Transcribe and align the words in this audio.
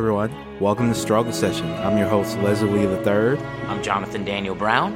everyone. 0.00 0.34
Welcome 0.60 0.88
to 0.88 0.98
Struggle 0.98 1.30
Session. 1.30 1.70
I'm 1.74 1.98
your 1.98 2.08
host, 2.08 2.38
Leslie 2.38 2.84
III. 2.84 3.38
I'm 3.68 3.82
Jonathan 3.82 4.24
Daniel 4.24 4.54
Brown. 4.54 4.94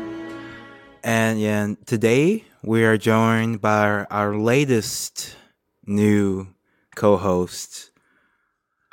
And 1.02 1.38
yeah, 1.38 1.74
today 1.84 2.44
we 2.62 2.86
are 2.86 2.96
joined 2.96 3.60
by 3.60 3.86
our, 3.86 4.06
our 4.10 4.34
latest 4.34 5.36
new 5.84 6.46
co 6.96 7.18
host. 7.18 7.90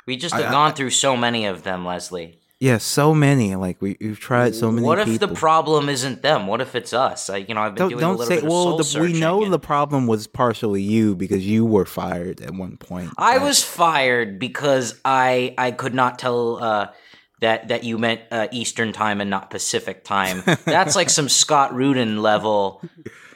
We 0.04 0.18
just 0.18 0.34
have 0.34 0.48
I, 0.48 0.50
gone 0.50 0.72
I, 0.72 0.74
through 0.74 0.90
so 0.90 1.16
many 1.16 1.46
of 1.46 1.62
them, 1.62 1.86
Leslie. 1.86 2.38
Yeah, 2.62 2.78
so 2.78 3.12
many. 3.12 3.56
Like 3.56 3.82
we, 3.82 3.96
we've 4.00 4.20
tried 4.20 4.54
so 4.54 4.70
many. 4.70 4.86
What 4.86 5.00
if 5.00 5.06
people. 5.06 5.26
the 5.26 5.34
problem 5.34 5.88
isn't 5.88 6.22
them? 6.22 6.46
What 6.46 6.60
if 6.60 6.76
it's 6.76 6.92
us? 6.92 7.28
I, 7.28 7.38
you 7.38 7.54
know, 7.54 7.60
I've 7.60 7.74
been 7.74 7.88
don't, 7.88 7.88
doing 7.88 8.00
don't 8.00 8.14
a 8.14 8.18
little 8.18 8.26
say, 8.28 8.36
bit 8.36 8.44
of 8.44 8.50
well, 8.50 8.78
soul 8.78 9.00
the, 9.02 9.12
We 9.12 9.18
know 9.18 9.42
and, 9.42 9.52
the 9.52 9.58
problem 9.58 10.06
was 10.06 10.28
partially 10.28 10.80
you 10.80 11.16
because 11.16 11.44
you 11.44 11.66
were 11.66 11.84
fired 11.84 12.40
at 12.40 12.54
one 12.54 12.76
point. 12.76 13.10
I 13.18 13.38
right? 13.38 13.44
was 13.44 13.64
fired 13.64 14.38
because 14.38 15.00
I 15.04 15.56
I 15.58 15.72
could 15.72 15.92
not 15.92 16.20
tell 16.20 16.62
uh, 16.62 16.92
that 17.40 17.66
that 17.66 17.82
you 17.82 17.98
meant 17.98 18.20
uh, 18.30 18.46
Eastern 18.52 18.92
time 18.92 19.20
and 19.20 19.28
not 19.28 19.50
Pacific 19.50 20.04
time. 20.04 20.44
That's 20.64 20.94
like 20.94 21.10
some 21.10 21.28
Scott 21.28 21.74
Rudin 21.74 22.22
level 22.22 22.80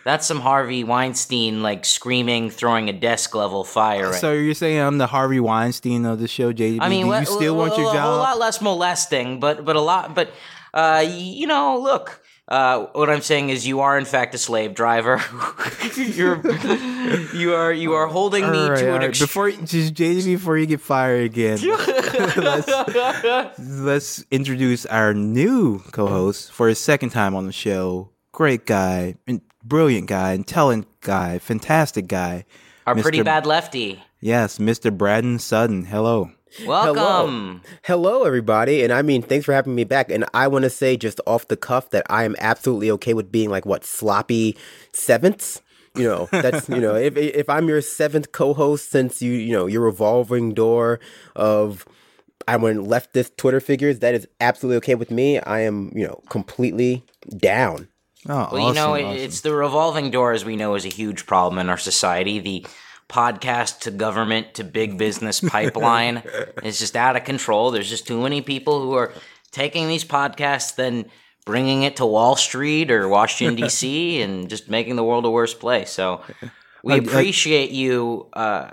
that's 0.07 0.25
some 0.25 0.39
Harvey 0.41 0.85
Weinstein 0.85 1.63
like 1.63 1.85
screaming, 1.85 2.49
throwing 2.49 2.89
a 2.89 2.93
desk 2.93 3.35
level 3.35 3.65
fire. 3.65 4.13
So 4.13 4.33
you're 4.33 4.55
saying 4.55 4.79
I'm 4.79 4.99
the 4.99 5.09
Harvey 5.09 5.41
Weinstein 5.41 6.07
of 6.07 6.21
the 6.21 6.29
show, 6.29 6.53
JD? 6.53 6.79
I 6.81 6.89
mean, 6.89 7.11
do 7.11 7.19
you 7.19 7.27
still 7.27 7.57
want 7.57 7.77
your 7.77 7.93
job? 7.93 8.15
A 8.15 8.23
lot 8.23 8.39
less 8.39 8.63
molesting, 8.63 9.41
but 9.41 9.65
but 9.65 9.75
a 9.75 9.81
lot. 9.81 10.15
But 10.15 10.31
uh, 10.73 11.05
you 11.07 11.49
know, 11.49 11.79
look. 11.79 12.23
Uh, 12.49 12.87
what 12.93 13.11
I'm 13.11 13.23
saying 13.23 13.51
is, 13.51 13.67
you 13.67 13.81
are 13.81 13.99
in 13.99 14.05
fact 14.05 14.33
a 14.37 14.39
slave 14.39 14.73
driver. 14.73 15.21
You're, 15.97 16.37
you 17.35 17.53
are, 17.55 17.73
you 17.73 17.95
are 17.95 18.07
holding 18.07 18.45
all 18.45 18.53
me 18.53 18.69
right, 18.69 18.79
to 18.79 18.95
an. 18.95 19.01
Right. 19.01 19.19
before, 19.19 19.51
just 19.51 19.95
JD, 19.95 20.25
before 20.25 20.57
you 20.57 20.67
get 20.67 20.81
fired 20.81 21.25
again, 21.25 21.59
let's, 22.37 23.59
let's 23.59 24.25
introduce 24.31 24.87
our 24.87 25.13
new 25.13 25.81
co-host 25.91 26.53
for 26.53 26.69
his 26.69 26.79
second 26.79 27.11
time 27.11 27.35
on 27.35 27.47
the 27.47 27.53
show. 27.53 28.11
Great 28.31 28.65
guy, 28.65 29.17
brilliant 29.69 30.09
guy, 30.09 30.33
intelligent 30.33 30.87
guy, 31.01 31.39
fantastic 31.39 32.07
guy. 32.07 32.45
Our 32.87 32.95
Mr. 32.95 33.03
pretty 33.03 33.23
bad 33.23 33.47
lefty. 33.47 34.03
Yes, 34.21 34.59
Mr. 34.59 34.97
Brandon 34.97 35.39
Sutton. 35.39 35.85
Hello. 35.85 36.31
Welcome. 36.65 37.63
Hello. 37.85 38.11
Hello, 38.13 38.25
everybody. 38.25 38.83
And 38.83 38.93
I 38.93 39.03
mean, 39.03 39.23
thanks 39.23 39.45
for 39.45 39.53
having 39.53 39.75
me 39.75 39.85
back. 39.85 40.11
And 40.11 40.25
I 40.33 40.49
want 40.49 40.63
to 40.63 40.71
say 40.71 40.97
just 40.97 41.21
off 41.27 41.49
the 41.49 41.57
cuff 41.57 41.91
that 41.91 42.07
I 42.09 42.25
am 42.25 42.37
absolutely 42.39 42.91
okay 42.93 43.15
with 43.15 43.31
being 43.31 43.51
like 43.51 43.67
what 43.67 43.85
sloppy 43.85 44.57
sevenths. 44.93 45.61
You 45.97 46.05
know, 46.05 46.29
that's 46.33 46.69
you 46.69 46.81
know, 46.81 46.95
if 46.95 47.17
if 47.17 47.49
I'm 47.49 47.69
your 47.69 47.81
seventh 47.81 48.33
co-host 48.33 48.91
since 48.91 49.21
you 49.21 49.33
you 49.33 49.53
know 49.53 49.67
your 49.67 49.83
revolving 49.83 50.55
door 50.55 51.01
of 51.35 51.85
I 52.47 52.57
went 52.57 52.87
leftist 52.87 53.37
Twitter 53.37 53.61
figures, 53.61 53.99
that 53.99 54.15
is 54.15 54.29
absolutely 54.41 54.77
okay 54.79 54.95
with 54.95 55.11
me. 55.11 55.41
I 55.41 55.61
am 55.61 55.91
you 55.95 56.07
know 56.07 56.23
completely 56.29 57.05
down. 57.37 57.89
Oh, 58.29 58.49
well, 58.53 58.63
awesome, 58.63 58.69
you 58.69 58.75
know, 58.75 58.95
awesome. 58.95 59.19
it's 59.19 59.41
the 59.43 59.55
revolving 59.55 60.11
door, 60.11 60.33
as 60.33 60.45
we 60.45 60.57
know, 60.57 60.75
is 60.75 60.85
a 60.85 60.89
huge 60.89 61.27
problem 61.27 61.59
in 61.59 61.69
our 61.69 61.79
society. 61.79 62.41
The 62.41 62.67
podcast 63.09 63.81
to 63.81 63.91
government 63.91 64.55
to 64.55 64.65
big 64.65 64.99
business 64.99 65.41
pipeline 65.49 66.23
is 66.63 66.79
just 66.79 66.97
out 66.97 67.17
of 67.17 67.25
control. 67.25 67.71
There's 67.71 67.89
just 67.89 68.07
too 68.07 68.21
many 68.23 68.43
people 68.43 68.81
who 68.83 68.95
are 68.95 69.13
taking 69.53 69.89
these 69.89 70.05
podcasts, 70.05 70.75
then 70.75 71.07
bringing 71.45 71.85
it 71.85 71.97
to 71.97 72.07
Wall 72.07 72.37
Street 72.37 72.91
or 72.91 73.09
Washington 73.09 73.57
D.C. 73.63 74.21
and 74.21 74.51
just 74.51 74.69
making 74.69 74.97
the 74.97 75.05
world 75.05 75.25
a 75.25 75.31
worse 75.31 75.55
place. 75.55 75.91
So 75.91 76.23
we 76.83 76.99
appreciate 76.99 77.71
you 77.71 78.29
uh, 78.33 78.71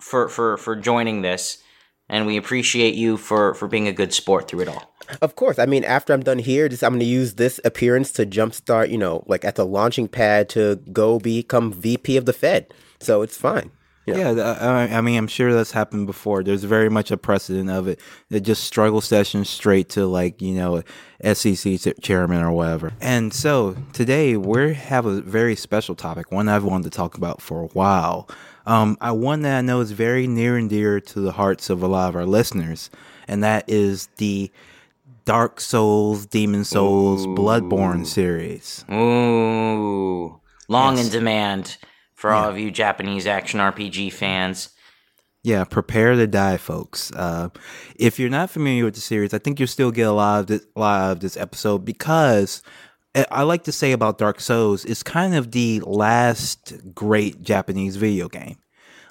for 0.00 0.28
for 0.28 0.56
for 0.56 0.76
joining 0.76 1.22
this, 1.22 1.62
and 2.08 2.26
we 2.26 2.36
appreciate 2.36 2.94
you 2.94 3.16
for 3.16 3.54
for 3.54 3.68
being 3.68 3.88
a 3.88 3.92
good 3.92 4.12
sport 4.12 4.48
through 4.48 4.60
it 4.60 4.68
all. 4.68 4.92
Of 5.22 5.36
course. 5.36 5.58
I 5.58 5.66
mean, 5.66 5.84
after 5.84 6.12
I'm 6.12 6.22
done 6.22 6.38
here, 6.38 6.68
just 6.68 6.82
I'm 6.82 6.92
going 6.92 7.00
to 7.00 7.06
use 7.06 7.34
this 7.34 7.60
appearance 7.64 8.10
to 8.12 8.26
jumpstart, 8.26 8.90
you 8.90 8.98
know, 8.98 9.24
like 9.26 9.44
at 9.44 9.54
the 9.54 9.64
launching 9.64 10.08
pad 10.08 10.48
to 10.50 10.76
go 10.92 11.18
become 11.20 11.72
VP 11.72 12.16
of 12.16 12.26
the 12.26 12.32
Fed. 12.32 12.72
So 12.98 13.22
it's 13.22 13.36
fine. 13.36 13.70
Yeah, 14.06 14.30
yeah 14.30 14.88
I 14.92 15.00
mean, 15.00 15.18
I'm 15.18 15.26
sure 15.26 15.52
that's 15.52 15.72
happened 15.72 16.06
before. 16.06 16.44
There's 16.44 16.62
very 16.62 16.88
much 16.88 17.10
a 17.10 17.16
precedent 17.16 17.68
of 17.70 17.88
it. 17.88 18.00
It 18.30 18.40
just 18.40 18.62
struggle 18.64 19.00
sessions 19.00 19.50
straight 19.50 19.88
to 19.90 20.06
like 20.06 20.40
you 20.40 20.54
know, 20.54 20.82
SEC 21.32 21.78
chairman 22.00 22.40
or 22.40 22.52
whatever. 22.52 22.92
And 23.00 23.34
so 23.34 23.76
today 23.92 24.36
we 24.36 24.74
have 24.74 25.06
a 25.06 25.20
very 25.20 25.56
special 25.56 25.96
topic, 25.96 26.30
one 26.30 26.48
I've 26.48 26.64
wanted 26.64 26.84
to 26.84 26.96
talk 26.96 27.16
about 27.16 27.42
for 27.42 27.62
a 27.62 27.66
while. 27.68 28.28
Um, 28.66 28.96
I 29.00 29.12
one 29.12 29.42
that 29.42 29.58
I 29.58 29.60
know 29.60 29.80
is 29.80 29.92
very 29.92 30.26
near 30.26 30.56
and 30.56 30.68
dear 30.68 31.00
to 31.00 31.20
the 31.20 31.32
hearts 31.32 31.70
of 31.70 31.82
a 31.82 31.86
lot 31.86 32.08
of 32.08 32.16
our 32.16 32.26
listeners, 32.26 32.90
and 33.28 33.42
that 33.44 33.68
is 33.68 34.08
the 34.16 34.50
Dark 35.24 35.60
Souls, 35.60 36.26
Demon 36.26 36.64
Souls, 36.64 37.26
Ooh. 37.26 37.34
Bloodborne 37.34 38.06
series. 38.06 38.84
Ooh, 38.90 40.40
long 40.68 40.96
yes. 40.96 41.06
in 41.06 41.12
demand 41.12 41.76
for 42.14 42.30
yeah. 42.30 42.36
all 42.36 42.50
of 42.50 42.58
you 42.58 42.70
Japanese 42.70 43.26
action 43.26 43.60
RPG 43.60 44.12
fans. 44.12 44.70
Yeah, 45.46 45.62
prepare 45.62 46.16
to 46.16 46.26
die, 46.26 46.56
folks. 46.56 47.12
Uh, 47.12 47.50
if 47.94 48.18
you're 48.18 48.28
not 48.28 48.50
familiar 48.50 48.84
with 48.84 48.94
the 48.96 49.00
series, 49.00 49.32
I 49.32 49.38
think 49.38 49.60
you'll 49.60 49.68
still 49.68 49.92
get 49.92 50.08
a 50.08 50.12
lot 50.12 50.40
of 50.40 50.46
this, 50.48 50.66
a 50.74 50.80
lot 50.80 51.12
of 51.12 51.20
this 51.20 51.36
episode 51.36 51.84
because 51.84 52.62
Eh, 53.16 53.24
I 53.30 53.42
like 53.42 53.64
to 53.64 53.72
say 53.72 53.90
about 53.90 54.18
Dark 54.18 54.40
Souls, 54.40 54.84
it's 54.84 55.02
kind 55.02 55.34
of 55.34 55.50
the 55.50 55.80
last 55.80 56.74
great 56.94 57.42
Japanese 57.42 57.96
video 57.96 58.28
game 58.28 58.58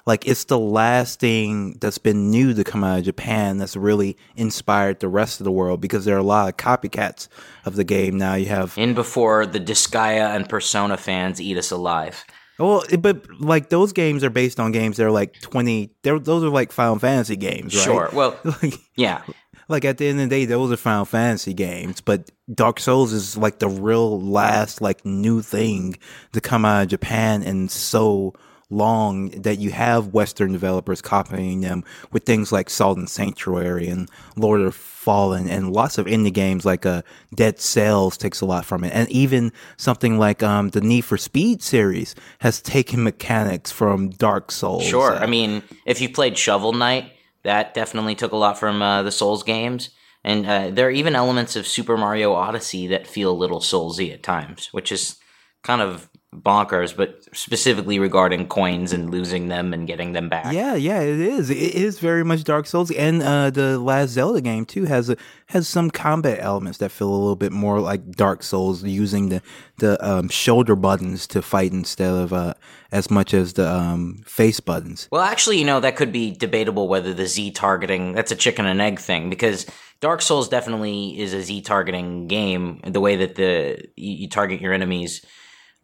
like 0.06 0.26
it's 0.26 0.44
the 0.44 0.58
last 0.58 1.20
thing 1.20 1.76
that's 1.80 1.98
been 1.98 2.30
new 2.30 2.54
to 2.54 2.64
come 2.64 2.84
out 2.84 3.00
of 3.00 3.04
Japan 3.04 3.58
that's 3.58 3.76
really 3.76 4.16
inspired 4.36 5.00
the 5.00 5.08
rest 5.08 5.40
of 5.40 5.44
the 5.44 5.52
world 5.52 5.80
because 5.80 6.04
there 6.04 6.14
are 6.14 6.20
a 6.20 6.22
lot 6.22 6.48
of 6.48 6.56
copycats 6.56 7.28
of 7.64 7.76
the 7.76 7.84
game 7.84 8.16
now. 8.16 8.34
You 8.34 8.46
have 8.46 8.78
in 8.78 8.94
before 8.94 9.44
the 9.44 9.60
Disgaea 9.60 10.34
and 10.34 10.48
Persona 10.48 10.96
fans 10.96 11.40
eat 11.40 11.58
us 11.58 11.70
alive. 11.70 12.24
Well, 12.58 12.84
eh, 12.90 12.96
but 12.96 13.28
like 13.40 13.68
those 13.68 13.92
games 13.92 14.24
are 14.24 14.30
based 14.30 14.60
on 14.60 14.72
games 14.72 14.96
that 14.96 15.04
are 15.04 15.10
like 15.10 15.40
twenty. 15.40 15.90
They're, 16.02 16.18
those 16.18 16.44
are 16.44 16.48
like 16.48 16.72
Final 16.72 16.98
Fantasy 16.98 17.36
games, 17.36 17.76
right? 17.76 17.84
Sure. 17.84 18.10
Well, 18.12 18.38
like, 18.62 18.74
yeah. 18.96 19.22
Like 19.68 19.84
at 19.84 19.98
the 19.98 20.06
end 20.06 20.20
of 20.20 20.28
the 20.28 20.36
day, 20.36 20.44
those 20.44 20.70
are 20.70 20.76
Final 20.76 21.04
Fantasy 21.04 21.52
games, 21.52 22.00
but 22.00 22.30
Dark 22.52 22.78
Souls 22.78 23.12
is 23.12 23.36
like 23.36 23.58
the 23.58 23.68
real 23.68 24.20
last 24.20 24.80
like 24.80 25.04
new 25.04 25.42
thing 25.42 25.96
to 26.32 26.40
come 26.40 26.64
out 26.64 26.82
of 26.82 26.88
Japan 26.88 27.42
and 27.42 27.70
so 27.70 28.34
long 28.70 29.28
that 29.30 29.58
you 29.58 29.70
have 29.70 30.08
Western 30.08 30.52
developers 30.52 31.00
copying 31.00 31.60
them 31.60 31.84
with 32.10 32.24
things 32.24 32.50
like 32.50 32.68
Salt 32.68 32.98
and 32.98 33.08
Sanctuary 33.08 33.88
and 33.88 34.08
Lord 34.36 34.60
of 34.60 34.74
Fallen 34.74 35.48
and 35.48 35.72
lots 35.72 35.98
of 35.98 36.06
indie 36.06 36.32
games 36.32 36.64
like 36.64 36.84
uh, 36.84 37.02
Dead 37.34 37.60
Cells 37.60 38.16
takes 38.16 38.40
a 38.40 38.46
lot 38.46 38.64
from 38.64 38.82
it. 38.82 38.92
And 38.92 39.08
even 39.10 39.52
something 39.76 40.18
like 40.18 40.42
um, 40.42 40.70
the 40.70 40.80
Need 40.80 41.02
for 41.02 41.16
Speed 41.16 41.62
series 41.62 42.14
has 42.40 42.60
taken 42.60 43.04
mechanics 43.04 43.70
from 43.70 44.10
Dark 44.10 44.50
Souls. 44.50 44.84
Sure. 44.84 45.14
Uh, 45.14 45.20
I 45.20 45.26
mean, 45.26 45.62
if 45.84 46.00
you 46.00 46.08
played 46.08 46.36
Shovel 46.36 46.72
Knight, 46.72 47.12
that 47.46 47.74
definitely 47.74 48.14
took 48.14 48.32
a 48.32 48.36
lot 48.36 48.58
from 48.58 48.82
uh, 48.82 49.02
the 49.02 49.10
Souls 49.10 49.42
games. 49.42 49.90
And 50.22 50.44
uh, 50.44 50.70
there 50.70 50.88
are 50.88 50.90
even 50.90 51.14
elements 51.14 51.54
of 51.54 51.66
Super 51.66 51.96
Mario 51.96 52.32
Odyssey 52.32 52.88
that 52.88 53.06
feel 53.06 53.30
a 53.30 53.32
little 53.32 53.60
Soulsy 53.60 54.12
at 54.12 54.24
times, 54.24 54.68
which 54.72 54.90
is 54.90 55.16
kind 55.62 55.80
of 55.80 56.10
bonkers, 56.42 56.96
but 56.96 57.24
specifically 57.32 57.98
regarding 57.98 58.46
coins 58.48 58.92
and 58.92 59.10
losing 59.10 59.48
them 59.48 59.72
and 59.72 59.86
getting 59.86 60.12
them 60.12 60.28
back. 60.28 60.52
Yeah, 60.52 60.74
yeah, 60.74 61.00
it 61.00 61.20
is. 61.20 61.50
It 61.50 61.56
is 61.56 61.98
very 61.98 62.24
much 62.24 62.44
Dark 62.44 62.66
Souls, 62.66 62.90
and 62.90 63.22
uh, 63.22 63.50
the 63.50 63.78
last 63.78 64.10
Zelda 64.10 64.40
game 64.40 64.64
too 64.64 64.84
has 64.84 65.10
a 65.10 65.16
has 65.46 65.68
some 65.68 65.90
combat 65.90 66.38
elements 66.40 66.78
that 66.78 66.90
feel 66.90 67.08
a 67.08 67.16
little 67.16 67.36
bit 67.36 67.52
more 67.52 67.80
like 67.80 68.12
Dark 68.12 68.42
Souls, 68.42 68.82
using 68.82 69.28
the 69.28 69.42
the 69.78 70.02
um, 70.06 70.28
shoulder 70.28 70.76
buttons 70.76 71.26
to 71.28 71.42
fight 71.42 71.72
instead 71.72 72.12
of 72.12 72.32
uh, 72.32 72.54
as 72.92 73.10
much 73.10 73.34
as 73.34 73.54
the 73.54 73.70
um, 73.70 74.22
face 74.26 74.60
buttons. 74.60 75.08
Well, 75.10 75.22
actually, 75.22 75.58
you 75.58 75.64
know 75.64 75.80
that 75.80 75.96
could 75.96 76.12
be 76.12 76.30
debatable 76.30 76.88
whether 76.88 77.14
the 77.14 77.26
Z 77.26 77.52
targeting 77.52 78.12
that's 78.12 78.32
a 78.32 78.36
chicken 78.36 78.66
and 78.66 78.80
egg 78.80 78.98
thing 78.98 79.30
because. 79.30 79.66
Dark 80.02 80.20
Souls 80.20 80.50
definitely 80.50 81.18
is 81.18 81.32
a 81.32 81.40
Z 81.40 81.62
targeting 81.62 82.26
game. 82.26 82.80
The 82.84 83.00
way 83.00 83.16
that 83.16 83.36
the 83.36 83.88
you, 83.96 84.12
you 84.12 84.28
target 84.28 84.60
your 84.60 84.74
enemies 84.74 85.24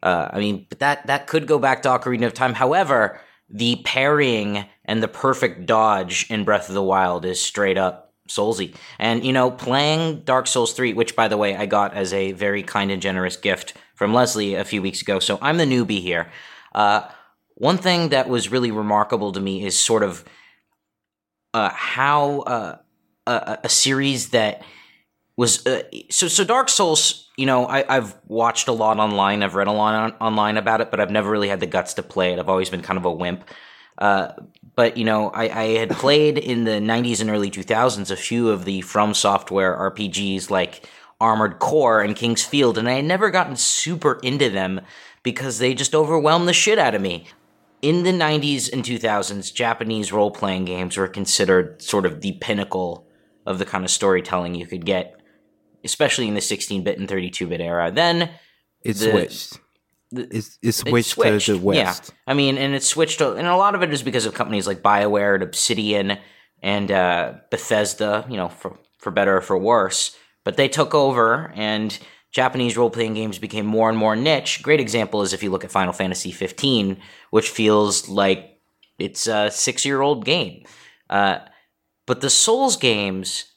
uh, 0.03 0.29
I 0.33 0.39
mean, 0.39 0.67
but 0.69 0.81
that 0.81 1.07
that 1.07 1.27
could 1.27 1.47
go 1.47 1.59
back 1.59 1.83
to 1.83 1.89
Ocarina 1.89 2.27
of 2.27 2.35
Time. 2.35 2.55
However, 2.55 3.21
the 3.49 3.81
parrying 3.85 4.65
and 4.85 5.03
the 5.03 5.09
perfect 5.09 5.67
dodge 5.67 6.31
in 6.31 6.45
Breath 6.45 6.69
of 6.69 6.75
the 6.75 6.83
Wild 6.83 7.25
is 7.25 7.41
straight 7.41 7.79
up 7.79 8.13
Soulsy. 8.29 8.75
And 8.99 9.25
you 9.25 9.33
know, 9.33 9.51
playing 9.51 10.23
Dark 10.23 10.47
Souls 10.47 10.73
3, 10.73 10.95
which 10.95 11.15
by 11.15 11.29
the 11.29 11.37
way 11.37 11.57
I 11.57 11.67
got 11.67 11.95
as 11.95 12.13
a 12.13 12.33
very 12.33 12.63
kind 12.63 12.91
and 12.91 13.03
generous 13.03 13.37
gift 13.37 13.75
from 13.95 14.15
Leslie 14.15 14.55
a 14.55 14.65
few 14.65 14.83
weeks 14.83 15.03
ago. 15.03 15.19
So 15.19 15.39
I'm 15.43 15.59
the 15.59 15.65
newbie 15.65 16.01
here. 16.01 16.31
Uh, 16.75 17.09
one 17.55 17.77
thing 17.77 18.09
that 18.09 18.29
was 18.29 18.51
really 18.51 18.71
remarkable 18.71 19.33
to 19.33 19.41
me 19.41 19.65
is 19.65 19.79
sort 19.79 20.03
of 20.03 20.25
uh, 21.55 21.69
how 21.69 22.41
uh, 22.41 22.79
a, 23.27 23.59
a, 23.65 23.69
series 23.69 24.31
that 24.31 24.63
was 25.37 25.67
uh, 25.67 25.82
so 26.11 26.29
so 26.29 26.44
Dark 26.44 26.69
Souls. 26.69 27.31
You 27.37 27.46
know, 27.46 27.67
I, 27.67 27.94
have 27.94 28.19
watched 28.26 28.69
a 28.69 28.73
lot 28.73 28.99
online. 28.99 29.43
I've 29.43 29.55
read 29.55 29.67
a 29.67 29.73
lot 29.73 29.94
on, 29.94 30.12
online 30.20 30.58
about 30.58 30.82
it, 30.82 30.90
but 30.90 31.00
I've 31.00 31.11
never 31.11 31.31
really 31.31 31.49
had 31.49 31.61
the 31.61 31.67
guts 31.67 31.94
to 31.94 32.02
play 32.02 32.32
it. 32.32 32.38
I've 32.38 32.49
always 32.49 32.69
been 32.69 32.82
kind 32.82 32.99
of 32.99 33.06
a 33.06 33.11
wimp. 33.11 33.44
Uh, 33.96 34.32
but 34.75 34.96
you 34.96 35.05
know, 35.05 35.31
I, 35.31 35.44
I 35.44 35.64
had 35.79 35.90
played 36.05 36.38
in 36.38 36.64
the 36.64 36.73
'90s 36.73 37.20
and 37.20 37.31
early 37.31 37.50
2000s 37.50 38.11
a 38.11 38.17
few 38.17 38.50
of 38.50 38.64
the 38.64 38.82
From 38.82 39.14
Software 39.14 39.76
RPGs 39.90 40.50
like 40.50 40.88
Armored 41.20 41.58
Core 41.58 42.02
and 42.02 42.17
King's 42.17 42.44
Field, 42.44 42.76
and 42.76 42.88
I 42.88 42.94
had 42.94 43.05
never 43.05 43.31
gotten 43.31 43.56
super 43.56 44.19
into 44.23 44.50
them 44.50 44.81
because 45.23 45.58
they 45.58 45.75
just 45.75 45.94
overwhelmed 45.94 46.49
the 46.49 46.52
shit 46.52 46.79
out 46.79 46.94
of 46.94 47.00
me. 47.00 47.26
In 47.81 48.05
the 48.05 48.12
90s 48.12 48.73
and 48.73 48.84
2000s, 48.84 49.52
Japanese 49.52 50.12
role 50.12 50.31
playing 50.31 50.67
games 50.67 50.96
were 50.96 51.08
considered 51.08 51.82
sort 51.82 52.06
of 52.06 52.20
the 52.20 52.32
pinnacle 52.32 53.06
of 53.46 53.58
the 53.58 53.64
kind 53.64 53.84
of 53.84 53.90
storytelling 53.90 54.55
you 54.55 54.67
could 54.67 54.84
get, 54.84 55.20
especially 55.84 56.29
in 56.29 56.34
the 56.34 56.40
16 56.40 56.82
bit 56.84 56.99
and 56.99 57.08
32 57.08 57.46
bit 57.46 57.61
era. 57.61 57.90
Then 57.90 58.31
It 58.84 58.94
the- 58.96 59.11
switched. 59.11 59.58
It's, 60.14 60.58
it 60.62 60.69
it 60.87 61.05
switched, 61.05 61.46
to 61.46 61.55
the 61.55 61.58
West. 61.58 61.79
Yeah, 62.11 62.14
I 62.26 62.34
mean, 62.34 62.58
and 62.58 62.75
it 62.75 62.82
switched, 62.82 63.19
to, 63.20 63.32
and 63.32 63.46
a 63.46 63.56
lot 63.56 63.75
of 63.75 63.82
it 63.82 63.94
is 63.94 64.02
because 64.02 64.26
of 64.26 64.34
companies 64.34 64.67
like 64.67 64.82
Bioware 64.82 65.32
and 65.34 65.43
Obsidian 65.43 66.19
and 66.62 66.90
uh, 66.93 67.34
Bethesda. 67.50 68.26
You 68.29 68.37
know, 68.37 68.50
for 68.50 68.79
for 68.99 69.11
better 69.11 69.38
or 69.38 69.40
for 69.40 69.56
worse, 69.56 70.14
but 70.44 70.58
they 70.58 70.69
took 70.69 70.94
over, 70.94 71.50
and 71.56 71.99
Japanese 72.31 72.76
role 72.76 72.90
playing 72.90 73.14
games 73.14 73.38
became 73.38 73.64
more 73.64 73.88
and 73.88 73.96
more 73.96 74.14
niche. 74.14 74.62
Great 74.62 74.81
example 74.81 75.23
is 75.23 75.32
if 75.32 75.43
you 75.43 75.50
look 75.50 75.64
at 75.64 75.70
Final 75.70 75.94
Fantasy 75.94 76.31
15, 76.31 76.99
which 77.31 77.49
feels 77.49 78.06
like 78.08 78.58
it's 78.99 79.26
a 79.26 79.50
six 79.50 79.84
year 79.84 80.02
old 80.02 80.26
game. 80.26 80.64
Uh, 81.08 81.38
but 82.06 82.20
the 82.20 82.31
Souls 82.31 82.76
games 82.76 83.52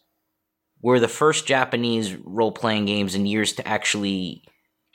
were 0.81 1.00
the 1.00 1.07
first 1.07 1.45
Japanese 1.45 2.16
role 2.16 2.51
playing 2.51 2.86
games 2.86 3.16
in 3.16 3.25
years 3.25 3.54
to 3.54 3.68
actually 3.68 4.44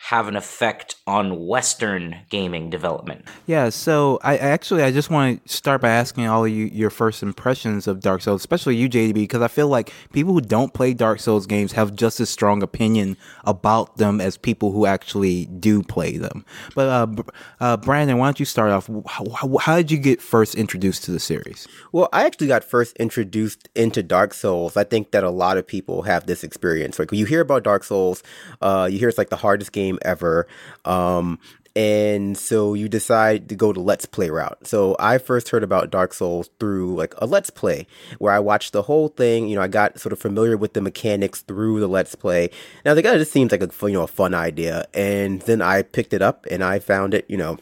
have 0.04 0.28
an 0.28 0.34
effect 0.34 0.96
on 1.06 1.46
Western 1.46 2.16
gaming 2.30 2.70
development. 2.70 3.22
Yeah, 3.46 3.68
so 3.68 4.18
I, 4.22 4.32
I 4.32 4.36
actually 4.38 4.82
I 4.82 4.90
just 4.90 5.10
want 5.10 5.46
to 5.46 5.52
start 5.52 5.82
by 5.82 5.90
asking 5.90 6.26
all 6.26 6.46
of 6.46 6.50
you 6.50 6.64
your 6.66 6.88
first 6.88 7.22
impressions 7.22 7.86
of 7.86 8.00
Dark 8.00 8.22
Souls, 8.22 8.40
especially 8.40 8.76
you, 8.76 8.88
JDB, 8.88 9.14
because 9.14 9.42
I 9.42 9.48
feel 9.48 9.68
like 9.68 9.92
people 10.12 10.32
who 10.32 10.40
don't 10.40 10.72
play 10.72 10.94
Dark 10.94 11.20
Souls 11.20 11.46
games 11.46 11.72
have 11.72 11.94
just 11.94 12.18
as 12.18 12.30
strong 12.30 12.62
opinion 12.62 13.18
about 13.44 13.98
them 13.98 14.22
as 14.22 14.38
people 14.38 14.72
who 14.72 14.86
actually 14.86 15.44
do 15.46 15.82
play 15.82 16.16
them. 16.16 16.46
But 16.74 16.88
uh, 16.88 17.06
Br- 17.06 17.30
uh, 17.60 17.76
Brandon, 17.76 18.16
why 18.16 18.26
don't 18.26 18.40
you 18.40 18.46
start 18.46 18.70
off? 18.70 18.88
How, 19.06 19.28
how, 19.30 19.58
how 19.58 19.76
did 19.76 19.90
you 19.90 19.98
get 19.98 20.22
first 20.22 20.54
introduced 20.54 21.04
to 21.04 21.10
the 21.10 21.20
series? 21.20 21.68
Well, 21.92 22.08
I 22.12 22.24
actually 22.24 22.48
got 22.48 22.64
first 22.64 22.96
introduced 22.96 23.68
into 23.74 24.02
Dark 24.02 24.32
Souls. 24.32 24.78
I 24.78 24.84
think 24.84 25.10
that 25.10 25.24
a 25.24 25.30
lot 25.30 25.58
of 25.58 25.66
people 25.66 26.02
have 26.02 26.26
this 26.26 26.42
experience. 26.42 26.98
Like 26.98 27.10
when 27.10 27.20
you 27.20 27.26
hear 27.26 27.42
about 27.42 27.64
Dark 27.64 27.84
Souls, 27.84 28.22
uh, 28.62 28.88
you 28.90 28.98
hear 28.98 29.10
it's 29.10 29.18
like 29.18 29.28
the 29.28 29.36
hardest 29.36 29.72
game 29.72 29.89
ever. 30.02 30.46
Um, 30.84 31.38
and 31.76 32.36
so 32.36 32.74
you 32.74 32.88
decide 32.88 33.48
to 33.48 33.54
go 33.54 33.72
to 33.72 33.80
Let's 33.80 34.04
Play 34.04 34.28
route. 34.30 34.66
So 34.66 34.96
I 34.98 35.18
first 35.18 35.50
heard 35.50 35.62
about 35.62 35.90
Dark 35.90 36.12
Souls 36.12 36.50
through 36.58 36.96
like 36.96 37.14
a 37.18 37.26
Let's 37.26 37.50
Play 37.50 37.86
where 38.18 38.32
I 38.32 38.40
watched 38.40 38.72
the 38.72 38.82
whole 38.82 39.08
thing. 39.08 39.48
You 39.48 39.54
know, 39.56 39.62
I 39.62 39.68
got 39.68 39.98
sort 39.98 40.12
of 40.12 40.18
familiar 40.18 40.56
with 40.56 40.72
the 40.72 40.80
mechanics 40.80 41.42
through 41.42 41.80
the 41.80 41.86
Let's 41.86 42.14
Play. 42.14 42.50
now 42.84 42.92
was 42.92 43.04
like, 43.04 43.06
oh, 43.06 43.22
seems 43.22 43.52
like 43.52 43.62
a 43.62 43.70
you 43.86 43.92
know 43.92 44.02
a 44.02 44.08
fun 44.08 44.34
idea. 44.34 44.86
And 44.94 45.42
then 45.42 45.62
I 45.62 45.82
picked 45.82 46.12
it 46.12 46.22
up 46.22 46.44
and 46.50 46.64
I 46.64 46.80
found 46.80 47.14
it, 47.14 47.24
you 47.28 47.36
know, 47.36 47.58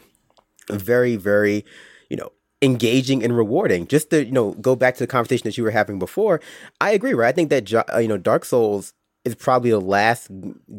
very, 0.69 1.15
very, 1.15 1.63
you 2.09 2.17
know, 2.17 2.31
engaging 2.61 3.23
and 3.23 3.37
rewarding. 3.37 3.87
Just 3.87 4.09
to, 4.09 4.25
you 4.25 4.31
know, 4.31 4.53
go 4.53 4.75
back 4.75 4.95
to 4.95 5.03
the 5.03 5.07
conversation 5.07 5.43
that 5.45 5.57
you 5.57 5.63
were 5.63 5.71
having 5.71 5.99
before, 5.99 6.41
I 6.81 6.91
agree, 6.91 7.13
right? 7.13 7.29
I 7.29 7.31
think 7.31 7.49
that, 7.51 7.71
uh, 7.73 7.99
you 7.99 8.07
know, 8.07 8.17
Dark 8.17 8.43
Souls 8.43 8.93
is 9.25 9.35
probably 9.35 9.71
the 9.71 9.81
last 9.81 10.29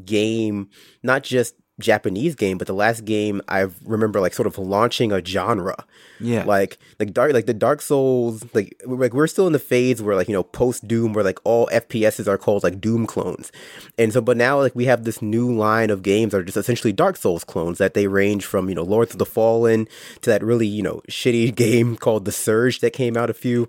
game, 0.04 0.68
not 1.02 1.22
just 1.22 1.54
Japanese 1.80 2.34
game, 2.34 2.58
but 2.58 2.66
the 2.66 2.74
last 2.74 3.04
game 3.04 3.42
I 3.48 3.66
remember 3.84 4.20
like 4.20 4.34
sort 4.34 4.46
of 4.46 4.56
launching 4.58 5.10
a 5.10 5.24
genre. 5.24 5.84
Yeah. 6.20 6.44
Like 6.44 6.78
like 6.98 7.12
dark 7.12 7.32
like 7.32 7.46
the 7.46 7.54
Dark 7.54 7.80
Souls 7.80 8.44
like 8.54 8.80
we're, 8.86 8.98
like 8.98 9.14
we're 9.14 9.26
still 9.26 9.46
in 9.46 9.52
the 9.52 9.58
phase 9.58 10.00
where 10.00 10.14
like 10.14 10.28
you 10.28 10.34
know 10.34 10.42
post 10.42 10.86
Doom 10.86 11.12
where 11.12 11.24
like 11.24 11.40
all 11.44 11.66
FPSs 11.68 12.28
are 12.28 12.38
called 12.38 12.62
like 12.62 12.80
Doom 12.80 13.06
clones, 13.06 13.50
and 13.98 14.12
so 14.12 14.20
but 14.20 14.36
now 14.36 14.58
like 14.60 14.76
we 14.76 14.84
have 14.84 15.04
this 15.04 15.20
new 15.20 15.52
line 15.52 15.90
of 15.90 16.02
games 16.02 16.32
that 16.32 16.38
are 16.38 16.44
just 16.44 16.58
essentially 16.58 16.92
Dark 16.92 17.16
Souls 17.16 17.44
clones 17.44 17.78
that 17.78 17.94
they 17.94 18.06
range 18.06 18.44
from 18.44 18.68
you 18.68 18.74
know 18.74 18.84
Lords 18.84 19.12
of 19.12 19.18
the 19.18 19.26
Fallen 19.26 19.88
to 20.20 20.30
that 20.30 20.44
really 20.44 20.66
you 20.66 20.82
know 20.82 21.02
shitty 21.08 21.54
game 21.60 21.96
called 21.96 22.24
The 22.24 22.32
Surge 22.32 22.80
that 22.80 22.92
came 22.92 23.16
out 23.16 23.30
a 23.30 23.34
few 23.34 23.66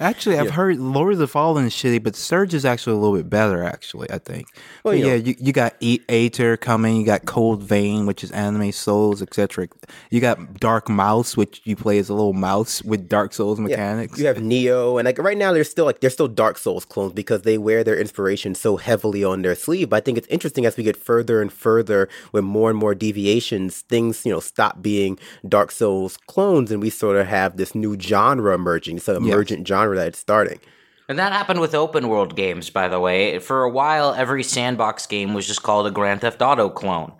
Actually, 0.00 0.38
I've 0.38 0.50
heard 0.50 0.78
Lord 0.78 1.12
of 1.12 1.18
the 1.18 1.28
Fallen 1.28 1.66
is 1.66 1.72
shitty, 1.72 2.02
but 2.02 2.16
Surge 2.16 2.54
is 2.54 2.64
actually 2.64 2.96
a 2.96 2.98
little 2.98 3.16
bit 3.16 3.30
better. 3.30 3.62
Actually, 3.62 4.10
I 4.10 4.18
think. 4.18 4.48
Well, 4.82 4.94
know- 4.94 5.06
yeah, 5.06 5.14
you, 5.14 5.34
you 5.38 5.52
got 5.52 5.78
Eitr 5.80 6.60
coming. 6.60 6.96
You 6.96 7.06
got 7.06 7.24
Code 7.26 7.62
Vein, 7.62 8.06
which 8.06 8.24
is 8.24 8.30
anime 8.32 8.72
Souls, 8.72 9.22
etc. 9.22 9.68
You 10.10 10.20
got 10.20 10.60
Dark 10.60 10.88
Mouse, 10.88 11.36
which 11.36 11.60
you 11.64 11.76
play 11.76 11.98
as 11.98 12.08
a 12.08 12.14
little 12.14 12.32
mouse 12.32 12.82
with 12.82 13.08
Dark 13.08 13.32
Souls 13.32 13.60
mechanics. 13.60 14.18
You 14.18 14.26
have 14.26 14.38
Nioh, 14.38 14.98
and 14.98 15.06
like 15.06 15.18
right 15.18 15.36
now, 15.36 15.52
they're 15.52 15.64
still 15.64 15.84
like 15.84 16.00
they're 16.00 16.10
still 16.10 16.28
Dark 16.28 16.58
Souls 16.58 16.84
clones 16.84 17.12
because 17.12 17.42
they 17.42 17.58
wear 17.58 17.84
their 17.84 17.98
inspiration 17.98 18.54
so 18.54 18.76
heavily 18.76 19.22
on 19.22 19.42
their 19.42 19.54
sleeve. 19.54 19.90
But 19.90 19.96
I 19.96 20.00
think 20.00 20.18
it's 20.18 20.28
interesting 20.28 20.66
as 20.66 20.76
we 20.76 20.82
get 20.84 20.96
further 20.96 21.40
and 21.40 21.52
further 21.52 22.08
with 22.32 22.44
more 22.44 22.70
and 22.70 22.78
more 22.78 22.94
deviations, 22.94 23.82
things 23.82 24.24
you 24.26 24.32
know 24.32 24.40
stop 24.40 24.82
being 24.82 25.18
Dark 25.48 25.70
Souls 25.70 26.16
clones, 26.26 26.70
and 26.70 26.82
we 26.82 26.90
sort 26.90 27.16
of 27.16 27.26
have 27.26 27.56
this 27.56 27.74
new 27.74 27.98
genre 27.98 28.54
emerging, 28.54 28.96
this 28.96 29.08
emergent 29.08 29.66
genre 29.66 29.83
that's 29.92 30.18
starting. 30.18 30.60
And 31.08 31.18
that 31.18 31.32
happened 31.32 31.60
with 31.60 31.74
open 31.74 32.08
world 32.08 32.34
games, 32.34 32.70
by 32.70 32.88
the 32.88 32.98
way. 32.98 33.38
For 33.38 33.62
a 33.62 33.70
while, 33.70 34.14
every 34.14 34.42
sandbox 34.42 35.06
game 35.06 35.34
was 35.34 35.46
just 35.46 35.62
called 35.62 35.86
a 35.86 35.90
Grand 35.90 36.22
Theft 36.22 36.40
Auto 36.40 36.70
clone. 36.70 37.12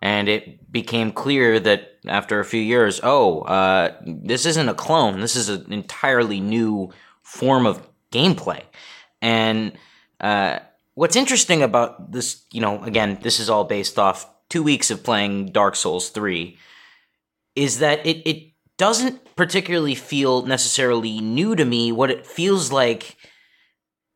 And 0.00 0.28
it 0.28 0.70
became 0.70 1.10
clear 1.10 1.58
that 1.60 1.98
after 2.06 2.38
a 2.38 2.44
few 2.44 2.60
years, 2.60 3.00
oh, 3.02 3.40
uh, 3.40 3.96
this 4.04 4.46
isn't 4.46 4.68
a 4.68 4.74
clone. 4.74 5.20
This 5.20 5.34
is 5.34 5.48
an 5.48 5.72
entirely 5.72 6.40
new 6.40 6.92
form 7.22 7.66
of 7.66 7.82
gameplay. 8.12 8.62
And 9.20 9.72
uh, 10.20 10.58
what's 10.94 11.16
interesting 11.16 11.62
about 11.62 12.12
this, 12.12 12.44
you 12.52 12.60
know, 12.60 12.82
again, 12.84 13.18
this 13.22 13.40
is 13.40 13.50
all 13.50 13.64
based 13.64 13.98
off 13.98 14.28
two 14.48 14.62
weeks 14.62 14.90
of 14.90 15.02
playing 15.02 15.46
Dark 15.52 15.74
Souls 15.74 16.10
3, 16.10 16.56
is 17.56 17.78
that 17.78 18.06
it, 18.06 18.18
it 18.28 18.53
doesn't 18.78 19.36
particularly 19.36 19.94
feel 19.94 20.42
necessarily 20.46 21.20
new 21.20 21.54
to 21.56 21.64
me. 21.64 21.92
What 21.92 22.10
it 22.10 22.26
feels 22.26 22.72
like, 22.72 23.16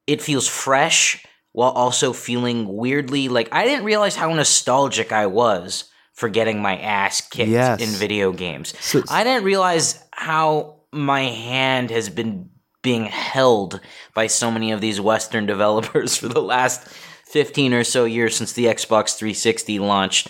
it 0.06 0.20
feels 0.22 0.48
fresh 0.48 1.24
while 1.52 1.70
also 1.70 2.12
feeling 2.12 2.66
weirdly 2.68 3.28
like 3.28 3.48
I 3.52 3.64
didn't 3.64 3.84
realize 3.84 4.16
how 4.16 4.32
nostalgic 4.32 5.12
I 5.12 5.26
was 5.26 5.84
for 6.14 6.28
getting 6.28 6.60
my 6.60 6.76
ass 6.78 7.20
kicked 7.20 7.48
Yes. 7.50 7.80
in 7.80 7.88
video 7.90 8.32
games. 8.32 8.74
So- 8.80 9.02
I 9.08 9.24
didn't 9.24 9.44
realize 9.44 10.02
how 10.12 10.80
my 10.92 11.22
hand 11.22 11.90
has 11.90 12.08
been 12.10 12.50
being 12.82 13.04
held 13.06 13.80
by 14.14 14.26
so 14.26 14.50
many 14.50 14.72
of 14.72 14.80
these 14.80 15.00
Western 15.00 15.46
developers 15.54 16.16
for 16.16 16.28
the 16.28 16.42
last 16.42 16.86
15 17.26 17.74
or 17.74 17.84
so 17.84 18.04
years 18.04 18.34
since 18.36 18.52
the 18.52 18.64
Xbox 18.66 19.16
360 19.16 19.78
launched. 19.78 20.28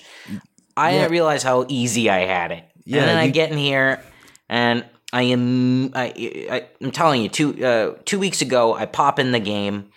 I 0.76 0.90
Yeah. 0.92 0.99
didn't 1.00 1.12
realize 1.12 1.42
how 1.42 1.64
easy 1.68 2.11
I 2.11 2.20
had 2.26 2.52
it. 2.52 2.64
Yeah, 2.85 3.00
and 3.00 3.08
then 3.11 3.16
I 3.18 3.28
get 3.28 3.50
in 3.50 3.58
here 3.58 4.02
and 4.49 4.85
I 5.12 5.23
am 5.23 5.95
I, 5.95 6.12
I 6.50 6.67
I'm 6.81 6.90
telling 6.90 7.23
you 7.23 7.28
two 7.28 7.64
uh, 7.64 7.95
two 8.05 8.19
weeks 8.19 8.43
ago 8.43 8.75
I 8.75 8.87
pop 8.87 9.19
in 9.19 9.33
the 9.33 9.40
game, 9.40 9.90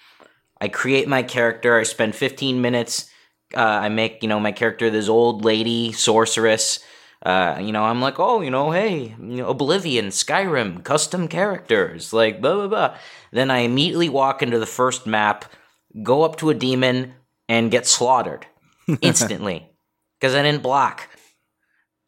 I 0.60 0.67
create 0.67 1.08
my 1.08 1.24
character, 1.24 1.77
I 1.77 1.84
spend 1.84 2.15
15 2.15 2.62
minutes, 2.62 3.10
uh, 3.55 3.60
I 3.60 3.89
make 3.89 4.22
you 4.22 4.29
know 4.29 4.39
my 4.39 4.51
character 4.51 4.89
this 4.89 5.10
old 5.10 5.43
lady 5.43 5.91
sorceress. 5.91 6.79
Uh, 7.24 7.60
you 7.62 7.72
know, 7.72 7.84
I'm 7.84 8.01
like, 8.01 8.20
oh, 8.20 8.41
you 8.41 8.50
know, 8.50 8.72
hey, 8.72 9.15
you 9.20 9.38
know, 9.38 9.50
Oblivion, 9.50 10.08
Skyrim, 10.08 10.84
custom 10.84 11.27
characters, 11.27 12.13
like 12.13 12.41
blah 12.41 12.55
blah 12.55 12.67
blah. 12.67 12.98
Then 13.31 13.51
I 13.51 13.60
immediately 13.60 14.10
walk 14.10 14.41
into 14.41 14.58
the 14.58 14.65
first 14.65 15.05
map, 15.05 15.46
go 16.01 16.24
up 16.24 16.38
to 16.38 16.50
a 16.50 16.55
demon, 16.55 17.13
and 17.48 17.70
get 17.70 17.86
slaughtered 17.86 18.48
instantly 19.01 19.70
because 20.20 20.34
I 20.34 20.41
didn't 20.41 20.63
block. 20.63 21.10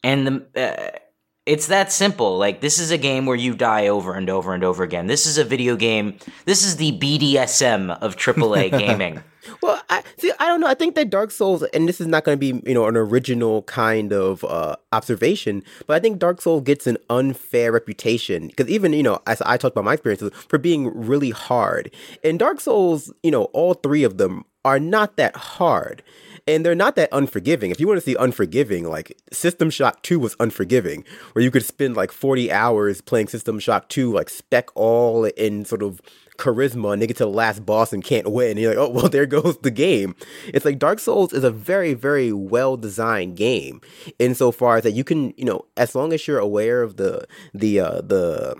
And 0.02 0.26
the 0.26 0.46
uh, 0.56 0.98
it's 1.46 1.66
that 1.66 1.92
simple. 1.92 2.38
Like 2.38 2.60
this 2.60 2.78
is 2.78 2.90
a 2.90 2.98
game 2.98 3.26
where 3.26 3.36
you 3.36 3.54
die 3.54 3.88
over 3.88 4.14
and 4.14 4.30
over 4.30 4.54
and 4.54 4.64
over 4.64 4.82
again. 4.82 5.06
This 5.06 5.26
is 5.26 5.38
a 5.38 5.44
video 5.44 5.76
game. 5.76 6.18
This 6.46 6.64
is 6.64 6.76
the 6.76 6.98
BDSM 6.98 7.98
of 8.00 8.16
AAA 8.16 8.70
gaming. 8.78 9.22
Well, 9.62 9.80
I 9.90 10.02
see. 10.16 10.32
I 10.38 10.46
don't 10.46 10.62
know. 10.62 10.66
I 10.66 10.74
think 10.74 10.94
that 10.94 11.10
Dark 11.10 11.30
Souls, 11.30 11.62
and 11.74 11.86
this 11.86 12.00
is 12.00 12.06
not 12.06 12.24
going 12.24 12.38
to 12.38 12.40
be, 12.40 12.66
you 12.66 12.74
know, 12.74 12.86
an 12.86 12.96
original 12.96 13.62
kind 13.64 14.10
of 14.10 14.42
uh, 14.44 14.76
observation, 14.92 15.62
but 15.86 15.94
I 15.94 16.00
think 16.00 16.18
Dark 16.18 16.40
Souls 16.40 16.62
gets 16.62 16.86
an 16.86 16.96
unfair 17.10 17.72
reputation 17.72 18.48
because 18.48 18.68
even, 18.68 18.94
you 18.94 19.02
know, 19.02 19.20
as 19.26 19.42
I 19.42 19.58
talked 19.58 19.74
about 19.74 19.84
my 19.84 19.94
experiences 19.94 20.30
for 20.48 20.58
being 20.58 20.88
really 20.98 21.30
hard. 21.30 21.90
And 22.22 22.38
Dark 22.38 22.60
Souls, 22.60 23.12
you 23.22 23.30
know, 23.30 23.44
all 23.52 23.74
three 23.74 24.02
of 24.02 24.16
them 24.16 24.44
are 24.64 24.80
not 24.80 25.16
that 25.16 25.36
hard. 25.36 26.02
And 26.46 26.64
they're 26.64 26.74
not 26.74 26.96
that 26.96 27.08
unforgiving. 27.12 27.70
If 27.70 27.80
you 27.80 27.86
want 27.88 27.98
to 27.98 28.04
see 28.04 28.16
unforgiving, 28.18 28.84
like 28.88 29.16
System 29.32 29.70
Shock 29.70 30.02
2 30.02 30.18
was 30.18 30.36
unforgiving, 30.38 31.04
where 31.32 31.42
you 31.42 31.50
could 31.50 31.64
spend 31.64 31.96
like 31.96 32.12
40 32.12 32.52
hours 32.52 33.00
playing 33.00 33.28
System 33.28 33.58
Shock 33.58 33.88
2, 33.88 34.12
like 34.12 34.28
spec 34.28 34.68
all 34.74 35.24
in 35.24 35.64
sort 35.64 35.82
of 35.82 36.00
charisma 36.36 36.92
and 36.92 37.00
they 37.00 37.06
get 37.06 37.16
to 37.16 37.24
the 37.24 37.30
last 37.30 37.64
boss 37.64 37.92
and 37.92 38.02
can't 38.02 38.30
win. 38.32 38.52
And 38.52 38.60
you're 38.60 38.74
like, 38.74 38.78
oh 38.88 38.90
well, 38.90 39.08
there 39.14 39.24
goes 39.26 39.56
the 39.58 39.70
game. 39.70 40.16
It's 40.48 40.64
like 40.64 40.78
Dark 40.78 40.98
Souls 40.98 41.32
is 41.32 41.44
a 41.44 41.50
very, 41.50 41.94
very 41.94 42.32
well 42.32 42.76
designed 42.76 43.36
game 43.36 43.80
insofar 44.18 44.76
as 44.78 44.82
that 44.82 44.92
you 44.92 45.04
can, 45.04 45.32
you 45.36 45.44
know, 45.44 45.64
as 45.76 45.94
long 45.94 46.12
as 46.12 46.26
you're 46.26 46.38
aware 46.40 46.82
of 46.82 46.96
the 46.96 47.26
the 47.54 47.80
uh 47.80 48.00
the 48.00 48.56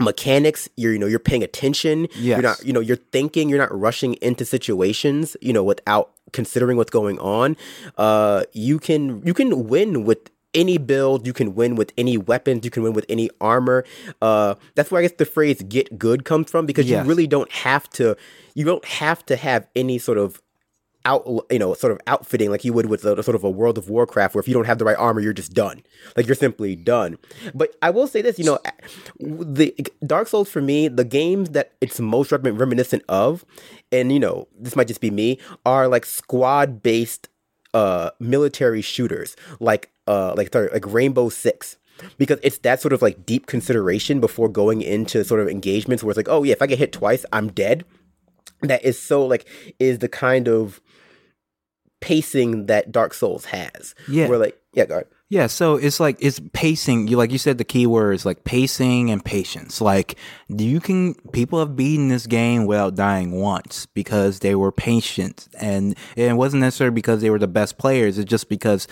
mechanics 0.00 0.68
you're 0.76 0.92
you 0.92 0.98
know 0.98 1.06
you're 1.06 1.20
paying 1.20 1.44
attention 1.44 2.08
Yes. 2.16 2.18
you're 2.36 2.42
not 2.42 2.64
you 2.64 2.72
know 2.72 2.80
you're 2.80 2.96
thinking 2.96 3.48
you're 3.48 3.60
not 3.60 3.72
rushing 3.72 4.14
into 4.14 4.44
situations 4.44 5.36
you 5.40 5.52
know 5.52 5.62
without 5.62 6.10
considering 6.34 6.76
what's 6.76 6.90
going 6.90 7.18
on 7.20 7.56
uh 7.96 8.42
you 8.52 8.78
can 8.78 9.22
you 9.24 9.32
can 9.32 9.50
win 9.68 10.04
with 10.04 10.18
any 10.52 10.78
build 10.78 11.26
you 11.26 11.32
can 11.32 11.54
win 11.54 11.74
with 11.74 11.90
any 11.98 12.16
weapons 12.16 12.64
you 12.64 12.70
can 12.70 12.82
win 12.84 12.92
with 12.92 13.06
any 13.08 13.28
armor 13.40 13.82
uh 14.22 14.54
that's 14.76 14.90
where 14.90 15.00
i 15.00 15.02
guess 15.02 15.16
the 15.18 15.24
phrase 15.36 15.62
get 15.76 15.98
good 15.98 16.24
comes 16.24 16.50
from 16.50 16.64
because 16.66 16.86
Yes. 16.86 17.02
you 17.02 17.08
really 17.08 17.26
don't 17.26 17.50
have 17.50 17.88
to 17.98 18.16
you 18.54 18.64
don't 18.64 18.84
have 18.84 19.24
to 19.26 19.34
have 19.36 19.66
any 19.74 19.98
sort 19.98 20.18
of 20.18 20.40
out 21.04 21.46
you 21.50 21.58
know 21.58 21.74
sort 21.74 21.92
of 21.92 22.00
outfitting 22.06 22.50
like 22.50 22.64
you 22.64 22.72
would 22.72 22.86
with 22.86 23.04
a, 23.04 23.22
sort 23.22 23.34
of 23.34 23.44
a 23.44 23.50
World 23.50 23.78
of 23.78 23.88
Warcraft 23.88 24.34
where 24.34 24.40
if 24.40 24.48
you 24.48 24.54
don't 24.54 24.64
have 24.64 24.78
the 24.78 24.84
right 24.84 24.96
armor 24.96 25.20
you're 25.20 25.32
just 25.32 25.52
done. 25.52 25.82
Like 26.16 26.26
you're 26.26 26.34
simply 26.34 26.76
done. 26.76 27.18
But 27.54 27.74
I 27.82 27.90
will 27.90 28.06
say 28.06 28.22
this 28.22 28.38
you 28.38 28.44
know 28.44 28.58
the 29.18 29.74
Dark 30.06 30.28
Souls 30.28 30.50
for 30.50 30.60
me 30.60 30.88
the 30.88 31.04
games 31.04 31.50
that 31.50 31.72
it's 31.80 32.00
most 32.00 32.32
reminiscent 32.32 33.02
of 33.08 33.44
and 33.92 34.12
you 34.12 34.20
know 34.20 34.48
this 34.58 34.76
might 34.76 34.88
just 34.88 35.00
be 35.00 35.10
me 35.10 35.38
are 35.66 35.88
like 35.88 36.06
squad 36.06 36.82
based 36.82 37.28
uh 37.74 38.10
military 38.20 38.82
shooters. 38.82 39.36
Like 39.60 39.90
uh 40.06 40.34
like 40.36 40.52
sorry, 40.52 40.70
like 40.72 40.86
Rainbow 40.86 41.28
Six. 41.28 41.76
Because 42.18 42.40
it's 42.42 42.58
that 42.58 42.80
sort 42.80 42.92
of 42.92 43.02
like 43.02 43.24
deep 43.24 43.46
consideration 43.46 44.18
before 44.18 44.48
going 44.48 44.82
into 44.82 45.22
sort 45.22 45.40
of 45.40 45.46
engagements 45.48 46.02
where 46.02 46.10
it's 46.10 46.16
like 46.16 46.28
oh 46.28 46.42
yeah 46.42 46.52
if 46.52 46.62
I 46.62 46.66
get 46.66 46.78
hit 46.78 46.92
twice 46.92 47.24
I'm 47.32 47.52
dead. 47.52 47.84
That 48.62 48.84
is 48.84 48.98
so 48.98 49.26
like 49.26 49.46
is 49.78 49.98
the 49.98 50.08
kind 50.08 50.48
of 50.48 50.80
pacing 52.04 52.66
that 52.66 52.92
Dark 52.92 53.14
Souls 53.14 53.46
has. 53.46 53.94
Yeah. 54.06 54.28
We're 54.28 54.36
like 54.36 54.60
yeah, 54.74 54.84
ahead. 54.84 55.06
Yeah, 55.30 55.46
so 55.46 55.76
it's 55.76 56.00
like 56.00 56.18
it's 56.20 56.38
pacing. 56.52 57.08
You 57.08 57.16
like 57.16 57.32
you 57.32 57.38
said 57.38 57.56
the 57.56 57.64
key 57.64 57.86
words 57.86 58.26
like 58.26 58.44
pacing 58.44 59.10
and 59.10 59.24
patience. 59.24 59.80
Like 59.80 60.16
you 60.48 60.80
can 60.80 61.14
people 61.32 61.60
have 61.60 61.76
beaten 61.76 62.08
this 62.08 62.26
game 62.26 62.66
without 62.66 62.94
dying 62.94 63.32
once 63.32 63.86
because 63.86 64.40
they 64.40 64.54
were 64.54 64.70
patient 64.70 65.48
and 65.58 65.96
it 66.14 66.36
wasn't 66.36 66.60
necessarily 66.60 66.94
because 66.94 67.22
they 67.22 67.30
were 67.30 67.38
the 67.38 67.48
best 67.48 67.78
players. 67.78 68.18
It's 68.18 68.28
just 68.28 68.50
because 68.50 68.86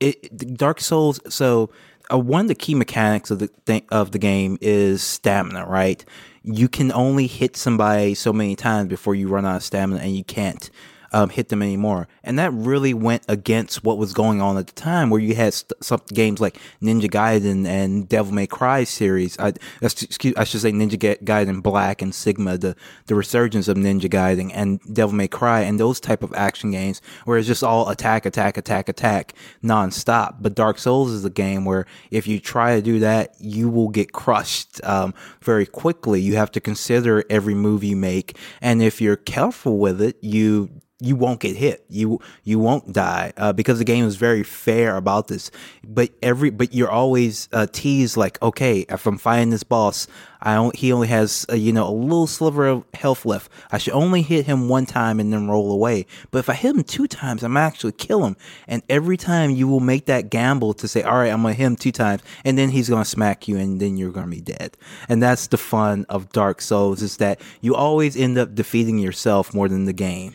it 0.00 0.36
Dark 0.54 0.82
Souls. 0.82 1.18
So 1.32 1.70
uh, 2.12 2.18
one 2.18 2.42
of 2.42 2.48
the 2.48 2.54
key 2.54 2.74
mechanics 2.74 3.30
of 3.30 3.38
the 3.38 3.48
th- 3.64 3.86
of 3.90 4.10
the 4.10 4.18
game 4.18 4.58
is 4.60 5.02
stamina. 5.02 5.66
Right, 5.66 6.04
you 6.42 6.68
can 6.68 6.92
only 6.92 7.26
hit 7.26 7.56
somebody 7.56 8.14
so 8.14 8.34
many 8.34 8.54
times 8.54 8.88
before 8.88 9.14
you 9.14 9.28
run 9.28 9.46
out 9.46 9.56
of 9.56 9.62
stamina, 9.62 10.02
and 10.02 10.14
you 10.14 10.24
can't 10.24 10.70
um, 11.14 11.28
hit 11.30 11.48
them 11.48 11.62
anymore. 11.62 12.08
And 12.24 12.38
that 12.40 12.52
really 12.52 12.92
went 12.92 13.22
against 13.28 13.84
what 13.84 13.98
was 13.98 14.12
going 14.12 14.42
on 14.42 14.58
at 14.58 14.66
the 14.66 14.72
time, 14.72 15.10
where 15.10 15.20
you 15.20 15.36
had 15.36 15.54
st- 15.54 15.72
some 15.82 16.02
games 16.08 16.40
like 16.40 16.58
Ninja 16.82 17.08
Gaiden 17.08 17.66
and 17.66 18.08
Devil 18.08 18.34
May 18.34 18.48
Cry 18.48 18.82
series. 18.82 19.38
I, 19.38 19.52
excuse, 19.80 20.34
I 20.36 20.42
should 20.42 20.60
say 20.60 20.72
Ninja 20.72 20.98
Ga- 20.98 21.18
Gaiden 21.18 21.62
Black 21.62 22.02
and 22.02 22.12
Sigma, 22.12 22.58
the, 22.58 22.74
the 23.06 23.14
resurgence 23.14 23.68
of 23.68 23.76
Ninja 23.76 24.10
Gaiden 24.10 24.50
and 24.52 24.80
Devil 24.92 25.14
May 25.14 25.28
Cry, 25.28 25.60
and 25.60 25.78
those 25.78 26.00
type 26.00 26.24
of 26.24 26.34
action 26.34 26.72
games 26.72 27.00
where 27.26 27.38
it's 27.38 27.46
just 27.46 27.62
all 27.62 27.88
attack, 27.90 28.26
attack, 28.26 28.56
attack, 28.56 28.88
attack 28.88 29.34
nonstop. 29.62 30.38
But 30.40 30.56
Dark 30.56 30.78
Souls 30.78 31.12
is 31.12 31.24
a 31.24 31.30
game 31.30 31.64
where 31.64 31.86
if 32.10 32.26
you 32.26 32.40
try 32.40 32.74
to 32.74 32.82
do 32.82 32.98
that, 32.98 33.36
you 33.38 33.68
will 33.68 33.88
get 33.88 34.12
crushed 34.12 34.82
um, 34.82 35.14
very 35.40 35.64
quickly. 35.64 36.20
You 36.20 36.34
have 36.34 36.50
to 36.52 36.60
consider 36.60 37.24
every 37.30 37.54
move 37.54 37.84
you 37.84 37.94
make, 37.94 38.36
and 38.60 38.82
if 38.82 39.00
you're 39.00 39.14
careful 39.14 39.78
with 39.78 40.02
it, 40.02 40.16
you 40.20 40.80
you 41.00 41.16
won't 41.16 41.40
get 41.40 41.56
hit. 41.56 41.84
You 41.88 42.20
you 42.44 42.58
won't 42.60 42.92
die 42.92 43.32
uh, 43.36 43.52
because 43.52 43.78
the 43.78 43.84
game 43.84 44.04
is 44.04 44.16
very 44.16 44.44
fair 44.44 44.96
about 44.96 45.26
this. 45.26 45.50
But 45.82 46.10
every 46.22 46.50
but 46.50 46.72
you're 46.72 46.90
always 46.90 47.48
uh, 47.52 47.66
teased 47.72 48.16
like, 48.16 48.40
okay, 48.40 48.86
if 48.88 49.04
I'm 49.06 49.18
fighting 49.18 49.50
this 49.50 49.64
boss, 49.64 50.06
I 50.40 50.54
don't, 50.54 50.76
he 50.76 50.92
only 50.92 51.08
has 51.08 51.46
uh, 51.50 51.56
you 51.56 51.72
know 51.72 51.88
a 51.88 51.90
little 51.90 52.28
sliver 52.28 52.68
of 52.68 52.84
health 52.94 53.26
left. 53.26 53.50
I 53.72 53.78
should 53.78 53.92
only 53.92 54.22
hit 54.22 54.46
him 54.46 54.68
one 54.68 54.86
time 54.86 55.18
and 55.18 55.32
then 55.32 55.48
roll 55.48 55.72
away. 55.72 56.06
But 56.30 56.38
if 56.38 56.48
I 56.48 56.54
hit 56.54 56.76
him 56.76 56.84
two 56.84 57.08
times, 57.08 57.42
I'm 57.42 57.56
actually 57.56 57.92
kill 57.92 58.24
him. 58.24 58.36
And 58.68 58.82
every 58.88 59.16
time 59.16 59.50
you 59.50 59.66
will 59.66 59.80
make 59.80 60.06
that 60.06 60.30
gamble 60.30 60.74
to 60.74 60.86
say, 60.86 61.02
all 61.02 61.16
right, 61.16 61.32
I'm 61.32 61.42
gonna 61.42 61.54
hit 61.54 61.66
him 61.66 61.76
two 61.76 61.92
times, 61.92 62.22
and 62.44 62.56
then 62.56 62.68
he's 62.68 62.88
gonna 62.88 63.04
smack 63.04 63.48
you, 63.48 63.56
and 63.56 63.80
then 63.80 63.96
you're 63.96 64.12
gonna 64.12 64.28
be 64.28 64.40
dead. 64.40 64.76
And 65.08 65.20
that's 65.20 65.48
the 65.48 65.58
fun 65.58 66.06
of 66.08 66.30
Dark 66.30 66.60
Souls 66.60 67.02
is 67.02 67.16
that 67.16 67.40
you 67.60 67.74
always 67.74 68.16
end 68.16 68.38
up 68.38 68.54
defeating 68.54 68.98
yourself 68.98 69.52
more 69.52 69.68
than 69.68 69.86
the 69.86 69.92
game. 69.92 70.34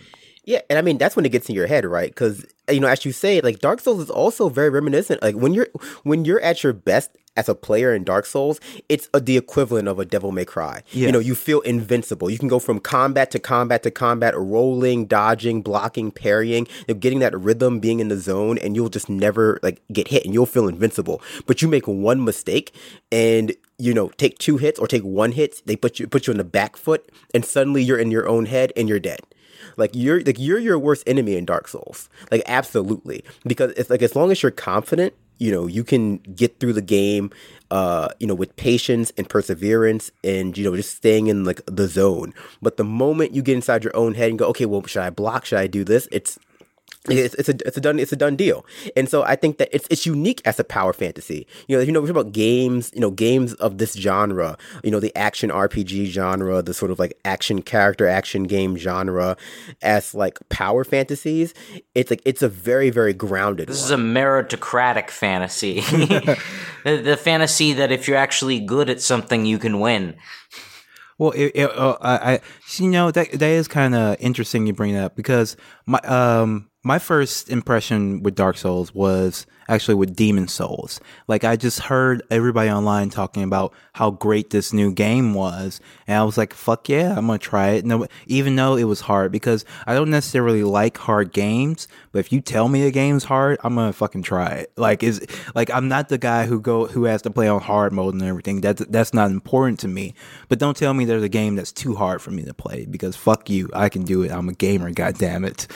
Yeah, 0.50 0.62
and 0.68 0.80
I 0.80 0.82
mean 0.82 0.98
that's 0.98 1.16
when 1.16 1.28
it 1.28 1.30
gets 1.30 1.48
in 1.48 1.54
your 1.54 1.68
head, 1.68 1.86
right? 1.86 2.10
Because 2.10 2.44
you 2.72 2.80
know, 2.80 2.88
as 2.88 3.06
you 3.06 3.12
say, 3.12 3.40
like 3.40 3.60
Dark 3.60 3.80
Souls 3.82 4.02
is 4.02 4.10
also 4.10 4.50
very 4.50 4.72
reminiscent. 4.72 5.22
Like 5.22 5.36
when 5.36 5.54
you're 5.54 5.68
when 6.02 6.26
you're 6.26 6.42
at 6.42 6.64
your 6.64 6.74
best 6.74 7.12
as 7.38 7.48
a 7.48 7.54
player 7.54 7.94
in 7.94 8.04
Dark 8.04 8.26
Souls, 8.26 8.60
it's 8.90 9.08
a, 9.14 9.20
the 9.20 9.38
equivalent 9.38 9.88
of 9.88 10.00
a 10.00 10.06
Devil 10.06 10.32
May 10.32 10.46
Cry. 10.46 10.82
You 10.90 11.12
know, 11.12 11.20
you 11.20 11.36
feel 11.36 11.60
invincible. 11.60 12.32
You 12.32 12.40
can 12.40 12.48
go 12.48 12.58
from 12.58 12.80
combat 12.80 13.30
to 13.30 13.38
combat 13.38 13.84
to 13.84 13.92
combat, 13.92 14.36
rolling, 14.36 15.06
dodging, 15.06 15.62
blocking, 15.62 16.10
parrying, 16.10 16.66
you 16.66 16.86
know, 16.88 16.94
getting 16.96 17.20
that 17.20 17.40
rhythm, 17.40 17.80
being 17.80 18.00
in 18.00 18.08
the 18.08 18.18
zone, 18.18 18.58
and 18.58 18.76
you'll 18.76 18.90
just 18.90 19.08
never 19.08 19.60
like 19.62 19.84
get 19.94 20.08
hit, 20.08 20.26
and 20.26 20.34
you'll 20.34 20.48
feel 20.48 20.68
invincible. 20.68 21.22
But 21.46 21.62
you 21.62 21.68
make 21.68 21.88
one 21.88 22.26
mistake, 22.26 22.74
and 23.12 23.54
you 23.78 23.94
know, 23.94 24.10
take 24.18 24.40
two 24.40 24.58
hits 24.58 24.80
or 24.80 24.88
take 24.88 25.04
one 25.04 25.34
hit, 25.34 25.62
they 25.68 25.76
put 25.76 26.00
you 26.00 26.08
put 26.08 26.26
you 26.26 26.32
in 26.32 26.40
the 26.40 26.44
back 26.44 26.76
foot, 26.76 27.08
and 27.36 27.46
suddenly 27.46 27.84
you're 27.84 28.00
in 28.00 28.10
your 28.10 28.28
own 28.28 28.48
head 28.48 28.74
and 28.76 28.90
you're 28.90 29.00
dead. 29.00 29.20
Like 29.78 29.92
you're 29.94 30.22
like 30.22 30.40
you're 30.40 30.60
your 30.60 30.80
worst 30.80 31.04
enemy 31.08 31.36
in 31.36 31.46
Dark 31.46 31.68
Souls. 31.68 32.10
Like 32.32 32.44
absolutely. 32.46 33.24
Because 33.46 33.72
it's 33.72 33.90
like 33.90 34.02
as 34.02 34.16
long 34.16 34.32
as 34.32 34.42
you're 34.42 34.52
confident, 34.52 35.14
you 35.38 35.52
know, 35.52 35.68
you 35.68 35.84
can 35.84 36.18
get 36.18 36.60
through 36.60 36.74
the 36.74 36.82
game 36.82 37.32
uh, 37.72 38.10
you 38.20 38.26
know, 38.26 38.34
with 38.34 38.56
patience 38.56 39.12
and 39.18 39.30
perseverance 39.30 40.12
and 40.24 40.58
you 40.58 40.64
know, 40.64 40.76
just 40.76 40.96
staying 40.96 41.28
in 41.28 41.44
like 41.44 41.62
the 41.66 41.88
zone. 41.88 42.34
But 42.62 42.78
the 42.78 42.84
moment 42.84 43.34
you 43.34 43.42
get 43.42 43.56
inside 43.56 43.84
your 43.84 43.96
own 43.96 44.16
head 44.16 44.30
and 44.30 44.40
go, 44.40 44.48
okay, 44.48 44.66
well, 44.66 44.84
should 44.86 45.04
I 45.04 45.10
block? 45.10 45.46
Should 45.46 45.60
I 45.60 45.68
do 45.68 45.84
this? 45.84 46.08
It's 46.12 46.40
it's, 47.12 47.36
it's 47.36 47.50
a 47.50 47.56
it's 47.66 47.78
a 47.78 47.82
done 47.82 48.00
it's 48.00 48.12
a 48.12 48.16
done 48.16 48.36
deal, 48.36 48.66
and 48.96 49.10
so 49.10 49.24
I 49.24 49.36
think 49.36 49.58
that 49.58 49.70
it's 49.72 49.88
it's 49.90 50.06
unique 50.06 50.42
as 50.46 50.60
a 50.60 50.64
power 50.64 50.94
fantasy. 50.94 51.48
You 51.68 51.78
know, 51.78 51.84
you 51.84 51.92
know, 51.92 52.02
we're 52.02 52.08
talking 52.08 52.22
about 52.22 52.32
games, 52.34 52.92
you 52.94 53.02
know, 53.02 53.12
games 53.12 53.54
of 53.56 53.78
this 53.78 53.94
genre. 53.94 54.58
You 54.84 54.92
know, 54.92 55.00
the 55.00 55.16
action 55.16 55.50
RPG 55.50 56.08
genre, 56.08 56.62
the 56.62 56.74
sort 56.74 56.92
of 56.92 57.00
like 57.00 57.18
action 57.26 57.62
character 57.62 58.08
action 58.08 58.44
game 58.44 58.78
genre, 58.78 59.38
as 59.82 60.14
like 60.14 60.38
power 60.50 60.84
fantasies. 60.84 61.54
It's 61.96 62.10
like 62.10 62.22
it's 62.26 62.42
a 62.42 62.50
very 62.50 62.90
very 62.90 63.14
grounded. 63.14 63.70
This 63.70 63.82
one. 63.82 63.86
is 63.86 63.92
a 63.92 63.98
meritocratic 63.98 65.10
fantasy. 65.10 65.82
the, 66.84 67.02
the 67.04 67.18
fantasy 67.18 67.74
that 67.74 67.92
if 67.92 68.08
you're 68.08 68.18
actually 68.18 68.60
good 68.60 68.90
at 68.90 69.02
something, 69.02 69.46
you 69.46 69.58
can 69.58 69.80
win. 69.80 70.16
Well, 71.20 71.32
it, 71.32 71.52
it, 71.54 71.78
uh, 71.78 71.98
I, 72.00 72.34
I, 72.34 72.40
you 72.78 72.90
know, 72.90 73.12
that 73.12 73.32
that 73.34 73.50
is 73.50 73.68
kind 73.68 73.94
of 73.94 74.16
interesting 74.20 74.66
you 74.66 74.74
bring 74.74 74.94
that 74.94 75.04
up 75.04 75.16
because 75.18 75.58
my 75.86 76.00
um 76.00 76.69
my 76.84 77.00
first 77.00 77.50
impression 77.50 78.24
with 78.24 78.36
Dark 78.36 78.58
Souls 78.58 78.94
was 78.94 79.46
actually 79.70 79.96
with 79.96 80.16
Demon 80.16 80.48
Souls. 80.48 81.00
Like 81.28 81.44
I 81.44 81.56
just 81.56 81.80
heard 81.80 82.24
everybody 82.30 82.70
online 82.70 83.10
talking 83.10 83.44
about 83.44 83.74
how 83.94 84.12
great 84.12 84.50
this 84.50 84.74
new 84.74 84.92
game 84.92 85.34
was, 85.34 85.80
and 86.08 86.18
I 86.18 86.24
was 86.24 86.38
like, 86.38 86.54
"Fuck 86.54 86.90
yeah, 86.90 87.16
I'm 87.16 87.28
gonna 87.28 87.38
try 87.38 87.70
it." 87.70 87.86
No, 87.86 88.08
even 88.28 88.56
though 88.56 88.76
it 88.76 88.86
was 88.86 89.02
hard 89.02 89.32
because 89.32 89.64
I 89.86 89.94
don't 89.94 90.10
necessarily 90.10 90.64
like 90.64 90.98
hard 90.98 91.32
games, 91.32 91.88
but 92.12 92.20
if 92.20 92.34
you 92.34 92.42
tell 92.42 92.68
me 92.68 92.86
a 92.86 92.92
game's 92.92 93.24
hard, 93.24 93.60
I'm 93.64 93.76
gonna 93.76 93.94
fucking 93.94 94.24
try 94.24 94.50
it. 94.50 94.72
Like 94.76 95.04
is 95.04 95.26
like 95.56 95.70
I'm 95.72 95.88
not 95.88 96.10
the 96.10 96.18
guy 96.18 96.46
who 96.46 96.60
go 96.60 96.88
who 96.88 97.06
has 97.06 97.22
to 97.22 97.30
play 97.30 97.48
on 97.48 97.62
hard 97.62 97.94
mode 97.94 98.16
and 98.16 98.24
everything. 98.24 98.62
That's 98.62 98.84
that's 98.86 99.14
not 99.14 99.32
important 99.32 99.80
to 99.82 99.88
me. 99.88 100.16
But 100.48 100.60
don't 100.60 100.76
tell 100.76 100.94
me 100.94 101.06
there's 101.06 101.24
a 101.24 101.30
game 101.30 101.56
that's 101.56 101.72
too 101.72 101.96
hard 101.96 102.22
for 102.22 102.32
me 102.32 102.44
to 102.44 102.54
play 102.54 102.86
because 102.86 103.16
fuck 103.16 103.50
you, 103.50 103.70
I 103.74 103.90
can 103.90 104.04
do 104.04 104.24
it. 104.24 104.32
I'm 104.32 104.50
a 104.50 104.54
gamer, 104.54 104.92
god 105.00 105.18
damn 105.18 105.46
it. 105.46 105.68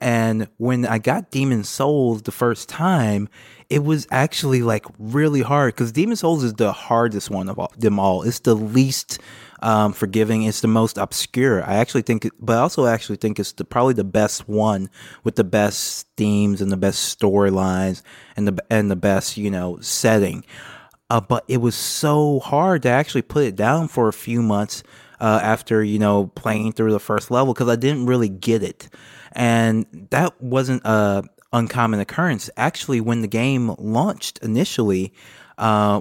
And 0.00 0.48
when 0.58 0.84
I 0.86 0.98
got 0.98 1.30
Demon 1.30 1.64
Souls 1.64 2.22
the 2.22 2.32
first 2.32 2.68
time, 2.68 3.28
it 3.70 3.84
was 3.84 4.06
actually 4.10 4.62
like 4.62 4.86
really 4.98 5.42
hard 5.42 5.74
because 5.74 5.92
Demon 5.92 6.16
Souls 6.16 6.42
is 6.42 6.54
the 6.54 6.72
hardest 6.72 7.30
one 7.30 7.48
of 7.48 7.58
all, 7.58 7.72
them 7.76 7.98
all. 7.98 8.22
It's 8.22 8.40
the 8.40 8.54
least 8.54 9.18
um, 9.60 9.92
forgiving. 9.92 10.44
It's 10.44 10.62
the 10.62 10.68
most 10.68 10.96
obscure. 10.96 11.62
I 11.62 11.74
actually 11.74 12.02
think, 12.02 12.28
but 12.40 12.56
I 12.56 12.60
also 12.60 12.86
actually 12.86 13.16
think 13.16 13.38
it's 13.38 13.52
the, 13.52 13.64
probably 13.64 13.94
the 13.94 14.04
best 14.04 14.48
one 14.48 14.88
with 15.22 15.36
the 15.36 15.44
best 15.44 16.06
themes 16.16 16.62
and 16.62 16.72
the 16.72 16.78
best 16.78 17.18
storylines 17.18 18.02
and 18.36 18.48
the 18.48 18.64
and 18.70 18.90
the 18.90 18.96
best 18.96 19.36
you 19.36 19.50
know 19.50 19.78
setting. 19.80 20.44
Uh, 21.10 21.20
but 21.20 21.44
it 21.48 21.58
was 21.58 21.74
so 21.74 22.38
hard 22.40 22.82
to 22.82 22.88
actually 22.88 23.22
put 23.22 23.44
it 23.44 23.56
down 23.56 23.88
for 23.88 24.08
a 24.08 24.12
few 24.12 24.42
months 24.42 24.82
uh, 25.20 25.40
after 25.42 25.82
you 25.82 25.98
know 25.98 26.28
playing 26.28 26.72
through 26.72 26.92
the 26.92 27.00
first 27.00 27.30
level 27.30 27.52
because 27.52 27.68
I 27.68 27.76
didn't 27.76 28.06
really 28.06 28.28
get 28.28 28.62
it. 28.62 28.88
and 29.32 29.86
that 30.10 30.40
wasn't 30.40 30.82
a 30.86 31.22
uncommon 31.52 32.00
occurrence. 32.00 32.50
Actually, 32.56 33.00
when 33.00 33.22
the 33.22 33.28
game 33.28 33.74
launched 33.78 34.38
initially, 34.42 35.12
uh, 35.58 36.00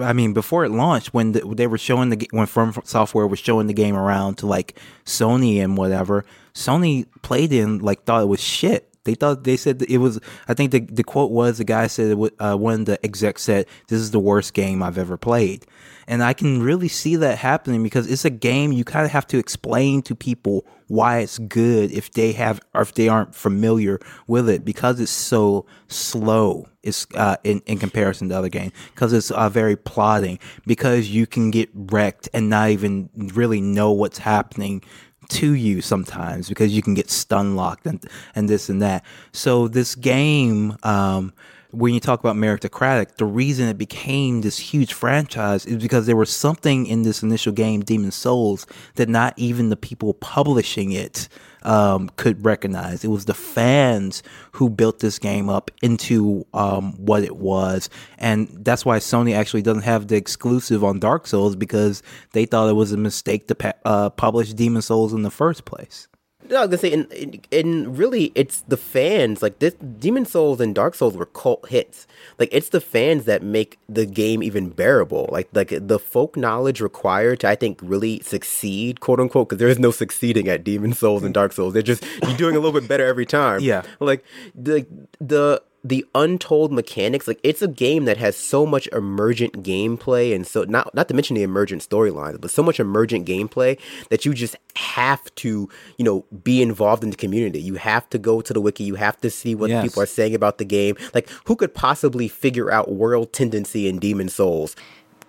I 0.00 0.12
mean, 0.14 0.32
before 0.32 0.64
it 0.64 0.70
launched, 0.70 1.12
when 1.12 1.32
the, 1.32 1.40
they 1.40 1.66
were 1.66 1.78
showing 1.78 2.08
the 2.08 2.28
when 2.30 2.46
From 2.46 2.74
Software 2.84 3.26
was 3.26 3.38
showing 3.38 3.66
the 3.66 3.74
game 3.74 3.96
around 3.96 4.36
to 4.38 4.46
like 4.46 4.78
Sony 5.04 5.62
and 5.62 5.76
whatever, 5.76 6.24
Sony 6.54 7.06
played 7.22 7.52
it 7.52 7.60
and 7.60 7.82
like 7.82 8.04
thought 8.04 8.22
it 8.22 8.26
was 8.26 8.40
shit. 8.40 8.93
They 9.04 9.14
thought 9.14 9.44
they 9.44 9.56
said 9.56 9.82
it 9.82 9.98
was. 9.98 10.18
I 10.48 10.54
think 10.54 10.70
the 10.70 10.80
the 10.80 11.04
quote 11.04 11.30
was 11.30 11.58
the 11.58 11.64
guy 11.64 11.86
said 11.86 12.16
uh, 12.38 12.56
one 12.56 12.80
of 12.80 12.86
the 12.86 13.04
execs 13.04 13.42
said 13.42 13.66
this 13.88 14.00
is 14.00 14.10
the 14.10 14.18
worst 14.18 14.54
game 14.54 14.82
I've 14.82 14.96
ever 14.96 15.18
played, 15.18 15.66
and 16.08 16.22
I 16.22 16.32
can 16.32 16.62
really 16.62 16.88
see 16.88 17.16
that 17.16 17.38
happening 17.38 17.82
because 17.82 18.10
it's 18.10 18.24
a 18.24 18.30
game 18.30 18.72
you 18.72 18.82
kind 18.82 19.04
of 19.04 19.10
have 19.10 19.26
to 19.28 19.38
explain 19.38 20.00
to 20.02 20.14
people 20.14 20.66
why 20.88 21.18
it's 21.18 21.38
good 21.38 21.92
if 21.92 22.12
they 22.12 22.32
have 22.32 22.60
or 22.72 22.80
if 22.80 22.94
they 22.94 23.08
aren't 23.08 23.34
familiar 23.34 24.00
with 24.26 24.48
it 24.48 24.64
because 24.64 25.00
it's 25.00 25.10
so 25.10 25.66
slow. 25.88 26.66
It's 26.82 27.06
uh, 27.14 27.36
in 27.44 27.60
in 27.66 27.78
comparison 27.78 28.30
to 28.30 28.38
other 28.38 28.48
games 28.48 28.72
because 28.94 29.12
it's 29.12 29.30
uh, 29.30 29.50
very 29.50 29.76
plotting 29.76 30.38
because 30.66 31.10
you 31.10 31.26
can 31.26 31.50
get 31.50 31.68
wrecked 31.74 32.30
and 32.32 32.48
not 32.48 32.70
even 32.70 33.10
really 33.14 33.60
know 33.60 33.92
what's 33.92 34.18
happening 34.18 34.82
to 35.30 35.52
you 35.54 35.80
sometimes 35.80 36.48
because 36.48 36.74
you 36.74 36.82
can 36.82 36.94
get 36.94 37.10
stun 37.10 37.56
locked 37.56 37.86
and 37.86 38.04
and 38.34 38.48
this 38.48 38.68
and 38.68 38.80
that. 38.82 39.04
So 39.32 39.68
this 39.68 39.94
game, 39.94 40.76
um, 40.82 41.32
when 41.70 41.92
you 41.92 42.00
talk 42.00 42.20
about 42.20 42.36
meritocratic, 42.36 43.16
the 43.16 43.24
reason 43.24 43.68
it 43.68 43.76
became 43.78 44.42
this 44.42 44.58
huge 44.58 44.92
franchise 44.92 45.66
is 45.66 45.82
because 45.82 46.06
there 46.06 46.16
was 46.16 46.30
something 46.30 46.86
in 46.86 47.02
this 47.02 47.22
initial 47.22 47.52
game, 47.52 47.82
Demon 47.82 48.12
Souls, 48.12 48.66
that 48.94 49.08
not 49.08 49.34
even 49.36 49.70
the 49.70 49.76
people 49.76 50.14
publishing 50.14 50.92
it 50.92 51.28
um, 51.64 52.10
could 52.16 52.44
recognize. 52.44 53.04
It 53.04 53.08
was 53.08 53.24
the 53.24 53.34
fans 53.34 54.22
who 54.52 54.68
built 54.68 55.00
this 55.00 55.18
game 55.18 55.48
up 55.48 55.70
into 55.82 56.46
um, 56.54 56.92
what 56.94 57.24
it 57.24 57.36
was, 57.36 57.90
and 58.18 58.48
that's 58.64 58.84
why 58.84 58.98
Sony 58.98 59.34
actually 59.34 59.62
doesn't 59.62 59.82
have 59.82 60.08
the 60.08 60.16
exclusive 60.16 60.84
on 60.84 60.98
Dark 60.98 61.26
Souls 61.26 61.56
because 61.56 62.02
they 62.32 62.46
thought 62.46 62.68
it 62.68 62.74
was 62.74 62.92
a 62.92 62.96
mistake 62.96 63.48
to 63.48 63.54
pa- 63.54 63.72
uh, 63.84 64.10
publish 64.10 64.52
Demon 64.52 64.82
Souls 64.82 65.12
in 65.12 65.22
the 65.22 65.30
first 65.30 65.64
place. 65.64 66.08
No, 66.48 66.56
I 66.56 66.66
was 66.66 66.68
gonna 66.68 66.78
say, 66.78 66.92
and, 66.92 67.46
and 67.50 67.98
really, 67.98 68.32
it's 68.34 68.60
the 68.68 68.76
fans. 68.76 69.42
Like 69.42 69.58
this, 69.60 69.74
Demon 69.74 70.26
Souls 70.26 70.60
and 70.60 70.74
Dark 70.74 70.94
Souls 70.94 71.16
were 71.16 71.26
cult 71.26 71.68
hits. 71.68 72.06
Like 72.38 72.48
it's 72.52 72.68
the 72.68 72.80
fans 72.80 73.24
that 73.24 73.42
make 73.42 73.78
the 73.88 74.04
game 74.06 74.42
even 74.42 74.68
bearable. 74.70 75.28
Like 75.32 75.48
like 75.52 75.72
the 75.80 75.98
folk 75.98 76.36
knowledge 76.36 76.80
required 76.80 77.40
to, 77.40 77.48
I 77.48 77.54
think, 77.54 77.78
really 77.82 78.20
succeed, 78.20 79.00
quote 79.00 79.20
unquote, 79.20 79.48
because 79.48 79.58
there 79.58 79.68
is 79.68 79.78
no 79.78 79.90
succeeding 79.90 80.48
at 80.48 80.64
Demon 80.64 80.92
Souls 80.92 81.22
and 81.22 81.32
Dark 81.32 81.52
Souls. 81.52 81.72
They're 81.72 81.82
just 81.82 82.04
you're 82.22 82.36
doing 82.36 82.56
a 82.56 82.60
little 82.60 82.78
bit 82.78 82.88
better 82.88 83.06
every 83.06 83.26
time. 83.26 83.60
Yeah. 83.64 83.82
Like 83.98 84.24
the 84.54 84.86
the 85.20 85.62
the 85.86 86.04
untold 86.14 86.72
mechanics 86.72 87.28
like 87.28 87.38
it's 87.42 87.60
a 87.60 87.68
game 87.68 88.06
that 88.06 88.16
has 88.16 88.34
so 88.36 88.64
much 88.64 88.86
emergent 88.88 89.62
gameplay 89.62 90.34
and 90.34 90.46
so 90.46 90.64
not 90.64 90.92
not 90.94 91.08
to 91.08 91.14
mention 91.14 91.36
the 91.36 91.42
emergent 91.42 91.86
storylines 91.86 92.40
but 92.40 92.50
so 92.50 92.62
much 92.62 92.80
emergent 92.80 93.26
gameplay 93.26 93.78
that 94.08 94.24
you 94.24 94.32
just 94.32 94.56
have 94.76 95.22
to 95.34 95.68
you 95.98 96.04
know 96.04 96.24
be 96.42 96.62
involved 96.62 97.04
in 97.04 97.10
the 97.10 97.16
community 97.16 97.60
you 97.60 97.74
have 97.74 98.08
to 98.08 98.18
go 98.18 98.40
to 98.40 98.52
the 98.54 98.60
wiki 98.62 98.82
you 98.84 98.94
have 98.94 99.20
to 99.20 99.28
see 99.28 99.54
what 99.54 99.68
Yes. 99.70 99.84
people 99.84 100.02
are 100.02 100.06
saying 100.06 100.34
about 100.34 100.56
the 100.56 100.64
game 100.64 100.96
like 101.12 101.28
who 101.44 101.54
could 101.54 101.74
possibly 101.74 102.28
figure 102.28 102.72
out 102.72 102.90
world 102.90 103.32
tendency 103.34 103.86
in 103.86 103.98
demon 103.98 104.28
souls 104.30 104.74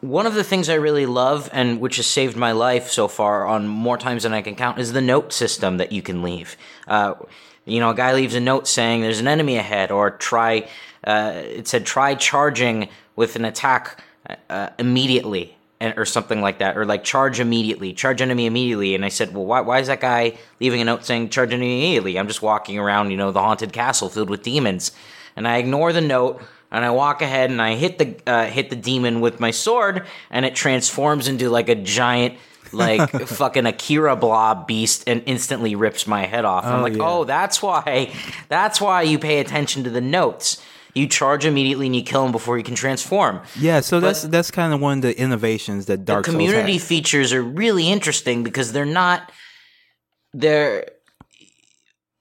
One 0.02 0.28
of 0.28 0.36
the 0.36 0.44
things 0.44 0.70
I 0.70 0.76
really 0.76 1.08
love, 1.08 1.50
and 1.52 1.80
which 1.82 1.96
has 1.98 2.06
saved 2.06 2.36
my 2.38 2.52
life 2.52 2.92
so 2.92 3.08
far 3.08 3.48
on 3.48 3.68
more 3.68 3.98
times 3.98 4.22
than 4.24 4.34
I 4.34 4.42
can 4.44 4.56
count, 4.56 4.78
is 4.78 4.92
the 4.94 5.02
note 5.02 5.34
system 5.34 5.78
that 5.78 5.92
you 5.92 6.02
can 6.04 6.22
leave. 6.22 6.56
Uh, 6.88 7.14
you 7.66 7.80
know, 7.80 7.90
a 7.90 7.96
guy 7.96 8.14
leaves 8.14 8.36
a 8.36 8.40
note 8.40 8.68
saying 8.68 9.02
there's 9.02 9.20
an 9.20 9.28
enemy 9.28 9.58
ahead, 9.58 9.92
or 9.92 10.12
try. 10.12 10.68
Uh, 11.04 11.34
it 11.36 11.68
said 11.68 11.86
try 11.86 12.16
charging 12.16 12.90
with 13.16 13.36
an 13.36 13.46
attack 13.46 14.04
uh, 14.50 14.70
immediately, 14.80 15.56
and, 15.80 15.94
or 15.98 16.06
something 16.06 16.42
like 16.42 16.60
that, 16.60 16.78
or 16.78 16.86
like 16.86 17.04
charge 17.04 17.40
immediately, 17.40 17.94
charge 17.94 18.22
enemy 18.22 18.46
immediately. 18.46 18.96
And 18.96 19.06
I 19.06 19.10
said, 19.10 19.34
well, 19.34 19.46
why, 19.46 19.62
why 19.62 19.80
is 19.80 19.88
that 19.88 20.00
guy 20.00 20.38
leaving 20.60 20.82
a 20.82 20.86
note 20.86 21.06
saying 21.06 21.30
charge 21.30 21.54
enemy 21.54 21.80
immediately? 21.80 22.18
I'm 22.18 22.28
just 22.28 22.42
walking 22.42 22.80
around, 22.80 23.12
you 23.12 23.18
know, 23.18 23.32
the 23.32 23.42
haunted 23.42 23.74
castle 23.74 24.10
filled 24.10 24.30
with 24.30 24.44
demons, 24.44 24.92
and 25.36 25.48
I 25.48 25.58
ignore 25.58 25.94
the 25.94 26.02
note 26.02 26.42
and 26.72 26.84
I 26.84 26.92
walk 26.92 27.22
ahead 27.22 27.50
and 27.50 27.62
I 27.62 27.76
hit 27.76 27.98
the 27.98 28.16
uh, 28.28 28.46
hit 28.46 28.70
the 28.70 28.76
demon 28.76 29.22
with 29.22 29.40
my 29.40 29.52
sword, 29.52 30.06
and 30.30 30.46
it 30.46 30.56
transforms 30.56 31.28
into 31.28 31.50
like 31.50 31.70
a 31.70 31.76
giant. 31.76 32.38
Like 32.76 33.10
fucking 33.28 33.66
Akira 33.66 34.16
blob 34.16 34.68
beast 34.68 35.04
and 35.08 35.24
instantly 35.26 35.76
rips 35.76 36.06
my 36.08 36.26
head 36.26 36.46
off. 36.46 36.66
I'm 36.66 36.80
Oh, 36.80 36.84
like, 36.84 36.94
yeah. 36.96 37.04
oh, 37.04 37.24
that's 37.24 37.62
why, 37.62 38.14
that's 38.50 38.80
why 38.82 39.02
you 39.04 39.18
pay 39.18 39.40
attention 39.40 39.84
to 39.86 39.90
the 39.90 40.02
notes. 40.02 40.62
You 40.94 41.08
charge 41.08 41.46
immediately 41.46 41.88
and 41.88 41.96
you 41.96 42.04
kill 42.04 42.26
him 42.26 42.32
before 42.32 42.58
you 42.58 42.64
can 42.64 42.76
transform. 42.76 43.42
Yeah, 43.60 43.82
so 43.82 44.00
that's 44.00 44.22
that's 44.22 44.50
kind 44.50 44.74
of 44.74 44.80
one 44.80 45.00
of 45.00 45.02
the 45.02 45.20
innovations 45.20 45.88
that 45.88 46.06
Dark 46.06 46.26
Souls 46.26 46.34
Community 46.34 46.78
features 46.78 47.34
are 47.34 47.44
really 47.44 47.90
interesting 47.92 48.44
because 48.44 48.72
they're 48.72 48.86
not 48.86 49.30
they're 50.34 50.86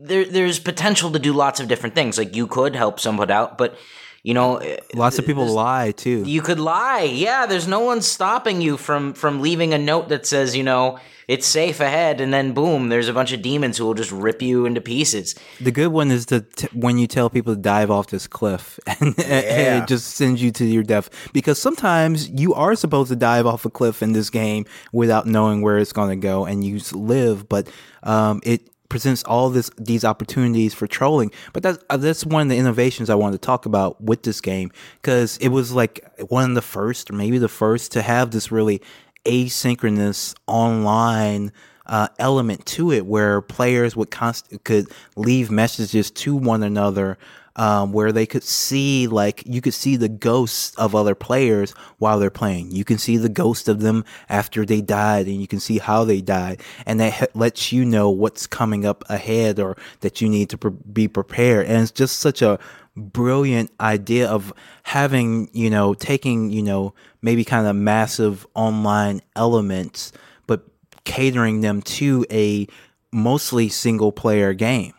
there. 0.00 0.24
There's 0.24 0.58
potential 0.58 1.12
to 1.12 1.18
do 1.20 1.32
lots 1.32 1.60
of 1.60 1.68
different 1.68 1.94
things. 1.94 2.18
Like 2.18 2.34
you 2.34 2.46
could 2.48 2.74
help 2.74 2.98
someone 2.98 3.30
out, 3.30 3.58
but 3.58 3.76
you 4.24 4.32
know, 4.32 4.60
Lots 4.94 5.18
of 5.18 5.26
people 5.26 5.46
lie 5.46 5.92
too. 5.92 6.24
You 6.26 6.40
could 6.40 6.58
lie. 6.58 7.02
Yeah, 7.02 7.44
there's 7.44 7.68
no 7.68 7.80
one 7.80 8.00
stopping 8.00 8.62
you 8.62 8.78
from 8.78 9.12
from 9.12 9.42
leaving 9.42 9.74
a 9.74 9.78
note 9.78 10.08
that 10.08 10.24
says, 10.26 10.56
you 10.56 10.62
know, 10.62 10.98
it's 11.28 11.46
safe 11.46 11.80
ahead, 11.80 12.22
and 12.22 12.32
then 12.32 12.52
boom, 12.52 12.88
there's 12.88 13.08
a 13.08 13.12
bunch 13.12 13.32
of 13.32 13.42
demons 13.42 13.76
who 13.76 13.84
will 13.84 13.94
just 13.94 14.10
rip 14.10 14.40
you 14.40 14.64
into 14.64 14.80
pieces. 14.80 15.34
The 15.60 15.70
good 15.70 15.88
one 15.88 16.10
is 16.10 16.26
the 16.26 16.40
t- 16.40 16.68
when 16.72 16.96
you 16.96 17.06
tell 17.06 17.28
people 17.28 17.54
to 17.54 17.60
dive 17.60 17.90
off 17.90 18.06
this 18.08 18.26
cliff 18.26 18.80
and, 18.87 19.14
and 19.20 19.82
it 19.82 19.87
just 19.87 20.12
sends 20.16 20.42
you 20.42 20.50
to 20.52 20.64
your 20.64 20.82
death 20.82 21.10
because 21.34 21.58
sometimes 21.58 22.30
you 22.30 22.54
are 22.54 22.74
supposed 22.74 23.10
to 23.10 23.16
dive 23.16 23.46
off 23.46 23.66
a 23.66 23.70
cliff 23.70 24.02
in 24.02 24.12
this 24.12 24.30
game 24.30 24.64
without 24.92 25.26
knowing 25.26 25.60
where 25.60 25.76
it's 25.76 25.92
going 25.92 26.10
to 26.10 26.16
go 26.16 26.46
and 26.46 26.64
you 26.64 26.80
live, 26.92 27.46
but 27.46 27.68
um, 28.02 28.40
it 28.42 28.70
presents 28.88 29.23
all 29.25 29.51
this 29.51 29.70
these 29.79 30.05
opportunities 30.05 30.75
for 30.75 30.87
trolling. 30.87 31.33
But 31.53 31.62
that's 31.62 31.79
uh, 31.90 31.97
that's 31.97 32.25
one 32.25 32.42
of 32.42 32.49
the 32.49 32.57
innovations 32.57 33.11
I 33.11 33.14
wanted 33.14 33.40
to 33.40 33.47
talk 33.47 33.66
about 33.66 34.01
with 34.01 34.23
this 34.23 34.40
game 34.40 34.70
because 35.01 35.37
it 35.38 35.49
was 35.49 35.73
like 35.73 36.07
one 36.29 36.51
of 36.51 36.55
the 36.55 36.62
first, 36.62 37.11
or 37.11 37.14
maybe 37.14 37.38
the 37.38 37.49
first, 37.49 37.92
to 37.92 38.03
have 38.03 38.31
this 38.31 38.53
really 38.53 38.81
asynchronous 39.25 40.35
online 40.47 41.53
uh, 41.87 42.09
element 42.18 42.64
to 42.66 42.92
it 42.92 43.07
where 43.07 43.40
players 43.40 43.97
would 43.97 44.11
const- 44.11 44.64
could 44.64 44.90
leave 45.16 45.51
messages 45.51 46.11
to 46.11 46.35
one 46.35 46.62
another 46.62 47.18
um, 47.56 47.92
where 47.92 48.12
they 48.12 48.26
could 48.26 48.42
see 48.42 49.06
like 49.06 49.42
you 49.46 49.60
could 49.60 49.74
see 49.74 49.96
the 49.96 50.08
ghosts 50.08 50.74
of 50.76 50.94
other 50.94 51.14
players 51.14 51.72
while 51.98 52.18
they're 52.18 52.30
playing. 52.30 52.72
You 52.72 52.84
can 52.84 52.98
see 52.98 53.16
the 53.16 53.28
ghost 53.28 53.68
of 53.68 53.80
them 53.80 54.04
after 54.28 54.64
they 54.66 54.80
died 54.80 55.26
and 55.26 55.40
you 55.40 55.46
can 55.46 55.60
see 55.60 55.78
how 55.78 56.04
they 56.04 56.20
died 56.20 56.60
and 56.86 56.98
that 57.00 57.12
he- 57.14 57.26
lets 57.38 57.72
you 57.72 57.84
know 57.84 58.10
what's 58.10 58.46
coming 58.46 58.84
up 58.84 59.04
ahead 59.08 59.60
or 59.60 59.76
that 60.00 60.20
you 60.20 60.28
need 60.28 60.50
to 60.50 60.58
pre- 60.58 60.72
be 60.92 61.08
prepared. 61.08 61.66
And 61.66 61.82
it's 61.82 61.92
just 61.92 62.18
such 62.18 62.42
a 62.42 62.58
brilliant 62.96 63.70
idea 63.80 64.28
of 64.28 64.52
having 64.84 65.48
you 65.52 65.68
know 65.68 65.94
taking 65.94 66.50
you 66.50 66.62
know 66.62 66.94
maybe 67.22 67.44
kind 67.44 67.66
of 67.66 67.74
massive 67.74 68.46
online 68.54 69.20
elements 69.34 70.12
but 70.46 70.64
catering 71.02 71.60
them 71.60 71.82
to 71.82 72.24
a 72.30 72.68
mostly 73.10 73.68
single 73.68 74.12
player 74.12 74.54
game 74.54 74.93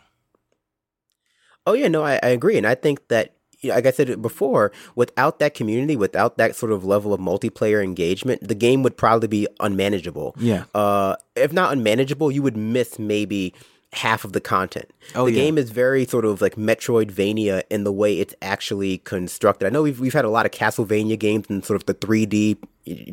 Oh 1.66 1.72
yeah, 1.72 1.88
no, 1.88 2.04
I, 2.04 2.20
I 2.22 2.28
agree, 2.28 2.56
and 2.56 2.66
I 2.66 2.74
think 2.74 3.08
that 3.08 3.32
you 3.60 3.70
know, 3.70 3.76
like 3.76 3.86
I 3.86 3.90
said 3.90 4.22
before, 4.22 4.72
without 4.94 5.38
that 5.40 5.54
community, 5.54 5.96
without 5.96 6.36
that 6.38 6.54
sort 6.54 6.72
of 6.72 6.84
level 6.84 7.12
of 7.12 7.20
multiplayer 7.20 7.82
engagement, 7.82 8.46
the 8.46 8.54
game 8.54 8.82
would 8.82 8.96
probably 8.96 9.28
be 9.28 9.48
unmanageable. 9.60 10.34
Yeah. 10.38 10.64
Uh, 10.74 11.16
if 11.34 11.52
not 11.52 11.72
unmanageable, 11.72 12.30
you 12.30 12.42
would 12.42 12.56
miss 12.56 12.98
maybe 12.98 13.54
half 13.92 14.24
of 14.24 14.32
the 14.32 14.40
content. 14.40 14.90
Oh, 15.14 15.26
the 15.26 15.32
yeah. 15.32 15.42
game 15.44 15.58
is 15.58 15.70
very 15.70 16.04
sort 16.04 16.24
of 16.24 16.40
like 16.40 16.56
Metroidvania 16.56 17.62
in 17.70 17.84
the 17.84 17.92
way 17.92 18.18
it's 18.18 18.34
actually 18.42 18.98
constructed. 18.98 19.66
I 19.66 19.70
know 19.70 19.82
we've 19.82 20.00
we've 20.00 20.12
had 20.12 20.24
a 20.24 20.30
lot 20.30 20.44
of 20.46 20.52
Castlevania 20.52 21.18
games 21.18 21.46
in 21.48 21.62
sort 21.62 21.80
of 21.80 21.86
the 21.86 21.94
3D 21.94 22.58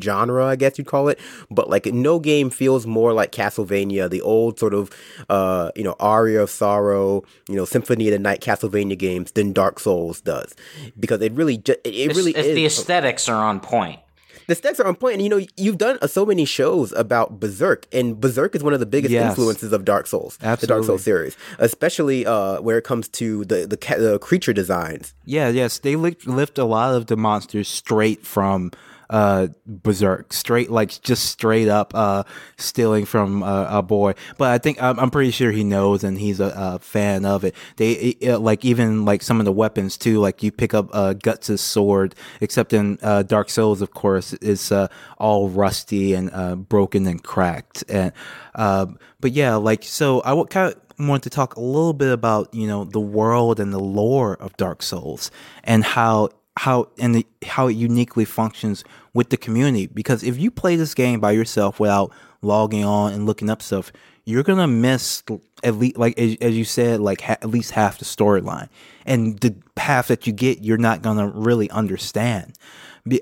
genre, 0.02 0.46
I 0.46 0.56
guess 0.56 0.78
you'd 0.78 0.86
call 0.86 1.08
it, 1.08 1.18
but 1.50 1.68
like 1.68 1.86
no 1.86 2.18
game 2.20 2.50
feels 2.50 2.86
more 2.86 3.12
like 3.12 3.32
Castlevania, 3.32 4.08
the 4.10 4.20
old 4.20 4.58
sort 4.58 4.74
of 4.74 4.90
uh, 5.28 5.70
you 5.74 5.82
know, 5.84 5.96
Aria 6.00 6.42
of 6.42 6.50
Sorrow, 6.50 7.22
you 7.48 7.56
know, 7.56 7.64
Symphony 7.64 8.08
of 8.08 8.12
the 8.12 8.18
Night 8.18 8.40
Castlevania 8.40 8.96
games 8.98 9.32
than 9.32 9.52
Dark 9.52 9.80
Souls 9.80 10.20
does. 10.20 10.54
Because 10.98 11.20
it 11.22 11.32
really 11.32 11.56
ju- 11.58 11.76
it, 11.84 11.94
it 11.94 12.16
really 12.16 12.30
It's- 12.32 12.46
is 12.46 12.54
the 12.54 12.66
aesthetics 12.66 13.28
are 13.28 13.44
on 13.44 13.60
point. 13.60 14.00
The 14.46 14.54
stakes 14.54 14.80
are 14.80 14.86
on 14.86 14.94
point, 14.96 15.14
and 15.14 15.22
you 15.22 15.28
know 15.28 15.44
you've 15.56 15.78
done 15.78 15.98
uh, 16.02 16.06
so 16.06 16.24
many 16.26 16.44
shows 16.44 16.92
about 16.92 17.40
Berserk, 17.40 17.86
and 17.92 18.20
Berserk 18.20 18.54
is 18.54 18.62
one 18.62 18.72
of 18.74 18.80
the 18.80 18.86
biggest 18.86 19.12
Yes. 19.12 19.30
influences 19.30 19.72
of 19.72 19.84
Dark 19.84 20.06
Souls, 20.06 20.36
the 20.38 20.66
Dark 20.66 20.84
Souls 20.84 21.02
series, 21.02 21.36
especially 21.58 22.26
uh, 22.26 22.60
where 22.60 22.78
it 22.78 22.84
comes 22.84 23.08
to 23.10 23.44
the 23.44 23.66
the, 23.66 23.76
ca- 23.76 23.98
the 23.98 24.18
creature 24.18 24.52
designs. 24.52 25.14
Yeah, 25.24 25.48
yes, 25.48 25.78
they 25.78 25.96
lift, 25.96 26.26
lift 26.26 26.58
a 26.58 26.64
lot 26.64 26.94
of 26.94 27.06
the 27.06 27.16
monsters 27.16 27.68
straight 27.68 28.24
from 28.26 28.70
uh, 29.10 29.48
berserk, 29.66 30.32
straight 30.32 30.70
like 30.70 31.00
just 31.02 31.26
straight 31.26 31.68
up 31.68 31.92
uh, 31.94 32.24
stealing 32.56 33.04
from 33.04 33.42
uh, 33.42 33.78
a 33.78 33.82
boy. 33.82 34.14
But 34.38 34.50
I 34.50 34.58
think 34.58 34.82
I'm, 34.82 34.98
I'm, 34.98 35.10
pretty 35.10 35.30
sure 35.30 35.50
he 35.52 35.64
knows 35.64 36.04
and 36.04 36.18
he's 36.18 36.40
a, 36.40 36.52
a 36.56 36.78
fan 36.78 37.24
of 37.24 37.44
it. 37.44 37.54
They 37.76 37.92
it, 37.92 38.38
like 38.38 38.64
even 38.64 39.04
like 39.04 39.22
some 39.22 39.40
of 39.40 39.44
the 39.44 39.52
weapons 39.52 39.96
too. 39.96 40.18
Like 40.20 40.42
you 40.42 40.50
pick 40.50 40.74
up 40.74 40.88
uh, 40.92 41.12
Guts' 41.14 41.60
sword, 41.60 42.14
except 42.40 42.72
in 42.72 42.98
uh, 43.02 43.22
Dark 43.22 43.50
Souls, 43.50 43.80
of 43.80 43.92
course, 43.92 44.32
is 44.34 44.72
uh, 44.72 44.88
all 45.18 45.48
rusty 45.48 46.14
and 46.14 46.30
uh, 46.32 46.56
broken 46.56 47.06
and 47.06 47.22
cracked. 47.22 47.84
And 47.88 48.12
uh, 48.54 48.86
but 49.20 49.32
yeah, 49.32 49.56
like 49.56 49.84
so 49.84 50.20
I 50.20 50.32
would 50.32 50.50
kind 50.50 50.72
of 50.72 51.06
want 51.06 51.22
to 51.24 51.30
talk 51.30 51.56
a 51.56 51.60
little 51.60 51.92
bit 51.92 52.12
about 52.12 52.52
you 52.54 52.66
know 52.66 52.84
the 52.84 53.00
world 53.00 53.60
and 53.60 53.72
the 53.72 53.80
lore 53.80 54.34
of 54.34 54.56
Dark 54.56 54.82
Souls 54.82 55.30
and 55.62 55.84
how 55.84 56.30
how 56.56 56.88
and 56.98 57.14
the, 57.14 57.26
how 57.42 57.66
it 57.66 57.72
uniquely 57.74 58.24
functions 58.24 58.84
with 59.12 59.30
the 59.30 59.36
community. 59.36 59.86
Because 59.86 60.22
if 60.22 60.38
you 60.38 60.50
play 60.50 60.76
this 60.76 60.94
game 60.94 61.20
by 61.20 61.32
yourself 61.32 61.80
without 61.80 62.12
logging 62.42 62.84
on 62.84 63.12
and 63.12 63.26
looking 63.26 63.50
up 63.50 63.62
stuff, 63.62 63.92
you're 64.24 64.42
gonna 64.42 64.68
miss 64.68 65.22
at 65.62 65.74
least 65.76 65.96
like 65.96 66.18
as, 66.18 66.36
as 66.40 66.56
you 66.56 66.64
said, 66.64 67.00
like 67.00 67.20
ha- 67.20 67.36
at 67.42 67.48
least 67.48 67.72
half 67.72 67.98
the 67.98 68.04
storyline, 68.04 68.68
and 69.04 69.38
the 69.40 69.54
half 69.76 70.08
that 70.08 70.26
you 70.26 70.32
get, 70.32 70.62
you're 70.62 70.78
not 70.78 71.02
gonna 71.02 71.28
really 71.28 71.70
understand 71.70 72.54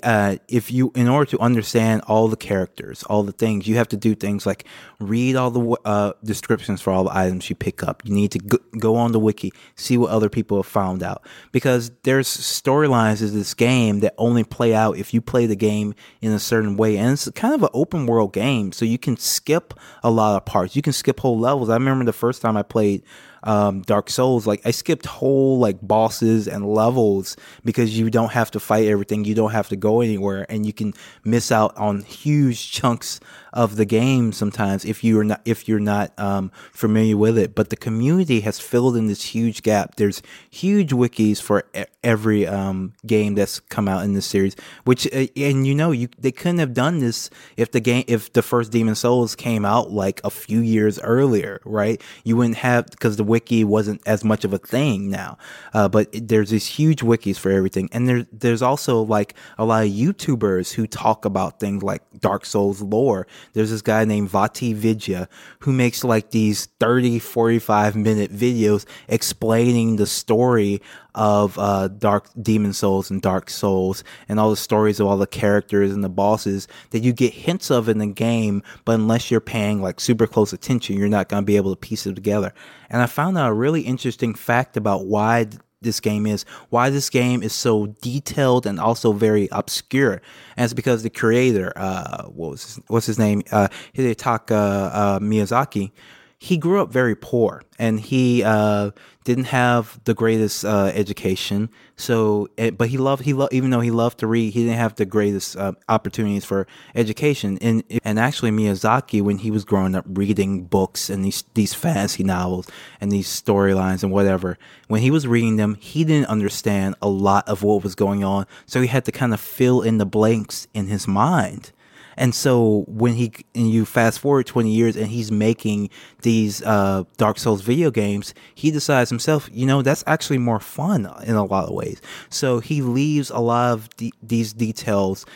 uh, 0.02 0.36
if 0.48 0.70
you 0.70 0.92
in 0.94 1.08
order 1.08 1.28
to 1.30 1.38
understand 1.40 2.02
all 2.06 2.28
the 2.28 2.36
characters 2.36 3.02
all 3.04 3.22
the 3.24 3.32
things 3.32 3.66
you 3.66 3.76
have 3.76 3.88
to 3.88 3.96
do 3.96 4.14
things 4.14 4.46
like 4.46 4.64
read 5.02 5.36
all 5.36 5.50
the 5.50 5.78
uh, 5.84 6.12
descriptions 6.24 6.80
for 6.80 6.92
all 6.92 7.04
the 7.04 7.16
items 7.16 7.48
you 7.50 7.56
pick 7.56 7.82
up. 7.82 8.02
You 8.04 8.14
need 8.14 8.30
to 8.32 8.38
go, 8.38 8.58
go 8.78 8.96
on 8.96 9.12
the 9.12 9.20
wiki 9.20 9.52
see 9.76 9.98
what 9.98 10.10
other 10.10 10.28
people 10.28 10.58
have 10.58 10.66
found 10.66 11.02
out. 11.02 11.26
Because 11.50 11.90
there's 12.04 12.28
storylines 12.28 13.20
in 13.20 13.34
this 13.34 13.54
game 13.54 14.00
that 14.00 14.14
only 14.18 14.44
play 14.44 14.74
out 14.74 14.96
if 14.96 15.12
you 15.12 15.20
play 15.20 15.46
the 15.46 15.56
game 15.56 15.94
in 16.20 16.32
a 16.32 16.38
certain 16.38 16.76
way. 16.76 16.96
And 16.96 17.12
it's 17.12 17.28
kind 17.30 17.54
of 17.54 17.62
an 17.62 17.70
open 17.72 18.06
world 18.06 18.32
game 18.32 18.72
so 18.72 18.84
you 18.84 18.98
can 18.98 19.16
skip 19.16 19.74
a 20.02 20.10
lot 20.10 20.36
of 20.36 20.44
parts. 20.44 20.76
You 20.76 20.82
can 20.82 20.92
skip 20.92 21.20
whole 21.20 21.38
levels. 21.38 21.68
I 21.68 21.74
remember 21.74 22.04
the 22.04 22.12
first 22.12 22.42
time 22.42 22.56
i 22.56 22.62
played 22.62 23.02
um, 23.44 23.82
Dark 23.82 24.10
Souls, 24.10 24.46
like 24.46 24.60
I 24.64 24.70
skipped 24.70 25.06
whole 25.06 25.58
like 25.58 25.78
bosses 25.80 26.46
and 26.48 26.66
levels 26.66 27.36
because 27.64 27.98
you 27.98 28.10
don't 28.10 28.32
have 28.32 28.50
to 28.52 28.60
fight 28.60 28.86
everything, 28.86 29.24
you 29.24 29.34
don't 29.34 29.52
have 29.52 29.68
to 29.68 29.76
go 29.76 30.00
anywhere, 30.00 30.46
and 30.48 30.66
you 30.66 30.72
can 30.72 30.94
miss 31.24 31.50
out 31.50 31.76
on 31.76 32.02
huge 32.02 32.70
chunks 32.70 33.20
of 33.52 33.76
the 33.76 33.84
game 33.84 34.32
sometimes 34.32 34.84
if 34.84 35.04
you're 35.04 35.24
not 35.24 35.40
if 35.44 35.68
you're 35.68 35.80
not 35.80 36.18
um, 36.18 36.50
familiar 36.72 37.16
with 37.16 37.38
it. 37.38 37.54
But 37.54 37.70
the 37.70 37.76
community 37.76 38.40
has 38.40 38.58
filled 38.58 38.96
in 38.96 39.06
this 39.06 39.22
huge 39.22 39.62
gap. 39.62 39.96
There's 39.96 40.22
huge 40.50 40.90
wikis 40.90 41.40
for 41.40 41.64
every 42.02 42.46
um, 42.46 42.94
game 43.06 43.34
that's 43.34 43.60
come 43.60 43.88
out 43.88 44.04
in 44.04 44.14
this 44.14 44.26
series. 44.26 44.56
Which 44.84 45.06
uh, 45.12 45.26
and 45.36 45.66
you 45.66 45.74
know 45.74 45.90
you 45.90 46.08
they 46.18 46.32
couldn't 46.32 46.58
have 46.58 46.74
done 46.74 47.00
this 47.00 47.30
if 47.56 47.72
the 47.72 47.80
game 47.80 48.04
if 48.08 48.32
the 48.32 48.42
first 48.42 48.72
Demon 48.72 48.94
Souls 48.94 49.34
came 49.34 49.64
out 49.64 49.90
like 49.90 50.20
a 50.24 50.30
few 50.30 50.60
years 50.60 50.98
earlier, 51.00 51.60
right? 51.64 52.00
You 52.24 52.36
wouldn't 52.36 52.58
have 52.58 52.86
because 52.86 53.16
the 53.16 53.24
wiki 53.24 53.64
wasn't 53.64 54.00
as 54.06 54.24
much 54.24 54.44
of 54.44 54.52
a 54.52 54.58
thing 54.58 55.10
now. 55.10 55.38
Uh, 55.74 55.88
but 55.88 56.08
there's 56.12 56.50
these 56.50 56.66
huge 56.66 57.00
wikis 57.00 57.38
for 57.38 57.50
everything, 57.50 57.88
and 57.92 58.08
there's 58.08 58.26
there's 58.32 58.62
also 58.62 59.02
like 59.02 59.34
a 59.58 59.64
lot 59.64 59.84
of 59.84 59.90
YouTubers 59.92 60.72
who 60.72 60.86
talk 60.86 61.24
about 61.24 61.60
things 61.60 61.82
like 61.82 62.02
Dark 62.18 62.46
Souls 62.46 62.82
lore 62.82 63.26
there's 63.52 63.70
this 63.70 63.82
guy 63.82 64.04
named 64.04 64.30
VaatiVidya 64.30 65.28
who 65.60 65.72
makes 65.72 66.04
like 66.04 66.30
these 66.30 66.66
30, 66.80 67.18
45 67.18 67.96
minute 67.96 68.32
videos 68.32 68.84
explaining 69.08 69.96
the 69.96 70.06
story 70.06 70.80
of 71.14 71.58
uh, 71.58 71.88
Dark 71.88 72.28
Demon 72.40 72.72
Souls 72.72 73.10
and 73.10 73.20
Dark 73.20 73.50
Souls 73.50 74.02
and 74.28 74.40
all 74.40 74.50
the 74.50 74.56
stories 74.56 74.98
of 74.98 75.06
all 75.06 75.18
the 75.18 75.26
characters 75.26 75.92
and 75.92 76.02
the 76.02 76.08
bosses 76.08 76.68
that 76.90 77.02
you 77.02 77.12
get 77.12 77.32
hints 77.32 77.70
of 77.70 77.88
in 77.88 77.98
the 77.98 78.06
game, 78.06 78.62
but 78.84 78.94
unless 78.94 79.30
you're 79.30 79.40
paying 79.40 79.82
like 79.82 80.00
super 80.00 80.26
close 80.26 80.52
attention, 80.52 80.96
you're 80.96 81.08
not 81.08 81.28
going 81.28 81.42
to 81.42 81.46
be 81.46 81.56
able 81.56 81.74
to 81.74 81.80
piece 81.80 82.06
it 82.06 82.14
together. 82.14 82.54
And 82.88 83.02
I 83.02 83.06
found 83.06 83.36
out 83.36 83.50
a 83.50 83.54
really 83.54 83.82
interesting 83.82 84.34
fact 84.34 84.76
about 84.76 85.06
why 85.06 85.46
this 85.82 86.00
game 86.00 86.26
is, 86.26 86.44
why 86.70 86.90
this 86.90 87.10
game 87.10 87.42
is 87.42 87.52
so 87.52 87.86
detailed 88.00 88.66
and 88.66 88.80
also 88.80 89.12
very 89.12 89.48
obscure. 89.52 90.22
And 90.56 90.64
it's 90.64 90.74
because 90.74 91.02
the 91.02 91.10
creator, 91.10 91.72
uh, 91.76 92.24
what 92.24 92.50
was 92.52 92.64
his, 92.64 92.80
what's 92.88 93.06
his 93.06 93.18
name, 93.18 93.42
uh, 93.50 93.68
Hidetaka 93.94 94.90
uh, 94.92 95.18
Miyazaki, 95.20 95.92
he 96.38 96.56
grew 96.56 96.82
up 96.82 96.92
very 96.92 97.14
poor 97.14 97.62
and 97.78 98.00
he 98.00 98.42
uh, 98.42 98.90
didn't 99.24 99.44
have 99.44 100.00
the 100.04 100.14
greatest 100.14 100.64
uh, 100.64 100.90
education. 100.94 101.68
So, 101.96 102.48
eh, 102.58 102.70
but 102.70 102.88
he 102.88 102.98
loved 102.98 103.24
he 103.24 103.32
loved 103.32 103.52
even 103.52 103.70
though 103.70 103.80
he 103.80 103.90
loved 103.90 104.18
to 104.18 104.26
read, 104.26 104.52
he 104.52 104.64
didn't 104.64 104.78
have 104.78 104.96
the 104.96 105.04
greatest 105.04 105.56
uh, 105.56 105.72
opportunities 105.88 106.44
for 106.44 106.66
education. 106.94 107.58
And 107.60 107.84
and 108.04 108.18
actually, 108.18 108.50
Miyazaki, 108.50 109.22
when 109.22 109.38
he 109.38 109.50
was 109.50 109.64
growing 109.64 109.94
up, 109.94 110.04
reading 110.08 110.64
books 110.64 111.10
and 111.10 111.24
these 111.24 111.44
these 111.54 111.74
fantasy 111.74 112.24
novels 112.24 112.68
and 113.00 113.12
these 113.12 113.28
storylines 113.28 114.02
and 114.02 114.12
whatever, 114.12 114.58
when 114.88 115.00
he 115.00 115.10
was 115.10 115.26
reading 115.26 115.56
them, 115.56 115.76
he 115.80 116.04
didn't 116.04 116.28
understand 116.28 116.96
a 117.00 117.08
lot 117.08 117.48
of 117.48 117.62
what 117.62 117.82
was 117.82 117.94
going 117.94 118.24
on. 118.24 118.46
So 118.66 118.80
he 118.80 118.88
had 118.88 119.04
to 119.04 119.12
kind 119.12 119.32
of 119.32 119.40
fill 119.40 119.82
in 119.82 119.98
the 119.98 120.06
blanks 120.06 120.66
in 120.74 120.88
his 120.88 121.06
mind. 121.06 121.72
And 122.16 122.34
so 122.34 122.84
when 122.88 123.14
he 123.14 123.32
and 123.54 123.70
you 123.70 123.84
fast 123.84 124.20
forward 124.20 124.46
20 124.46 124.70
years 124.70 124.96
and 124.96 125.08
he's 125.08 125.30
making 125.30 125.90
these 126.22 126.62
uh, 126.62 127.04
Dark 127.16 127.38
Souls 127.38 127.62
video 127.62 127.90
games, 127.90 128.34
he 128.54 128.70
decides 128.70 129.10
himself, 129.10 129.48
you 129.52 129.66
know, 129.66 129.82
that's 129.82 130.04
actually 130.06 130.38
more 130.38 130.60
fun 130.60 131.10
in 131.24 131.34
a 131.34 131.44
lot 131.44 131.68
of 131.68 131.74
ways. 131.74 132.00
So 132.28 132.60
he 132.60 132.82
leaves 132.82 133.30
a 133.30 133.38
lot 133.38 133.72
of 133.72 133.96
de- 133.96 134.12
these 134.22 134.52
details 134.52 135.26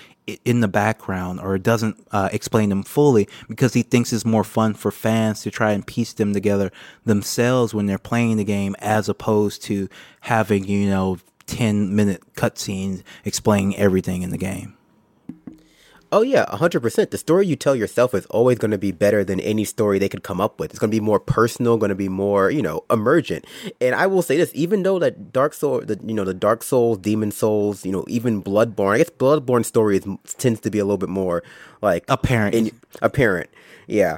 in 0.44 0.60
the 0.60 0.68
background 0.68 1.40
or 1.40 1.56
doesn't 1.56 2.04
uh, 2.10 2.28
explain 2.32 2.68
them 2.68 2.82
fully 2.82 3.28
because 3.48 3.74
he 3.74 3.82
thinks 3.82 4.12
it's 4.12 4.24
more 4.24 4.44
fun 4.44 4.74
for 4.74 4.90
fans 4.90 5.42
to 5.42 5.50
try 5.50 5.72
and 5.72 5.86
piece 5.86 6.12
them 6.12 6.32
together 6.32 6.72
themselves 7.04 7.72
when 7.72 7.86
they're 7.86 7.98
playing 7.98 8.36
the 8.36 8.44
game 8.44 8.74
as 8.80 9.08
opposed 9.08 9.62
to 9.62 9.88
having, 10.22 10.64
you 10.66 10.88
know, 10.88 11.18
10 11.46 11.94
minute 11.94 12.22
cutscenes 12.34 13.02
explaining 13.24 13.76
everything 13.76 14.22
in 14.22 14.30
the 14.30 14.38
game. 14.38 14.75
Oh 16.16 16.22
yeah, 16.22 16.46
hundred 16.56 16.80
percent. 16.80 17.10
The 17.10 17.18
story 17.18 17.46
you 17.46 17.56
tell 17.56 17.76
yourself 17.76 18.14
is 18.14 18.24
always 18.26 18.56
going 18.56 18.70
to 18.70 18.78
be 18.78 18.90
better 18.90 19.22
than 19.22 19.38
any 19.38 19.66
story 19.66 19.98
they 19.98 20.08
could 20.08 20.22
come 20.22 20.40
up 20.40 20.58
with. 20.58 20.70
It's 20.70 20.78
going 20.78 20.90
to 20.90 20.96
be 20.96 21.04
more 21.04 21.20
personal, 21.20 21.76
going 21.76 21.90
to 21.90 21.94
be 21.94 22.08
more, 22.08 22.50
you 22.50 22.62
know, 22.62 22.84
emergent. 22.90 23.44
And 23.82 23.94
I 23.94 24.06
will 24.06 24.22
say 24.22 24.38
this: 24.38 24.50
even 24.54 24.82
though 24.82 24.98
that 24.98 25.30
Dark 25.30 25.52
Soul, 25.52 25.82
the 25.82 26.00
you 26.02 26.14
know, 26.14 26.24
the 26.24 26.32
Dark 26.32 26.62
Souls, 26.62 26.96
Demon 26.96 27.32
Souls, 27.32 27.84
you 27.84 27.92
know, 27.92 28.02
even 28.08 28.42
Bloodborne. 28.42 28.94
I 28.94 28.98
guess 28.98 29.10
Bloodborne 29.10 29.62
story 29.62 29.98
is, 29.98 30.06
tends 30.38 30.60
to 30.60 30.70
be 30.70 30.78
a 30.78 30.86
little 30.86 30.96
bit 30.96 31.10
more 31.10 31.42
like 31.82 32.06
apparent. 32.08 32.54
In, 32.54 32.70
apparent, 33.02 33.50
yeah. 33.86 34.16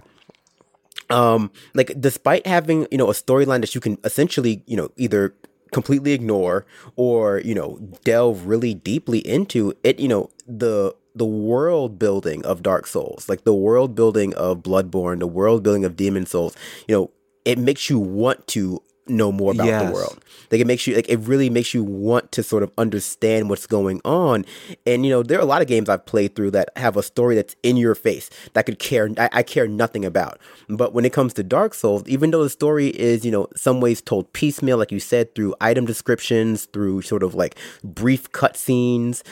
Um, 1.11 1.51
like 1.75 2.01
despite 2.01 2.47
having 2.47 2.87
you 2.93 2.99
know 2.99 3.09
a 3.09 3.13
storyline 3.13 3.61
that 3.63 3.75
you 3.75 3.81
can 3.81 3.99
essentially 4.05 4.63
you 4.67 4.77
know 4.77 4.93
either 4.99 5.35
completely 5.73 6.13
ignore 6.13 6.65
or 6.95 7.41
you 7.41 7.57
know 7.57 7.77
delve 8.05 8.47
really 8.47 8.73
deeply 8.73 9.19
into 9.19 9.75
it 9.83 9.99
you 9.99 10.09
know 10.09 10.31
the 10.47 10.95
the 11.19 11.27
world 11.27 11.99
building 11.99 12.45
of 12.45 12.63
Dark 12.63 12.87
Souls, 12.87 13.29
like 13.29 13.45
the 13.45 13.55
world 13.55 13.95
building 13.95 14.35
of 14.35 14.59
Bloodborne, 14.63 15.19
the 15.19 15.27
world 15.27 15.63
building 15.63 15.85
of 15.85 15.97
Demon 15.97 16.27
Souls, 16.27 16.57
you 16.87 16.95
know, 16.95 17.11
it 17.45 17.59
makes 17.59 17.91
you 17.91 17.99
want 17.99 18.47
to 18.49 18.83
know 19.11 19.33
more 19.33 19.53
about 19.53 19.67
yes. 19.67 19.87
the 19.87 19.93
world. 19.93 20.25
Like 20.51 20.61
it 20.61 20.67
makes 20.67 20.87
you 20.87 20.95
like 20.95 21.09
it 21.09 21.19
really 21.21 21.51
makes 21.51 21.75
you 21.75 21.83
want 21.83 22.33
to 22.33 22.43
sort 22.43 22.63
of 22.63 22.71
understand 22.79 23.51
what's 23.51 23.67
going 23.67 24.01
on. 24.05 24.45
And 24.87 25.05
you 25.05 25.11
know, 25.11 25.23
there 25.23 25.39
are 25.39 25.43
a 25.43 25.47
lot 25.47 25.63
of 25.63 25.69
games 25.69 25.89
I've 25.89 26.07
played 26.07 26.35
through 26.35 26.53
that 26.53 26.71
have 26.77 26.97
a 26.97 27.03
story 27.03 27.35
that's 27.35 27.57
in 27.63 27.77
your 27.77 27.95
face 27.95 28.31
that 28.55 28.67
could 28.67 28.79
care 28.79 29.09
I, 29.19 29.29
I 29.33 29.43
care 29.43 29.67
nothing 29.67 30.05
about. 30.05 30.39
But 30.69 30.93
when 30.93 31.05
it 31.05 31.13
comes 31.13 31.35
to 31.35 31.43
Dark 31.43 31.75
Souls, 31.75 32.03
even 32.07 32.31
though 32.31 32.43
the 32.43 32.51
story 32.51 32.89
is, 32.89 33.25
you 33.25 33.31
know, 33.31 33.49
some 33.57 33.81
ways 33.81 34.01
told 34.01 34.33
piecemeal, 34.33 34.79
like 34.79 34.93
you 34.93 35.01
said, 35.01 35.35
through 35.35 35.55
item 35.61 35.87
descriptions, 35.87 36.67
through 36.67 37.03
sort 37.03 37.23
of 37.23 37.35
like 37.35 37.57
brief 37.83 38.31
cutscenes, 38.33 39.23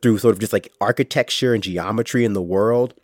through 0.00 0.18
sort 0.18 0.32
of 0.32 0.40
just 0.40 0.52
like 0.52 0.72
architecture 0.80 1.54
and 1.54 1.62
geometry 1.62 2.24
in 2.24 2.32
the 2.32 2.42
world 2.42 2.94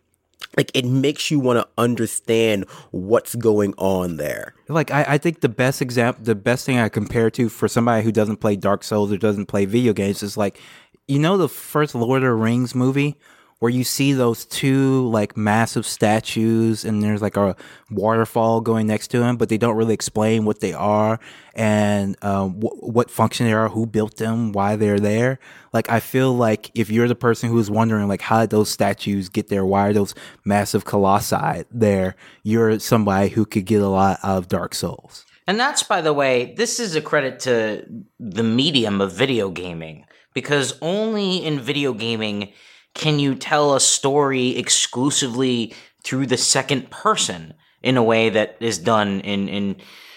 like 0.57 0.71
it 0.75 0.85
makes 0.85 1.31
you 1.31 1.39
want 1.39 1.59
to 1.59 1.69
understand 1.77 2.65
what's 2.91 3.35
going 3.35 3.75
on 3.77 4.17
there. 4.17 4.55
Like 4.69 4.91
I, 4.91 5.05
I 5.09 5.19
think 5.19 5.41
the 5.41 5.49
best 5.49 5.83
example 5.83 6.25
the 6.25 6.35
best 6.35 6.65
thing 6.67 6.79
i 6.79 6.89
compare 6.89 7.31
to 7.33 7.49
for 7.49 7.69
somebody 7.69 8.03
who 8.03 8.13
doesn't 8.13 8.39
play 8.39 8.57
dark 8.57 8.83
souls 8.83 9.13
or 9.13 9.17
doesn't 9.17 9.47
play 9.47 9.65
video 9.65 9.93
games 9.93 10.23
is 10.23 10.37
like 10.37 10.61
you 11.07 11.19
know 11.19 11.37
the 11.37 11.49
first 11.49 11.95
lord 11.95 12.23
of 12.23 12.29
the 12.29 12.33
rings 12.35 12.75
movie 12.75 13.17
where 13.59 13.71
you 13.71 13.83
see 13.83 14.13
those 14.13 14.45
two 14.45 15.09
like 15.09 15.37
massive 15.37 15.85
statues 15.85 16.85
and 16.85 17.03
there's 17.03 17.21
like 17.21 17.37
a 17.37 17.57
waterfall 17.91 18.61
going 18.61 18.87
next 18.87 19.09
to 19.09 19.19
them, 19.19 19.37
but 19.37 19.49
they 19.49 19.59
don't 19.59 19.77
really 19.77 19.95
explain 19.95 20.45
what 20.45 20.61
they 20.61 20.73
are 20.73 21.19
and 21.55 22.17
uh, 22.23 22.47
wh- 22.47 22.83
what 22.83 23.11
function 23.11 23.47
they 23.47 23.53
are, 23.53 23.69
who 23.69 23.85
built 23.85 24.17
them, 24.17 24.53
why 24.53 24.77
they're 24.77 25.01
there. 25.01 25.41
Like 25.73 25.91
I 25.91 25.99
feel 25.99 26.37
like 26.37 26.71
if 26.75 26.89
you're 26.89 27.09
the 27.09 27.17
person 27.17 27.51
who's 27.51 27.71
wondering 27.71 28.07
like 28.07 28.23
how 28.23 28.41
did 28.41 28.51
those 28.51 28.71
statues 28.71 29.29
get 29.29 29.49
there, 29.49 29.67
why 29.67 29.89
are 29.89 29.93
those 29.93 30.15
massive 30.45 30.85
colossi 30.85 31.65
there, 31.71 32.15
you're 32.45 32.79
somebody 32.79 33.29
who 33.29 33.45
could 33.45 33.65
get 33.65 33.83
a 33.83 33.89
lot 33.89 34.21
of 34.23 34.49
Dark 34.49 34.75
Souls. 34.75 35.25
And 35.49 35.59
that's, 35.59 35.83
by 35.83 36.03
the 36.03 36.13
way, 36.13 36.55
this 36.57 36.79
is 36.79 36.95
a 36.95 37.01
credit 37.01 37.41
to 37.41 37.87
the 38.21 38.43
medium 38.43 39.01
of 39.01 39.13
video 39.13 39.49
gaming 39.49 40.05
because 40.35 40.79
only 40.83 41.45
in 41.45 41.59
video 41.59 41.95
gaming 41.95 42.53
can 42.99 43.19
you 43.19 43.35
tell 43.35 43.75
a 43.75 43.81
story 43.81 44.57
exclusively 44.57 45.75
through 46.05 46.27
the 46.27 46.37
second 46.37 46.91
person 46.91 47.55
in 47.83 47.97
a 47.97 48.03
way 48.03 48.29
that 48.29 48.57
is 48.61 48.79
done 48.79 49.21
in 49.21 49.49
in 49.49 49.77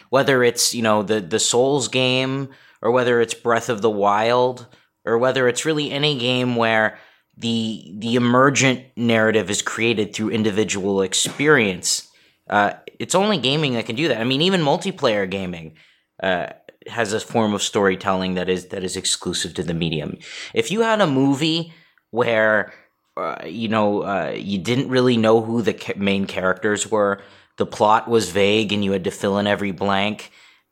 whether 0.09 0.43
it's 0.43 0.73
you 0.73 0.81
know 0.81 1.03
the 1.03 1.21
the 1.21 1.39
Souls 1.39 1.87
game 1.87 2.49
or 2.81 2.91
whether 2.91 3.21
it's 3.21 3.33
Breath 3.33 3.69
of 3.69 3.81
the 3.81 3.89
Wild 3.89 4.67
or 5.05 5.17
whether 5.17 5.47
it's 5.47 5.65
really 5.65 5.91
any 5.91 6.17
game 6.17 6.55
where 6.55 6.97
the 7.37 7.93
the 7.97 8.15
emergent 8.15 8.85
narrative 8.95 9.49
is 9.49 9.61
created 9.61 10.13
through 10.13 10.31
individual 10.31 11.01
experience. 11.01 12.09
Uh, 12.49 12.73
it's 12.99 13.15
only 13.15 13.37
gaming 13.37 13.73
that 13.73 13.85
can 13.85 13.95
do 13.95 14.07
that. 14.09 14.19
I 14.19 14.23
mean, 14.23 14.41
even 14.41 14.61
multiplayer 14.61 15.29
gaming 15.29 15.75
uh, 16.21 16.47
has 16.87 17.13
a 17.13 17.19
form 17.19 17.53
of 17.53 17.61
storytelling 17.61 18.33
that 18.35 18.49
is 18.49 18.67
that 18.67 18.83
is 18.83 18.97
exclusive 18.97 19.53
to 19.55 19.63
the 19.63 19.73
medium. 19.73 20.17
If 20.53 20.71
you 20.71 20.81
had 20.81 20.99
a 20.99 21.07
movie 21.07 21.73
where 22.11 22.73
uh, 23.17 23.43
you 23.45 23.67
know 23.67 24.03
uh, 24.03 24.33
you 24.35 24.57
didn't 24.57 24.89
really 24.89 25.17
know 25.17 25.41
who 25.41 25.61
the 25.61 25.73
ca- 25.73 25.97
main 25.97 26.27
characters 26.27 26.89
were, 26.89 27.21
the 27.57 27.65
plot 27.65 28.07
was 28.07 28.29
vague, 28.29 28.71
and 28.71 28.85
you 28.85 28.91
had 28.91 29.03
to 29.03 29.11
fill 29.11 29.37
in 29.37 29.47
every 29.47 29.71
blank, 29.71 30.31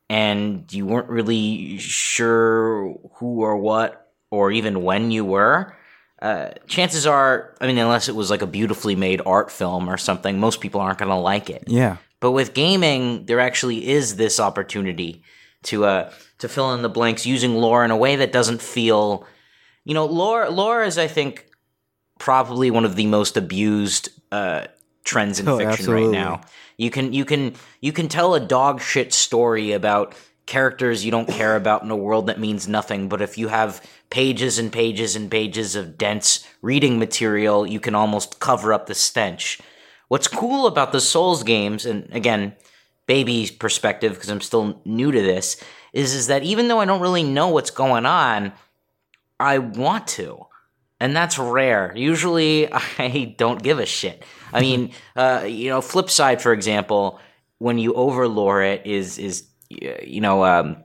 and 0.10 0.72
you 0.72 0.86
weren't 0.86 1.10
really 1.10 1.78
sure 1.78 2.96
who 3.16 3.42
or 3.42 3.58
what 3.58 4.12
or 4.32 4.52
even 4.52 4.84
when 4.84 5.12
you 5.12 5.26
were. 5.26 5.76
Uh, 6.22 6.50
chances 6.68 7.08
are, 7.08 7.56
I 7.62 7.68
mean, 7.68 7.78
unless 7.78 8.10
it 8.10 8.16
was 8.16 8.30
like 8.30 8.42
a 8.42 8.48
beautifully 8.48 8.96
made 8.96 9.22
art 9.26 9.50
film 9.50 9.90
or 9.90 9.98
something, 9.98 10.38
most 10.40 10.60
people 10.60 10.82
aren't 10.82 11.00
going 11.00 11.10
to 11.10 11.16
like 11.16 11.50
it. 11.50 11.64
Yeah. 11.68 11.98
But 12.20 12.32
with 12.32 12.54
gaming, 12.54 13.26
there 13.26 13.40
actually 13.40 13.88
is 13.88 14.18
this 14.18 14.40
opportunity 14.40 15.24
to 15.64 15.86
uh 15.86 16.12
to 16.40 16.48
fill 16.48 16.74
in 16.74 16.82
the 16.82 16.90
blanks 16.90 17.26
using 17.26 17.56
lore 17.56 17.84
in 17.84 17.92
a 17.92 17.98
way 17.98 18.16
that 18.18 18.32
doesn't 18.32 18.62
feel, 18.62 19.26
you 19.86 19.94
know, 19.94 20.06
lore. 20.06 20.50
Lore 20.50 20.84
is, 20.84 20.98
I 20.98 21.08
think, 21.08 21.46
probably 22.20 22.70
one 22.72 22.86
of 22.86 22.96
the 22.96 23.08
most 23.08 23.38
abused 23.38 24.10
uh, 24.32 24.68
trends 25.04 25.40
in 25.40 25.48
Oh, 25.48 25.58
fiction 25.58 25.72
absolutely. 25.72 26.06
right 26.08 26.12
now. 26.12 26.42
You 26.78 26.90
can 26.92 27.14
you 27.14 27.26
can 27.26 27.56
you 27.82 27.92
can 27.92 28.08
tell 28.08 28.36
a 28.36 28.40
dog 28.40 28.82
shit 28.82 29.14
story 29.14 29.72
about 29.74 30.16
characters 30.46 31.06
you 31.06 31.12
don't 31.12 31.28
care 31.28 31.56
about 31.56 31.84
in 31.84 31.92
a 31.92 31.96
world 31.96 32.28
that 32.28 32.40
means 32.40 32.68
nothing, 32.68 33.08
but 33.08 33.22
if 33.22 33.38
you 33.38 33.50
have 33.50 33.86
pages 34.10 34.58
and 34.58 34.72
pages 34.72 35.16
and 35.16 35.30
pages 35.30 35.76
of 35.76 35.98
dense 35.98 36.48
reading 36.62 36.98
material, 36.98 37.68
you 37.68 37.80
can 37.80 37.94
almost 37.94 38.40
cover 38.40 38.74
up 38.74 38.88
the 38.88 38.96
stench. 38.96 39.60
What's 40.08 40.28
cool 40.28 40.66
about 40.66 40.92
the 40.92 41.02
Souls 41.02 41.44
games, 41.44 41.86
and 41.86 42.10
again, 42.12 42.56
baby 43.06 43.48
perspective 43.60 44.14
because 44.14 44.30
I'm 44.30 44.42
still 44.42 44.82
new 44.86 45.12
to 45.12 45.22
this, 45.22 45.62
is 45.94 46.14
is 46.16 46.28
that 46.28 46.44
even 46.44 46.68
though 46.68 46.80
I 46.80 46.86
don't 46.86 47.02
really 47.02 47.24
know 47.24 47.50
what's 47.50 47.72
going 47.72 48.06
on, 48.08 48.52
I 49.40 49.60
want 49.60 50.08
to. 50.10 50.46
And 51.00 51.16
that's 51.16 51.40
rare. 51.40 51.94
Usually 51.96 52.72
I 52.74 53.36
don't 53.38 53.62
give 53.62 53.80
a 53.80 53.86
shit. 53.86 54.24
I 54.52 54.62
mean, 54.62 54.92
uh, 55.16 55.46
you 55.48 55.70
know, 55.70 55.82
flip 55.82 56.10
side, 56.10 56.42
for 56.42 56.52
example, 56.52 57.20
when 57.60 57.78
you 57.78 57.94
overlore 57.94 58.66
it 58.66 58.86
is 58.86 59.20
is 59.20 59.46
you 59.70 60.22
know 60.22 60.44
um, 60.44 60.78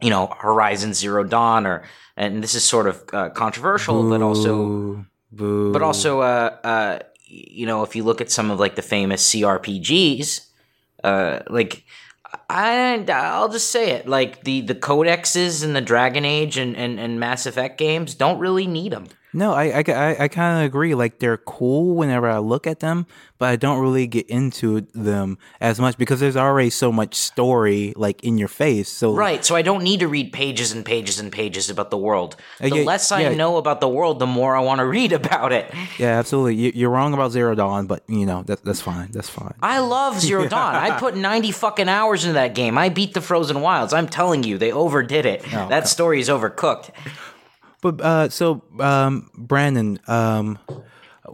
you 0.00 0.10
know 0.10 0.26
Horizon 0.26 0.92
Zero 0.94 1.22
Dawn 1.22 1.66
or 1.66 1.84
and 2.16 2.42
this 2.42 2.54
is 2.54 2.64
sort 2.64 2.88
of 2.88 3.04
uh, 3.12 3.30
controversial, 3.30 4.08
but 4.08 4.20
also 4.22 4.56
Boo. 4.56 5.06
Boo. 5.30 5.72
but 5.72 5.82
also 5.82 6.20
uh, 6.20 6.56
uh, 6.64 6.98
you 7.26 7.66
know 7.66 7.82
if 7.84 7.94
you 7.94 8.02
look 8.02 8.20
at 8.20 8.30
some 8.30 8.50
of 8.50 8.58
like 8.58 8.74
the 8.74 8.82
famous 8.82 9.32
CRPGs, 9.32 10.46
uh, 11.04 11.40
like 11.48 11.84
I 12.50 12.96
uh, 12.96 13.12
I'll 13.12 13.50
just 13.50 13.70
say 13.70 13.90
it 13.90 14.08
like 14.08 14.44
the 14.44 14.62
the 14.62 14.74
codexes 14.74 15.62
in 15.62 15.74
the 15.74 15.82
Dragon 15.82 16.24
Age 16.24 16.56
and, 16.56 16.76
and, 16.76 16.98
and 16.98 17.20
Mass 17.20 17.44
Effect 17.44 17.78
games 17.78 18.14
don't 18.14 18.38
really 18.38 18.66
need 18.66 18.92
them. 18.92 19.08
No, 19.32 19.52
I 19.52 19.64
I, 19.64 19.84
I, 19.86 20.16
I 20.24 20.28
kind 20.28 20.58
of 20.58 20.66
agree. 20.66 20.94
Like 20.94 21.18
they're 21.18 21.36
cool 21.36 21.94
whenever 21.94 22.28
I 22.28 22.38
look 22.38 22.66
at 22.66 22.80
them, 22.80 23.06
but 23.38 23.50
I 23.50 23.56
don't 23.56 23.80
really 23.80 24.06
get 24.06 24.28
into 24.28 24.82
them 24.94 25.38
as 25.60 25.78
much 25.78 25.98
because 25.98 26.20
there's 26.20 26.36
already 26.36 26.70
so 26.70 26.90
much 26.90 27.14
story 27.14 27.92
like 27.96 28.24
in 28.24 28.38
your 28.38 28.48
face. 28.48 28.88
So 28.88 29.14
Right, 29.14 29.44
so 29.44 29.54
I 29.54 29.62
don't 29.62 29.82
need 29.82 30.00
to 30.00 30.08
read 30.08 30.32
pages 30.32 30.72
and 30.72 30.84
pages 30.84 31.20
and 31.20 31.30
pages 31.30 31.68
about 31.70 31.90
the 31.90 31.98
world. 31.98 32.36
Uh, 32.60 32.68
the 32.68 32.78
yeah, 32.78 32.84
less 32.84 33.12
I 33.12 33.22
yeah. 33.22 33.34
know 33.34 33.56
about 33.56 33.80
the 33.80 33.88
world, 33.88 34.18
the 34.18 34.26
more 34.26 34.56
I 34.56 34.60
want 34.60 34.80
to 34.80 34.86
read 34.86 35.12
about 35.12 35.52
it. 35.52 35.72
yeah, 35.98 36.18
absolutely. 36.18 36.56
You, 36.56 36.72
you're 36.74 36.90
wrong 36.90 37.12
about 37.12 37.32
Zero 37.32 37.54
Dawn, 37.54 37.86
but 37.86 38.02
you 38.08 38.26
know 38.26 38.42
that 38.44 38.64
that's 38.64 38.80
fine. 38.80 39.10
That's 39.12 39.28
fine. 39.28 39.54
I 39.62 39.80
love 39.80 40.18
Zero 40.18 40.48
Dawn. 40.48 40.74
I 40.74 40.98
put 40.98 41.16
90 41.16 41.52
fucking 41.52 41.88
hours 41.88 42.24
into 42.24 42.34
that 42.34 42.54
game. 42.54 42.78
I 42.78 42.88
beat 42.88 43.14
the 43.14 43.20
Frozen 43.20 43.60
Wilds. 43.60 43.92
I'm 43.92 44.08
telling 44.08 44.42
you, 44.42 44.58
they 44.58 44.72
overdid 44.72 45.26
it. 45.26 45.44
Oh, 45.52 45.68
that 45.68 45.86
story 45.86 46.20
is 46.20 46.28
overcooked. 46.28 46.90
But 47.80 48.00
uh, 48.00 48.28
so 48.28 48.62
um, 48.80 49.30
Brandon, 49.34 50.00
um, 50.08 50.58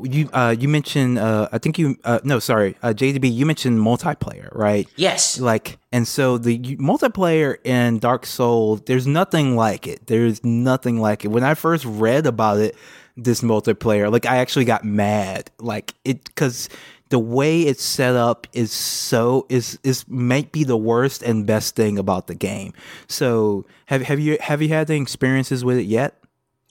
you 0.02 0.28
uh, 0.32 0.54
you 0.58 0.68
mentioned 0.68 1.18
uh, 1.18 1.48
I 1.52 1.58
think 1.58 1.78
you 1.78 1.96
uh, 2.04 2.20
no 2.24 2.38
sorry 2.38 2.76
uh, 2.82 2.88
JDB 2.88 3.32
you 3.32 3.46
mentioned 3.46 3.78
multiplayer 3.78 4.48
right? 4.54 4.88
Yes. 4.96 5.38
Like 5.38 5.78
and 5.92 6.06
so 6.06 6.38
the 6.38 6.58
multiplayer 6.76 7.56
in 7.64 7.98
Dark 7.98 8.26
Souls, 8.26 8.82
there's 8.82 9.06
nothing 9.06 9.56
like 9.56 9.86
it. 9.86 10.06
There's 10.06 10.44
nothing 10.44 11.00
like 11.00 11.24
it. 11.24 11.28
When 11.28 11.44
I 11.44 11.54
first 11.54 11.84
read 11.84 12.26
about 12.26 12.58
it, 12.58 12.76
this 13.16 13.40
multiplayer, 13.40 14.10
like 14.10 14.26
I 14.26 14.38
actually 14.38 14.64
got 14.64 14.84
mad, 14.84 15.50
like 15.58 15.94
it 16.04 16.24
because 16.24 16.68
the 17.10 17.18
way 17.18 17.62
it's 17.62 17.82
set 17.82 18.16
up 18.16 18.46
is 18.52 18.72
so 18.72 19.46
is 19.48 19.78
is 19.84 20.08
might 20.08 20.50
be 20.50 20.64
the 20.64 20.76
worst 20.76 21.22
and 21.22 21.46
best 21.46 21.76
thing 21.76 21.98
about 21.98 22.26
the 22.26 22.34
game. 22.34 22.72
So 23.08 23.66
have 23.86 24.02
have 24.02 24.18
you 24.18 24.36
have 24.40 24.62
you 24.62 24.68
had 24.68 24.90
any 24.90 25.00
experiences 25.00 25.64
with 25.64 25.78
it 25.78 25.84
yet? 25.84 26.18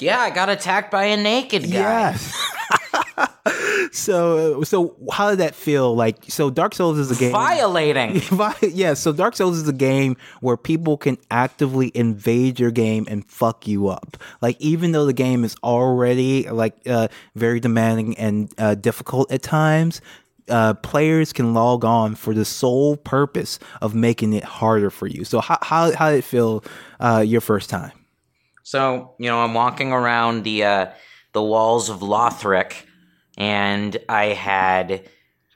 Yeah, 0.03 0.19
I 0.19 0.29
got 0.29 0.49
attacked 0.49 0.91
by 0.91 1.05
a 1.05 1.17
naked 1.17 1.63
guy. 1.63 1.69
Yes. 1.69 2.33
so 3.93 4.63
so 4.63 4.95
how 5.11 5.29
did 5.29 5.39
that 5.39 5.55
feel? 5.55 5.95
Like 5.95 6.25
so 6.27 6.49
Dark 6.49 6.75
Souls 6.75 6.97
is 6.97 7.09
a 7.09 7.15
game 7.15 7.31
Violating. 7.31 8.21
yeah, 8.61 8.95
so 8.95 9.13
Dark 9.13 9.35
Souls 9.35 9.57
is 9.57 9.67
a 9.67 9.73
game 9.73 10.17
where 10.41 10.57
people 10.57 10.97
can 10.97 11.17
actively 11.31 11.91
invade 11.95 12.59
your 12.59 12.71
game 12.71 13.07
and 13.09 13.25
fuck 13.25 13.65
you 13.65 13.87
up. 13.87 14.17
Like 14.41 14.59
even 14.59 14.91
though 14.91 15.05
the 15.05 15.13
game 15.13 15.43
is 15.43 15.55
already 15.63 16.49
like 16.49 16.75
uh, 16.85 17.07
very 17.35 17.59
demanding 17.59 18.17
and 18.17 18.53
uh, 18.57 18.75
difficult 18.75 19.31
at 19.31 19.41
times, 19.41 20.01
uh, 20.49 20.73
players 20.75 21.31
can 21.31 21.53
log 21.53 21.85
on 21.85 22.15
for 22.15 22.33
the 22.33 22.45
sole 22.45 22.97
purpose 22.97 23.57
of 23.81 23.95
making 23.95 24.33
it 24.33 24.43
harder 24.43 24.89
for 24.89 25.07
you. 25.07 25.23
So 25.23 25.39
how 25.39 25.57
how, 25.61 25.95
how 25.95 26.09
did 26.09 26.19
it 26.19 26.25
feel 26.25 26.63
uh, 26.99 27.23
your 27.25 27.41
first 27.41 27.69
time? 27.69 27.93
So, 28.63 29.15
you 29.19 29.27
know, 29.27 29.43
I'm 29.43 29.53
walking 29.53 29.91
around 29.91 30.43
the 30.43 30.63
uh, 30.63 30.85
the 31.33 31.43
walls 31.43 31.89
of 31.89 31.99
Lothric, 31.99 32.73
and 33.37 33.95
I 34.07 34.27
had 34.27 35.07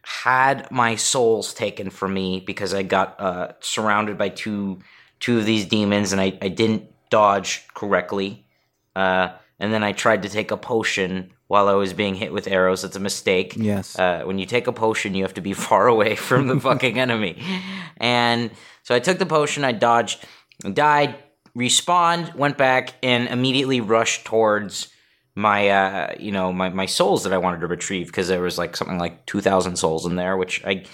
had 0.03 0.69
my 0.71 0.95
souls 0.95 1.53
taken 1.53 1.89
from 1.89 2.13
me 2.13 2.39
because 2.39 2.73
I 2.73 2.83
got 2.83 3.19
uh, 3.19 3.53
surrounded 3.59 4.17
by 4.17 4.29
two 4.29 4.79
two 5.19 5.39
of 5.39 5.45
these 5.45 5.65
demons, 5.65 6.11
and 6.11 6.21
I, 6.21 6.37
I 6.41 6.49
didn't 6.49 6.91
dodge 7.09 7.65
correctly. 7.73 8.45
Uh, 8.95 9.29
and 9.59 9.73
then 9.73 9.83
I 9.83 9.91
tried 9.91 10.23
to 10.23 10.29
take 10.29 10.51
a 10.51 10.57
potion 10.57 11.31
while 11.47 11.67
I 11.69 11.73
was 11.73 11.93
being 11.93 12.15
hit 12.15 12.33
with 12.33 12.47
arrows. 12.47 12.83
It's 12.83 12.95
a 12.95 12.99
mistake. 12.99 13.53
Yes. 13.55 13.97
Uh, 13.97 14.23
when 14.25 14.37
you 14.37 14.45
take 14.45 14.67
a 14.67 14.73
potion, 14.73 15.15
you 15.15 15.23
have 15.23 15.33
to 15.35 15.41
be 15.41 15.53
far 15.67 15.87
away 15.87 16.15
from 16.15 16.47
the 16.47 16.59
fucking 16.59 16.99
enemy. 16.99 17.41
And 17.97 18.51
so 18.83 18.93
I 18.93 18.99
took 18.99 19.17
the 19.17 19.25
potion, 19.25 19.63
I 19.63 19.71
dodged, 19.71 20.25
died, 20.73 21.15
respawned, 21.57 22.35
went 22.35 22.57
back, 22.57 22.93
and 23.01 23.27
immediately 23.27 23.81
rushed 23.81 24.25
towards 24.25 24.89
my, 25.33 25.69
uh, 25.69 26.15
you 26.19 26.31
know, 26.31 26.53
my, 26.53 26.69
my 26.69 26.85
souls 26.85 27.23
that 27.23 27.33
I 27.33 27.37
wanted 27.37 27.61
to 27.61 27.67
retrieve 27.67 28.07
because 28.07 28.27
there 28.27 28.41
was 28.41 28.57
like 28.57 28.77
something 28.77 28.99
like 28.99 29.25
2,000 29.25 29.75
souls 29.75 30.05
in 30.05 30.15
there, 30.15 30.37
which 30.37 30.63
I, 30.65 30.85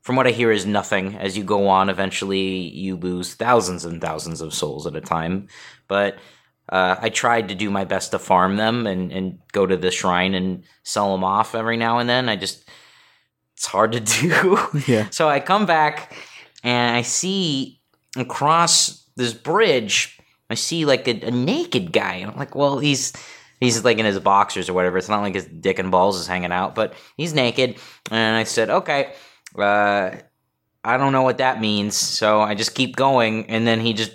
from 0.00 0.16
what 0.16 0.26
I 0.26 0.30
hear, 0.30 0.50
is 0.50 0.64
nothing. 0.64 1.16
As 1.16 1.36
you 1.36 1.44
go 1.44 1.68
on, 1.68 1.88
eventually 1.88 2.68
you 2.68 2.96
lose 2.96 3.34
thousands 3.34 3.84
and 3.84 4.00
thousands 4.00 4.40
of 4.40 4.54
souls 4.54 4.86
at 4.86 4.96
a 4.96 5.00
time. 5.00 5.48
But 5.88 6.18
uh, 6.68 6.96
I 7.00 7.10
tried 7.10 7.48
to 7.48 7.54
do 7.54 7.70
my 7.70 7.84
best 7.84 8.12
to 8.12 8.18
farm 8.18 8.56
them 8.56 8.86
and, 8.86 9.12
and 9.12 9.38
go 9.52 9.66
to 9.66 9.76
the 9.76 9.90
shrine 9.90 10.34
and 10.34 10.64
sell 10.84 11.12
them 11.12 11.24
off 11.24 11.54
every 11.54 11.76
now 11.76 11.98
and 11.98 12.08
then. 12.08 12.28
I 12.28 12.36
just, 12.36 12.68
it's 13.56 13.66
hard 13.66 13.92
to 13.92 14.00
do. 14.00 14.58
Yeah. 14.86 15.10
So 15.10 15.28
I 15.28 15.40
come 15.40 15.66
back 15.66 16.16
and 16.62 16.96
I 16.96 17.02
see 17.02 17.80
across 18.16 19.01
this 19.16 19.34
bridge, 19.34 20.18
I 20.50 20.54
see 20.54 20.84
like 20.84 21.08
a, 21.08 21.20
a 21.26 21.30
naked 21.30 21.92
guy. 21.92 22.14
And 22.14 22.30
I'm 22.30 22.36
like, 22.36 22.54
well, 22.54 22.78
he's 22.78 23.12
he's 23.60 23.84
like 23.84 23.98
in 23.98 24.06
his 24.06 24.18
boxers 24.18 24.68
or 24.68 24.72
whatever. 24.72 24.98
It's 24.98 25.08
not 25.08 25.22
like 25.22 25.34
his 25.34 25.46
dick 25.46 25.78
and 25.78 25.90
balls 25.90 26.18
is 26.18 26.26
hanging 26.26 26.52
out, 26.52 26.74
but 26.74 26.94
he's 27.16 27.34
naked. 27.34 27.78
And 28.10 28.36
I 28.36 28.44
said, 28.44 28.70
okay, 28.70 29.14
uh, 29.56 30.10
I 30.84 30.96
don't 30.96 31.12
know 31.12 31.22
what 31.22 31.38
that 31.38 31.60
means. 31.60 31.96
So 31.96 32.40
I 32.40 32.54
just 32.54 32.74
keep 32.74 32.96
going. 32.96 33.46
And 33.46 33.66
then 33.66 33.80
he 33.80 33.92
just 33.92 34.12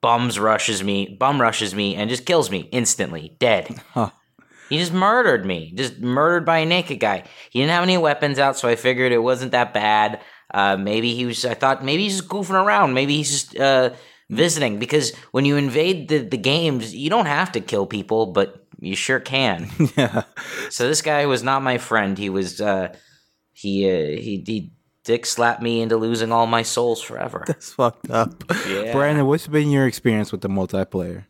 bums 0.00 0.38
rushes 0.38 0.82
me, 0.82 1.16
bum 1.18 1.40
rushes 1.40 1.74
me, 1.74 1.96
and 1.96 2.08
just 2.08 2.26
kills 2.26 2.50
me 2.50 2.68
instantly, 2.72 3.36
dead. 3.38 3.80
Huh. 3.92 4.10
He 4.68 4.78
just 4.78 4.92
murdered 4.92 5.46
me, 5.46 5.72
just 5.76 6.00
murdered 6.00 6.44
by 6.44 6.58
a 6.58 6.66
naked 6.66 6.98
guy. 6.98 7.24
He 7.50 7.60
didn't 7.60 7.70
have 7.70 7.84
any 7.84 7.98
weapons 7.98 8.38
out, 8.38 8.56
so 8.56 8.68
I 8.68 8.74
figured 8.74 9.12
it 9.12 9.18
wasn't 9.18 9.52
that 9.52 9.72
bad. 9.72 10.20
Uh, 10.52 10.76
maybe 10.76 11.14
he 11.14 11.26
was. 11.26 11.44
I 11.44 11.54
thought 11.54 11.84
maybe 11.84 12.04
he's 12.04 12.16
just 12.18 12.28
goofing 12.28 12.60
around. 12.60 12.94
Maybe 12.94 13.16
he's 13.16 13.30
just 13.30 13.56
uh, 13.56 13.90
visiting. 14.30 14.78
Because 14.78 15.14
when 15.30 15.44
you 15.44 15.56
invade 15.56 16.08
the, 16.08 16.18
the 16.18 16.36
games, 16.36 16.94
you 16.94 17.10
don't 17.10 17.26
have 17.26 17.52
to 17.52 17.60
kill 17.60 17.86
people, 17.86 18.26
but 18.26 18.66
You 18.78 18.94
sure 18.94 19.20
can. 19.20 19.70
yeah. 19.96 20.24
So 20.68 20.86
this 20.86 21.00
guy 21.00 21.24
was 21.26 21.42
not 21.42 21.62
my 21.62 21.78
friend. 21.78 22.18
He 22.18 22.28
was 22.28 22.60
uh 22.60 22.94
he 23.52 23.88
uh, 23.88 24.20
he 24.20 24.44
he 24.46 24.72
dick 25.04 25.24
slapped 25.24 25.62
me 25.62 25.80
into 25.80 25.96
losing 25.96 26.30
all 26.32 26.46
my 26.46 26.62
souls 26.62 27.00
forever. 27.00 27.44
That's 27.46 27.72
fucked 27.72 28.10
up. 28.10 28.44
Yeah. 28.68 28.92
Brandon, 28.92 29.24
what's 29.26 29.46
been 29.46 29.70
your 29.70 29.86
experience 29.86 30.30
with 30.30 30.42
the 30.42 30.48
multiplayer? 30.48 31.24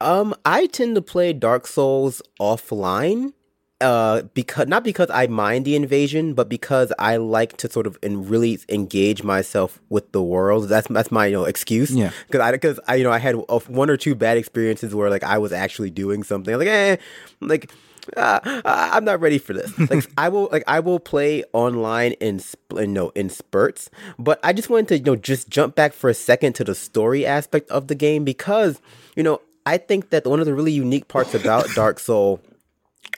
Um, 0.00 0.34
I 0.46 0.66
tend 0.66 0.94
to 0.94 1.02
play 1.02 1.34
Dark 1.34 1.66
Souls 1.66 2.22
offline. 2.40 3.34
Uh, 3.80 4.22
because 4.34 4.68
not 4.68 4.84
because 4.84 5.08
I 5.10 5.26
mind 5.26 5.64
the 5.64 5.74
invasion, 5.74 6.34
but 6.34 6.50
because 6.50 6.92
I 6.98 7.16
like 7.16 7.56
to 7.58 7.70
sort 7.70 7.86
of 7.86 7.98
and 8.02 8.28
really 8.28 8.58
engage 8.68 9.22
myself 9.22 9.80
with 9.88 10.12
the 10.12 10.22
world. 10.22 10.68
That's 10.68 10.86
that's 10.88 11.10
my 11.10 11.26
you 11.26 11.32
know 11.32 11.44
excuse. 11.44 11.90
Yeah. 11.90 12.10
Because 12.26 12.40
I 12.40 12.52
because 12.52 12.80
I 12.86 12.96
you 12.96 13.04
know 13.04 13.10
I 13.12 13.18
had 13.18 13.36
a, 13.36 13.58
one 13.58 13.88
or 13.88 13.96
two 13.96 14.14
bad 14.14 14.36
experiences 14.36 14.94
where 14.94 15.08
like 15.08 15.24
I 15.24 15.38
was 15.38 15.52
actually 15.52 15.90
doing 15.90 16.22
something. 16.22 16.58
like 16.58 16.68
eh, 16.68 16.96
like 17.40 17.70
uh, 18.16 18.40
I'm 18.64 19.04
not 19.04 19.20
ready 19.20 19.38
for 19.38 19.52
this. 19.52 19.76
Like 19.78 20.10
I 20.18 20.28
will 20.28 20.48
like 20.52 20.64
I 20.66 20.80
will 20.80 21.00
play 21.00 21.44
online 21.52 22.12
in 22.12 22.38
sp- 22.40 22.76
you 22.76 22.86
know 22.86 23.10
in 23.10 23.28
spurts, 23.28 23.90
but 24.18 24.40
I 24.42 24.52
just 24.52 24.70
wanted 24.70 24.88
to 24.88 24.98
you 24.98 25.04
know 25.04 25.16
just 25.16 25.48
jump 25.48 25.74
back 25.74 25.92
for 25.92 26.10
a 26.10 26.14
second 26.14 26.54
to 26.54 26.64
the 26.64 26.74
story 26.74 27.24
aspect 27.24 27.70
of 27.70 27.88
the 27.88 27.94
game 27.94 28.24
because 28.24 28.80
you 29.16 29.22
know 29.22 29.40
I 29.66 29.78
think 29.78 30.10
that 30.10 30.26
one 30.26 30.40
of 30.40 30.46
the 30.46 30.54
really 30.54 30.72
unique 30.72 31.08
parts 31.08 31.34
about 31.34 31.68
Dark 31.74 31.98
Soul 31.98 32.40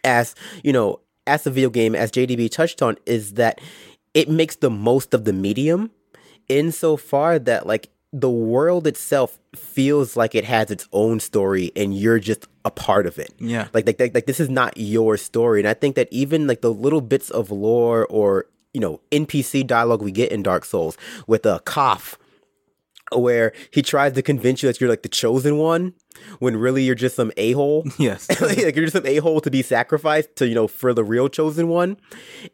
as 0.05 0.35
you 0.63 0.73
know 0.73 1.01
as 1.27 1.47
a 1.47 1.51
video 1.51 1.71
game 1.71 1.95
as 1.95 2.11
jdb 2.11 2.51
touched 2.51 2.83
on 2.83 2.97
is 3.07 3.35
that 3.35 3.61
it 4.15 4.29
makes 4.29 4.57
the 4.57 4.71
most 4.71 5.15
of 5.15 5.25
the 5.25 5.33
medium 5.33 5.91
insofar 6.49 7.39
that 7.39 7.67
like 7.67 7.89
the 8.13 8.31
world 8.31 8.87
itself 8.87 9.39
feels 9.57 10.17
like 10.17 10.35
it 10.35 10.45
has 10.45 10.71
its 10.71 10.87
own 10.93 11.19
story 11.19 11.73
and 11.75 11.97
you're 11.97 12.19
just 12.19 12.47
a 12.65 12.71
part 12.71 13.07
of 13.07 13.19
it 13.19 13.33
Yeah. 13.39 13.69
like 13.73 13.87
like, 13.87 13.99
like, 13.99 14.15
like 14.15 14.27
this 14.27 14.39
is 14.41 14.51
not 14.51 14.75
your 14.77 15.17
story 15.17 15.61
and 15.61 15.69
i 15.69 15.75
think 15.75 15.95
that 15.97 16.09
even 16.11 16.47
like 16.47 16.61
the 16.61 16.73
little 16.73 17.01
bits 17.01 17.31
of 17.31 17.51
lore 17.51 18.07
or 18.07 18.47
you 18.75 18.81
know 18.81 19.01
npc 19.13 19.67
dialogue 19.67 20.03
we 20.03 20.13
get 20.13 20.31
in 20.31 20.43
dark 20.43 20.65
souls 20.65 20.99
with 21.27 21.47
a 21.47 21.61
cough 21.65 22.19
where 23.19 23.53
he 23.71 23.83
tries 23.83 24.13
to 24.15 24.23
convince 24.23 24.63
you 24.63 24.69
that 24.69 24.81
you're 24.81 24.91
like 24.91 25.03
the 25.03 25.09
chosen 25.09 25.59
one 25.59 25.95
when 26.39 26.57
really 26.57 26.83
you're 26.83 26.95
just 26.95 27.17
some 27.17 27.33
a-hole. 27.37 27.85
Yes. 27.99 28.29
like 28.41 28.59
you're 28.59 28.87
just 28.87 28.97
an 28.97 29.07
a-hole 29.07 29.41
to 29.41 29.51
be 29.51 29.63
sacrificed 29.63 30.37
to 30.37 30.47
you 30.47 30.55
know 30.55 30.69
for 30.69 30.93
the 30.95 31.05
real 31.05 31.29
chosen 31.29 31.69
one. 31.69 31.97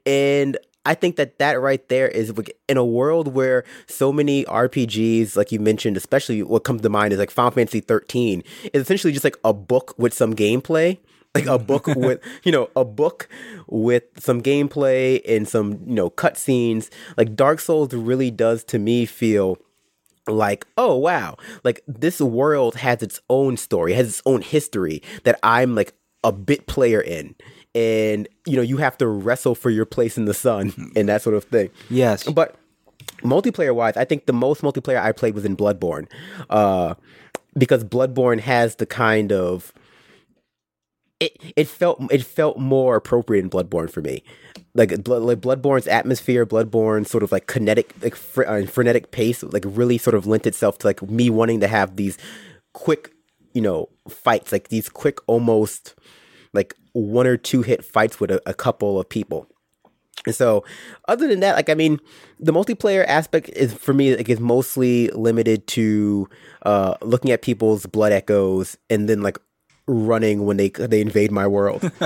And 0.07 0.57
i 0.87 0.95
think 0.95 1.17
that 1.17 1.39
that 1.39 1.61
right 1.61 1.89
there 1.89 2.09
is 2.09 2.35
like, 2.37 2.57
in 2.69 2.77
a 2.77 2.85
world 2.85 3.35
where 3.35 3.65
so 3.89 4.13
many 4.13 4.45
rpgs 4.45 5.37
like 5.37 5.51
you 5.51 5.59
mentioned 5.59 5.97
especially 5.97 6.41
what 6.41 6.63
comes 6.63 6.81
to 6.83 6.89
mind 6.89 7.13
is 7.13 7.19
like 7.19 7.33
final 7.33 7.51
fantasy 7.51 7.81
13 7.81 8.45
is 8.73 8.83
essentially 8.83 9.13
just 9.13 9.25
like 9.25 9.37
a 9.45 9.53
book 9.53 9.93
with 9.99 10.15
some 10.15 10.35
gameplay. 10.35 10.99
Like 11.35 11.47
a 11.47 11.59
book 11.59 11.87
with 11.97 12.21
you 12.43 12.51
know 12.51 12.71
a 12.75 12.85
book 12.85 13.29
with 13.67 14.05
some 14.19 14.43
gameplay 14.43 15.21
and 15.29 15.47
some 15.47 15.73
you 15.87 15.95
know 15.95 16.11
cutscenes. 16.11 16.89
Like 17.17 17.37
dark 17.37 17.61
souls 17.61 17.93
really 17.93 18.31
does 18.31 18.65
to 18.65 18.79
me 18.79 19.05
feel 19.05 19.59
like 20.31 20.67
oh 20.77 20.97
wow. 20.97 21.37
Like 21.65 21.83
this 21.87 22.21
world 22.21 22.77
has 22.77 23.03
its 23.03 23.21
own 23.29 23.57
story 23.57 23.93
has 23.93 24.09
its 24.09 24.23
own 24.27 24.43
history 24.43 25.03
that 25.25 25.39
i'm 25.43 25.75
like 25.75 25.95
a 26.25 26.33
bit 26.33 26.67
player 26.67 27.01
in. 27.01 27.35
And 27.75 28.29
you 28.47 28.57
know 28.57 28.63
you 28.63 28.79
have 28.79 28.99
to 28.99 29.07
wrestle 29.07 29.55
for 29.55 29.71
your 29.71 29.85
place 29.85 30.17
in 30.17 30.25
the 30.25 30.35
sun 30.35 30.93
and 30.97 31.09
that 31.09 31.23
sort 31.23 31.37
of 31.37 31.45
thing. 31.45 31.71
Yes. 31.91 32.25
but 32.25 32.57
multiplayer 33.23 33.75
wise 33.75 33.97
i 33.97 34.05
think 34.05 34.27
the 34.27 34.33
most 34.33 34.63
multiplayer 34.63 35.01
i 35.01 35.11
played 35.11 35.35
was 35.35 35.45
in 35.45 35.57
bloodborne 35.57 36.07
uh 36.51 36.95
because 37.57 37.83
bloodborne 37.83 38.39
has 38.39 38.77
the 38.77 38.87
kind 38.87 39.33
of 39.33 39.73
it 41.21 41.37
it 41.57 41.69
felt 41.69 42.01
it 42.13 42.25
felt 42.25 42.59
more 42.59 42.97
appropriate 42.97 43.43
in 43.43 43.51
Bloodborne 43.51 43.91
for 43.91 44.01
me, 44.01 44.23
like 44.79 45.03
blood 45.03 45.23
like 45.23 45.41
Bloodborne's 45.41 45.89
atmosphere, 45.89 46.47
Bloodborne 46.47 47.07
sort 47.07 47.23
of 47.23 47.33
like 47.33 47.47
kinetic 47.47 47.93
like 48.01 48.17
uh, 48.47 48.65
frenetic 48.67 49.11
pace, 49.11 49.43
like 49.43 49.65
really 49.67 49.99
sort 49.99 50.15
of 50.15 50.27
lent 50.27 50.47
itself 50.47 50.79
to 50.79 50.87
like 50.87 51.03
me 51.03 51.29
wanting 51.29 51.61
to 51.61 51.69
have 51.69 51.97
these 51.97 52.17
quick, 52.73 53.13
you 53.53 53.61
know, 53.61 53.89
fights, 54.09 54.53
like 54.53 54.69
these 54.69 54.89
quick 54.89 55.19
almost 55.27 55.97
like 56.55 56.75
one 56.93 57.27
or 57.27 57.37
two 57.37 57.63
hit 57.63 57.85
fights 57.85 58.21
with 58.21 58.31
a, 58.31 58.41
a 58.47 58.55
couple 58.55 58.99
of 58.99 59.09
people. 59.09 59.49
And 60.27 60.35
so, 60.35 60.65
other 61.07 61.29
than 61.29 61.41
that, 61.41 61.57
like 61.57 61.69
I 61.69 61.75
mean, 61.75 62.01
the 62.39 62.53
multiplayer 62.53 63.05
aspect 63.07 63.49
is 63.51 63.75
for 63.75 63.93
me 63.93 64.17
like 64.17 64.29
is 64.29 64.41
mostly 64.41 65.09
limited 65.09 65.67
to 65.69 66.29
uh, 66.63 66.95
looking 67.03 67.33
at 67.33 67.43
people's 67.43 67.85
blood 67.87 68.13
echoes 68.13 68.77
and 68.89 69.09
then 69.09 69.23
like 69.23 69.39
running 69.89 70.45
when 70.45 70.57
they 70.57 70.69
they 70.69 71.01
invade 71.01 71.33
my 71.33 71.47
world. 71.47 71.91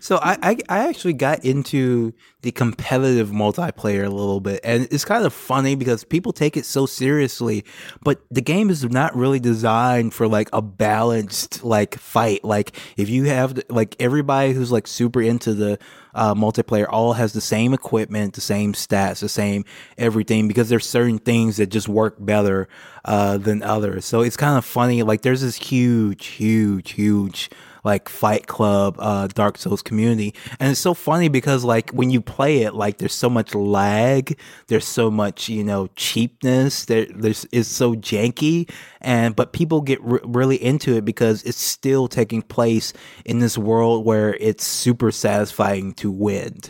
So 0.00 0.18
I, 0.22 0.38
I 0.42 0.56
I 0.68 0.88
actually 0.88 1.14
got 1.14 1.44
into 1.44 2.12
the 2.42 2.52
competitive 2.52 3.30
multiplayer 3.30 4.06
a 4.06 4.10
little 4.10 4.40
bit, 4.40 4.60
and 4.62 4.86
it's 4.90 5.04
kind 5.04 5.24
of 5.24 5.32
funny 5.32 5.74
because 5.74 6.04
people 6.04 6.32
take 6.32 6.56
it 6.56 6.64
so 6.64 6.86
seriously, 6.86 7.64
but 8.02 8.20
the 8.30 8.40
game 8.40 8.70
is 8.70 8.84
not 8.84 9.14
really 9.16 9.40
designed 9.40 10.14
for 10.14 10.28
like 10.28 10.48
a 10.52 10.62
balanced 10.62 11.64
like 11.64 11.98
fight. 11.98 12.44
Like 12.44 12.76
if 12.96 13.08
you 13.08 13.24
have 13.24 13.60
like 13.68 13.96
everybody 13.98 14.52
who's 14.52 14.70
like 14.70 14.86
super 14.86 15.20
into 15.20 15.52
the 15.52 15.78
uh, 16.14 16.34
multiplayer 16.34 16.86
all 16.88 17.14
has 17.14 17.32
the 17.32 17.40
same 17.40 17.74
equipment, 17.74 18.34
the 18.34 18.40
same 18.40 18.72
stats, 18.72 19.20
the 19.20 19.28
same 19.28 19.64
everything 19.96 20.48
because 20.48 20.68
there's 20.68 20.88
certain 20.88 21.18
things 21.18 21.56
that 21.56 21.68
just 21.68 21.88
work 21.88 22.16
better 22.18 22.68
uh, 23.04 23.38
than 23.38 23.62
others. 23.62 24.04
So 24.04 24.22
it's 24.22 24.36
kind 24.36 24.56
of 24.56 24.64
funny. 24.64 25.02
Like 25.02 25.22
there's 25.22 25.42
this 25.42 25.56
huge, 25.56 26.26
huge, 26.26 26.92
huge 26.92 27.50
like 27.88 28.10
Fight 28.10 28.46
Club, 28.46 28.96
uh, 28.98 29.28
Dark 29.28 29.56
Souls 29.56 29.80
community, 29.80 30.34
and 30.60 30.70
it's 30.70 30.80
so 30.80 30.92
funny 30.92 31.28
because 31.28 31.64
like 31.64 31.90
when 31.90 32.10
you 32.10 32.20
play 32.20 32.58
it, 32.58 32.74
like 32.74 32.98
there's 32.98 33.14
so 33.14 33.30
much 33.30 33.54
lag, 33.54 34.38
there's 34.66 34.84
so 34.84 35.10
much 35.10 35.48
you 35.48 35.64
know 35.64 35.88
cheapness, 35.96 36.84
there 36.84 37.06
there's 37.06 37.46
it's 37.50 37.68
so 37.68 37.94
janky, 37.94 38.70
and 39.00 39.34
but 39.34 39.54
people 39.54 39.80
get 39.80 40.02
re- 40.02 40.20
really 40.22 40.62
into 40.62 40.96
it 40.96 41.06
because 41.06 41.42
it's 41.44 41.56
still 41.60 42.08
taking 42.08 42.42
place 42.42 42.92
in 43.24 43.38
this 43.38 43.56
world 43.56 44.04
where 44.04 44.34
it's 44.34 44.64
super 44.64 45.10
satisfying 45.10 45.94
to 45.94 46.10
win. 46.10 46.60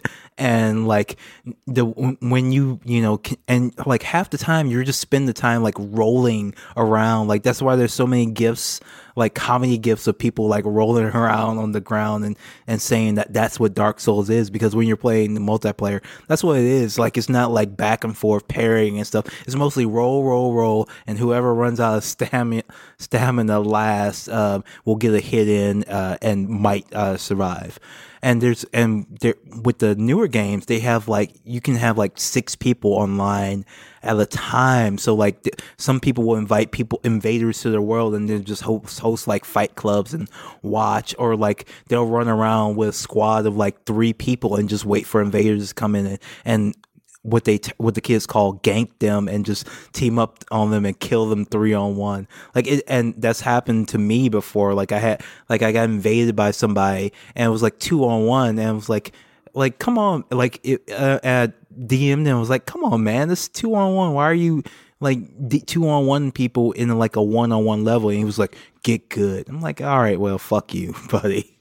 And 0.40 0.86
like 0.86 1.18
the 1.66 1.84
when 1.84 2.52
you 2.52 2.78
you 2.84 3.02
know 3.02 3.20
and 3.48 3.74
like 3.86 4.04
half 4.04 4.30
the 4.30 4.38
time 4.38 4.68
you're 4.68 4.84
just 4.84 5.00
spend 5.00 5.26
the 5.26 5.32
time 5.32 5.64
like 5.64 5.74
rolling 5.78 6.54
around. 6.76 7.26
Like 7.26 7.42
that's 7.42 7.60
why 7.60 7.74
there's 7.74 7.92
so 7.92 8.06
many 8.06 8.26
gifts 8.26 8.80
like 9.18 9.34
comedy 9.34 9.76
gifts 9.76 10.06
of 10.06 10.16
people 10.16 10.46
like 10.48 10.64
rolling 10.64 11.04
around 11.04 11.58
on 11.58 11.72
the 11.72 11.80
ground 11.80 12.24
and 12.24 12.38
and 12.66 12.80
saying 12.80 13.16
that 13.16 13.32
that's 13.32 13.60
what 13.60 13.74
Dark 13.74 14.00
Souls 14.00 14.30
is. 14.30 14.48
Because 14.50 14.74
when 14.74 14.86
you're 14.86 14.96
playing 14.96 15.34
the 15.34 15.40
multiplayer 15.40 16.02
that's 16.28 16.42
what 16.44 16.56
it 16.58 16.64
is. 16.64 16.98
Like 16.98 17.18
it's 17.18 17.28
not 17.28 17.50
like 17.50 17.76
back 17.76 18.04
and 18.04 18.16
forth 18.16 18.48
parrying 18.48 18.96
and 18.96 19.06
stuff. 19.06 19.26
It's 19.46 19.56
mostly 19.56 19.86
roll 19.86 20.24
roll 20.24 20.54
roll 20.54 20.88
and 21.06 21.18
whoever 21.18 21.54
runs 21.54 21.80
out 21.80 21.98
of 21.98 22.04
stamina 22.04 22.62
stamina 22.98 23.60
last 23.60 24.28
uh, 24.28 24.62
will 24.84 24.96
get 24.96 25.14
a 25.14 25.20
hit 25.20 25.48
in 25.48 25.84
uh, 25.84 26.16
and 26.22 26.48
might 26.48 26.92
uh, 26.94 27.16
survive. 27.16 27.78
And 28.22 28.40
there's 28.40 28.64
and 28.72 29.06
there 29.20 29.34
with 29.62 29.78
the 29.78 29.94
newer 29.94 30.26
games 30.26 30.66
they 30.66 30.80
have 30.80 31.08
like 31.08 31.32
you 31.44 31.60
can 31.60 31.76
have 31.76 31.96
like 31.96 32.18
six 32.18 32.56
people 32.56 32.92
online 32.92 33.64
at 34.02 34.18
a 34.18 34.26
time. 34.26 34.98
So 34.98 35.14
like 35.14 35.42
th- 35.42 35.56
some 35.76 36.00
people 36.00 36.24
will 36.24 36.36
invite 36.36 36.70
people 36.70 37.00
invaders 37.04 37.60
to 37.62 37.70
their 37.70 37.82
world 37.82 38.14
and 38.14 38.28
then 38.28 38.44
just 38.44 38.62
host, 38.62 39.00
host 39.00 39.26
like 39.26 39.44
fight 39.44 39.74
clubs 39.74 40.14
and 40.14 40.28
watch 40.62 41.14
or 41.18 41.36
like 41.36 41.68
they'll 41.88 42.06
run 42.06 42.28
around 42.28 42.76
with 42.76 42.90
a 42.90 42.92
squad 42.92 43.46
of 43.46 43.56
like 43.56 43.84
three 43.84 44.12
people 44.12 44.56
and 44.56 44.68
just 44.68 44.84
wait 44.84 45.06
for 45.06 45.20
invaders 45.20 45.68
to 45.68 45.74
come 45.74 45.94
in 45.94 46.06
and, 46.06 46.18
and 46.44 46.74
what 47.22 47.44
they 47.44 47.58
t- 47.58 47.72
what 47.78 47.94
the 47.94 48.00
kids 48.00 48.26
call 48.26 48.54
gank 48.58 48.90
them 49.00 49.28
and 49.28 49.44
just 49.44 49.66
team 49.92 50.18
up 50.18 50.44
on 50.50 50.70
them 50.70 50.84
and 50.86 50.98
kill 51.00 51.28
them 51.28 51.44
three 51.44 51.74
on 51.74 51.96
one. 51.96 52.28
Like 52.54 52.66
it 52.66 52.84
and 52.88 53.14
that's 53.18 53.40
happened 53.40 53.88
to 53.88 53.98
me 53.98 54.28
before. 54.28 54.74
Like 54.74 54.92
i 54.92 54.98
had 54.98 55.22
like 55.48 55.62
i 55.62 55.72
got 55.72 55.84
invaded 55.84 56.36
by 56.36 56.52
somebody 56.52 57.12
and 57.34 57.46
it 57.46 57.50
was 57.50 57.62
like 57.62 57.78
two 57.78 58.04
on 58.04 58.26
one 58.26 58.58
and 58.58 58.70
it 58.70 58.72
was 58.72 58.88
like 58.88 59.12
like 59.54 59.78
come 59.78 59.98
on. 59.98 60.24
Like 60.30 60.60
it, 60.62 60.82
uh, 60.90 61.20
at 61.22 61.54
dm 61.78 62.24
them 62.24 62.40
was 62.40 62.50
like 62.50 62.66
come 62.66 62.84
on 62.84 63.02
man 63.02 63.28
this 63.28 63.42
is 63.42 63.48
two 63.48 63.74
on 63.74 63.94
one 63.94 64.12
why 64.14 64.24
are 64.24 64.34
you 64.34 64.62
like 65.00 65.66
two 65.66 65.88
on 65.88 66.06
one 66.06 66.32
people 66.32 66.72
in 66.72 66.96
like 66.98 67.16
a 67.16 67.22
one 67.22 67.52
on 67.52 67.64
one 67.64 67.84
level? 67.84 68.08
And 68.08 68.18
he 68.18 68.24
was 68.24 68.38
like 68.38 68.56
get 68.82 69.08
good. 69.08 69.48
I'm 69.48 69.60
like 69.60 69.80
all 69.80 69.98
right 69.98 70.18
well 70.18 70.38
fuck 70.38 70.74
you 70.74 70.94
buddy. 71.10 71.58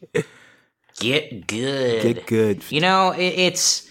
Get 1.00 1.46
good. 1.46 2.02
get 2.02 2.26
good. 2.26 2.72
You 2.72 2.82
know, 2.82 3.12
it, 3.12 3.34
it's 3.38 3.88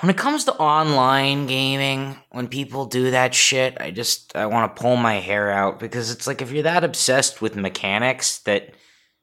when 0.00 0.10
it 0.10 0.18
comes 0.18 0.44
to 0.44 0.52
online 0.54 1.46
gaming, 1.46 2.16
when 2.30 2.48
people 2.48 2.84
do 2.84 3.10
that 3.12 3.34
shit, 3.34 3.78
I 3.80 3.90
just 3.90 4.36
I 4.36 4.46
want 4.46 4.76
to 4.76 4.80
pull 4.80 4.96
my 4.96 5.14
hair 5.14 5.50
out 5.50 5.80
because 5.80 6.10
it's 6.10 6.26
like 6.26 6.42
if 6.42 6.52
you're 6.52 6.64
that 6.64 6.84
obsessed 6.84 7.40
with 7.40 7.56
mechanics 7.56 8.40
that 8.40 8.74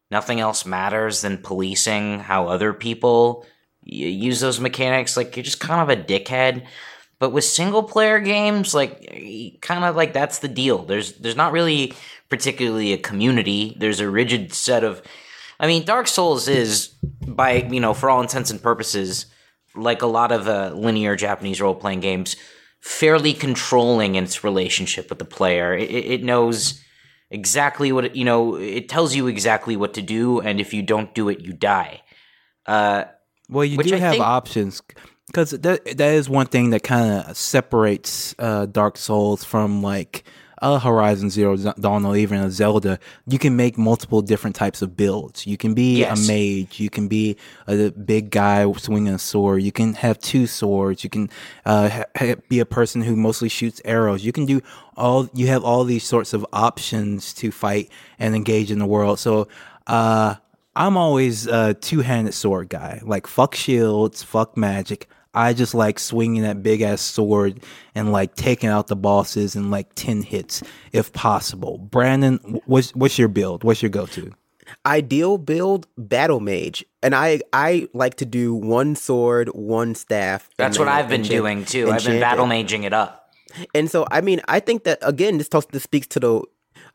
nothing 0.09 0.39
else 0.39 0.65
matters 0.65 1.21
than 1.21 1.37
policing 1.37 2.19
how 2.19 2.47
other 2.47 2.73
people 2.73 3.45
y- 3.85 3.93
use 3.93 4.39
those 4.39 4.59
mechanics, 4.59 5.17
like 5.17 5.35
you're 5.35 5.43
just 5.43 5.59
kind 5.59 5.81
of 5.89 5.97
a 5.97 6.01
dickhead. 6.01 6.65
But 7.17 7.31
with 7.31 7.45
single 7.45 7.83
player 7.83 8.19
games, 8.19 8.73
like 8.73 9.59
kind 9.61 9.85
of 9.85 9.95
like 9.95 10.13
that's 10.13 10.39
the 10.39 10.47
deal. 10.47 10.83
There's 10.85 11.13
there's 11.13 11.37
not 11.37 11.53
really 11.53 11.93
particularly 12.29 12.91
a 12.91 12.97
community. 12.97 13.75
There's 13.79 13.99
a 13.99 14.09
rigid 14.09 14.53
set 14.53 14.83
of 14.83 15.01
I 15.59 15.67
mean, 15.67 15.85
Dark 15.85 16.07
Souls 16.07 16.47
is 16.47 16.89
by, 17.25 17.63
you 17.69 17.79
know, 17.79 17.93
for 17.93 18.09
all 18.09 18.21
intents 18.21 18.51
and 18.51 18.61
purposes, 18.61 19.27
like 19.75 20.01
a 20.01 20.07
lot 20.07 20.31
of 20.31 20.47
uh, 20.47 20.71
linear 20.75 21.15
Japanese 21.15 21.61
role 21.61 21.75
playing 21.75 22.01
games, 22.01 22.35
fairly 22.81 23.33
controlling 23.33 24.15
in 24.15 24.25
its 24.25 24.43
relationship 24.43 25.09
with 25.09 25.19
the 25.19 25.25
player. 25.25 25.73
It, 25.73 25.91
it 25.91 26.23
knows 26.23 26.81
exactly 27.29 27.91
what 27.91 28.05
it, 28.05 28.15
you 28.15 28.25
know. 28.25 28.55
It 28.55 28.89
tells 28.89 29.15
you 29.15 29.27
exactly 29.27 29.77
what 29.77 29.93
to 29.93 30.01
do, 30.01 30.41
and 30.41 30.59
if 30.59 30.73
you 30.73 30.83
don't 30.83 31.13
do 31.15 31.29
it, 31.29 31.39
you 31.39 31.53
die. 31.53 32.01
Uh, 32.65 33.05
Well, 33.49 33.65
you 33.65 33.77
Which 33.77 33.87
do 33.87 33.95
I 33.95 33.99
have 33.99 34.11
think- 34.13 34.23
options 34.23 34.81
because 35.27 35.51
that 35.51 35.85
that 35.97 36.13
is 36.13 36.29
one 36.29 36.47
thing 36.47 36.69
that 36.71 36.83
kind 36.83 37.25
of 37.27 37.35
separates 37.37 38.33
uh, 38.39 38.65
Dark 38.67 38.97
Souls 38.97 39.43
from 39.43 39.81
like 39.81 40.23
a 40.61 40.79
Horizon 40.79 41.29
Zero 41.29 41.57
Dawn 41.57 42.05
or 42.05 42.15
even 42.15 42.39
a 42.39 42.49
Zelda. 42.49 42.97
You 43.27 43.37
can 43.37 43.55
make 43.57 43.77
multiple 43.77 44.21
different 44.21 44.55
types 44.55 44.81
of 44.81 44.95
builds. 44.95 45.45
You 45.45 45.57
can 45.57 45.73
be 45.73 45.97
Yes. 45.99 46.27
a 46.27 46.31
mage. 46.31 46.79
You 46.79 46.89
can 46.89 47.07
be 47.09 47.35
a 47.67 47.91
big 47.91 48.29
guy 48.31 48.71
swinging 48.73 49.13
a 49.13 49.19
sword. 49.19 49.63
You 49.63 49.71
can 49.73 49.93
have 49.95 50.17
two 50.19 50.47
swords. 50.47 51.03
You 51.03 51.09
can 51.09 51.29
uh, 51.65 51.89
ha- 51.89 52.03
ha- 52.17 52.35
be 52.47 52.59
a 52.59 52.65
person 52.65 53.01
who 53.01 53.15
mostly 53.17 53.49
shoots 53.49 53.81
arrows. 53.83 54.23
You 54.23 54.31
can 54.31 54.45
do 54.45 54.61
all. 54.95 55.29
You 55.33 55.47
have 55.47 55.63
all 55.63 55.83
these 55.83 56.05
sorts 56.05 56.33
of 56.33 56.45
options 56.53 57.33
to 57.35 57.51
fight 57.51 57.89
and 58.17 58.33
engage 58.35 58.71
in 58.71 58.79
the 58.79 58.87
world. 58.87 59.19
So. 59.19 59.47
Uh, 59.87 60.33
I'm 60.75 60.97
always 60.97 61.47
a 61.47 61.73
two 61.73 61.99
handed 62.01 62.33
sword 62.33 62.69
guy. 62.69 63.01
Like, 63.03 63.27
fuck 63.27 63.55
shields, 63.55 64.23
fuck 64.23 64.57
magic. 64.57 65.09
I 65.33 65.53
just 65.53 65.73
like 65.73 65.99
swinging 65.99 66.43
that 66.43 66.63
big 66.63 66.81
ass 66.81 67.01
sword 67.01 67.61
and 67.93 68.11
like 68.11 68.35
taking 68.35 68.69
out 68.69 68.87
the 68.87 68.95
bosses 68.95 69.55
in 69.55 69.69
like 69.69 69.93
10 69.95 70.21
hits 70.21 70.63
if 70.93 71.11
possible. 71.11 71.77
Brandon, 71.77 72.37
what's, 72.65 72.95
what's 72.95 73.19
your 73.19 73.27
build? 73.27 73.63
What's 73.63 73.81
your 73.81 73.89
go 73.89 74.05
to? 74.07 74.31
Ideal 74.85 75.37
build 75.37 75.87
battle 75.95 76.39
mage, 76.39 76.83
and 77.03 77.13
I 77.13 77.41
I 77.53 77.87
like 77.93 78.15
to 78.15 78.25
do 78.25 78.55
one 78.55 78.95
sword, 78.95 79.49
one 79.49 79.93
staff. 79.93 80.49
and 80.57 80.65
that's 80.65 80.79
what 80.79 80.87
I've 80.87 81.07
been 81.07 81.21
enchant- 81.21 81.39
doing 81.39 81.65
too. 81.65 81.91
I've 81.91 82.03
been 82.03 82.19
battle 82.19 82.47
maging 82.47 82.83
it 82.83 82.91
up. 82.91 83.31
And 83.75 83.91
so, 83.91 84.07
I 84.09 84.21
mean, 84.21 84.41
I 84.47 84.59
think 84.59 84.83
that 84.85 84.97
again, 85.03 85.37
this 85.37 85.49
talks, 85.49 85.67
this 85.67 85.83
speaks 85.83 86.07
to 86.07 86.19
the 86.19 86.41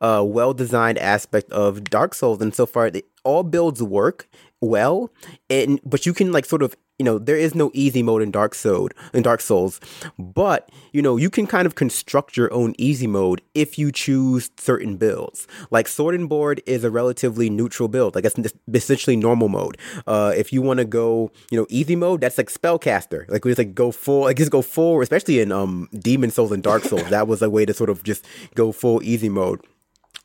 uh, 0.00 0.24
well-designed 0.26 0.98
aspect 0.98 1.52
of 1.52 1.84
Dark 1.84 2.12
Souls, 2.14 2.40
and 2.40 2.52
so 2.54 2.66
far, 2.66 2.90
the, 2.90 3.04
all 3.24 3.42
builds 3.42 3.82
work 3.82 4.28
well, 4.60 5.10
and 5.48 5.80
but 5.84 6.04
you 6.04 6.12
can 6.12 6.32
like 6.32 6.44
sort 6.44 6.62
of, 6.62 6.76
you 6.98 7.04
know, 7.04 7.18
there 7.18 7.36
is 7.36 7.54
no 7.54 7.70
easy 7.72 8.02
mode 8.02 8.20
in 8.20 8.30
Dark 8.30 8.54
Souls, 8.54 8.90
in 9.14 9.22
Dark 9.22 9.40
Souls, 9.40 9.80
but 10.18 10.70
you 10.92 11.00
know, 11.00 11.16
you 11.16 11.30
can 11.30 11.46
kind 11.46 11.66
of 11.66 11.74
construct 11.74 12.36
your 12.36 12.52
own 12.52 12.74
easy 12.76 13.06
mode 13.06 13.40
if 13.54 13.78
you 13.78 13.90
choose 13.90 14.50
certain 14.58 14.96
builds. 14.96 15.46
Like 15.70 15.88
Sword 15.88 16.14
and 16.14 16.28
Board 16.28 16.60
is 16.66 16.84
a 16.84 16.90
relatively 16.90 17.48
neutral 17.48 17.88
build, 17.88 18.14
like 18.14 18.26
it's 18.26 18.36
essentially 18.72 19.16
normal 19.16 19.48
mode. 19.48 19.78
Uh, 20.06 20.34
if 20.36 20.52
you 20.52 20.60
want 20.60 20.78
to 20.78 20.84
go, 20.84 21.30
you 21.50 21.58
know, 21.58 21.66
easy 21.70 21.96
mode, 21.96 22.20
that's 22.20 22.36
like 22.36 22.50
spellcaster. 22.50 23.28
Like 23.30 23.44
we 23.44 23.50
just 23.50 23.58
like 23.58 23.74
go 23.74 23.90
full, 23.90 24.24
like 24.24 24.36
just 24.36 24.50
go 24.50 24.60
full, 24.60 25.00
especially 25.00 25.40
in 25.40 25.52
um 25.52 25.88
Demon 25.98 26.30
Souls 26.30 26.52
and 26.52 26.62
Dark 26.62 26.82
Souls. 26.84 27.08
that 27.08 27.26
was 27.26 27.40
a 27.40 27.48
way 27.48 27.64
to 27.64 27.72
sort 27.72 27.88
of 27.88 28.02
just 28.02 28.26
go 28.54 28.72
full 28.72 29.02
easy 29.02 29.30
mode. 29.30 29.60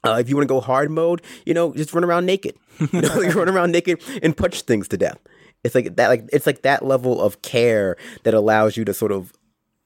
Uh, 0.05 0.17
if 0.19 0.29
you 0.29 0.35
want 0.35 0.47
to 0.47 0.53
go 0.53 0.61
hard 0.61 0.91
mode, 0.91 1.21
you 1.45 1.53
know, 1.53 1.73
just 1.73 1.93
run 1.93 2.03
around 2.03 2.25
naked. 2.25 2.55
You 2.91 3.01
know, 3.01 3.15
like 3.15 3.33
run 3.35 3.47
around 3.49 3.71
naked 3.71 4.03
and 4.21 4.35
punch 4.35 4.61
things 4.63 4.87
to 4.89 4.97
death. 4.97 5.17
It's 5.63 5.73
like 5.75 5.95
that. 5.95 6.09
Like 6.09 6.25
it's 6.33 6.45
like 6.45 6.61
that 6.63 6.83
level 6.85 7.21
of 7.21 7.41
care 7.41 7.95
that 8.23 8.33
allows 8.33 8.75
you 8.77 8.83
to 8.85 8.93
sort 8.93 9.11
of 9.13 9.31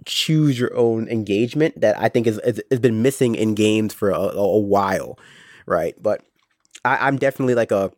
choose 0.05 0.59
your 0.59 0.75
own 0.75 1.07
engagement 1.07 1.79
that 1.81 1.99
I 1.99 2.09
think 2.09 2.25
is 2.27 2.39
is- 2.39 2.61
has 2.71 2.79
been 2.79 3.01
missing 3.01 3.35
in 3.35 3.53
games 3.53 3.93
for 3.93 4.09
a, 4.09 4.17
a 4.19 4.59
while, 4.59 5.19
right? 5.67 5.95
But 6.01 6.21
I, 6.85 7.07
I'm 7.07 7.17
definitely 7.17 7.55
like 7.55 7.71
a 7.71 7.91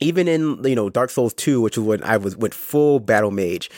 even 0.00 0.28
in 0.28 0.62
you 0.64 0.74
know 0.76 0.90
Dark 0.90 1.10
Souls 1.10 1.34
2, 1.34 1.60
which 1.60 1.76
was 1.78 1.86
when 1.86 2.04
I 2.04 2.16
was 2.16 2.36
went 2.36 2.54
full 2.54 3.00
battle 3.00 3.30
mage, 3.30 3.70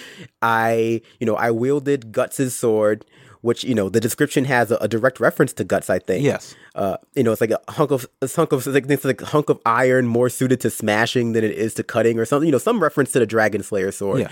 I 0.43 1.01
you 1.18 1.26
know 1.26 1.36
I 1.36 1.51
wielded 1.51 2.12
Guts' 2.12 2.55
sword, 2.55 3.05
which 3.43 3.64
you 3.64 3.74
know 3.74 3.88
the 3.88 4.01
description 4.01 4.45
has 4.45 4.70
a, 4.70 4.76
a 4.76 4.88
direct 4.88 5.20
reference 5.20 5.53
to 5.55 5.64
Guts. 5.64 5.88
I 5.91 5.99
think 5.99 6.24
Yes. 6.24 6.55
uh, 6.74 6.97
you 7.14 7.22
know, 7.22 7.32
it's 7.32 7.41
like 7.41 7.51
a 7.51 7.61
hunk 7.72 7.91
of 7.91 8.07
a 8.22 8.28
hunk 8.28 8.53
of 8.53 8.66
like, 8.66 8.84
it's 8.88 9.05
like 9.05 9.22
a 9.22 9.26
hunk 9.26 9.49
of 9.49 9.59
iron 9.64 10.07
more 10.07 10.28
suited 10.28 10.61
to 10.61 10.70
smashing 10.70 11.32
than 11.32 11.45
it 11.45 11.53
is 11.53 11.74
to 11.74 11.82
cutting 11.82 12.18
or 12.18 12.24
something. 12.24 12.47
You 12.47 12.53
know, 12.53 12.59
some 12.59 12.82
reference 12.82 13.12
to 13.12 13.18
the 13.18 13.26
Dragon 13.26 13.62
Slayer 13.62 13.91
sword. 13.93 14.20
Yeah. 14.20 14.28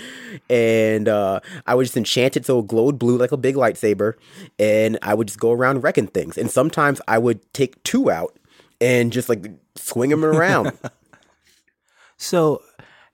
And 0.55 1.09
uh, 1.09 1.41
I 1.67 1.75
would 1.75 1.85
just 1.85 1.97
enchant 1.97 2.37
it 2.37 2.47
so 2.47 2.59
it 2.61 2.67
glowed 2.67 2.99
blue 2.99 3.17
like 3.19 3.33
a 3.33 3.37
big 3.37 3.55
lightsaber, 3.55 4.15
and 4.59 4.99
I 5.03 5.15
would 5.15 5.29
just 5.29 5.41
go 5.41 5.53
around 5.53 5.83
wrecking 5.83 6.09
things. 6.09 6.37
And 6.39 6.51
sometimes 6.51 7.01
I 7.09 7.19
would 7.19 7.41
take 7.55 7.83
two 7.85 8.11
out 8.11 8.39
and 8.81 9.13
just 9.13 9.29
like 9.29 9.47
swing 9.77 10.11
them 10.11 10.25
around. 10.25 10.73
So 12.17 12.63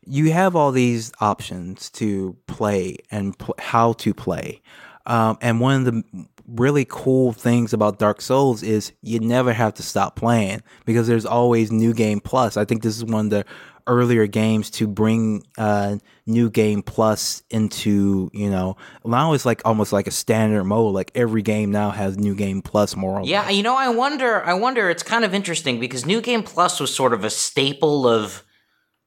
you 0.07 0.33
have 0.33 0.57
all 0.57 0.73
these 0.73 1.13
options 1.21 1.91
to 1.91 2.37
play 2.47 2.97
and 3.11 3.39
pl- 3.39 3.55
how 3.59 3.93
to 3.95 4.15
play. 4.15 4.61
Um, 5.07 5.39
and 5.41 5.61
one 5.61 5.87
of 5.87 5.93
the 5.93 6.27
really 6.47 6.87
cool 6.89 7.33
things 7.33 7.73
about 7.73 7.99
Dark 7.99 8.21
Souls 8.21 8.63
is 8.63 8.93
you 9.03 9.21
never 9.21 9.53
have 9.53 9.75
to 9.75 9.83
stop 9.83 10.17
playing 10.17 10.63
because 10.85 11.07
there's 11.07 11.27
always 11.27 11.73
New 11.73 11.95
Game 11.95 12.21
Plus. 12.21 12.57
I 12.57 12.65
think 12.65 12.83
this 12.83 12.97
is 12.97 13.05
one 13.05 13.27
of 13.27 13.31
the 13.31 13.45
earlier 13.87 14.27
games 14.27 14.71
to 14.71 14.87
bring 14.87 15.43
uh, 15.59 15.97
New 16.27 16.51
Game 16.51 16.83
Plus 16.83 17.43
into, 17.51 18.31
you 18.33 18.51
know, 18.51 18.77
now 19.05 19.33
it's 19.35 19.45
like 19.45 19.63
almost 19.65 19.93
like 19.93 20.07
a 20.07 20.11
standard 20.11 20.65
mode. 20.65 20.95
Like 20.95 21.11
every 21.15 21.43
game 21.43 21.71
now 21.71 21.91
has 21.91 22.17
New 22.17 22.35
Game 22.35 22.63
Plus 22.63 22.97
more 22.97 23.19
or 23.19 23.21
less. 23.21 23.29
Yeah, 23.29 23.51
you 23.51 23.63
know, 23.63 23.77
I 23.77 23.89
wonder. 23.89 24.45
I 24.45 24.55
wonder. 24.55 24.91
It's 24.91 25.03
kind 25.03 25.25
of 25.25 25.35
interesting 25.35 25.81
because 25.81 26.07
New 26.07 26.21
Game 26.21 26.43
Plus 26.43 26.81
was 26.81 26.95
sort 26.95 27.13
of 27.13 27.25
a 27.25 27.31
staple 27.31 28.09
of, 28.09 28.43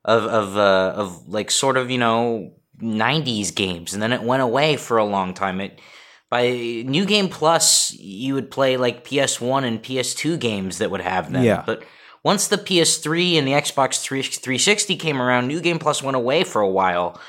of, 0.05 0.25
of, 0.25 0.57
uh, 0.57 0.93
of 0.95 1.27
like 1.27 1.51
sort 1.51 1.77
of 1.77 1.89
you 1.89 1.97
know 1.97 2.53
'90s 2.81 3.53
games, 3.53 3.93
and 3.93 4.01
then 4.01 4.13
it 4.13 4.23
went 4.23 4.43
away 4.43 4.77
for 4.77 4.97
a 4.97 5.05
long 5.05 5.33
time. 5.33 5.61
It 5.61 5.79
by 6.29 6.49
New 6.85 7.05
Game 7.05 7.29
Plus, 7.29 7.93
you 7.93 8.33
would 8.33 8.51
play 8.51 8.77
like 8.77 9.07
PS1 9.07 9.63
and 9.63 9.81
PS2 9.81 10.39
games 10.39 10.77
that 10.79 10.91
would 10.91 11.01
have 11.01 11.31
them. 11.31 11.43
Yeah. 11.43 11.63
But 11.65 11.83
once 12.23 12.47
the 12.47 12.57
PS3 12.57 13.37
and 13.37 13.47
the 13.47 13.53
Xbox 13.53 14.03
360 14.03 14.95
came 14.97 15.21
around, 15.21 15.47
New 15.47 15.61
Game 15.61 15.79
Plus 15.79 16.03
went 16.03 16.17
away 16.17 16.43
for 16.43 16.61
a 16.61 16.69
while. 16.69 17.19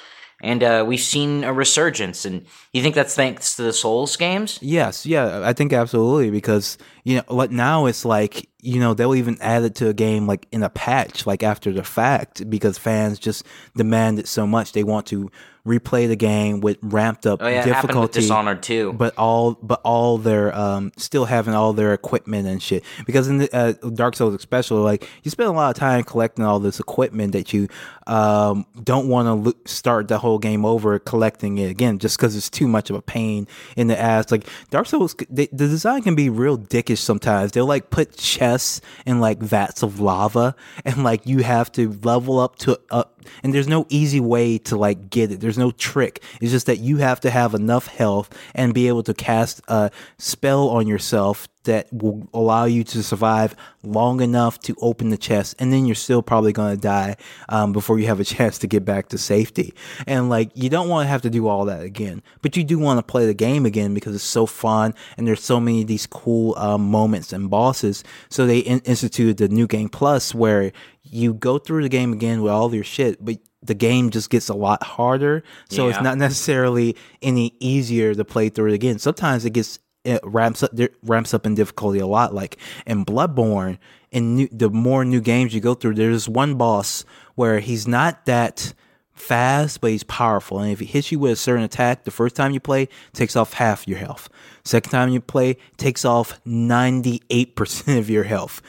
And 0.41 0.63
uh, 0.63 0.85
we've 0.87 1.01
seen 1.01 1.43
a 1.43 1.53
resurgence. 1.53 2.25
And 2.25 2.47
you 2.73 2.81
think 2.83 2.95
that's 2.95 3.15
thanks 3.15 3.57
to 3.57 3.63
the 3.63 3.73
Souls 3.73 4.17
games? 4.17 4.59
Yes, 4.63 5.05
yeah, 5.05 5.41
I 5.45 5.53
think 5.53 5.73
absolutely 5.73 6.31
because 6.31 6.79
you 7.05 7.17
know, 7.17 7.23
like 7.29 7.51
now 7.51 7.87
it's 7.87 8.05
like 8.05 8.49
you 8.61 8.79
know 8.81 8.95
they'll 8.95 9.15
even 9.15 9.37
add 9.41 9.63
it 9.63 9.75
to 9.77 9.89
a 9.89 9.95
game 9.95 10.27
like 10.27 10.47
in 10.53 10.63
a 10.63 10.71
patch, 10.71 11.27
like 11.27 11.43
after 11.43 11.73
the 11.73 11.83
fact, 11.83 12.49
because 12.49 12.79
fans 12.79 13.19
just 13.19 13.45
demand 13.77 14.19
it 14.19 14.29
so 14.29 14.47
much. 14.47 14.73
They 14.73 14.85
want 14.85 15.07
to 15.07 15.31
replay 15.67 16.09
the 16.09 16.17
game 16.17 16.61
with 16.61 16.79
ramped 16.83 17.27
up 17.27 17.43
Oh 17.43 17.47
yeah, 17.49 17.57
happened 17.57 17.73
with 17.73 17.83
difficulty, 17.83 18.21
Dishonored 18.21 18.63
too. 18.63 18.93
but 18.95 19.15
all 19.19 19.53
but 19.63 19.81
all 19.85 20.19
their 20.19 20.55
um 20.57 20.93
still 20.97 21.27
having 21.27 21.55
all 21.55 21.73
their 21.73 21.93
equipment 21.95 22.47
and 22.49 22.63
shit. 22.63 22.85
Because 23.07 23.29
in 23.29 23.39
the 23.39 23.55
uh, 23.57 23.73
Dark 23.91 24.17
Souls 24.17 24.35
especially, 24.35 24.81
like 24.81 25.09
you 25.23 25.31
spend 25.31 25.49
a 25.49 25.53
lot 25.53 25.71
of 25.71 25.77
time 25.77 26.05
collecting 26.05 26.45
all 26.45 26.59
this 26.59 26.81
equipment 26.81 27.33
that 27.33 27.53
you 27.53 27.69
um 28.09 28.67
don't 28.83 29.09
want 29.09 29.27
to 29.27 29.35
lo- 29.35 29.53
start 29.67 30.09
the 30.09 30.19
whole 30.19 30.39
game 30.39 30.65
over 30.65 30.99
collecting 30.99 31.59
it 31.59 31.71
again 31.71 31.99
just 31.99 32.17
because 32.17 32.35
it's 32.37 32.51
too 32.51 32.67
much 32.67 32.91
of 32.91 32.97
a 32.97 33.03
pain 33.03 33.47
in 33.77 33.87
the 33.87 33.99
ass. 33.99 34.31
Like 34.31 34.47
Dark 34.71 34.87
Souls, 34.87 35.15
they, 35.31 35.47
the 35.47 35.69
design 35.69 36.03
can 36.03 36.15
be 36.15 36.31
real 36.31 36.59
dickish 36.59 36.99
sometimes. 36.99 37.53
They'll 37.53 37.67
like 37.67 37.91
put 37.91 38.17
chests 38.17 38.81
in 39.07 39.21
like 39.21 39.39
vats 39.39 39.83
of 39.83 40.01
lava, 40.01 40.57
and 40.85 41.05
like 41.05 41.27
you 41.27 41.43
have 41.43 41.71
to 41.73 41.93
level 42.03 42.39
up 42.39 42.57
to 42.61 42.81
up. 42.91 43.15
And 43.43 43.53
there's 43.53 43.69
no 43.69 43.87
easy 43.91 44.21
way 44.21 44.57
to 44.59 44.77
like 44.77 45.11
get 45.11 45.31
it. 45.31 45.41
There's 45.41 45.59
no 45.59 45.71
trick. 45.71 46.23
It's 46.41 46.51
just 46.51 46.67
that 46.67 46.79
you 46.79 46.97
have 46.99 47.21
to 47.21 47.31
have 47.31 47.55
enough 47.55 47.87
health 47.87 48.35
and 48.55 48.73
be 48.73 48.89
able 48.89 49.03
to 49.03 49.13
cast 49.13 49.61
a 49.69 49.91
spell 50.17 50.69
on 50.71 50.87
yourself 50.87 51.47
that 51.69 51.87
will 51.93 52.27
allow 52.33 52.65
you 52.65 52.83
to 52.83 53.03
survive 53.03 53.55
long 53.83 54.23
enough 54.23 54.59
to 54.61 54.75
open 54.81 55.11
the 55.11 55.19
chest, 55.19 55.55
and 55.59 55.71
then 55.71 55.85
you're 55.85 55.95
still 55.95 56.23
probably 56.23 56.51
going 56.53 56.75
to 56.75 56.81
die 56.81 57.15
um, 57.51 57.75
before 57.75 57.99
you 57.99 58.07
have 58.07 58.21
a 58.21 58.25
chance 58.37 58.59
to 58.59 58.67
get 58.67 58.87
back 58.87 59.09
to 59.11 59.19
safety. 59.19 59.75
And 60.07 60.31
like, 60.31 60.51
you 60.55 60.71
don't 60.71 60.89
want 60.89 61.05
to 61.05 61.09
have 61.11 61.23
to 61.23 61.31
do 61.31 61.47
all 61.47 61.67
that 61.67 61.83
again, 61.83 62.23
but 62.41 62.57
you 62.57 62.65
do 62.65 62.79
want 62.79 62.99
to 62.99 63.03
play 63.03 63.27
the 63.27 63.35
game 63.35 63.67
again 63.67 63.93
because 63.93 64.15
it's 64.15 64.25
so 64.25 64.47
fun, 64.47 64.95
and 65.17 65.29
there's 65.29 65.45
so 65.45 65.61
many 65.61 65.83
of 65.83 65.89
these 65.89 66.07
cool 66.07 66.57
um, 66.57 66.91
moments 66.91 67.33
and 67.33 67.51
bosses. 67.51 68.03
So 68.31 68.47
they 68.47 68.61
in- 68.61 68.81
instituted 68.81 69.37
the 69.37 69.49
new 69.49 69.67
game 69.67 69.91
plus, 69.91 70.35
where 70.35 70.73
you 71.03 71.35
go 71.35 71.59
through 71.59 71.83
the 71.83 71.89
game 71.91 72.15
again 72.15 72.43
with 72.43 72.53
all 72.53 72.75
your 72.75 72.85
shit, 72.85 73.23
but 73.23 73.37
the 73.63 73.75
game 73.75 74.11
just 74.11 74.31
gets 74.31 74.49
a 74.49 74.55
lot 74.55 74.83
harder. 74.83 75.43
So 75.69 75.89
it's 75.89 76.01
not 76.01 76.17
necessarily 76.17 76.97
any 77.21 77.55
easier 77.61 78.15
to 78.15 78.25
play 78.25 78.49
through 78.49 78.71
it 78.71 78.75
again. 78.75 78.99
Sometimes 78.99 79.45
it 79.45 79.51
gets 79.51 79.79
it 80.09 80.21
ramps 80.25 80.63
up 80.63 80.73
ramps 81.03 81.35
up 81.35 81.47
in 81.47 81.55
difficulty 81.55 81.99
a 81.99 82.07
lot. 82.07 82.35
Like 82.35 82.57
in 82.87 83.05
Bloodborne, 83.05 83.79
in 84.11 84.37
new, 84.37 84.49
the 84.51 84.71
more 84.71 85.05
new 85.05 85.21
games 85.21 85.55
you 85.55 85.61
go 85.61 85.75
through, 85.75 85.95
there's 85.95 86.29
one 86.29 86.55
boss 86.55 87.05
where 87.35 87.61
he's 87.61 87.87
not 87.87 88.25
that 88.27 88.73
fast, 89.13 89.81
but 89.81 89.91
he's 89.91 90.05
powerful. 90.05 90.61
And 90.61 90.73
if 90.73 90.81
he 90.81 90.87
hits 90.87 91.13
you 91.13 91.19
with 91.19 91.33
a 91.33 91.37
certain 91.37 91.65
attack, 91.65 92.05
the 92.05 92.11
first 92.11 92.35
time 92.37 92.53
you 92.53 92.61
play, 92.61 92.89
takes 93.13 93.37
off 93.37 93.53
half 93.55 93.87
your 93.87 93.99
health. 93.99 94.29
Second 94.65 94.91
time 94.91 95.11
you 95.11 95.21
play, 95.21 95.57
takes 95.77 96.05
off 96.05 96.43
98% 96.45 97.99
of 97.99 98.09
your 98.09 98.25
health. 98.25 98.63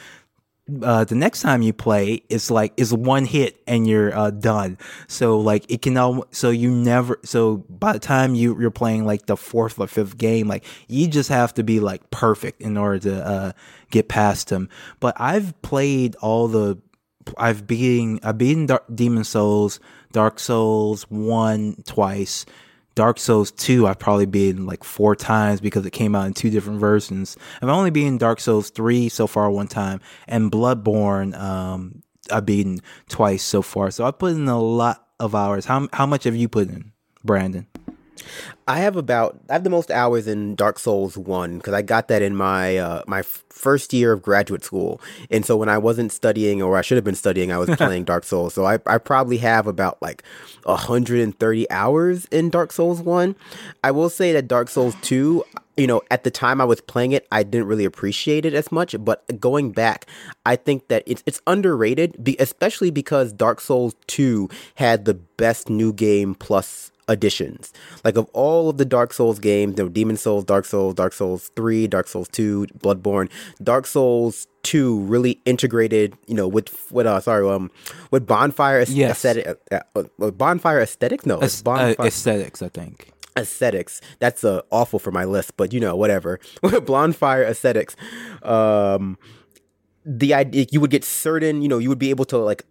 Uh, 0.82 1.04
the 1.04 1.14
next 1.14 1.42
time 1.42 1.62
you 1.62 1.72
play, 1.72 2.22
it's 2.28 2.50
like 2.50 2.72
it's 2.76 2.92
one 2.92 3.24
hit 3.24 3.62
and 3.66 3.86
you're 3.86 4.16
uh, 4.16 4.30
done. 4.30 4.78
So 5.08 5.38
like 5.38 5.70
it 5.70 5.82
can 5.82 5.96
al- 5.96 6.26
so 6.30 6.50
you 6.50 6.70
never 6.70 7.18
so 7.24 7.58
by 7.68 7.92
the 7.92 7.98
time 7.98 8.34
you 8.34 8.58
you're 8.60 8.70
playing 8.70 9.04
like 9.04 9.26
the 9.26 9.36
fourth 9.36 9.78
or 9.78 9.86
fifth 9.86 10.16
game, 10.16 10.48
like 10.48 10.64
you 10.88 11.08
just 11.08 11.28
have 11.28 11.54
to 11.54 11.62
be 11.62 11.80
like 11.80 12.10
perfect 12.10 12.60
in 12.60 12.76
order 12.76 12.98
to 13.00 13.26
uh, 13.26 13.52
get 13.90 14.08
past 14.08 14.50
him. 14.50 14.68
But 15.00 15.14
I've 15.20 15.60
played 15.62 16.16
all 16.16 16.48
the 16.48 16.78
I've 17.36 17.66
beaten 17.66 18.20
I've 18.22 18.38
beaten 18.38 18.66
Dark, 18.66 18.84
Demon 18.94 19.24
Souls, 19.24 19.80
Dark 20.12 20.38
Souls 20.38 21.04
one 21.10 21.82
twice. 21.86 22.46
Dark 23.00 23.18
Souls 23.18 23.50
2 23.52 23.86
I've 23.86 23.98
probably 23.98 24.26
beaten 24.26 24.66
like 24.66 24.84
four 24.84 25.16
times 25.16 25.62
because 25.62 25.86
it 25.86 25.92
came 25.92 26.14
out 26.14 26.26
in 26.26 26.34
two 26.34 26.50
different 26.50 26.80
versions. 26.80 27.34
I've 27.62 27.70
only 27.70 27.88
beaten 27.88 28.18
Dark 28.18 28.40
Souls 28.40 28.68
3 28.68 29.08
so 29.08 29.26
far 29.26 29.50
one 29.50 29.68
time 29.68 30.02
and 30.28 30.52
Bloodborne 30.52 31.34
um 31.40 32.02
I've 32.30 32.44
beaten 32.44 32.82
twice 33.08 33.42
so 33.42 33.62
far. 33.62 33.90
So 33.90 34.04
I 34.04 34.10
put 34.10 34.32
in 34.32 34.46
a 34.48 34.60
lot 34.60 35.06
of 35.18 35.34
hours. 35.34 35.64
How 35.64 35.88
how 35.94 36.04
much 36.04 36.24
have 36.24 36.36
you 36.36 36.46
put 36.46 36.68
in, 36.68 36.92
Brandon? 37.24 37.66
I 38.66 38.78
have 38.78 38.96
about 38.96 39.38
I 39.48 39.54
have 39.54 39.64
the 39.64 39.70
most 39.70 39.90
hours 39.90 40.26
in 40.26 40.54
Dark 40.54 40.78
Souls 40.78 41.16
one 41.16 41.58
because 41.58 41.74
I 41.74 41.82
got 41.82 42.08
that 42.08 42.22
in 42.22 42.36
my 42.36 42.76
uh, 42.76 43.02
my 43.06 43.20
f- 43.20 43.44
first 43.48 43.92
year 43.92 44.12
of 44.12 44.22
graduate 44.22 44.64
school, 44.64 45.00
and 45.30 45.44
so 45.44 45.56
when 45.56 45.68
I 45.68 45.78
wasn't 45.78 46.12
studying 46.12 46.62
or 46.62 46.76
I 46.76 46.82
should 46.82 46.96
have 46.96 47.04
been 47.04 47.14
studying, 47.14 47.50
I 47.50 47.58
was 47.58 47.70
playing 47.76 48.04
Dark 48.04 48.24
Souls. 48.24 48.54
So 48.54 48.64
I 48.64 48.78
I 48.86 48.98
probably 48.98 49.38
have 49.38 49.66
about 49.66 50.00
like 50.00 50.22
hundred 50.66 51.20
and 51.20 51.36
thirty 51.38 51.68
hours 51.70 52.26
in 52.26 52.50
Dark 52.50 52.72
Souls 52.72 53.00
one. 53.00 53.34
I 53.82 53.90
will 53.90 54.10
say 54.10 54.32
that 54.32 54.48
Dark 54.48 54.68
Souls 54.68 54.94
two. 55.02 55.44
You 55.76 55.86
know, 55.86 56.02
at 56.10 56.24
the 56.24 56.30
time 56.30 56.60
I 56.60 56.64
was 56.64 56.82
playing 56.82 57.12
it, 57.12 57.26
I 57.32 57.42
didn't 57.42 57.66
really 57.66 57.86
appreciate 57.86 58.44
it 58.44 58.52
as 58.52 58.70
much. 58.70 58.94
But 59.02 59.40
going 59.40 59.72
back, 59.72 60.04
I 60.44 60.56
think 60.56 60.88
that 60.88 61.02
it's 61.06 61.22
it's 61.24 61.40
underrated, 61.46 62.36
especially 62.38 62.90
because 62.90 63.32
Dark 63.32 63.60
Souls 63.60 63.94
two 64.06 64.50
had 64.74 65.06
the 65.06 65.14
best 65.14 65.70
new 65.70 65.94
game 65.94 66.34
plus 66.34 66.89
additions. 67.10 67.72
Like 68.04 68.16
of 68.16 68.26
all 68.32 68.70
of 68.70 68.78
the 68.78 68.84
Dark 68.86 69.12
Souls 69.12 69.38
games, 69.38 69.74
there 69.74 69.84
were 69.84 69.90
Demon 69.90 70.16
Souls, 70.16 70.44
Dark 70.44 70.64
Souls, 70.64 70.94
Dark 70.94 71.12
Souls 71.12 71.50
3, 71.56 71.86
Dark 71.88 72.08
Souls 72.08 72.28
2, 72.28 72.66
Bloodborne. 72.78 73.28
Dark 73.62 73.86
Souls 73.86 74.46
2 74.62 75.00
really 75.00 75.40
integrated, 75.44 76.14
you 76.26 76.34
know, 76.34 76.48
with 76.48 76.70
with 76.90 77.06
uh 77.06 77.20
sorry, 77.20 77.46
um 77.48 77.70
with 78.10 78.26
bonfire 78.26 78.84
Yes. 78.88 79.10
aesthetic 79.24 79.46
uh, 79.72 79.80
uh, 79.96 80.04
uh, 80.22 80.30
bonfire 80.30 80.80
aesthetics? 80.80 81.26
No, 81.26 81.38
it's 81.40 81.60
uh, 81.60 81.64
bonfire 81.64 82.06
aesthetics, 82.06 82.62
I 82.62 82.68
think. 82.68 83.12
aesthetics. 83.36 84.00
That's 84.20 84.44
uh, 84.44 84.62
awful 84.70 84.98
for 84.98 85.10
my 85.10 85.24
list, 85.24 85.56
but 85.56 85.72
you 85.72 85.80
know, 85.80 85.96
whatever. 85.96 86.38
bonfire 86.86 87.44
aesthetics. 87.44 87.96
Um 88.42 89.18
the 90.06 90.32
idea 90.32 90.66
you 90.72 90.80
would 90.80 90.90
get 90.90 91.04
certain, 91.04 91.60
you 91.62 91.68
know, 91.68 91.78
you 91.78 91.88
would 91.90 91.98
be 91.98 92.10
able 92.10 92.24
to 92.26 92.38
like 92.38 92.64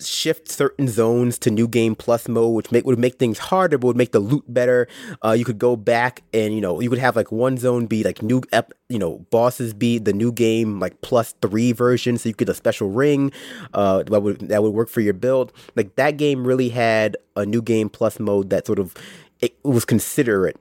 shift 0.00 0.50
certain 0.50 0.88
zones 0.88 1.38
to 1.40 1.50
new 1.50 1.68
game 1.68 1.94
plus 1.94 2.28
mode, 2.28 2.54
which 2.54 2.72
make 2.72 2.84
would 2.84 2.98
make 2.98 3.18
things 3.18 3.38
harder, 3.38 3.78
but 3.78 3.88
would 3.88 3.96
make 3.96 4.12
the 4.12 4.20
loot 4.20 4.44
better. 4.48 4.88
Uh, 5.24 5.32
you 5.32 5.44
could 5.44 5.58
go 5.58 5.76
back 5.76 6.22
and 6.32 6.54
you 6.54 6.60
know 6.60 6.80
you 6.80 6.88
could 6.90 6.98
have 6.98 7.16
like 7.16 7.30
one 7.32 7.56
zone 7.56 7.86
be 7.86 8.02
like 8.02 8.22
new, 8.22 8.42
ep, 8.52 8.72
you 8.88 8.98
know, 8.98 9.18
bosses 9.30 9.74
be 9.74 9.98
the 9.98 10.12
new 10.12 10.32
game 10.32 10.80
like 10.80 11.00
plus 11.00 11.34
three 11.42 11.72
version, 11.72 12.18
so 12.18 12.28
you 12.28 12.34
get 12.34 12.48
a 12.48 12.54
special 12.54 12.90
ring. 12.90 13.32
Uh, 13.74 14.02
that 14.04 14.22
would 14.22 14.40
that 14.48 14.62
would 14.62 14.74
work 14.74 14.88
for 14.88 15.00
your 15.00 15.14
build. 15.14 15.52
Like 15.76 15.96
that 15.96 16.16
game 16.16 16.46
really 16.46 16.68
had 16.68 17.16
a 17.36 17.46
new 17.46 17.62
game 17.62 17.88
plus 17.88 18.18
mode 18.18 18.50
that 18.50 18.66
sort 18.66 18.78
of 18.78 18.94
it 19.40 19.54
was 19.64 19.84
considerate 19.84 20.60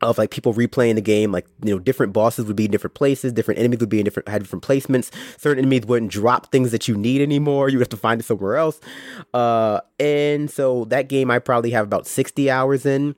of 0.00 0.18
like 0.18 0.30
people 0.30 0.54
replaying 0.54 0.94
the 0.94 1.00
game 1.00 1.30
like 1.30 1.46
you 1.62 1.74
know 1.74 1.78
different 1.78 2.12
bosses 2.12 2.46
would 2.46 2.56
be 2.56 2.64
in 2.64 2.70
different 2.70 2.94
places 2.94 3.32
different 3.32 3.58
enemies 3.60 3.80
would 3.80 3.88
be 3.88 3.98
in 3.98 4.04
different 4.04 4.28
had 4.28 4.42
different 4.42 4.64
placements. 4.64 5.10
Certain 5.38 5.60
enemies 5.60 5.84
wouldn't 5.86 6.10
drop 6.10 6.50
things 6.50 6.70
that 6.70 6.88
you 6.88 6.96
need 6.96 7.20
anymore. 7.20 7.68
You 7.68 7.78
would 7.78 7.84
have 7.84 7.90
to 7.90 7.96
find 7.96 8.20
it 8.20 8.24
somewhere 8.24 8.56
else. 8.56 8.80
Uh 9.34 9.80
and 9.98 10.50
so 10.50 10.84
that 10.86 11.08
game 11.08 11.30
i 11.30 11.38
probably 11.38 11.70
have 11.70 11.84
about 11.84 12.06
60 12.06 12.50
hours 12.50 12.86
in 12.86 13.14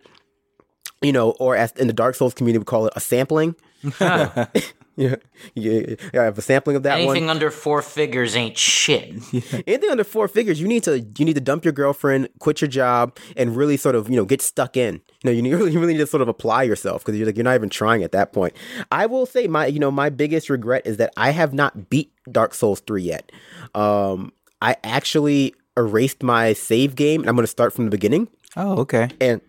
you 1.00 1.12
know 1.12 1.30
or 1.38 1.56
as 1.56 1.72
in 1.72 1.86
the 1.86 1.92
dark 1.92 2.14
souls 2.14 2.34
community 2.34 2.58
we 2.58 2.64
call 2.64 2.86
it 2.86 2.92
a 2.96 3.00
sampling 3.00 3.54
yeah 4.96 5.16
yeah 5.54 5.94
i 6.14 6.24
have 6.24 6.36
a 6.36 6.42
sampling 6.42 6.76
of 6.76 6.82
that 6.82 6.98
one 7.04 7.16
Anything 7.16 7.30
under 7.30 7.50
four 7.50 7.80
figures 7.82 8.36
ain't 8.36 8.58
shit. 8.58 9.10
anything 9.66 9.90
under 9.90 10.04
four 10.04 10.28
figures, 10.28 10.60
you 10.60 10.68
need 10.68 10.82
to 10.84 11.00
you 11.00 11.24
need 11.24 11.34
to 11.34 11.40
dump 11.40 11.64
your 11.64 11.72
girlfriend, 11.72 12.28
quit 12.40 12.60
your 12.60 12.68
job, 12.68 13.16
and 13.36 13.56
really 13.56 13.76
sort 13.76 13.94
of 13.94 14.10
you 14.10 14.16
know 14.16 14.24
get 14.24 14.42
stuck 14.42 14.76
in. 14.76 15.00
You 15.22 15.30
know, 15.30 15.30
you, 15.30 15.42
need, 15.42 15.50
you 15.72 15.80
really 15.80 15.94
need 15.94 15.98
to 15.98 16.06
sort 16.06 16.20
of 16.22 16.28
apply 16.28 16.64
yourself 16.64 17.04
because 17.04 17.18
you're 17.18 17.26
like 17.26 17.36
you're 17.36 17.44
not 17.44 17.54
even 17.54 17.70
trying 17.70 18.02
at 18.02 18.12
that 18.12 18.32
point. 18.32 18.54
I 18.90 19.06
will 19.06 19.26
say 19.26 19.46
my 19.46 19.66
you 19.66 19.78
know 19.78 19.90
my 19.90 20.10
biggest 20.10 20.50
regret 20.50 20.82
is 20.86 20.96
that 20.98 21.12
I 21.16 21.30
have 21.30 21.54
not 21.54 21.88
beat 21.90 22.12
Dark 22.30 22.52
Souls 22.54 22.80
three 22.80 23.02
yet. 23.02 23.32
Um, 23.74 24.32
I 24.60 24.76
actually 24.84 25.54
erased 25.76 26.22
my 26.22 26.52
save 26.52 26.94
game, 26.96 27.20
and 27.22 27.28
I'm 27.30 27.36
going 27.36 27.44
to 27.44 27.50
start 27.50 27.72
from 27.72 27.86
the 27.86 27.90
beginning 27.90 28.28
Oh, 28.56 28.80
okay. 28.80 29.08
and 29.20 29.40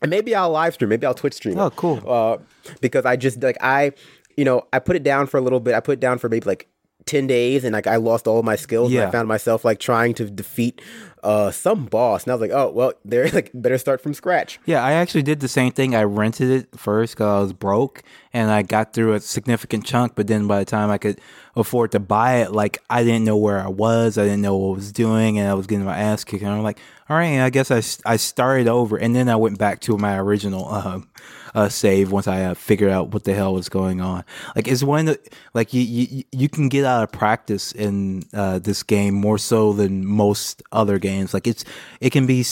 and 0.00 0.10
maybe 0.10 0.34
I'll 0.34 0.50
live 0.50 0.74
stream, 0.74 0.88
maybe 0.88 1.06
I'll 1.06 1.14
Twitch 1.14 1.34
stream. 1.34 1.58
Oh, 1.58 1.70
cool. 1.70 2.02
Uh, 2.06 2.38
because 2.80 3.04
I 3.04 3.16
just 3.16 3.42
like 3.42 3.56
I, 3.60 3.92
you 4.36 4.44
know, 4.44 4.66
I 4.72 4.78
put 4.78 4.96
it 4.96 5.02
down 5.02 5.26
for 5.26 5.38
a 5.38 5.40
little 5.40 5.60
bit. 5.60 5.74
I 5.74 5.80
put 5.80 5.92
it 5.92 6.00
down 6.00 6.18
for 6.18 6.28
maybe 6.28 6.46
like 6.46 6.68
ten 7.04 7.26
days, 7.26 7.64
and 7.64 7.72
like 7.72 7.86
I 7.86 7.96
lost 7.96 8.26
all 8.28 8.38
of 8.38 8.44
my 8.44 8.56
skills. 8.56 8.88
And 8.88 8.94
Yeah. 8.94 9.08
I 9.08 9.10
found 9.10 9.26
myself 9.28 9.64
like 9.64 9.78
trying 9.80 10.14
to 10.14 10.30
defeat 10.30 10.80
uh 11.24 11.50
some 11.52 11.86
boss, 11.86 12.24
and 12.24 12.32
I 12.32 12.34
was 12.34 12.40
like, 12.40 12.50
oh 12.52 12.70
well, 12.70 12.92
they're 13.04 13.28
like 13.32 13.50
better 13.54 13.78
start 13.78 14.00
from 14.00 14.14
scratch. 14.14 14.58
Yeah, 14.66 14.82
I 14.84 14.92
actually 14.92 15.22
did 15.22 15.40
the 15.40 15.48
same 15.48 15.72
thing. 15.72 15.94
I 15.94 16.02
rented 16.04 16.50
it 16.50 16.78
first 16.78 17.14
because 17.14 17.26
I 17.26 17.40
was 17.40 17.52
broke, 17.52 18.02
and 18.32 18.50
I 18.50 18.62
got 18.62 18.92
through 18.92 19.14
a 19.14 19.20
significant 19.20 19.84
chunk. 19.84 20.14
But 20.14 20.26
then 20.26 20.46
by 20.46 20.58
the 20.60 20.64
time 20.64 20.90
I 20.90 20.98
could 20.98 21.20
afford 21.56 21.92
to 21.92 22.00
buy 22.00 22.36
it, 22.42 22.52
like 22.52 22.78
I 22.88 23.02
didn't 23.04 23.24
know 23.24 23.36
where 23.36 23.60
I 23.60 23.68
was, 23.68 24.16
I 24.16 24.24
didn't 24.24 24.42
know 24.42 24.56
what 24.56 24.72
I 24.72 24.76
was 24.76 24.92
doing, 24.92 25.38
and 25.38 25.48
I 25.48 25.54
was 25.54 25.66
getting 25.66 25.84
my 25.84 25.98
ass 25.98 26.24
kicked. 26.24 26.42
And 26.42 26.52
I'm 26.52 26.62
like, 26.62 26.78
all 27.08 27.16
right, 27.16 27.40
I 27.40 27.50
guess 27.50 27.70
I, 27.70 27.82
I 28.10 28.16
started 28.16 28.68
over, 28.68 28.96
and 28.96 29.14
then 29.14 29.28
I 29.28 29.36
went 29.36 29.58
back 29.58 29.80
to 29.82 29.98
my 29.98 30.16
original 30.18 30.68
um, 30.72 31.08
uh, 31.14 31.41
save 31.68 32.12
once 32.12 32.26
I 32.28 32.44
uh, 32.44 32.54
figured 32.54 32.90
out 32.90 33.12
what 33.12 33.24
the 33.24 33.34
hell 33.34 33.54
was 33.54 33.68
going 33.68 34.00
on. 34.00 34.24
Like 34.56 34.68
it's 34.68 34.82
one 34.82 35.06
the, 35.06 35.18
like 35.54 35.72
you, 35.72 35.82
you 35.82 36.24
you 36.32 36.48
can 36.48 36.68
get 36.68 36.84
out 36.84 37.02
of 37.02 37.12
practice 37.12 37.72
in 37.72 38.24
uh, 38.32 38.58
this 38.58 38.82
game 38.82 39.14
more 39.14 39.38
so 39.38 39.72
than 39.72 40.06
most 40.06 40.62
other 40.72 40.98
games. 40.98 41.34
Like 41.34 41.46
it's 41.46 41.64
it 42.00 42.10
can 42.10 42.26
be. 42.26 42.44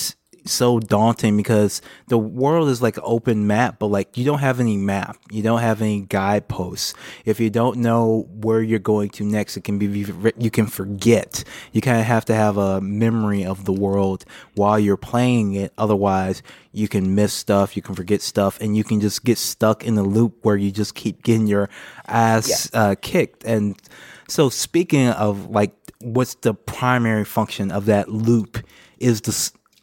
So 0.44 0.80
daunting 0.80 1.36
because 1.36 1.82
the 2.08 2.18
world 2.18 2.68
is 2.68 2.82
like 2.82 2.96
an 2.96 3.02
open 3.06 3.46
map, 3.46 3.78
but 3.78 3.86
like 3.86 4.16
you 4.16 4.24
don't 4.24 4.38
have 4.38 4.60
any 4.60 4.76
map, 4.76 5.16
you 5.30 5.42
don't 5.42 5.60
have 5.60 5.82
any 5.82 6.02
guideposts. 6.02 6.94
If 7.24 7.40
you 7.40 7.50
don't 7.50 7.78
know 7.78 8.28
where 8.32 8.62
you're 8.62 8.78
going 8.78 9.10
to 9.10 9.24
next, 9.24 9.56
it 9.56 9.64
can 9.64 9.78
be 9.78 9.86
you 10.38 10.50
can 10.50 10.66
forget. 10.66 11.44
You 11.72 11.80
kind 11.80 11.98
of 11.98 12.06
have 12.06 12.24
to 12.26 12.34
have 12.34 12.56
a 12.56 12.80
memory 12.80 13.44
of 13.44 13.64
the 13.64 13.72
world 13.72 14.24
while 14.54 14.78
you're 14.78 14.96
playing 14.96 15.54
it. 15.54 15.72
Otherwise, 15.78 16.42
you 16.72 16.88
can 16.88 17.14
miss 17.14 17.32
stuff, 17.32 17.76
you 17.76 17.82
can 17.82 17.94
forget 17.94 18.22
stuff, 18.22 18.60
and 18.60 18.76
you 18.76 18.84
can 18.84 19.00
just 19.00 19.24
get 19.24 19.38
stuck 19.38 19.84
in 19.84 19.94
the 19.94 20.02
loop 20.02 20.44
where 20.44 20.56
you 20.56 20.70
just 20.70 20.94
keep 20.94 21.22
getting 21.22 21.46
your 21.46 21.68
ass 22.06 22.70
uh, 22.74 22.94
kicked. 23.00 23.44
And 23.44 23.76
so, 24.28 24.48
speaking 24.48 25.08
of 25.08 25.50
like, 25.50 25.72
what's 26.00 26.34
the 26.36 26.54
primary 26.54 27.24
function 27.24 27.70
of 27.70 27.86
that 27.86 28.08
loop? 28.08 28.58
Is 28.98 29.22
the 29.22 29.32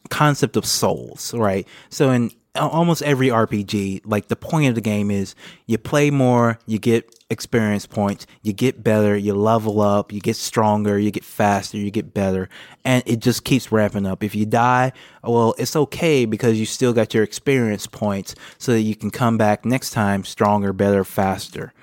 concept 0.07 0.57
of 0.57 0.65
souls, 0.65 1.33
right? 1.33 1.67
So 1.89 2.11
in 2.11 2.31
almost 2.55 3.01
every 3.03 3.27
RPG, 3.27 4.01
like 4.05 4.27
the 4.27 4.35
point 4.35 4.69
of 4.69 4.75
the 4.75 4.81
game 4.81 5.11
is 5.11 5.35
you 5.65 5.77
play 5.77 6.09
more, 6.09 6.59
you 6.65 6.79
get 6.79 7.13
experience 7.29 7.85
points, 7.85 8.25
you 8.41 8.53
get 8.53 8.83
better, 8.83 9.15
you 9.15 9.33
level 9.33 9.81
up, 9.81 10.11
you 10.11 10.19
get 10.19 10.35
stronger, 10.35 10.97
you 10.97 11.11
get 11.11 11.23
faster, 11.23 11.77
you 11.77 11.91
get 11.91 12.13
better, 12.13 12.49
and 12.85 13.03
it 13.05 13.19
just 13.19 13.43
keeps 13.43 13.71
ramping 13.71 14.05
up. 14.05 14.23
If 14.23 14.33
you 14.33 14.45
die, 14.45 14.93
well, 15.23 15.53
it's 15.57 15.75
okay 15.75 16.25
because 16.25 16.59
you 16.59 16.65
still 16.65 16.93
got 16.93 17.13
your 17.13 17.23
experience 17.23 17.87
points 17.87 18.35
so 18.57 18.71
that 18.71 18.81
you 18.81 18.95
can 18.95 19.11
come 19.11 19.37
back 19.37 19.65
next 19.65 19.91
time 19.91 20.23
stronger, 20.23 20.73
better, 20.73 21.03
faster. 21.03 21.73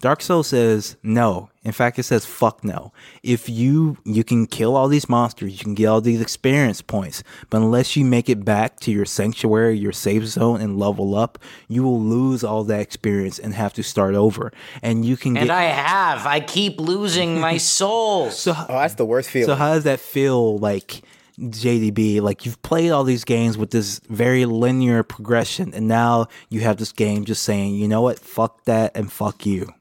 Dark 0.00 0.22
Souls 0.22 0.48
says 0.48 0.96
no. 1.02 1.50
In 1.68 1.72
fact, 1.72 1.98
it 1.98 2.02
says 2.04 2.24
fuck 2.26 2.64
no. 2.64 2.92
If 3.22 3.48
you 3.48 3.98
you 4.04 4.24
can 4.24 4.46
kill 4.46 4.74
all 4.74 4.88
these 4.88 5.08
monsters, 5.08 5.52
you 5.52 5.58
can 5.62 5.74
get 5.74 5.86
all 5.86 6.00
these 6.00 6.20
experience 6.20 6.82
points, 6.82 7.22
but 7.50 7.58
unless 7.58 7.94
you 7.94 8.04
make 8.04 8.28
it 8.28 8.44
back 8.44 8.80
to 8.80 8.90
your 8.90 9.04
sanctuary, 9.04 9.78
your 9.78 9.92
safe 9.92 10.24
zone, 10.24 10.60
and 10.60 10.78
level 10.78 11.14
up, 11.14 11.38
you 11.68 11.82
will 11.82 12.00
lose 12.00 12.42
all 12.42 12.64
that 12.64 12.80
experience 12.80 13.38
and 13.38 13.54
have 13.54 13.72
to 13.74 13.82
start 13.82 14.14
over. 14.14 14.52
And 14.82 15.04
you 15.04 15.16
can 15.16 15.36
And 15.36 15.46
get. 15.48 15.54
I 15.54 15.64
have. 15.64 16.26
I 16.26 16.40
keep 16.40 16.80
losing 16.80 17.38
my 17.38 17.56
souls. 17.76 18.46
Oh, 18.48 18.66
that's 18.68 18.94
the 18.94 19.04
worst 19.04 19.30
feeling. 19.30 19.46
so 19.46 19.54
how 19.54 19.74
does 19.74 19.84
that 19.84 20.00
feel 20.00 20.58
like? 20.58 21.02
JDB, 21.40 22.20
like 22.20 22.44
you've 22.44 22.60
played 22.62 22.90
all 22.90 23.04
these 23.04 23.22
games 23.22 23.56
with 23.56 23.70
this 23.70 24.00
very 24.08 24.44
linear 24.44 25.04
progression, 25.04 25.72
and 25.72 25.86
now 25.86 26.26
you 26.48 26.62
have 26.62 26.78
this 26.78 26.90
game 26.90 27.24
just 27.24 27.44
saying, 27.44 27.76
you 27.76 27.86
know 27.86 28.02
what, 28.02 28.18
fuck 28.18 28.64
that 28.64 28.90
and 28.96 29.12
fuck 29.12 29.46
you. 29.46 29.72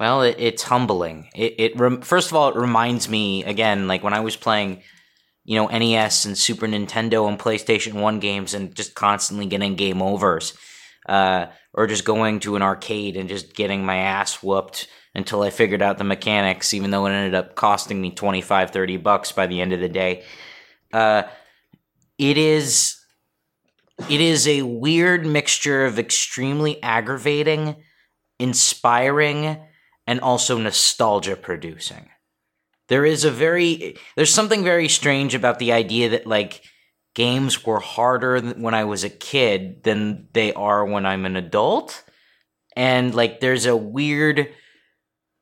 Well, 0.00 0.22
it, 0.22 0.36
it's 0.38 0.62
humbling. 0.62 1.28
It, 1.34 1.54
it 1.58 1.78
rem- 1.78 2.00
first 2.00 2.30
of 2.30 2.36
all, 2.36 2.48
it 2.48 2.56
reminds 2.56 3.06
me 3.06 3.44
again, 3.44 3.86
like 3.86 4.02
when 4.02 4.14
I 4.14 4.20
was 4.20 4.34
playing 4.34 4.82
you 5.44 5.56
know 5.56 5.66
NES 5.66 6.24
and 6.24 6.38
Super 6.38 6.66
Nintendo 6.66 7.28
and 7.28 7.38
PlayStation 7.38 8.00
One 8.00 8.18
games 8.18 8.54
and 8.54 8.74
just 8.74 8.94
constantly 8.94 9.44
getting 9.44 9.74
game 9.74 10.00
overs, 10.00 10.56
uh, 11.06 11.46
or 11.74 11.86
just 11.86 12.06
going 12.06 12.40
to 12.40 12.56
an 12.56 12.62
arcade 12.62 13.18
and 13.18 13.28
just 13.28 13.54
getting 13.54 13.84
my 13.84 13.96
ass 13.96 14.42
whooped 14.42 14.88
until 15.14 15.42
I 15.42 15.50
figured 15.50 15.82
out 15.82 15.98
the 15.98 16.04
mechanics, 16.04 16.72
even 16.72 16.90
though 16.90 17.04
it 17.04 17.12
ended 17.12 17.34
up 17.34 17.54
costing 17.54 18.00
me 18.00 18.10
25, 18.10 18.70
30 18.70 18.96
bucks 18.96 19.32
by 19.32 19.46
the 19.46 19.60
end 19.60 19.74
of 19.74 19.80
the 19.80 19.88
day. 19.88 20.24
Uh, 20.94 21.24
it 22.16 22.38
is 22.38 22.96
it 24.08 24.22
is 24.22 24.48
a 24.48 24.62
weird 24.62 25.26
mixture 25.26 25.84
of 25.84 25.98
extremely 25.98 26.82
aggravating, 26.82 27.76
inspiring, 28.38 29.58
and 30.10 30.18
also 30.22 30.58
nostalgia 30.58 31.36
producing. 31.36 32.08
There 32.88 33.04
is 33.04 33.24
a 33.24 33.30
very 33.30 33.96
there's 34.16 34.34
something 34.34 34.64
very 34.64 34.88
strange 34.88 35.36
about 35.36 35.60
the 35.60 35.70
idea 35.70 36.08
that 36.08 36.26
like 36.26 36.64
games 37.14 37.64
were 37.64 37.78
harder 37.78 38.40
when 38.40 38.74
I 38.74 38.82
was 38.82 39.04
a 39.04 39.08
kid 39.08 39.84
than 39.84 40.26
they 40.32 40.52
are 40.52 40.84
when 40.84 41.06
I'm 41.06 41.26
an 41.26 41.36
adult. 41.36 42.02
And 42.74 43.14
like 43.14 43.38
there's 43.38 43.66
a 43.66 43.76
weird 43.76 44.52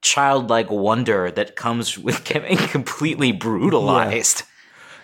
childlike 0.03 0.71
wonder 0.71 1.31
that 1.31 1.57
comes 1.57 1.99
with 1.99 2.25
getting 2.31 2.59
completely 2.59 3.33
brutalized. 3.33 4.43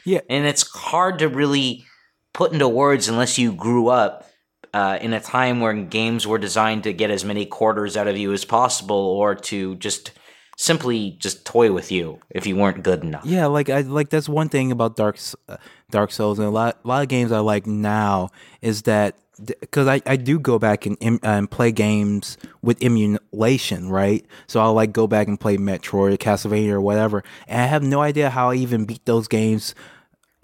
Yeah. 0.04 0.20
And 0.28 0.44
it's 0.44 0.68
hard 0.68 1.20
to 1.20 1.28
really 1.30 1.86
put 2.34 2.52
into 2.52 2.68
words 2.68 3.08
unless 3.08 3.38
you 3.38 3.54
grew 3.54 3.88
up 3.88 4.28
uh, 4.74 4.98
in 5.00 5.12
a 5.12 5.20
time 5.20 5.60
when 5.60 5.88
games 5.88 6.26
were 6.26 6.36
designed 6.36 6.82
to 6.82 6.92
get 6.92 7.08
as 7.08 7.24
many 7.24 7.46
quarters 7.46 7.96
out 7.96 8.08
of 8.08 8.18
you 8.18 8.32
as 8.32 8.44
possible 8.44 8.96
or 8.96 9.36
to 9.36 9.76
just 9.76 10.10
simply 10.56 11.16
just 11.20 11.46
toy 11.46 11.72
with 11.72 11.92
you 11.92 12.18
if 12.30 12.44
you 12.44 12.56
weren't 12.56 12.82
good 12.82 13.04
enough. 13.04 13.24
Yeah, 13.24 13.46
like 13.46 13.70
I 13.70 13.82
like 13.82 14.10
that's 14.10 14.28
one 14.28 14.48
thing 14.48 14.72
about 14.72 14.96
Dark 14.96 15.18
uh, 15.48 15.58
Dark 15.90 16.10
Souls 16.10 16.40
and 16.40 16.48
a 16.48 16.50
lot 16.50 16.80
a 16.84 16.88
lot 16.88 17.02
of 17.02 17.08
games 17.08 17.30
I 17.30 17.38
like 17.38 17.68
now 17.68 18.30
is 18.62 18.82
that 18.82 19.16
because 19.60 19.86
I, 19.86 20.00
I 20.06 20.16
do 20.16 20.38
go 20.38 20.58
back 20.58 20.86
and, 20.86 20.96
em- 21.00 21.20
and 21.22 21.50
play 21.50 21.72
games 21.72 22.36
with 22.62 22.82
emulation, 22.82 23.88
right? 23.88 24.24
So 24.46 24.60
I'll 24.60 24.74
like 24.74 24.92
go 24.92 25.06
back 25.06 25.26
and 25.26 25.38
play 25.38 25.56
Metroid, 25.56 26.18
Castlevania, 26.18 26.70
or 26.70 26.80
whatever, 26.80 27.22
and 27.46 27.60
I 27.60 27.66
have 27.66 27.82
no 27.84 28.00
idea 28.00 28.30
how 28.30 28.50
I 28.50 28.54
even 28.56 28.86
beat 28.86 29.04
those 29.06 29.28
games 29.28 29.74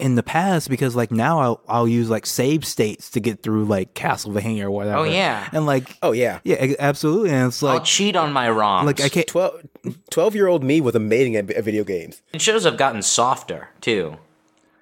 in 0.01 0.15
the 0.15 0.23
past 0.23 0.69
because 0.69 0.95
like 0.95 1.11
now 1.11 1.39
I'll, 1.39 1.61
I'll 1.67 1.87
use 1.87 2.09
like 2.09 2.25
save 2.25 2.65
states 2.65 3.09
to 3.11 3.19
get 3.19 3.43
through 3.43 3.65
like 3.65 3.93
Castlevania 3.93 4.63
or 4.63 4.71
whatever. 4.71 4.97
Oh, 4.97 5.03
yeah. 5.03 5.47
and 5.51 5.65
like 5.65 5.97
Oh 6.01 6.11
yeah. 6.11 6.39
yeah, 6.43 6.73
absolutely, 6.79 7.29
and 7.31 7.47
it's 7.47 7.61
like 7.61 7.79
I'll 7.79 7.85
cheat 7.85 8.15
on 8.15 8.33
my 8.33 8.47
ROMs. 8.47 8.85
like 8.85 9.01
I 9.01 9.09
can't 9.09 9.27
12, 9.27 9.61
12 10.09 10.35
year 10.35 10.47
old 10.47 10.63
me 10.63 10.81
was 10.81 10.95
amazing 10.95 11.35
at, 11.35 11.49
at 11.51 11.63
video 11.63 11.83
games. 11.83 12.21
It 12.33 12.41
shows 12.41 12.65
I've 12.65 12.77
gotten 12.77 13.01
softer 13.01 13.69
too. 13.79 14.17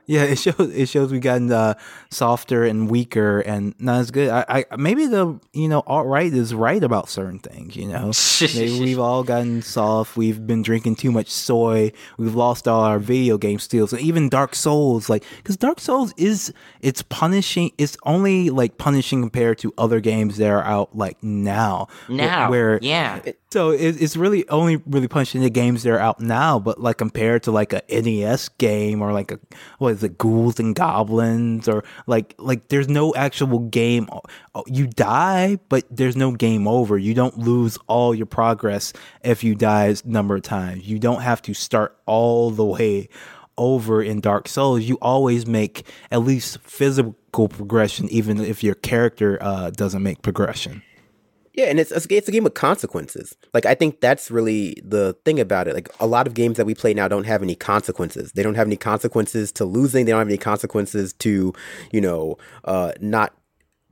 Yeah, 0.10 0.24
it 0.24 0.40
shows 0.40 0.56
it 0.60 0.90
shows 0.90 1.12
we've 1.12 1.22
gotten 1.22 1.52
uh, 1.52 1.76
softer 2.10 2.64
and 2.64 2.90
weaker 2.90 3.42
and 3.42 3.76
not 3.78 4.00
as 4.00 4.10
good. 4.10 4.30
I, 4.32 4.66
I 4.72 4.76
maybe 4.76 5.06
the 5.06 5.40
you 5.54 5.68
know 5.68 5.84
alt 5.86 6.08
right 6.08 6.34
is 6.34 6.52
right 6.52 6.84
about 6.84 7.10
certain 7.10 7.38
things. 7.38 7.76
You 7.76 7.90
know, 7.90 8.12
maybe 8.42 8.80
we've 8.80 8.98
all 8.98 9.24
gotten 9.24 9.62
soft. 9.62 10.18
We've 10.18 10.48
been 10.48 10.64
drinking 10.64 10.96
too 10.96 11.12
much 11.12 11.30
soy. 11.30 11.92
We've 12.18 12.34
lost 12.34 12.68
all 12.68 12.82
our 12.82 12.98
video 12.98 13.38
game 13.38 13.60
skills. 13.60 13.94
And 13.94 14.02
even 14.02 14.30
Dark 14.30 14.56
Souls, 14.56 15.12
like 15.12 15.24
because 15.38 15.58
Dark 15.58 15.80
Souls 15.80 16.12
is 16.18 16.52
it's 16.82 17.04
punishing. 17.04 17.72
It's 17.78 17.96
only 18.02 18.50
like 18.50 18.80
punishing 18.80 19.22
compared 19.22 19.60
to 19.60 19.76
other 19.78 20.00
games 20.00 20.38
that 20.38 20.50
are 20.50 20.64
out 20.64 20.98
like 20.98 21.22
now. 21.22 21.88
Now, 22.08 22.50
where 22.50 22.80
yeah, 22.82 23.22
so 23.52 23.70
it, 23.70 24.02
it's 24.02 24.18
really 24.18 24.50
only 24.50 24.78
really 24.88 25.08
punishing 25.08 25.42
the 25.42 25.52
games 25.52 25.84
that 25.84 25.92
are 25.92 26.00
out 26.00 26.20
now, 26.20 26.58
but 26.58 26.82
like 26.82 26.98
compared 26.98 27.44
to 27.44 27.52
like 27.52 27.74
a 27.74 27.84
NES 27.90 28.50
game 28.58 29.04
or 29.04 29.14
like 29.14 29.32
a 29.32 29.40
what 29.78 29.99
it, 30.04 30.18
Ghouls 30.18 30.60
and 30.60 30.76
Goblins 30.76 31.68
or 31.68 31.84
like 32.08 32.36
like 32.38 32.68
there's 32.70 32.90
no 32.90 33.14
actual 33.16 33.60
game. 33.60 34.10
You 34.68 34.88
die, 34.88 35.60
but 35.70 35.86
there's 35.90 36.16
no 36.16 36.32
game 36.32 36.68
over. 36.68 36.98
You 36.98 37.14
don't 37.14 37.38
lose 37.38 37.78
all 37.88 38.14
your 38.14 38.26
progress 38.26 38.94
if 39.24 39.44
you 39.44 39.56
die 39.56 39.86
a 39.86 39.96
number 40.06 40.36
of 40.36 40.42
times. 40.44 40.88
You 40.88 41.00
don't 41.00 41.22
have 41.22 41.42
to 41.44 41.54
start 41.54 41.98
all 42.06 42.52
the 42.52 42.66
way 42.66 43.10
over 43.58 44.02
in 44.02 44.22
Dark 44.22 44.48
Souls. 44.48 44.84
You 44.84 44.98
always 45.02 45.46
make 45.46 45.86
at 46.12 46.22
least 46.22 46.60
physical 46.62 47.50
progression, 47.50 48.10
even 48.10 48.40
if 48.40 48.64
your 48.64 48.76
character 48.76 49.38
uh, 49.42 49.70
doesn't 49.72 50.02
make 50.02 50.22
progression. 50.22 50.82
Yeah, 51.60 51.66
and 51.66 51.78
it's 51.78 51.92
it's 51.92 52.30
a 52.30 52.32
game 52.32 52.46
of 52.46 52.54
consequences. 52.54 53.36
Like 53.54 53.66
I 53.66 53.76
think 53.76 54.00
that's 54.00 54.32
really 54.32 54.82
the 54.82 55.18
thing 55.26 55.42
about 55.42 55.68
it. 55.68 55.76
Like 55.76 55.90
a 56.00 56.08
lot 56.08 56.26
of 56.26 56.34
games 56.34 56.56
that 56.56 56.66
we 56.66 56.74
play 56.74 56.94
now 56.94 57.10
don't 57.10 57.26
have 57.26 57.44
any 57.44 57.54
consequences. 57.54 58.32
They 58.32 58.44
don't 58.44 58.56
have 58.56 58.68
any 58.68 58.78
consequences 58.78 59.52
to 59.54 59.66
losing. 59.66 60.06
They 60.06 60.14
don't 60.14 60.20
have 60.20 60.30
any 60.30 60.38
consequences 60.38 61.12
to, 61.16 61.54
you 61.92 62.00
know, 62.00 62.38
uh, 62.64 62.94
not 63.02 63.34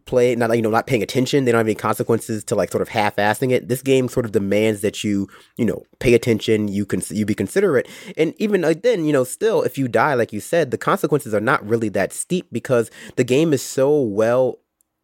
play, 0.05 0.33
not 0.33 0.55
you 0.55 0.61
know, 0.61 0.69
not 0.69 0.87
paying 0.87 1.03
attention. 1.03 1.43
They 1.43 1.51
don't 1.51 1.59
have 1.59 1.67
any 1.67 1.75
consequences 1.75 2.45
to 2.45 2.55
like 2.55 2.71
sort 2.71 2.81
of 2.81 2.87
half-assing 2.87 3.51
it. 3.51 3.67
This 3.67 3.81
game 3.81 4.07
sort 4.07 4.25
of 4.25 4.31
demands 4.31 4.79
that 4.79 5.03
you, 5.03 5.27
you 5.57 5.65
know, 5.65 5.83
pay 5.99 6.13
attention. 6.13 6.69
You 6.69 6.85
can 6.85 7.01
you 7.09 7.25
be 7.25 7.35
considerate, 7.35 7.89
and 8.15 8.33
even 8.37 8.61
like 8.61 8.81
then, 8.81 9.03
you 9.03 9.11
know, 9.11 9.25
still 9.25 9.63
if 9.63 9.77
you 9.77 9.89
die, 9.89 10.13
like 10.13 10.31
you 10.31 10.39
said, 10.39 10.71
the 10.71 10.77
consequences 10.77 11.33
are 11.33 11.41
not 11.41 11.67
really 11.67 11.89
that 11.89 12.13
steep 12.13 12.47
because 12.49 12.89
the 13.17 13.25
game 13.25 13.51
is 13.51 13.61
so 13.61 14.01
well 14.01 14.59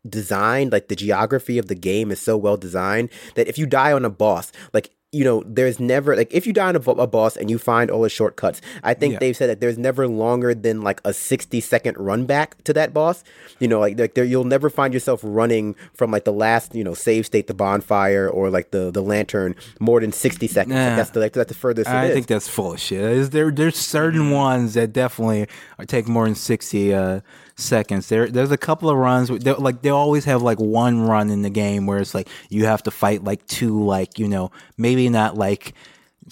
designed 0.08 0.72
like 0.72 0.88
the 0.89 0.95
geography 0.95 1.58
of 1.58 1.68
the 1.68 1.76
game 1.76 2.12
is 2.12 2.20
so 2.22 2.36
well 2.38 2.58
designed 2.58 3.10
that 3.36 3.47
if 3.47 3.58
you 3.58 3.66
die 3.66 3.91
on 3.93 4.04
a 4.04 4.10
boss 4.10 4.51
like 4.74 4.89
you 5.14 5.24
know 5.24 5.43
there's 5.45 5.80
never 5.80 6.16
like 6.16 6.34
if 6.34 6.47
you 6.47 6.51
die 6.51 6.68
on 6.70 6.76
a, 6.76 6.80
a 6.80 7.06
boss 7.08 7.38
and 7.38 7.49
you 7.49 7.60
find 7.60 7.91
all 7.91 8.01
the 8.01 8.10
shortcuts 8.10 8.60
i 8.84 8.93
think 8.95 9.14
Yeah. 9.14 9.20
they've 9.20 9.38
said 9.38 9.47
that 9.47 9.62
there's 9.62 9.78
never 9.78 10.08
longer 10.08 10.56
than 10.56 10.82
like 10.82 10.99
a 11.06 11.14
60 11.14 11.62
second 11.62 11.97
run 11.97 12.26
back 12.26 12.62
to 12.64 12.74
that 12.74 12.93
boss. 12.93 13.24
You 13.60 13.68
know 13.68 13.80
like, 13.80 13.97
like 13.99 14.16
there, 14.16 14.26
you'll 14.26 14.43
never 14.43 14.70
find 14.72 14.91
yourself 14.93 15.22
running 15.24 15.76
from 15.93 16.10
like 16.12 16.26
the 16.26 16.34
last 16.34 16.74
you 16.76 16.84
know 16.84 16.95
save 16.95 17.28
state 17.28 17.45
the 17.47 17.54
bonfire 17.54 18.28
or 18.28 18.49
like 18.49 18.72
the 18.72 18.89
the 18.91 19.01
lantern 19.04 19.56
more 19.80 20.01
than 20.01 20.12
60 20.12 20.47
seconds. 20.47 20.74
Like, 20.76 20.97
that's 20.97 21.12
the 21.12 21.20
like, 21.20 21.34
that's 21.34 21.47
the 21.49 21.54
furthest 21.56 21.89
it 21.89 21.93
I 21.95 22.12
think 22.12 22.26
that's 22.28 22.47
full 22.49 22.74
of 22.74 22.80
shit. 22.80 22.99
Is 22.99 23.30
there 23.30 23.51
there's 23.51 23.78
certain 23.78 24.32
ones 24.32 24.74
that 24.74 24.91
definitely 24.91 25.47
take 25.86 26.08
more 26.08 26.26
than 26.26 26.36
sixty 26.36 26.91
uh, 26.93 27.22
seconds. 27.64 28.09
There 28.09 28.28
there's 28.30 28.51
a 28.51 28.57
couple 28.57 28.89
of 28.89 28.97
runs 28.97 29.30
like 29.30 29.82
they 29.82 29.89
always 29.89 30.26
have 30.26 30.41
like 30.41 30.59
one 30.59 31.01
run 31.01 31.30
in 31.30 31.41
the 31.41 31.49
game 31.49 31.86
where 31.86 31.99
it's 31.99 32.14
like 32.14 32.28
you 32.49 32.66
have 32.66 32.84
to 32.84 32.91
fight 32.91 33.24
like 33.24 33.45
two 33.47 33.84
like 33.84 34.20
you 34.20 34.28
know 34.28 34.51
maybe 34.78 35.09
not 35.09 35.36
like 35.38 35.74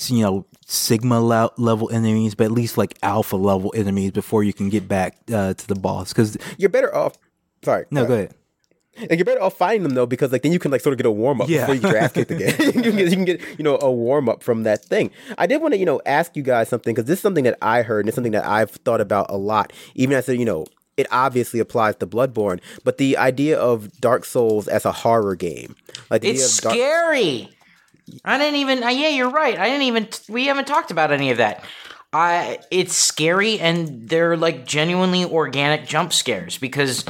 you 0.08 0.22
know 0.22 0.46
sigma 0.66 1.20
le- 1.22 1.52
level 1.58 1.90
enemies 1.92 2.34
but 2.36 2.46
at 2.46 2.52
least 2.52 2.78
like 2.78 2.98
alpha 3.04 3.36
level 3.36 3.74
enemies 3.76 4.12
before 4.12 4.44
you 4.44 4.54
can 4.54 4.70
get 4.70 4.88
back 4.88 5.18
uh, 5.34 5.54
to 5.54 5.68
the 5.68 5.76
boss 5.76 6.14
because 6.14 6.38
you're 6.58 6.70
better 6.70 6.96
off 6.96 7.14
sorry 7.64 7.86
no 7.92 8.04
uh, 8.04 8.06
go 8.06 8.14
ahead 8.14 8.34
Like 9.10 9.18
you're 9.20 9.26
better 9.26 9.42
off 9.42 9.58
fighting 9.58 9.84
them 9.84 9.94
though, 9.96 10.06
because 10.06 10.32
like 10.32 10.44
then 10.44 10.52
you 10.52 10.60
can 10.60 10.70
like 10.72 10.82
sort 10.82 10.94
of 10.94 10.98
get 10.98 11.06
a 11.06 11.12
warm 11.12 11.42
up 11.42 11.50
Yeah. 11.50 11.62
before 11.62 11.76
you 11.76 11.82
get 11.82 11.92
your 11.92 11.98
ass 12.00 12.12
kicked 12.12 12.32
again. 12.32 12.56
you, 12.60 12.72
can 12.72 12.82
get, 12.82 12.96
you 13.10 13.16
can 13.16 13.26
get 13.26 13.42
you 13.58 13.64
know 13.64 13.78
a 13.82 13.90
warm 13.92 14.28
up 14.30 14.44
from 14.44 14.64
that 14.64 14.84
thing. 14.84 15.12
I 15.38 15.46
did 15.48 15.62
want 15.62 15.74
to 15.74 15.78
you 15.78 15.86
know 15.86 16.02
ask 16.06 16.36
you 16.36 16.44
guys 16.44 16.68
something 16.70 16.94
because 16.94 17.08
this 17.08 17.20
is 17.20 17.22
something 17.24 17.46
that 17.46 17.58
I 17.62 17.82
heard 17.84 18.02
and 18.02 18.10
it's 18.10 18.16
something 18.16 18.34
that 18.34 18.46
I've 18.46 18.72
thought 18.72 19.00
about 19.02 19.28
a 19.30 19.38
lot. 19.38 19.72
Even 19.96 20.16
as 20.18 20.28
a, 20.30 20.36
you 20.38 20.44
know, 20.46 20.66
it 20.98 21.08
obviously 21.12 21.60
applies 21.60 21.96
to 21.98 22.08
Bloodborne, 22.08 22.60
but 22.84 22.98
the 22.98 23.18
idea 23.18 23.58
of 23.60 24.00
Dark 24.00 24.26
Souls 24.26 24.68
as 24.68 24.86
a 24.86 24.92
horror 24.92 25.36
game, 25.36 25.76
like 26.10 26.24
it's 26.24 26.58
of 26.58 26.64
Dark- 26.64 26.76
scary. 26.76 27.50
I 28.26 28.38
didn't 28.38 28.56
even. 28.56 28.84
Uh, 28.84 28.90
yeah, 28.90 29.10
you're 29.10 29.30
right. 29.30 29.58
I 29.58 29.66
didn't 29.66 29.84
even. 29.84 30.08
We 30.28 30.48
haven't 30.48 30.68
talked 30.68 30.92
about 30.92 31.12
any 31.12 31.32
of 31.32 31.38
that. 31.38 31.64
I. 32.12 32.60
It's 32.72 32.96
scary, 32.96 33.60
and 33.60 34.10
they're 34.10 34.36
like 34.36 34.66
genuinely 34.66 35.24
organic 35.24 35.88
jump 35.88 36.14
scares 36.14 36.58
because 36.58 37.06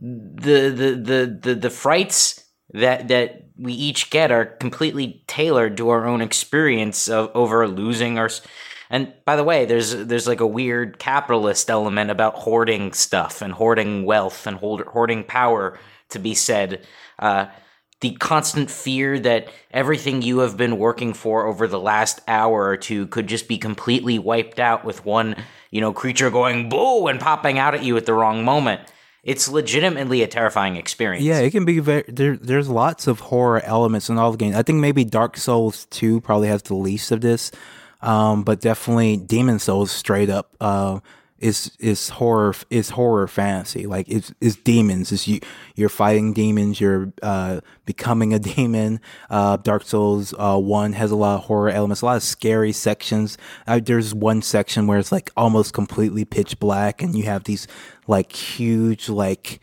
the 0.00 0.70
the 0.70 1.02
the 1.02 1.38
the, 1.42 1.54
the 1.54 1.70
frights 1.70 2.44
that 2.72 3.08
that 3.08 3.46
we 3.58 3.72
each 3.72 4.10
get 4.10 4.30
are 4.30 4.44
completely 4.44 5.24
tailored 5.26 5.76
to 5.78 5.88
our 5.88 6.06
own 6.06 6.20
experience 6.20 7.08
of 7.08 7.30
over 7.34 7.66
losing 7.66 8.18
our. 8.18 8.30
And 8.90 9.12
by 9.24 9.36
the 9.36 9.44
way, 9.44 9.64
there's 9.64 9.94
there's 9.94 10.26
like 10.26 10.40
a 10.40 10.46
weird 10.46 10.98
capitalist 10.98 11.70
element 11.70 12.10
about 12.10 12.34
hoarding 12.34 12.92
stuff 12.92 13.42
and 13.42 13.52
hoarding 13.52 14.04
wealth 14.04 14.46
and 14.46 14.56
hoarding 14.58 15.24
power. 15.24 15.78
To 16.12 16.18
be 16.18 16.34
said, 16.34 16.86
uh, 17.18 17.48
the 18.00 18.12
constant 18.12 18.70
fear 18.70 19.18
that 19.20 19.48
everything 19.70 20.22
you 20.22 20.38
have 20.38 20.56
been 20.56 20.78
working 20.78 21.12
for 21.12 21.46
over 21.46 21.66
the 21.66 21.80
last 21.80 22.20
hour 22.28 22.64
or 22.64 22.76
two 22.76 23.06
could 23.08 23.26
just 23.26 23.48
be 23.48 23.58
completely 23.58 24.18
wiped 24.18 24.60
out 24.60 24.84
with 24.84 25.04
one, 25.04 25.36
you 25.70 25.80
know, 25.80 25.92
creature 25.92 26.30
going 26.30 26.68
boo 26.68 27.08
and 27.08 27.20
popping 27.20 27.58
out 27.58 27.74
at 27.74 27.82
you 27.82 27.96
at 27.96 28.06
the 28.06 28.14
wrong 28.14 28.44
moment. 28.44 28.80
It's 29.24 29.48
legitimately 29.48 30.22
a 30.22 30.28
terrifying 30.28 30.76
experience. 30.76 31.24
Yeah, 31.24 31.40
it 31.40 31.50
can 31.50 31.64
be 31.64 31.80
very. 31.80 32.04
There, 32.08 32.36
there's 32.36 32.68
lots 32.68 33.06
of 33.06 33.20
horror 33.20 33.60
elements 33.64 34.08
in 34.08 34.16
all 34.16 34.30
the 34.30 34.38
games. 34.38 34.54
I 34.54 34.62
think 34.62 34.78
maybe 34.78 35.04
Dark 35.04 35.36
Souls 35.36 35.86
Two 35.90 36.20
probably 36.20 36.48
has 36.48 36.62
the 36.62 36.74
least 36.74 37.10
of 37.10 37.20
this, 37.20 37.50
um, 38.00 38.42
but 38.42 38.60
definitely 38.60 39.16
Demon 39.16 39.58
Souls 39.58 39.90
straight 39.90 40.30
up 40.30 40.54
uh, 40.60 41.00
is 41.38 41.72
is 41.78 42.08
horror 42.08 42.54
is 42.68 42.90
horror 42.90 43.28
fantasy. 43.28 43.86
Like 43.86 44.08
it's, 44.08 44.32
it's 44.40 44.56
demons. 44.56 45.12
It's 45.12 45.28
you 45.28 45.40
you're 45.76 45.88
fighting 45.88 46.32
demons. 46.32 46.80
You're 46.80 47.12
uh 47.22 47.60
becoming 47.86 48.34
a 48.34 48.38
demon. 48.56 49.00
Uh 49.30 49.56
dark 49.56 49.84
souls 49.84 50.34
uh 50.38 50.58
one 50.58 50.92
has 50.94 51.10
a 51.10 51.16
lot 51.16 51.38
of 51.38 51.44
horror 51.44 51.70
elements 51.70 52.02
a 52.02 52.06
lot 52.06 52.16
of 52.16 52.22
scary 52.22 52.72
sections. 52.72 53.38
Uh, 53.66 53.80
there's 53.82 54.14
one 54.14 54.42
section 54.42 54.86
where 54.86 54.98
it's 54.98 55.12
like 55.12 55.30
almost 55.36 55.72
completely 55.72 56.24
pitch 56.24 56.58
black 56.58 57.02
and 57.02 57.16
you 57.16 57.24
have 57.24 57.44
these 57.44 57.68
like 58.06 58.32
huge 58.32 59.08
like 59.08 59.60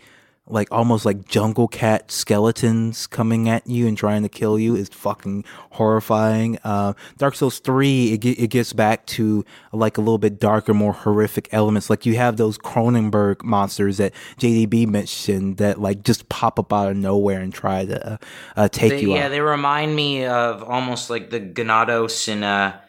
like 0.47 0.67
almost 0.71 1.05
like 1.05 1.25
jungle 1.25 1.67
cat 1.67 2.11
skeletons 2.11 3.07
coming 3.07 3.49
at 3.49 3.65
you 3.65 3.87
and 3.87 3.97
trying 3.97 4.21
to 4.21 4.29
kill 4.29 4.59
you 4.59 4.75
is 4.75 4.89
fucking 4.89 5.43
horrifying. 5.71 6.59
Uh, 6.63 6.93
Dark 7.17 7.33
Souls 7.35 7.57
3, 7.59 8.13
it, 8.13 8.25
it 8.25 8.49
gets 8.51 8.71
back 8.71 9.05
to 9.07 9.43
like 9.73 9.97
a 9.97 10.01
little 10.01 10.19
bit 10.19 10.39
darker, 10.39 10.73
more 10.73 10.93
horrific 10.93 11.49
elements. 11.51 11.89
Like 11.89 12.05
you 12.05 12.15
have 12.17 12.37
those 12.37 12.59
Cronenberg 12.59 13.43
monsters 13.43 13.97
that 13.97 14.13
JDB 14.37 14.87
mentioned 14.87 15.57
that 15.57 15.81
like 15.81 16.03
just 16.03 16.29
pop 16.29 16.59
up 16.59 16.71
out 16.71 16.91
of 16.91 16.97
nowhere 16.97 17.41
and 17.41 17.51
try 17.53 17.85
to 17.85 18.13
uh, 18.13 18.17
uh, 18.55 18.67
take 18.67 18.91
They, 18.91 19.01
you 19.01 19.15
yeah, 19.15 19.25
out. 19.25 19.29
they 19.29 19.41
remind 19.41 19.95
me 19.95 20.25
of 20.25 20.61
almost 20.63 21.09
like 21.09 21.31
the 21.31 21.39
Ganados 21.39 22.27
in 22.27 22.43
uh 22.43 22.79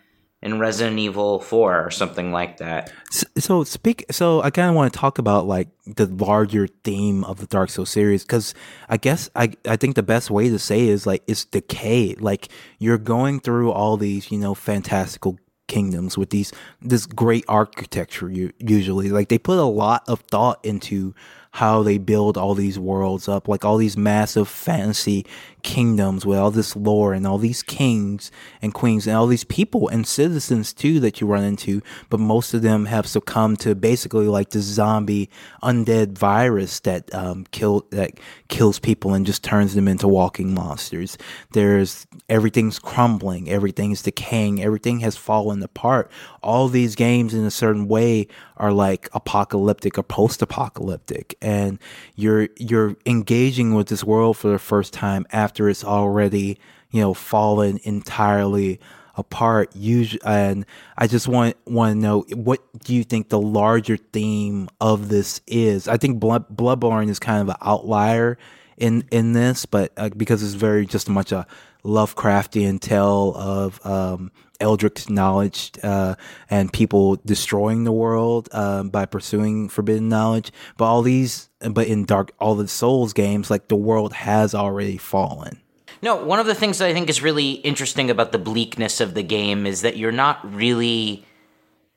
in 0.47 0.61
Resident 0.61 0.97
Evil 1.01 1.41
4 1.41 1.85
or 1.85 1.91
something 1.91 2.31
like 2.31 2.59
that. 2.59 2.93
S- 3.11 3.25
so 3.37 3.65
speak 3.65 4.05
so 4.13 4.41
i 4.43 4.51
kind 4.51 4.69
of 4.69 4.75
want 4.77 4.93
to 4.93 4.99
talk 4.99 5.19
about 5.19 5.47
like 5.47 5.69
the 5.87 6.07
larger 6.07 6.69
theme 6.85 7.25
of 7.25 7.39
the 7.39 7.47
dark 7.47 7.71
souls 7.71 7.91
series 7.91 8.23
because 8.23 8.55
i 8.89 8.97
guess 8.97 9.29
i 9.35 9.53
i 9.67 9.77
think 9.77 9.95
the 9.95 10.03
best 10.03 10.31
way 10.31 10.49
to 10.49 10.59
say 10.59 10.89
is 10.89 11.07
like 11.07 11.23
it's 11.27 11.45
decay 11.45 12.15
like 12.19 12.49
you're 12.79 12.99
going 12.99 13.39
through 13.41 13.71
all 13.71 13.97
these 13.97 14.31
you 14.31 14.39
know 14.39 14.55
fantastical 14.55 15.39
kingdoms 15.69 16.17
with 16.17 16.31
these 16.31 16.53
this 16.81 17.07
great 17.07 17.45
architecture 17.49 18.31
usually 18.59 19.09
like 19.11 19.29
they 19.29 19.39
put 19.39 19.59
a 19.59 19.65
lot 19.65 20.05
of 20.09 20.21
thought 20.31 20.65
into 20.65 21.15
how 21.53 21.83
they 21.83 21.99
build 21.99 22.37
all 22.37 22.55
these 22.55 22.79
worlds 22.79 23.29
up 23.29 23.49
like 23.49 23.65
all 23.65 23.77
these 23.77 23.97
massive 23.97 24.49
fantasy 24.49 25.25
kingdoms 25.67 26.25
with 26.25 26.39
all 26.39 26.53
this 26.53 26.77
lore 26.77 27.13
and 27.13 27.27
all 27.27 27.39
these 27.39 27.61
kings 27.61 28.31
and 28.63 28.73
queens 28.73 29.05
and 29.05 29.17
all 29.17 29.27
these 29.27 29.43
people 29.43 29.89
and 29.89 30.07
citizens 30.07 30.73
too 30.73 31.01
that 31.01 31.21
you 31.21 31.27
run 31.27 31.43
into. 31.43 31.83
But 32.09 32.21
most 32.21 32.55
of 32.55 32.63
them 32.63 32.87
have 32.87 33.05
succumbed 33.07 33.59
to 33.61 33.75
basically 33.75 34.29
like 34.29 34.51
the 34.51 34.61
zombie 34.61 35.29
undead 35.65 36.17
virus 36.17 36.79
that 36.81 37.13
um 37.13 37.45
kill 37.51 37.85
that 37.91 38.13
kills 38.49 38.79
people 38.79 39.13
and 39.13 39.27
just 39.27 39.43
turns 39.43 39.75
them 39.75 39.89
into 39.89 40.07
walking 40.07 40.55
monsters. 40.55 41.19
There's 41.53 42.07
everything's 42.29 42.79
crumbling 42.79 43.51
everything's 43.51 44.03
decaying 44.03 44.63
everything 44.63 45.01
has 45.01 45.17
fallen 45.17 45.63
apart. 45.65 46.11
All 46.45 46.69
these 46.69 46.95
games 46.95 47.35
in 47.35 47.45
a 47.45 47.51
certain 47.51 47.89
way 47.89 48.29
are 48.57 48.73
like 48.73 49.09
apocalyptic 49.13 49.99
or 49.99 50.05
post-apocalyptic. 50.05 51.37
And 51.43 51.81
you're 52.15 52.49
you're 52.57 52.97
engaging 53.05 53.75
with 53.75 53.89
this 53.89 54.05
world 54.05 54.37
for 54.37 54.49
the 54.49 54.59
first 54.61 54.93
time 54.93 55.27
after 55.33 55.56
it's 55.65 55.85
already 55.85 56.59
you 56.91 57.01
know 57.01 57.15
fallen 57.15 57.79
entirely 57.85 58.81
apart. 59.17 59.75
Usually 59.75 60.21
and 60.25 60.67
i 60.99 61.07
just 61.07 61.27
want 61.27 61.57
want 61.67 61.95
to 61.95 61.99
know 61.99 62.25
what 62.35 62.61
do 62.85 62.95
you 62.95 63.03
think 63.03 63.31
the 63.31 63.41
larger 63.41 63.97
theme 63.97 64.69
of 64.81 65.09
this 65.09 65.41
is? 65.47 65.89
I 65.89 65.97
think 65.97 66.21
Blood, 66.21 66.45
bloodborne 66.55 67.09
is 67.09 67.19
kind 67.19 67.41
of 67.41 67.49
an 67.49 67.57
outlier 67.63 68.39
in 68.77 69.05
in 69.11 69.33
this 69.33 69.65
but 69.65 69.93
uh, 69.97 70.11
because 70.11 70.43
it's 70.43 70.55
very 70.55 70.85
just 70.85 71.09
much 71.09 71.33
a 71.33 71.47
lovecraftian 71.87 72.81
tale 72.81 73.35
of 73.37 73.85
um 73.87 74.31
eldritch 74.59 75.11
knowledge 75.11 75.71
uh, 75.83 76.15
and 76.49 76.73
people 76.73 77.17
destroying 77.27 77.85
the 77.85 77.93
world 77.93 78.49
um, 78.53 78.89
by 78.89 79.05
pursuing 79.05 79.69
forbidden 79.69 80.09
knowledge 80.09 80.51
but 80.79 80.87
all 80.87 81.03
these 81.03 81.51
but 81.71 81.87
in 81.87 82.05
dark 82.07 82.33
all 82.41 82.55
the 82.55 82.67
souls 82.67 83.13
games 83.13 83.51
like 83.51 83.69
the 83.69 83.77
world 83.77 84.15
has 84.15 84.55
already 84.55 84.97
fallen 84.97 85.61
No, 86.03 86.17
one 86.17 86.39
of 86.39 86.47
the 86.47 86.55
things 86.55 86.79
that 86.79 86.89
I 86.89 86.93
think 86.93 87.09
is 87.09 87.23
really 87.23 87.53
interesting 87.53 88.11
about 88.11 88.33
the 88.33 88.39
bleakness 88.39 89.01
of 89.01 89.15
the 89.15 89.23
game 89.23 89.67
is 89.67 89.81
that 89.81 89.97
you're 89.97 90.13
not 90.13 90.39
really 90.55 91.25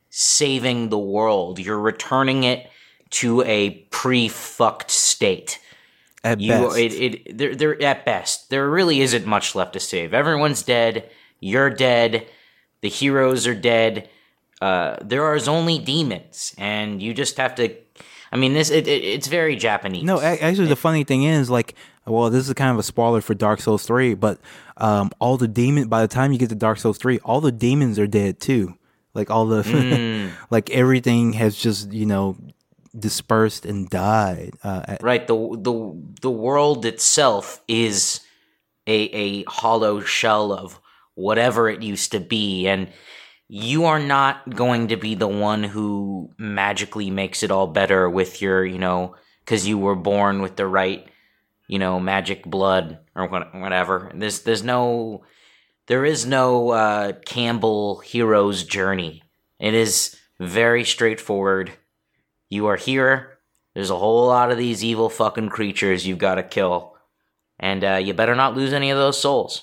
saving 0.08 0.88
the 0.88 0.98
world. 0.98 1.58
You're 1.58 1.78
returning 1.78 2.44
it 2.44 2.68
to 3.10 3.42
a 3.42 3.70
pre-fucked 3.90 4.90
state. 4.90 5.60
At 6.22 6.40
You, 6.40 6.52
best 6.52 6.78
it, 6.78 6.92
it, 6.92 7.38
there, 7.38 7.54
there, 7.54 7.82
at 7.82 8.04
best, 8.04 8.50
there 8.50 8.68
really 8.68 9.00
isn't 9.00 9.26
much 9.26 9.54
left 9.54 9.72
to 9.74 9.80
save. 9.80 10.12
Everyone's 10.12 10.62
dead. 10.62 11.08
You're 11.40 11.70
dead. 11.70 12.26
The 12.82 12.88
heroes 12.88 13.46
are 13.46 13.54
dead. 13.54 14.08
Uh, 14.60 14.96
there 15.00 15.24
are 15.24 15.38
only 15.48 15.78
demons, 15.78 16.54
and 16.58 17.02
you 17.02 17.14
just 17.14 17.38
have 17.38 17.54
to. 17.54 17.74
I 18.32 18.36
mean, 18.36 18.52
this 18.52 18.70
it, 18.70 18.86
it, 18.86 19.04
it's 19.04 19.26
very 19.26 19.56
Japanese. 19.56 20.04
No, 20.04 20.20
actually, 20.20 20.68
the 20.68 20.76
funny 20.76 21.04
thing 21.04 21.24
is, 21.24 21.48
like, 21.48 21.74
well, 22.06 22.28
this 22.28 22.46
is 22.46 22.54
kind 22.54 22.70
of 22.70 22.78
a 22.78 22.82
spoiler 22.82 23.22
for 23.22 23.34
Dark 23.34 23.60
Souls 23.60 23.84
three, 23.86 24.14
but 24.14 24.38
um, 24.76 25.10
all 25.18 25.38
the 25.38 25.48
demon 25.48 25.88
by 25.88 26.02
the 26.02 26.08
time 26.08 26.32
you 26.32 26.38
get 26.38 26.50
to 26.50 26.54
Dark 26.54 26.78
Souls 26.78 26.98
three, 26.98 27.18
all 27.20 27.40
the 27.40 27.52
demons 27.52 27.98
are 27.98 28.06
dead 28.06 28.38
too. 28.38 28.76
Like 29.14 29.30
all 29.30 29.46
the, 29.46 30.30
like 30.50 30.70
everything 30.70 31.32
has 31.32 31.56
just 31.56 31.92
you 31.92 32.06
know 32.06 32.36
dispersed 32.98 33.64
and 33.64 33.88
died. 33.88 34.54
Uh, 34.62 34.96
right. 35.00 35.26
The 35.26 35.34
the 35.34 36.02
the 36.22 36.30
world 36.30 36.84
itself 36.84 37.62
is 37.68 38.20
a 38.86 39.02
a 39.04 39.44
hollow 39.44 40.00
shell 40.00 40.52
of 40.52 40.80
whatever 41.14 41.68
it 41.68 41.82
used 41.82 42.12
to 42.12 42.20
be. 42.20 42.66
And 42.66 42.88
you 43.48 43.84
are 43.84 44.00
not 44.00 44.54
going 44.54 44.88
to 44.88 44.96
be 44.96 45.14
the 45.14 45.28
one 45.28 45.64
who 45.64 46.30
magically 46.38 47.10
makes 47.10 47.42
it 47.42 47.50
all 47.50 47.66
better 47.66 48.08
with 48.08 48.40
your 48.40 48.64
you 48.64 48.78
know 48.78 49.14
cuz 49.46 49.66
you 49.66 49.78
were 49.78 49.96
born 49.96 50.40
with 50.42 50.56
the 50.56 50.66
right 50.66 51.06
you 51.68 51.78
know 51.78 52.00
magic 52.00 52.44
blood 52.44 52.98
or 53.14 53.26
whatever. 53.28 54.10
There's 54.14 54.42
there's 54.42 54.64
no 54.64 55.24
there 55.86 56.04
is 56.04 56.26
no 56.26 56.70
uh 56.70 57.12
Campbell 57.24 58.00
hero's 58.00 58.64
journey. 58.64 59.22
It 59.58 59.74
is 59.74 60.16
very 60.38 60.84
straightforward 60.84 61.72
you 62.50 62.66
are 62.66 62.76
here. 62.76 63.38
There's 63.74 63.90
a 63.90 63.96
whole 63.96 64.26
lot 64.26 64.50
of 64.50 64.58
these 64.58 64.84
evil 64.84 65.08
fucking 65.08 65.48
creatures 65.48 66.06
you've 66.06 66.18
got 66.18 66.34
to 66.34 66.42
kill. 66.42 66.96
And 67.58 67.84
uh, 67.84 67.94
you 68.02 68.12
better 68.14 68.34
not 68.34 68.56
lose 68.56 68.72
any 68.72 68.90
of 68.90 68.98
those 68.98 69.20
souls. 69.20 69.62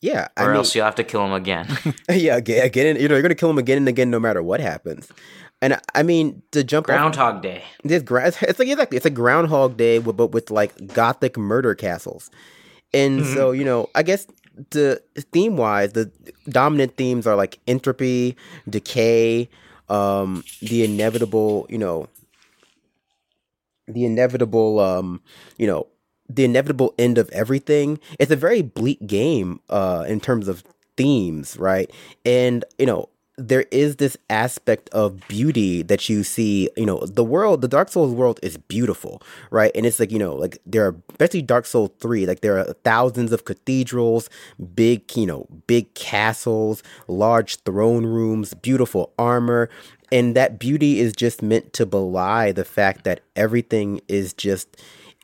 Yeah, 0.00 0.28
I 0.36 0.44
Or 0.44 0.48
mean, 0.48 0.56
else 0.56 0.74
you'll 0.74 0.84
have 0.84 0.96
to 0.96 1.04
kill 1.04 1.22
them 1.22 1.32
again. 1.32 1.68
yeah, 2.10 2.36
again, 2.36 2.64
again, 2.66 2.96
you 2.96 3.06
know, 3.08 3.14
you're 3.14 3.22
gonna 3.22 3.36
kill 3.36 3.50
him 3.50 3.58
again 3.58 3.78
and 3.78 3.88
again, 3.88 4.10
no 4.10 4.18
matter 4.18 4.42
what 4.42 4.58
happens. 4.60 5.08
And 5.60 5.78
I- 5.94 6.02
mean, 6.02 6.42
to 6.50 6.64
jump 6.64 6.86
off, 6.86 6.96
Groundhog 6.96 7.40
Day. 7.40 7.62
this 7.84 8.02
gra- 8.02 8.26
it's 8.42 8.58
like 8.58 8.68
exactly, 8.68 8.96
it's 8.96 9.06
a 9.06 9.10
Groundhog 9.10 9.76
Day, 9.76 10.00
with, 10.00 10.16
but 10.16 10.32
with 10.32 10.50
like 10.50 10.74
gothic 10.88 11.36
murder 11.38 11.76
castles. 11.76 12.30
And 12.92 13.24
so, 13.24 13.52
you 13.52 13.64
know, 13.64 13.88
I 13.94 14.02
guess 14.02 14.26
the 14.70 15.00
theme 15.32 15.56
wise, 15.56 15.92
the 15.92 16.10
dominant 16.48 16.96
themes 16.96 17.26
are 17.26 17.36
like 17.36 17.58
entropy, 17.66 18.36
decay, 18.68 19.48
um, 19.92 20.44
the 20.60 20.84
inevitable, 20.84 21.66
you 21.70 21.78
know, 21.78 22.08
the 23.86 24.04
inevitable, 24.04 24.80
um, 24.80 25.20
you 25.58 25.66
know, 25.66 25.86
the 26.28 26.44
inevitable 26.44 26.94
end 26.98 27.18
of 27.18 27.28
everything. 27.30 27.98
It's 28.18 28.30
a 28.30 28.36
very 28.36 28.62
bleak 28.62 29.06
game, 29.06 29.60
uh, 29.68 30.04
in 30.08 30.20
terms 30.20 30.48
of 30.48 30.64
themes, 30.96 31.56
right? 31.58 31.90
And 32.24 32.64
you 32.78 32.86
know, 32.86 33.08
there 33.38 33.64
is 33.70 33.96
this 33.96 34.16
aspect 34.28 34.88
of 34.90 35.26
beauty 35.28 35.82
that 35.82 36.08
you 36.08 36.22
see. 36.22 36.68
You 36.76 36.86
know, 36.86 36.98
the 37.06 37.24
world, 37.24 37.62
the 37.62 37.68
Dark 37.68 37.88
Souls 37.88 38.12
world 38.12 38.38
is 38.42 38.56
beautiful, 38.56 39.22
right? 39.50 39.72
And 39.74 39.86
it's 39.86 39.98
like 39.98 40.10
you 40.10 40.18
know, 40.18 40.34
like 40.34 40.58
there 40.66 40.86
are, 40.86 40.96
especially 41.10 41.42
Dark 41.42 41.66
Souls 41.66 41.90
three, 41.98 42.26
like 42.26 42.40
there 42.40 42.58
are 42.58 42.72
thousands 42.84 43.32
of 43.32 43.44
cathedrals, 43.44 44.28
big, 44.74 45.16
you 45.16 45.26
know, 45.26 45.46
big 45.66 45.92
castles, 45.94 46.82
large 47.08 47.56
throne 47.62 48.04
rooms, 48.06 48.54
beautiful 48.54 49.12
armor. 49.18 49.68
And 50.10 50.36
that 50.36 50.58
beauty 50.58 51.00
is 51.00 51.14
just 51.14 51.40
meant 51.40 51.72
to 51.72 51.86
belie 51.86 52.52
the 52.52 52.66
fact 52.66 53.04
that 53.04 53.20
everything 53.34 54.02
is 54.08 54.34
just 54.34 54.68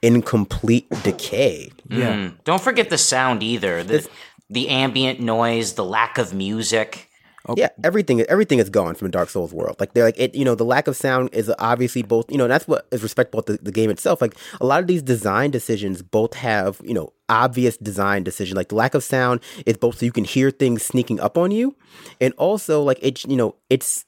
in 0.00 0.22
complete 0.22 0.88
decay. 1.02 1.70
yeah, 1.90 2.14
Mm. 2.14 2.34
Don't 2.44 2.62
forget 2.62 2.88
the 2.88 2.96
sound 2.96 3.42
either. 3.42 3.84
The, 3.84 4.08
the 4.48 4.68
ambient 4.70 5.20
noise, 5.20 5.74
the 5.74 5.84
lack 5.84 6.16
of 6.16 6.32
music. 6.32 7.07
Yeah, 7.56 7.68
everything 7.82 8.20
everything 8.22 8.58
is 8.58 8.68
gone 8.70 8.94
from 8.94 9.10
Dark 9.10 9.30
Souls 9.30 9.52
world. 9.52 9.76
Like 9.80 9.94
they're 9.94 10.04
like 10.04 10.18
it, 10.18 10.34
you 10.34 10.44
know, 10.44 10.54
the 10.54 10.64
lack 10.64 10.86
of 10.86 10.96
sound 10.96 11.30
is 11.32 11.52
obviously 11.58 12.02
both, 12.02 12.30
you 12.30 12.38
know, 12.38 12.48
that's 12.48 12.68
what 12.68 12.86
is 12.90 13.02
respectable 13.02 13.42
to 13.44 13.56
the 13.56 13.72
game 13.72 13.90
itself. 13.90 14.20
Like 14.20 14.36
a 14.60 14.66
lot 14.66 14.80
of 14.80 14.86
these 14.86 15.02
design 15.02 15.50
decisions 15.50 16.02
both 16.02 16.34
have, 16.34 16.80
you 16.84 16.94
know, 16.94 17.12
obvious 17.28 17.76
design 17.76 18.22
decision. 18.22 18.56
Like 18.56 18.68
the 18.68 18.74
lack 18.74 18.94
of 18.94 19.02
sound 19.02 19.40
is 19.66 19.76
both 19.76 19.98
so 19.98 20.06
you 20.06 20.12
can 20.12 20.24
hear 20.24 20.50
things 20.50 20.82
sneaking 20.84 21.20
up 21.20 21.38
on 21.38 21.50
you, 21.50 21.74
and 22.20 22.34
also 22.34 22.82
like 22.82 22.98
it's, 23.00 23.24
you 23.24 23.36
know, 23.36 23.54
it's 23.70 24.04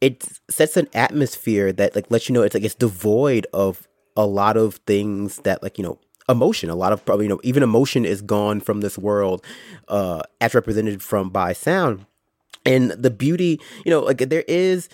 it 0.00 0.24
sets 0.50 0.76
an 0.76 0.88
atmosphere 0.94 1.72
that 1.72 1.94
like 1.94 2.10
lets 2.10 2.28
you 2.28 2.34
know 2.34 2.42
it's 2.42 2.54
like 2.54 2.64
it's 2.64 2.74
devoid 2.74 3.46
of 3.52 3.88
a 4.16 4.26
lot 4.26 4.56
of 4.56 4.76
things 4.86 5.38
that 5.38 5.62
like 5.62 5.78
you 5.78 5.84
know 5.84 5.98
emotion 6.28 6.68
a 6.70 6.74
lot 6.74 6.92
of 6.92 7.04
probably 7.04 7.24
you 7.24 7.28
know 7.28 7.40
even 7.44 7.62
emotion 7.62 8.04
is 8.04 8.20
gone 8.20 8.60
from 8.60 8.80
this 8.80 8.98
world 8.98 9.44
uh 9.88 10.20
as 10.40 10.54
represented 10.54 11.02
from 11.02 11.30
by 11.30 11.52
sound 11.52 12.04
and 12.66 12.90
the 12.90 13.10
beauty 13.10 13.60
you 13.84 13.90
know 13.90 14.00
like 14.00 14.18
there 14.18 14.44
is 14.48 14.88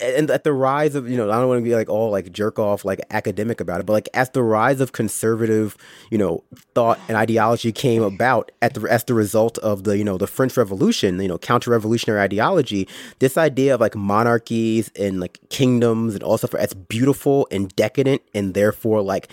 and 0.00 0.30
at 0.30 0.44
the 0.44 0.52
rise 0.52 0.94
of 0.94 1.08
you 1.10 1.16
know 1.16 1.30
I 1.30 1.38
don't 1.38 1.48
want 1.48 1.58
to 1.58 1.64
be 1.64 1.74
like 1.74 1.88
all 1.88 2.10
like 2.10 2.30
jerk 2.32 2.58
off 2.58 2.84
like 2.84 3.00
academic 3.10 3.60
about 3.60 3.80
it, 3.80 3.86
but 3.86 3.92
like 3.92 4.08
as 4.14 4.30
the 4.30 4.42
rise 4.42 4.80
of 4.80 4.92
conservative 4.92 5.76
you 6.10 6.18
know 6.18 6.44
thought 6.74 7.00
and 7.08 7.16
ideology 7.16 7.72
came 7.72 8.02
about 8.02 8.52
at 8.62 8.74
the 8.74 8.88
as 8.88 9.04
the 9.04 9.14
result 9.14 9.58
of 9.58 9.84
the 9.84 9.98
you 9.98 10.04
know 10.04 10.16
the 10.16 10.26
French 10.26 10.56
Revolution, 10.56 11.20
you 11.20 11.28
know 11.28 11.38
counter 11.38 11.70
revolutionary 11.72 12.20
ideology, 12.20 12.86
this 13.18 13.36
idea 13.36 13.74
of 13.74 13.80
like 13.80 13.96
monarchies 13.96 14.90
and 14.96 15.20
like 15.20 15.38
kingdoms 15.50 16.14
and 16.14 16.22
all 16.22 16.38
stuff 16.38 16.52
that's 16.52 16.74
beautiful 16.74 17.48
and 17.50 17.74
decadent 17.74 18.22
and 18.34 18.54
therefore 18.54 19.02
like 19.02 19.28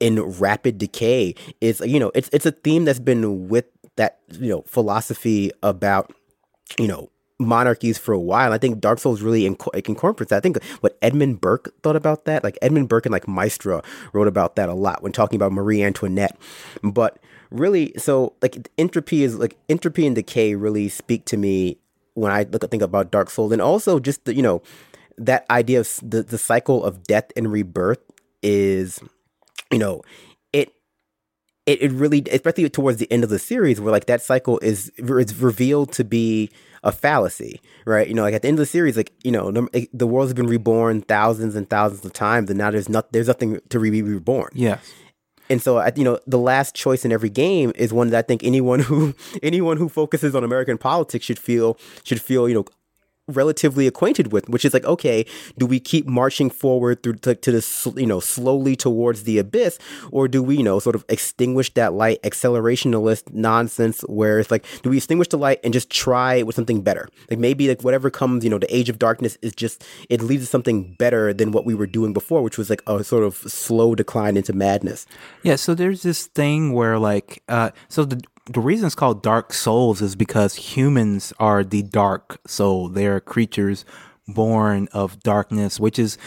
in 0.00 0.20
rapid 0.20 0.76
decay 0.76 1.34
is 1.60 1.80
you 1.80 1.98
know 1.98 2.10
it's 2.14 2.28
it's 2.32 2.46
a 2.46 2.52
theme 2.52 2.84
that's 2.84 3.00
been 3.00 3.48
with 3.48 3.64
that 3.96 4.20
you 4.32 4.50
know 4.50 4.62
philosophy 4.66 5.50
about 5.62 6.12
you 6.78 6.86
know 6.86 7.08
monarchies 7.38 7.98
for 7.98 8.12
a 8.12 8.20
while. 8.20 8.52
I 8.52 8.58
think 8.58 8.80
Dark 8.80 8.98
Souls 8.98 9.22
really 9.22 9.42
inc- 9.42 9.88
incorporates 9.88 10.30
that. 10.30 10.36
I 10.36 10.40
think 10.40 10.62
what 10.80 10.96
Edmund 11.02 11.40
Burke 11.40 11.74
thought 11.82 11.96
about 11.96 12.24
that, 12.26 12.44
like 12.44 12.58
Edmund 12.62 12.88
Burke 12.88 13.06
and 13.06 13.12
like 13.12 13.28
Maistre 13.28 13.82
wrote 14.12 14.28
about 14.28 14.56
that 14.56 14.68
a 14.68 14.74
lot 14.74 15.02
when 15.02 15.12
talking 15.12 15.36
about 15.36 15.52
Marie 15.52 15.82
Antoinette. 15.82 16.36
But 16.82 17.18
really, 17.50 17.92
so 17.96 18.34
like 18.42 18.68
entropy 18.78 19.24
is 19.24 19.36
like 19.36 19.56
entropy 19.68 20.06
and 20.06 20.14
decay 20.14 20.54
really 20.54 20.88
speak 20.88 21.24
to 21.26 21.36
me 21.36 21.78
when 22.14 22.30
I 22.30 22.44
look 22.44 22.68
think 22.70 22.82
about 22.82 23.10
Dark 23.10 23.30
Souls, 23.30 23.52
and 23.52 23.60
also 23.60 23.98
just 23.98 24.24
the 24.24 24.34
you 24.34 24.42
know 24.42 24.62
that 25.18 25.44
idea 25.50 25.80
of 25.80 25.98
the 26.02 26.22
the 26.22 26.38
cycle 26.38 26.84
of 26.84 27.04
death 27.04 27.30
and 27.36 27.50
rebirth 27.50 28.00
is 28.42 29.00
you 29.72 29.78
know 29.78 30.02
it, 31.66 31.80
it 31.80 31.92
really 31.92 32.22
especially 32.30 32.68
towards 32.68 32.98
the 32.98 33.10
end 33.10 33.24
of 33.24 33.30
the 33.30 33.38
series 33.38 33.80
where 33.80 33.92
like 33.92 34.06
that 34.06 34.20
cycle 34.20 34.58
is 34.58 34.90
is 34.98 35.34
revealed 35.36 35.92
to 35.92 36.04
be 36.04 36.50
a 36.84 36.92
fallacy 36.92 37.60
right? 37.84 38.06
You 38.06 38.14
know 38.14 38.22
like 38.22 38.34
at 38.34 38.42
the 38.42 38.48
end 38.48 38.58
of 38.58 38.62
the 38.62 38.66
series 38.66 38.96
like 38.96 39.12
you 39.24 39.32
know 39.32 39.50
the 39.50 40.06
world 40.06 40.28
has 40.28 40.34
been 40.34 40.46
reborn 40.46 41.02
thousands 41.02 41.56
and 41.56 41.68
thousands 41.68 42.04
of 42.04 42.12
times 42.12 42.50
and 42.50 42.58
now 42.58 42.70
there's 42.70 42.88
not 42.88 43.12
there's 43.12 43.28
nothing 43.28 43.60
to 43.68 43.78
be 43.80 44.02
reborn. 44.02 44.50
Yes 44.54 44.92
and 45.50 45.62
so 45.62 45.84
you 45.96 46.04
know 46.04 46.18
the 46.26 46.38
last 46.38 46.74
choice 46.74 47.04
in 47.04 47.12
every 47.12 47.30
game 47.30 47.72
is 47.74 47.92
one 47.92 48.10
that 48.10 48.18
I 48.18 48.22
think 48.22 48.42
anyone 48.44 48.80
who 48.80 49.14
anyone 49.42 49.76
who 49.76 49.88
focuses 49.88 50.34
on 50.34 50.44
American 50.44 50.78
politics 50.78 51.24
should 51.24 51.38
feel 51.38 51.78
should 52.02 52.20
feel 52.20 52.48
you 52.48 52.54
know 52.54 52.64
relatively 53.28 53.86
acquainted 53.86 54.32
with, 54.32 54.48
which 54.48 54.64
is 54.64 54.74
like, 54.74 54.84
okay, 54.84 55.24
do 55.58 55.66
we 55.66 55.80
keep 55.80 56.06
marching 56.06 56.50
forward 56.50 57.02
through 57.02 57.14
to, 57.14 57.34
to 57.34 57.52
this, 57.52 57.88
you 57.96 58.06
know, 58.06 58.20
slowly 58.20 58.76
towards 58.76 59.24
the 59.24 59.38
abyss, 59.38 59.78
or 60.10 60.28
do 60.28 60.42
we, 60.42 60.56
you 60.56 60.62
know, 60.62 60.78
sort 60.78 60.94
of 60.94 61.04
extinguish 61.08 61.72
that 61.74 61.92
light, 61.94 62.22
accelerationalist 62.22 63.32
nonsense, 63.32 64.02
where 64.02 64.38
it's 64.38 64.50
like, 64.50 64.64
do 64.82 64.90
we 64.90 64.96
extinguish 64.96 65.28
the 65.28 65.38
light 65.38 65.60
and 65.64 65.72
just 65.72 65.90
try 65.90 66.42
with 66.42 66.56
something 66.56 66.82
better? 66.82 67.08
Like 67.30 67.38
maybe 67.38 67.68
like 67.68 67.82
whatever 67.82 68.10
comes, 68.10 68.44
you 68.44 68.50
know, 68.50 68.58
the 68.58 68.74
age 68.74 68.88
of 68.88 68.98
darkness 68.98 69.38
is 69.42 69.54
just 69.54 69.84
it 70.10 70.20
leads 70.20 70.44
to 70.44 70.46
something 70.46 70.94
better 70.98 71.32
than 71.32 71.52
what 71.52 71.64
we 71.64 71.74
were 71.74 71.86
doing 71.86 72.12
before, 72.12 72.42
which 72.42 72.58
was 72.58 72.70
like 72.70 72.82
a 72.86 73.02
sort 73.04 73.24
of 73.24 73.36
slow 73.36 73.94
decline 73.94 74.36
into 74.36 74.52
madness. 74.52 75.06
Yeah. 75.42 75.56
So 75.56 75.74
there's 75.74 76.02
this 76.02 76.26
thing 76.26 76.72
where 76.72 76.98
like, 76.98 77.42
uh, 77.48 77.70
so 77.88 78.04
the 78.04 78.22
the 78.46 78.60
reason 78.60 78.86
it's 78.86 78.94
called 78.94 79.22
Dark 79.22 79.52
Souls 79.52 80.02
is 80.02 80.16
because 80.16 80.54
humans 80.54 81.32
are 81.38 81.64
the 81.64 81.82
dark 81.82 82.40
soul. 82.46 82.88
They 82.88 83.06
are 83.06 83.20
creatures 83.20 83.84
born 84.28 84.88
of 84.92 85.22
darkness, 85.22 85.80
which 85.80 85.98
is 85.98 86.18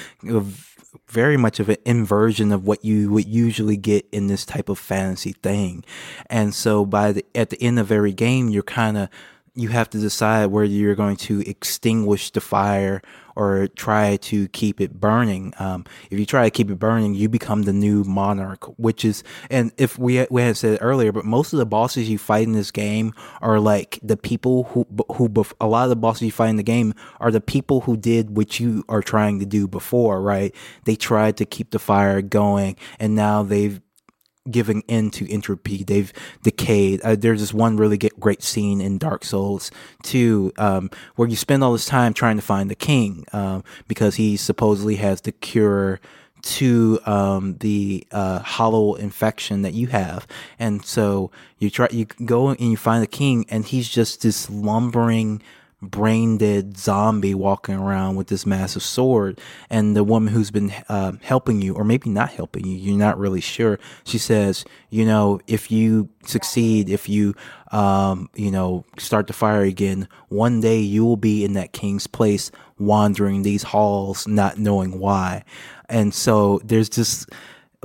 very 1.07 1.37
much 1.37 1.59
of 1.59 1.69
an 1.69 1.77
inversion 1.85 2.51
of 2.51 2.65
what 2.65 2.83
you 2.83 3.11
would 3.11 3.27
usually 3.27 3.77
get 3.77 4.07
in 4.11 4.27
this 4.27 4.45
type 4.45 4.69
of 4.69 4.79
fantasy 4.79 5.33
thing. 5.33 5.83
And 6.27 6.53
so 6.53 6.85
by 6.85 7.11
the 7.11 7.25
at 7.35 7.49
the 7.49 7.61
end 7.61 7.79
of 7.79 7.91
every 7.91 8.13
game, 8.13 8.49
you're 8.49 8.63
kind 8.63 8.97
of 8.97 9.09
you 9.57 9.69
have 9.69 9.89
to 9.89 9.97
decide 9.97 10.47
whether 10.47 10.65
you're 10.65 10.95
going 10.95 11.15
to 11.15 11.41
extinguish 11.49 12.29
the 12.31 12.39
fire 12.39 13.01
or 13.35 13.67
try 13.67 14.17
to 14.17 14.47
keep 14.49 14.79
it 14.79 14.99
burning. 14.99 15.53
Um, 15.59 15.85
if 16.09 16.19
you 16.19 16.25
try 16.25 16.43
to 16.45 16.51
keep 16.51 16.69
it 16.69 16.79
burning, 16.79 17.15
you 17.15 17.27
become 17.27 17.63
the 17.63 17.73
new 17.73 18.03
monarch, 18.03 18.65
which 18.79 19.03
is, 19.03 19.23
and 19.49 19.71
if 19.77 19.97
we 19.97 20.25
we 20.29 20.43
had 20.43 20.57
said 20.57 20.77
earlier, 20.81 21.11
but 21.11 21.25
most 21.25 21.53
of 21.53 21.59
the 21.59 21.65
bosses 21.65 22.07
you 22.07 22.17
fight 22.17 22.43
in 22.43 22.53
this 22.53 22.71
game 22.71 23.13
are 23.41 23.59
like 23.59 23.99
the 24.03 24.17
people 24.17 24.63
who 24.65 24.85
who 25.13 25.31
a 25.59 25.67
lot 25.67 25.83
of 25.83 25.89
the 25.89 25.95
bosses 25.95 26.21
you 26.21 26.31
fight 26.31 26.49
in 26.49 26.55
the 26.55 26.63
game 26.63 26.93
are 27.19 27.31
the 27.31 27.41
people 27.41 27.81
who 27.81 27.97
did 27.97 28.35
what 28.37 28.59
you 28.59 28.83
are 28.89 29.01
trying 29.01 29.39
to 29.39 29.45
do 29.45 29.67
before, 29.67 30.21
right? 30.21 30.53
They 30.85 30.95
tried 30.95 31.37
to 31.37 31.45
keep 31.45 31.71
the 31.71 31.79
fire 31.79 32.21
going, 32.21 32.75
and 32.99 33.15
now 33.15 33.43
they've 33.43 33.81
giving 34.51 34.81
in 34.87 35.11
to 35.11 35.31
entropy. 35.31 35.83
They've 35.83 36.11
decayed. 36.43 37.01
Uh, 37.01 37.15
there's 37.15 37.41
this 37.41 37.53
one 37.53 37.77
really 37.77 37.97
great 37.97 38.43
scene 38.43 38.81
in 38.81 38.97
Dark 38.97 39.23
Souls 39.23 39.71
2 40.03 40.53
um, 40.57 40.89
where 41.15 41.27
you 41.27 41.35
spend 41.35 41.63
all 41.63 41.73
this 41.73 41.85
time 41.85 42.13
trying 42.13 42.35
to 42.37 42.41
find 42.41 42.69
the 42.69 42.75
king 42.75 43.25
um, 43.33 43.63
because 43.87 44.15
he 44.15 44.37
supposedly 44.37 44.95
has 44.95 45.21
the 45.21 45.31
cure 45.31 45.99
to 46.41 46.99
um, 47.05 47.57
the 47.59 48.05
uh, 48.11 48.39
hollow 48.39 48.95
infection 48.95 49.63
that 49.63 49.73
you 49.73 49.87
have. 49.87 50.27
And 50.59 50.85
so 50.85 51.31
you 51.57 51.69
try, 51.69 51.87
you 51.91 52.05
go 52.05 52.49
and 52.49 52.59
you 52.59 52.77
find 52.77 53.03
the 53.03 53.07
king, 53.07 53.45
and 53.49 53.65
he's 53.65 53.89
just 53.89 54.21
this 54.21 54.49
lumbering 54.49 55.41
brain 55.81 56.37
dead 56.37 56.75
zombie 56.75 57.35
walking 57.35 57.75
around 57.75 58.15
with 58.15 58.27
this 58.27 58.45
massive 58.45 58.81
sword. 58.81 59.39
And 59.69 59.95
the 59.95 60.03
woman 60.03 60.33
who's 60.33 60.51
been 60.51 60.73
uh, 60.89 61.13
helping 61.21 61.61
you, 61.61 61.75
or 61.75 61.83
maybe 61.83 62.09
not 62.09 62.31
helping 62.31 62.65
you, 62.65 62.77
you're 62.77 62.97
not 62.97 63.19
really 63.19 63.41
sure. 63.41 63.79
She 64.03 64.17
says, 64.17 64.65
you 64.89 65.05
know, 65.05 65.39
if 65.47 65.71
you 65.71 66.09
succeed, 66.25 66.89
if 66.89 67.07
you, 67.07 67.35
um, 67.71 68.29
you 68.35 68.49
know, 68.49 68.85
start 68.97 69.27
the 69.27 69.33
fire 69.33 69.61
again, 69.61 70.07
one 70.29 70.61
day 70.61 70.79
you 70.79 71.05
will 71.05 71.17
be 71.17 71.45
in 71.45 71.53
that 71.53 71.73
king's 71.73 72.07
place, 72.07 72.51
wandering 72.79 73.43
these 73.43 73.63
halls, 73.63 74.27
not 74.27 74.57
knowing 74.57 74.99
why. 74.99 75.43
And 75.89 76.13
so 76.13 76.59
there's 76.63 76.89
this 76.89 77.25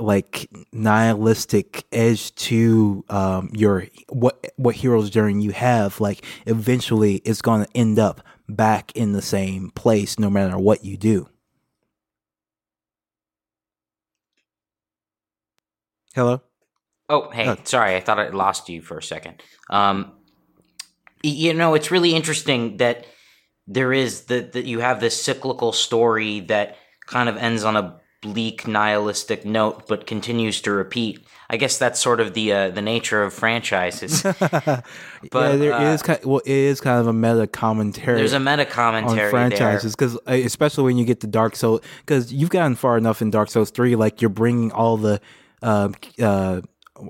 like 0.03 0.49
nihilistic 0.71 1.85
edge 1.91 2.35
to 2.35 3.03
um, 3.09 3.49
your 3.53 3.87
what 4.09 4.53
what 4.57 4.75
hero's 4.75 5.09
journey 5.09 5.43
you 5.43 5.51
have 5.51 5.99
like 6.01 6.23
eventually 6.45 7.15
it's 7.23 7.41
going 7.41 7.63
to 7.65 7.71
end 7.73 7.97
up 7.97 8.21
back 8.49 8.91
in 8.95 9.13
the 9.13 9.21
same 9.21 9.71
place 9.71 10.19
no 10.19 10.29
matter 10.29 10.57
what 10.57 10.83
you 10.83 10.97
do. 10.97 11.29
Hello? 16.13 16.41
Oh 17.09 17.29
hey 17.31 17.47
oh. 17.47 17.57
sorry 17.63 17.95
i 17.95 17.99
thought 17.99 18.19
i 18.19 18.29
lost 18.29 18.69
you 18.69 18.81
for 18.81 18.97
a 18.97 19.03
second. 19.03 19.41
Um 19.69 20.13
you 21.23 21.53
know 21.53 21.73
it's 21.73 21.91
really 21.91 22.13
interesting 22.13 22.77
that 22.77 23.05
there 23.67 23.93
is 23.93 24.25
that 24.25 24.51
that 24.51 24.65
you 24.65 24.79
have 24.79 24.99
this 24.99 25.21
cyclical 25.21 25.71
story 25.71 26.41
that 26.41 26.77
kind 27.05 27.29
of 27.29 27.37
ends 27.37 27.63
on 27.63 27.77
a 27.77 28.01
bleak 28.23 28.67
nihilistic 28.67 29.45
note 29.45 29.87
but 29.87 30.07
continues 30.07 30.61
to 30.61 30.71
repeat. 30.71 31.23
I 31.49 31.57
guess 31.57 31.77
that's 31.77 31.99
sort 31.99 32.19
of 32.19 32.33
the 32.33 32.51
uh, 32.51 32.69
the 32.69 32.81
nature 32.81 33.21
of 33.21 33.33
franchises. 33.33 34.25
But 35.31 35.51
yeah, 35.51 35.55
there 35.55 35.73
uh, 35.73 35.93
is 35.93 36.01
kind 36.01 36.19
of, 36.19 36.25
well 36.25 36.41
it 36.45 36.51
is 36.51 36.81
kind 36.81 36.99
of 36.99 37.07
a 37.07 37.13
meta 37.13 37.47
commentary 37.47 38.17
there's 38.17 38.33
a 38.33 38.41
meta 38.41 38.65
commentary 38.65 39.27
on 39.27 39.29
franchises 39.29 39.95
because 39.95 40.17
uh, 40.27 40.33
especially 40.33 40.83
when 40.83 40.97
you 40.97 41.05
get 41.05 41.21
to 41.21 41.27
dark 41.27 41.55
souls 41.55 41.79
because 42.05 42.33
you've 42.33 42.49
gotten 42.49 42.75
far 42.75 42.97
enough 42.97 43.21
in 43.21 43.29
dark 43.29 43.49
souls 43.49 43.71
3 43.71 43.95
like 43.95 44.21
you're 44.21 44.29
bringing 44.29 44.73
all 44.73 44.97
the 44.97 45.21
uh, 45.61 45.89
uh, 46.21 46.59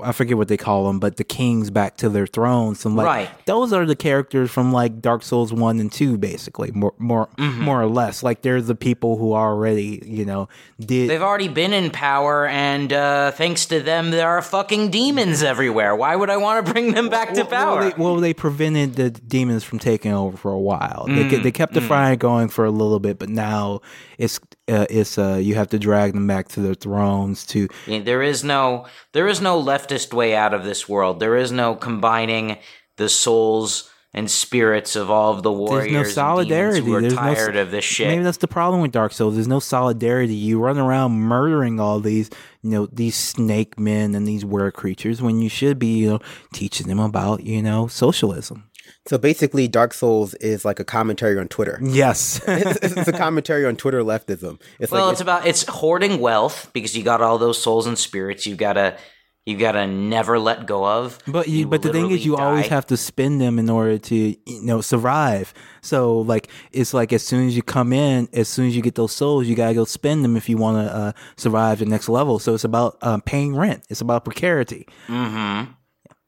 I 0.01 0.11
forget 0.11 0.37
what 0.37 0.47
they 0.47 0.57
call 0.57 0.87
them, 0.87 0.99
but 0.99 1.17
the 1.17 1.23
kings 1.23 1.69
back 1.69 1.97
to 1.97 2.09
their 2.09 2.25
thrones. 2.25 2.85
And 2.85 2.95
like 2.95 3.05
right. 3.05 3.45
those 3.45 3.73
are 3.73 3.85
the 3.85 3.95
characters 3.95 4.51
from 4.51 4.71
like 4.71 5.01
Dark 5.01 5.23
Souls 5.23 5.53
one 5.53 5.79
and 5.79 5.91
two, 5.91 6.17
basically, 6.17 6.71
more 6.71 6.93
more 6.97 7.27
mm-hmm. 7.37 7.61
more 7.61 7.81
or 7.81 7.87
less. 7.87 8.23
Like 8.23 8.41
they're 8.41 8.61
the 8.61 8.75
people 8.75 9.17
who 9.17 9.33
already, 9.33 10.01
you 10.05 10.25
know, 10.25 10.49
did 10.79 11.09
they've 11.09 11.21
already 11.21 11.47
been 11.47 11.73
in 11.73 11.91
power, 11.91 12.47
and 12.47 12.91
uh, 12.91 13.31
thanks 13.31 13.65
to 13.67 13.81
them, 13.81 14.11
there 14.11 14.29
are 14.29 14.41
fucking 14.41 14.89
demons 14.91 15.43
everywhere. 15.43 15.95
Why 15.95 16.15
would 16.15 16.29
I 16.29 16.37
want 16.37 16.65
to 16.65 16.71
bring 16.71 16.93
them 16.93 17.09
back 17.09 17.33
well, 17.33 17.43
to 17.43 17.45
power? 17.45 17.79
Well 17.79 17.89
they, 17.89 18.03
well 18.03 18.15
they, 18.17 18.33
prevented 18.33 18.95
the 18.95 19.09
demons 19.09 19.63
from 19.63 19.79
taking 19.79 20.11
over 20.11 20.37
for 20.37 20.51
a 20.51 20.59
while. 20.59 21.05
Mm, 21.07 21.29
they 21.29 21.37
they 21.37 21.51
kept 21.51 21.73
the 21.73 21.79
mm. 21.79 21.87
fire 21.87 22.15
going 22.15 22.49
for 22.49 22.65
a 22.65 22.71
little 22.71 22.99
bit, 22.99 23.19
but 23.19 23.29
now 23.29 23.81
it's 24.17 24.39
uh, 24.67 24.85
it's 24.89 25.17
uh, 25.17 25.39
you 25.41 25.55
have 25.55 25.69
to 25.69 25.79
drag 25.79 26.13
them 26.13 26.27
back 26.27 26.47
to 26.49 26.61
their 26.61 26.73
thrones 26.73 27.45
to. 27.47 27.67
Yeah, 27.85 27.99
there 27.99 28.21
is 28.21 28.43
no 28.43 28.85
there 29.11 29.27
is 29.27 29.41
no 29.41 29.59
leftist 29.83 30.13
way 30.13 30.35
out 30.35 30.53
of 30.53 30.63
this 30.63 30.87
world. 30.87 31.19
There 31.19 31.35
is 31.35 31.51
no 31.51 31.75
combining 31.75 32.57
the 32.97 33.09
souls 33.09 33.89
and 34.13 34.29
spirits 34.29 34.95
of 34.95 35.09
all 35.09 35.33
of 35.33 35.41
the 35.41 35.51
warriors. 35.51 35.91
There's 35.91 36.07
no 36.07 36.13
solidarity. 36.13 36.81
Who 36.81 36.93
are 36.93 37.01
There's 37.01 37.15
tired 37.15 37.55
no, 37.55 37.61
of 37.63 37.71
this 37.71 37.83
shit. 37.83 38.07
Maybe 38.07 38.23
that's 38.23 38.37
the 38.37 38.47
problem 38.47 38.81
with 38.81 38.91
Dark 38.91 39.11
Souls. 39.11 39.33
There's 39.33 39.47
no 39.47 39.59
solidarity. 39.59 40.35
You 40.35 40.59
run 40.59 40.77
around 40.77 41.13
murdering 41.13 41.79
all 41.79 41.99
these, 41.99 42.29
you 42.61 42.69
know, 42.69 42.85
these 42.91 43.15
snake 43.15 43.79
men 43.79 44.13
and 44.13 44.27
these 44.27 44.45
were 44.45 44.69
creatures 44.71 45.21
when 45.21 45.39
you 45.39 45.49
should 45.49 45.79
be, 45.79 45.99
you 45.99 46.09
know, 46.11 46.19
teaching 46.53 46.87
them 46.87 46.99
about, 46.99 47.43
you 47.43 47.63
know, 47.63 47.87
socialism. 47.87 48.69
So 49.05 49.17
basically, 49.17 49.67
Dark 49.67 49.93
Souls 49.93 50.33
is 50.35 50.63
like 50.63 50.79
a 50.79 50.85
commentary 50.85 51.37
on 51.37 51.47
Twitter. 51.47 51.79
Yes, 51.81 52.41
it's, 52.47 52.97
it's, 52.97 53.07
a 53.07 53.13
commentary 53.13 53.65
on 53.65 53.75
Twitter 53.75 54.01
leftism. 54.01 54.61
It's 54.79 54.91
well, 54.91 55.07
like, 55.07 55.13
it's, 55.13 55.19
it's, 55.19 55.21
about 55.21 55.47
it's 55.47 55.63
hoarding 55.67 56.19
wealth 56.19 56.69
because 56.71 56.95
you 56.95 57.03
got 57.03 57.21
all 57.21 57.37
those 57.37 57.61
souls 57.61 57.85
and 57.85 57.97
spirits. 57.97 58.45
You've 58.45 58.57
got 58.57 58.73
to 58.73 58.97
you 59.45 59.57
gotta 59.57 59.85
never 59.87 60.39
let 60.39 60.65
go 60.65 60.85
of. 60.85 61.19
But 61.27 61.49
you, 61.49 61.67
but 61.67 61.81
the 61.81 61.91
thing 61.91 62.11
is, 62.11 62.25
you 62.25 62.37
die. 62.37 62.43
always 62.43 62.67
have 62.67 62.87
to 62.87 62.97
spend 62.97 63.41
them 63.41 63.59
in 63.59 63.69
order 63.69 63.97
to 63.97 64.15
you 64.15 64.37
know 64.63 64.79
survive. 64.79 65.53
So 65.81 66.19
like 66.19 66.49
it's 66.71 66.93
like 66.93 67.11
as 67.11 67.23
soon 67.23 67.47
as 67.47 67.55
you 67.55 67.61
come 67.61 67.91
in, 67.91 68.29
as 68.31 68.47
soon 68.47 68.67
as 68.67 68.75
you 68.75 68.81
get 68.81 68.95
those 68.95 69.11
souls, 69.11 69.47
you 69.47 69.55
gotta 69.55 69.73
go 69.73 69.83
spend 69.83 70.23
them 70.23 70.37
if 70.37 70.47
you 70.47 70.57
want 70.57 70.87
to 70.87 70.95
uh, 70.95 71.11
survive 71.35 71.79
the 71.79 71.85
next 71.85 72.07
level. 72.07 72.39
So 72.39 72.53
it's 72.53 72.63
about 72.63 72.97
um, 73.01 73.21
paying 73.21 73.55
rent. 73.55 73.83
It's 73.89 74.01
about 74.01 74.23
precarity. 74.23 74.87
Mm-hmm. 75.07 75.71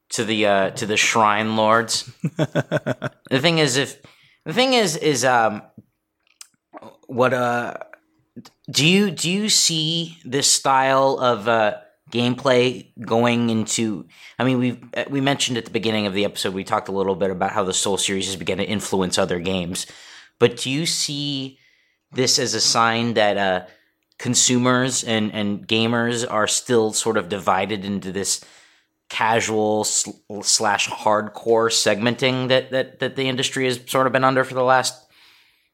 To 0.10 0.24
the 0.24 0.46
uh, 0.46 0.70
to 0.72 0.86
the 0.86 0.98
shrine 0.98 1.56
lords. 1.56 2.12
the 2.22 3.40
thing 3.40 3.60
is, 3.60 3.78
if 3.78 4.02
the 4.44 4.54
thing 4.54 4.74
is, 4.74 4.98
is 4.98 5.24
um, 5.24 5.62
what 7.08 7.34
uh, 7.34 7.76
do 8.70 8.86
you 8.86 9.10
do 9.10 9.32
you 9.32 9.48
see 9.48 10.18
this 10.26 10.52
style 10.52 11.18
of 11.20 11.48
uh 11.48 11.78
gameplay 12.12 12.92
going 13.04 13.50
into 13.50 14.06
i 14.38 14.44
mean 14.44 14.60
we 14.60 14.80
we 15.10 15.20
mentioned 15.20 15.58
at 15.58 15.66
the 15.66 15.72
beginning 15.72 16.06
of 16.06 16.14
the 16.14 16.24
episode 16.24 16.54
we 16.54 16.64
talked 16.64 16.88
a 16.88 16.92
little 16.92 17.16
bit 17.16 17.32
about 17.32 17.52
how 17.52 17.64
the 17.64 17.74
soul 17.74 17.98
series 17.98 18.30
is 18.30 18.36
beginning 18.36 18.68
to 18.68 18.72
influence 18.72 19.18
other 19.18 19.40
games. 19.40 19.88
But 20.40 20.58
do 20.58 20.70
you 20.70 20.86
see 20.86 21.60
this 22.12 22.40
as 22.40 22.54
a 22.54 22.62
sign 22.62 23.14
that 23.16 23.38
uh, 23.38 23.66
consumers 24.18 25.04
and 25.04 25.34
and 25.34 25.68
gamers 25.68 26.26
are 26.30 26.48
still 26.48 26.94
sort 26.94 27.18
of 27.18 27.30
divided 27.30 27.84
into 27.86 28.12
this 28.12 28.44
casual 29.10 29.84
slash 29.84 30.90
hardcore 30.90 31.70
segmenting 31.70 32.48
that 32.50 32.72
that 32.72 33.00
that 33.00 33.16
the 33.16 33.28
industry 33.28 33.66
has 33.66 33.80
sort 33.86 34.08
of 34.08 34.14
been 34.14 34.24
under 34.24 34.44
for 34.44 34.56
the 34.56 34.64
last 34.64 35.06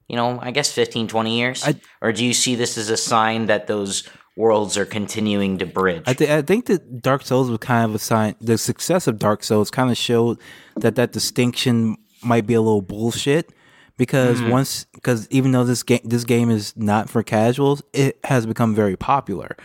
you 0.09 0.17
know 0.17 0.37
i 0.41 0.51
guess 0.51 0.71
15 0.71 1.07
20 1.07 1.37
years? 1.37 1.63
I, 1.65 1.75
or 2.01 2.11
do 2.11 2.25
you 2.25 2.33
see 2.33 2.55
this 2.55 2.77
as 2.77 2.89
a 2.89 2.97
sign 2.97 3.45
that 3.45 3.67
those 3.67 4.07
worlds 4.35 4.77
are 4.77 4.85
continuing 4.85 5.57
to 5.59 5.65
bridge. 5.65 6.03
I, 6.07 6.13
th- 6.13 6.29
I 6.29 6.41
think 6.41 6.65
that 6.67 7.01
Dark 7.01 7.23
Souls 7.23 7.49
was 7.49 7.59
kind 7.59 7.85
of 7.85 7.95
a 7.95 7.99
sign. 7.99 8.35
The 8.39 8.57
success 8.57 9.07
of 9.07 9.19
Dark 9.19 9.43
Souls 9.43 9.69
kind 9.69 9.91
of 9.91 9.97
showed 9.97 10.39
that 10.75 10.95
that 10.95 11.11
distinction 11.11 11.97
might 12.23 12.45
be 12.45 12.53
a 12.53 12.61
little 12.61 12.81
bullshit 12.81 13.51
because 13.97 14.39
mm-hmm. 14.39 14.51
once 14.51 14.85
because 14.93 15.27
even 15.29 15.51
though 15.51 15.63
this 15.63 15.83
game 15.83 16.01
this 16.03 16.23
game 16.23 16.49
is 16.49 16.75
not 16.77 17.09
for 17.09 17.23
casuals, 17.23 17.81
it 17.93 18.19
has 18.23 18.45
become 18.45 18.73
very 18.73 18.95
popular, 18.95 19.57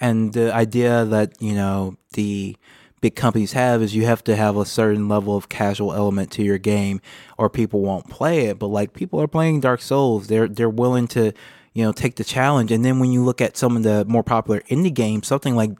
and 0.00 0.32
the 0.32 0.54
idea 0.54 1.04
that 1.06 1.40
you 1.40 1.54
know 1.54 1.96
the 2.12 2.56
big 3.00 3.16
companies 3.16 3.52
have 3.52 3.82
is 3.82 3.94
you 3.94 4.04
have 4.04 4.22
to 4.22 4.36
have 4.36 4.56
a 4.56 4.66
certain 4.66 5.08
level 5.08 5.34
of 5.34 5.48
casual 5.48 5.94
element 5.94 6.30
to 6.30 6.42
your 6.42 6.58
game 6.58 7.00
or 7.38 7.48
people 7.48 7.80
won't 7.80 8.10
play 8.10 8.40
it 8.46 8.58
but 8.58 8.66
like 8.66 8.92
people 8.92 9.18
are 9.18 9.26
playing 9.26 9.58
dark 9.58 9.80
souls 9.80 10.26
they're 10.26 10.46
they're 10.46 10.68
willing 10.68 11.08
to 11.08 11.32
you 11.72 11.84
know, 11.84 11.92
take 11.92 12.16
the 12.16 12.24
challenge. 12.24 12.72
And 12.72 12.84
then 12.84 12.98
when 12.98 13.12
you 13.12 13.24
look 13.24 13.40
at 13.40 13.56
some 13.56 13.76
of 13.76 13.82
the 13.82 14.04
more 14.06 14.22
popular 14.22 14.60
indie 14.62 14.92
games, 14.92 15.26
something 15.26 15.54
like 15.54 15.70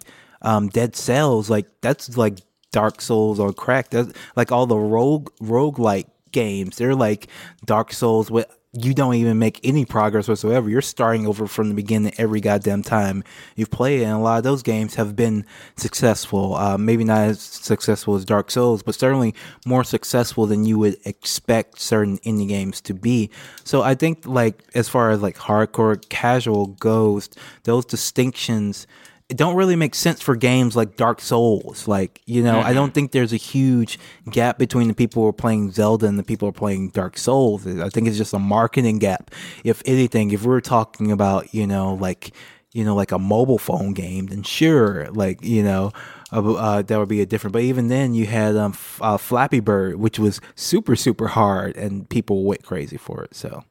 um, 0.43 0.69
Dead 0.69 0.95
Cells, 0.97 1.51
like 1.51 1.67
that's 1.81 2.17
like 2.17 2.39
Dark 2.73 3.01
Souls 3.01 3.41
or 3.41 3.53
crack. 3.53 3.91
That's 3.91 4.13
like 4.37 4.53
all 4.53 4.67
the 4.67 4.79
rogue 4.79 5.31
rogue 5.41 5.79
like 5.79 6.07
games. 6.33 6.77
They're 6.77 6.95
like 6.95 7.29
Dark 7.65 7.93
Souls 7.93 8.31
with 8.31 8.47
you 8.73 8.95
don't 8.95 9.15
even 9.15 9.39
make 9.39 9.59
any 9.65 9.85
progress 9.85 10.29
whatsoever. 10.29 10.71
You're 10.71 10.81
starting 10.81 11.27
over 11.27 11.49
from 11.49 11.69
the 11.69 11.75
beginning 11.75 12.13
every 12.19 12.41
goddamn 12.41 12.85
time 12.85 13.25
you've 13.57 13.71
played, 13.71 14.03
and 14.03 14.13
a 14.13 14.19
lot 14.19 14.39
of 14.39 14.45
those 14.45 14.63
games 14.63 14.95
have 14.95 15.17
been 15.17 15.45
successful. 15.77 16.55
Uh, 16.55 16.79
maybe 16.79 17.03
not 17.03 17.23
as 17.23 17.41
successful 17.41 18.15
as 18.15 18.25
Dark 18.25 18.49
Souls, 18.51 18.85
but 18.85 18.95
certainly 18.95 19.35
more 19.67 19.83
successful 19.83 20.47
than 20.47 20.65
you 20.65 20.79
would 20.79 20.97
expect 21.05 21.81
certain 21.81 22.19
indie 22.19 22.47
games 22.47 22.81
to 22.83 22.95
be. 22.95 23.29
So 23.65 23.83
I 23.83 23.97
think, 23.97 24.25
like 24.25 24.63
as 24.75 24.89
far 24.89 25.11
as 25.11 25.21
like 25.21 25.37
hardcore 25.37 26.09
casual 26.09 26.67
goes, 26.67 27.29
those 27.65 27.85
distinctions 27.85 28.87
don't 29.37 29.57
really 29.57 29.77
make 29.77 29.95
sense 29.95 30.21
for 30.21 30.37
games 30.37 30.77
like 30.77 30.97
Dark 30.97 31.21
Souls. 31.21 31.87
Like, 31.87 32.21
you 32.27 32.43
know, 32.43 32.55
mm-hmm. 32.55 32.69
I 32.69 32.73
don't 32.73 32.93
think 32.93 33.13
there's 33.13 33.33
a 33.33 33.37
huge 33.37 33.99
gap 34.31 34.59
between 34.59 34.89
the 34.89 34.95
people 34.95 35.23
who 35.23 35.29
are 35.29 35.33
playing 35.33 35.73
Zelda 35.73 36.07
and 36.07 36.19
the 36.19 36.23
people 36.23 36.47
who 36.47 36.51
are 36.51 36.53
playing 36.53 36.91
Dark 36.91 37.17
Souls. 37.17 37.67
I 37.67 37.89
think 37.89 38.09
it's 38.09 38.19
just 38.19 38.35
a 38.35 38.39
marketing 38.39 38.99
gap. 38.99 39.31
If 39.65 39.83
anything, 39.87 40.31
if 40.33 40.45
we're 40.45 40.61
talking 40.61 41.13
about, 41.13 41.55
you 41.55 41.67
know, 41.67 41.95
like, 41.95 42.33
you 42.73 42.85
know, 42.85 42.95
like 42.95 43.13
a 43.13 43.19
mobile 43.19 43.59
phone 43.59 43.93
game, 43.93 44.27
then 44.27 44.43
sure, 44.43 45.11
like, 45.11 45.43
you 45.43 45.63
know, 45.63 45.93
uh, 46.33 46.55
uh, 46.55 46.83
that 46.83 46.99
would 46.99 47.09
be 47.09 47.21
a 47.21 47.27
different. 47.27 47.53
But 47.53 47.63
even 47.63 47.89
then, 47.89 48.15
you 48.15 48.27
had 48.27 48.57
um, 48.57 48.73
f- 48.73 49.01
uh, 49.03 49.17
Flappy 49.17 49.61
Bird, 49.61 49.97
which 49.97 50.19
was 50.19 50.41
super, 50.55 50.95
super 50.95 51.29
hard, 51.29 51.77
and 51.77 52.09
people 52.09 52.45
went 52.45 52.63
crazy 52.65 52.97
for 52.97 53.25
it. 53.25 53.35
So 53.35 53.65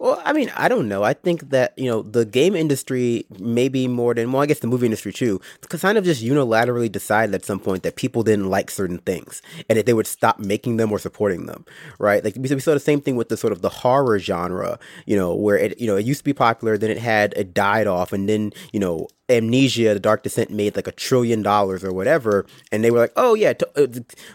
well, 0.00 0.20
I 0.24 0.32
mean, 0.32 0.50
I 0.56 0.68
don't 0.68 0.88
know. 0.88 1.02
I 1.02 1.12
think 1.12 1.50
that, 1.50 1.78
you 1.78 1.84
know, 1.84 2.00
the 2.00 2.24
game 2.24 2.56
industry, 2.56 3.26
maybe 3.38 3.86
more 3.86 4.14
than, 4.14 4.32
well, 4.32 4.40
I 4.40 4.46
guess 4.46 4.60
the 4.60 4.66
movie 4.66 4.86
industry 4.86 5.12
too, 5.12 5.42
kind 5.68 5.98
of 5.98 6.04
just 6.04 6.24
unilaterally 6.24 6.90
decided 6.90 7.34
at 7.34 7.44
some 7.44 7.60
point 7.60 7.82
that 7.82 7.96
people 7.96 8.22
didn't 8.22 8.48
like 8.48 8.70
certain 8.70 8.96
things 8.98 9.42
and 9.68 9.78
that 9.78 9.84
they 9.84 9.92
would 9.92 10.06
stop 10.06 10.38
making 10.38 10.78
them 10.78 10.90
or 10.90 10.98
supporting 10.98 11.44
them, 11.44 11.66
right? 11.98 12.24
Like, 12.24 12.34
we 12.36 12.48
saw 12.48 12.72
the 12.72 12.80
same 12.80 13.02
thing 13.02 13.16
with 13.16 13.28
the 13.28 13.36
sort 13.36 13.52
of 13.52 13.60
the 13.60 13.68
horror 13.68 14.18
genre, 14.18 14.78
you 15.04 15.16
know, 15.16 15.34
where 15.34 15.58
it, 15.58 15.78
you 15.78 15.86
know, 15.86 15.96
it 15.96 16.06
used 16.06 16.20
to 16.20 16.24
be 16.24 16.32
popular, 16.32 16.78
then 16.78 16.90
it 16.90 16.98
had, 16.98 17.34
it 17.36 17.52
died 17.52 17.86
off, 17.86 18.14
and 18.14 18.26
then, 18.26 18.52
you 18.72 18.80
know, 18.80 19.06
Amnesia, 19.30 19.94
The 19.94 20.00
Dark 20.00 20.22
Descent 20.22 20.50
made 20.50 20.76
like 20.76 20.86
a 20.86 20.92
trillion 20.92 21.42
dollars 21.42 21.84
or 21.84 21.92
whatever, 21.92 22.44
and 22.72 22.82
they 22.82 22.90
were 22.90 22.98
like, 22.98 23.12
"Oh 23.16 23.34
yeah," 23.34 23.52
uh, 23.76 23.86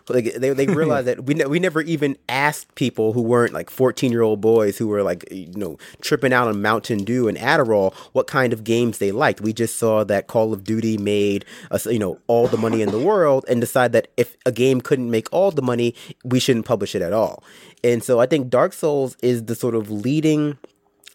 like 0.10 0.34
they 0.36 0.52
they 0.52 0.68
realized 0.74 1.08
that 1.08 1.26
we 1.26 1.34
ne- 1.34 1.46
we 1.46 1.60
never 1.60 1.82
even 1.82 2.18
asked 2.30 2.74
people 2.76 3.14
who 3.14 3.22
weren't 3.22 3.54
like 3.54 3.70
fourteen 3.70 4.12
year 4.12 4.22
old 4.22 4.42
boys 4.42 4.78
who 4.78 4.88
were 4.88 5.04
like 5.04 5.26
you 5.32 5.52
know 5.56 5.78
tripping 6.02 6.34
out 6.34 6.48
on 6.48 6.62
Mountain 6.62 7.04
Dew 7.04 7.28
and 7.28 7.38
Adderall 7.38 7.94
what 8.14 8.28
kind 8.28 8.54
of 8.54 8.64
games 8.64 8.98
they 8.98 9.12
liked. 9.12 9.42
We 9.42 9.54
just 9.54 9.78
saw 9.78 10.04
that 10.06 10.28
Call 10.28 10.54
of 10.54 10.64
Duty 10.64 10.98
made 10.98 11.46
us 11.72 11.86
you 11.86 12.00
know 12.00 12.20
all 12.28 12.48
the 12.48 12.58
money 12.58 12.82
in 12.82 12.92
the 12.92 13.00
world 13.00 13.46
and 13.48 13.60
decided 13.60 13.92
that 13.92 14.08
if 14.18 14.38
a 14.46 14.52
game 14.52 14.82
couldn't 14.82 15.12
make 15.12 15.28
all 15.34 15.52
the 15.52 15.62
money, 15.62 15.94
we 16.24 16.40
shouldn't 16.40 16.66
publish 16.66 16.96
it 16.96 17.02
at 17.02 17.14
all. 17.14 17.44
And 17.84 18.04
so 18.04 18.20
I 18.20 18.26
think 18.26 18.50
Dark 18.50 18.74
Souls 18.74 19.18
is 19.22 19.46
the 19.46 19.56
sort 19.56 19.76
of 19.76 19.92
leading 19.92 20.58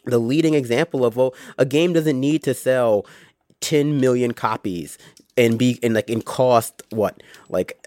the 0.05 0.19
leading 0.19 0.55
example 0.55 1.05
of 1.05 1.17
well 1.17 1.35
a 1.59 1.67
game 1.67 1.93
doesn't 1.93 2.19
need 2.19 2.43
to 2.43 2.55
sell 2.55 3.05
10 3.61 4.01
million 4.01 4.33
copies 4.33 4.99
and 5.37 5.59
be 5.59 5.79
and 5.83 5.95
like 5.95 6.11
and 6.11 6.25
cost 6.25 6.83
what 6.91 7.23
like 7.49 7.87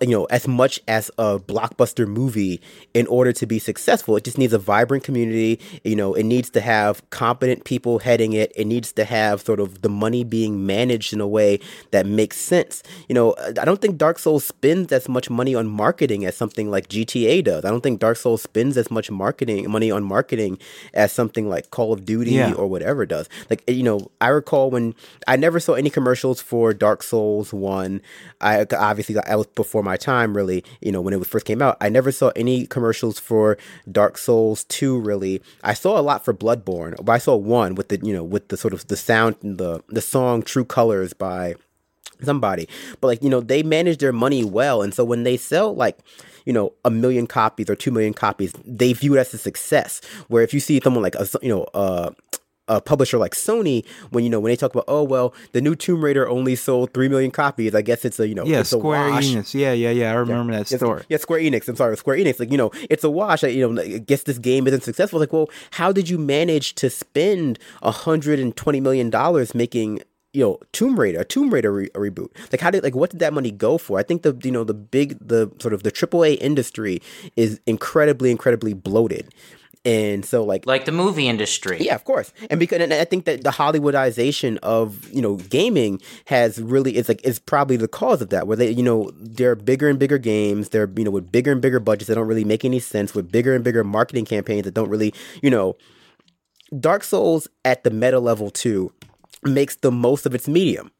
you 0.00 0.08
know 0.08 0.24
as 0.26 0.48
much 0.48 0.80
as 0.88 1.10
a 1.18 1.38
blockbuster 1.38 2.06
movie 2.06 2.60
in 2.94 3.06
order 3.06 3.32
to 3.32 3.46
be 3.46 3.58
successful. 3.58 4.16
It 4.16 4.24
just 4.24 4.38
needs 4.38 4.52
a 4.52 4.58
vibrant 4.58 5.04
community 5.04 5.60
you 5.84 5.96
know 5.96 6.14
it 6.14 6.24
needs 6.24 6.50
to 6.50 6.60
have 6.60 7.08
competent 7.10 7.64
people 7.64 7.98
heading 8.00 8.32
it. 8.32 8.52
It 8.56 8.66
needs 8.66 8.92
to 8.92 9.04
have 9.04 9.40
sort 9.40 9.60
of 9.60 9.82
the 9.82 9.88
money 9.88 10.24
being 10.24 10.66
managed 10.66 11.12
in 11.12 11.20
a 11.20 11.28
way 11.28 11.60
that 11.90 12.06
makes 12.06 12.36
sense. 12.36 12.82
You 13.08 13.14
know 13.14 13.34
i 13.60 13.64
don't 13.64 13.80
think 13.80 13.98
dark 13.98 14.18
souls 14.18 14.44
spends 14.44 14.92
as 14.92 15.08
much 15.08 15.30
money 15.30 15.54
on 15.54 15.66
marketing 15.66 16.24
as 16.24 16.36
something 16.36 16.70
like 16.70 16.88
gta 16.88 17.44
does. 17.44 17.64
I 17.64 17.70
don't 17.70 17.82
think 17.82 18.00
dark 18.00 18.16
souls 18.16 18.42
spends 18.42 18.76
as 18.76 18.90
much 18.90 19.10
marketing 19.10 19.70
money 19.70 19.90
on 19.90 20.04
marketing 20.04 20.58
as 20.94 21.12
something 21.12 21.48
like 21.48 21.70
call 21.70 21.92
of 21.92 22.04
duty 22.04 22.32
yeah. 22.32 22.52
or 22.52 22.66
whatever 22.66 23.06
does. 23.06 23.28
Like 23.50 23.62
you 23.68 23.82
know 23.82 24.10
i 24.20 24.28
recall 24.28 24.70
when 24.70 24.94
i 25.26 25.36
never 25.36 25.60
saw 25.60 25.74
any 25.74 25.90
commercials 25.90 26.40
for 26.40 26.72
dark 26.72 27.02
souls 27.02 27.52
1 27.52 28.00
i 28.40 28.66
obviously 28.76 29.16
i 29.26 29.34
was 29.34 29.46
before 29.56 29.82
my 29.82 29.96
time, 29.96 30.36
really. 30.36 30.62
You 30.80 30.92
know, 30.92 31.00
when 31.00 31.12
it 31.12 31.26
first 31.26 31.46
came 31.46 31.60
out, 31.60 31.76
I 31.80 31.88
never 31.88 32.12
saw 32.12 32.30
any 32.36 32.66
commercials 32.66 33.18
for 33.18 33.58
Dark 33.90 34.16
Souls 34.16 34.62
two. 34.64 35.00
Really, 35.00 35.42
I 35.64 35.74
saw 35.74 35.98
a 35.98 36.02
lot 36.02 36.24
for 36.24 36.32
Bloodborne, 36.32 37.04
but 37.04 37.12
I 37.12 37.18
saw 37.18 37.34
one 37.34 37.74
with 37.74 37.88
the 37.88 37.98
you 38.00 38.12
know 38.12 38.22
with 38.22 38.48
the 38.48 38.56
sort 38.56 38.72
of 38.72 38.86
the 38.86 38.96
sound 38.96 39.36
and 39.42 39.58
the 39.58 39.82
the 39.88 40.00
song 40.00 40.42
True 40.42 40.64
Colors 40.64 41.12
by 41.12 41.56
somebody. 42.22 42.68
But 43.00 43.08
like 43.08 43.22
you 43.22 43.30
know, 43.30 43.40
they 43.40 43.62
manage 43.62 43.98
their 43.98 44.12
money 44.12 44.44
well, 44.44 44.82
and 44.82 44.94
so 44.94 45.04
when 45.04 45.24
they 45.24 45.36
sell 45.36 45.74
like 45.74 45.98
you 46.44 46.52
know 46.52 46.72
a 46.84 46.90
million 46.90 47.26
copies 47.26 47.68
or 47.68 47.74
two 47.74 47.90
million 47.90 48.14
copies, 48.14 48.52
they 48.64 48.92
view 48.92 49.16
it 49.16 49.18
as 49.18 49.34
a 49.34 49.38
success. 49.38 50.00
Where 50.28 50.42
if 50.42 50.54
you 50.54 50.60
see 50.60 50.80
someone 50.82 51.02
like 51.02 51.16
a 51.16 51.26
you 51.42 51.48
know 51.48 51.64
uh 51.74 52.10
a 52.68 52.80
publisher 52.80 53.18
like 53.18 53.32
Sony, 53.32 53.86
when 54.10 54.24
you 54.24 54.30
know 54.30 54.40
when 54.40 54.50
they 54.50 54.56
talk 54.56 54.72
about, 54.72 54.84
oh 54.88 55.02
well, 55.02 55.34
the 55.52 55.60
new 55.60 55.74
Tomb 55.74 56.04
Raider 56.04 56.28
only 56.28 56.56
sold 56.56 56.92
three 56.92 57.08
million 57.08 57.30
copies. 57.30 57.74
I 57.74 57.82
guess 57.82 58.04
it's 58.04 58.18
a 58.20 58.28
you 58.28 58.34
know 58.34 58.44
yeah 58.44 58.62
Square 58.62 59.10
Enix 59.10 59.54
yeah 59.54 59.72
yeah 59.72 59.90
yeah 59.90 60.10
I 60.10 60.14
remember 60.14 60.52
yeah. 60.52 60.60
that 60.60 60.68
story 60.68 61.04
yeah 61.08 61.18
Square 61.18 61.40
Enix 61.40 61.68
I'm 61.68 61.76
sorry 61.76 61.96
Square 61.96 62.18
Enix 62.18 62.40
like 62.40 62.50
you 62.50 62.58
know 62.58 62.70
it's 62.90 63.04
a 63.04 63.10
wash. 63.10 63.44
I, 63.44 63.48
you 63.48 63.68
know 63.68 63.82
I 63.82 63.98
guess 63.98 64.24
this 64.24 64.38
game 64.38 64.66
isn't 64.66 64.82
successful. 64.82 65.20
Like 65.20 65.32
well, 65.32 65.50
how 65.72 65.92
did 65.92 66.08
you 66.08 66.18
manage 66.18 66.74
to 66.76 66.90
spend 66.90 67.58
a 67.82 67.90
hundred 67.90 68.38
and 68.38 68.56
twenty 68.56 68.80
million 68.80 69.10
dollars 69.10 69.54
making 69.54 70.02
you 70.36 70.44
know 70.44 70.58
Tomb 70.72 71.00
Raider, 71.00 71.20
a 71.20 71.24
Tomb 71.24 71.52
Raider 71.52 71.72
re- 71.72 71.88
reboot. 71.90 72.28
Like 72.52 72.60
how 72.60 72.70
did 72.70 72.82
like 72.82 72.94
what 72.94 73.10
did 73.10 73.20
that 73.20 73.32
money 73.32 73.50
go 73.50 73.78
for? 73.78 73.98
I 73.98 74.02
think 74.02 74.22
the 74.22 74.38
you 74.42 74.50
know 74.50 74.64
the 74.64 74.74
big 74.74 75.16
the 75.26 75.50
sort 75.58 75.72
of 75.72 75.82
the 75.82 75.90
AAA 75.90 76.36
industry 76.42 77.00
is 77.36 77.58
incredibly 77.66 78.30
incredibly 78.30 78.74
bloated. 78.74 79.32
And 79.86 80.24
so 80.24 80.42
like 80.42 80.66
like 80.66 80.84
the 80.84 80.90
movie 80.90 81.28
industry. 81.28 81.78
Yeah, 81.80 81.94
of 81.94 82.02
course. 82.02 82.32
And 82.50 82.58
because 82.58 82.80
and 82.80 82.92
I 82.92 83.04
think 83.04 83.24
that 83.26 83.44
the 83.44 83.50
Hollywoodization 83.50 84.58
of, 84.64 85.08
you 85.12 85.22
know, 85.22 85.36
gaming 85.36 86.02
has 86.24 86.60
really 86.60 86.96
it's 86.96 87.08
like 87.08 87.24
is 87.24 87.38
probably 87.38 87.76
the 87.76 87.86
cause 87.86 88.20
of 88.20 88.30
that 88.30 88.48
where 88.48 88.56
they, 88.56 88.68
you 88.68 88.82
know, 88.82 89.12
they're 89.14 89.54
bigger 89.54 89.88
and 89.88 89.96
bigger 89.96 90.18
games, 90.18 90.70
they're 90.70 90.90
you 90.96 91.04
know 91.04 91.12
with 91.12 91.30
bigger 91.30 91.52
and 91.52 91.62
bigger 91.62 91.78
budgets 91.78 92.08
that 92.08 92.16
don't 92.16 92.26
really 92.26 92.44
make 92.44 92.64
any 92.64 92.80
sense 92.80 93.14
with 93.14 93.30
bigger 93.30 93.54
and 93.54 93.62
bigger 93.62 93.84
marketing 93.84 94.24
campaigns 94.24 94.64
that 94.64 94.74
don't 94.74 94.88
really, 94.88 95.14
you 95.40 95.50
know, 95.50 95.76
Dark 96.80 97.04
Souls 97.04 97.46
at 97.64 97.84
the 97.84 97.90
meta 97.90 98.18
level 98.18 98.50
too 98.50 98.92
makes 99.44 99.76
the 99.76 99.92
most 99.92 100.26
of 100.26 100.34
its 100.34 100.48
medium 100.48 100.90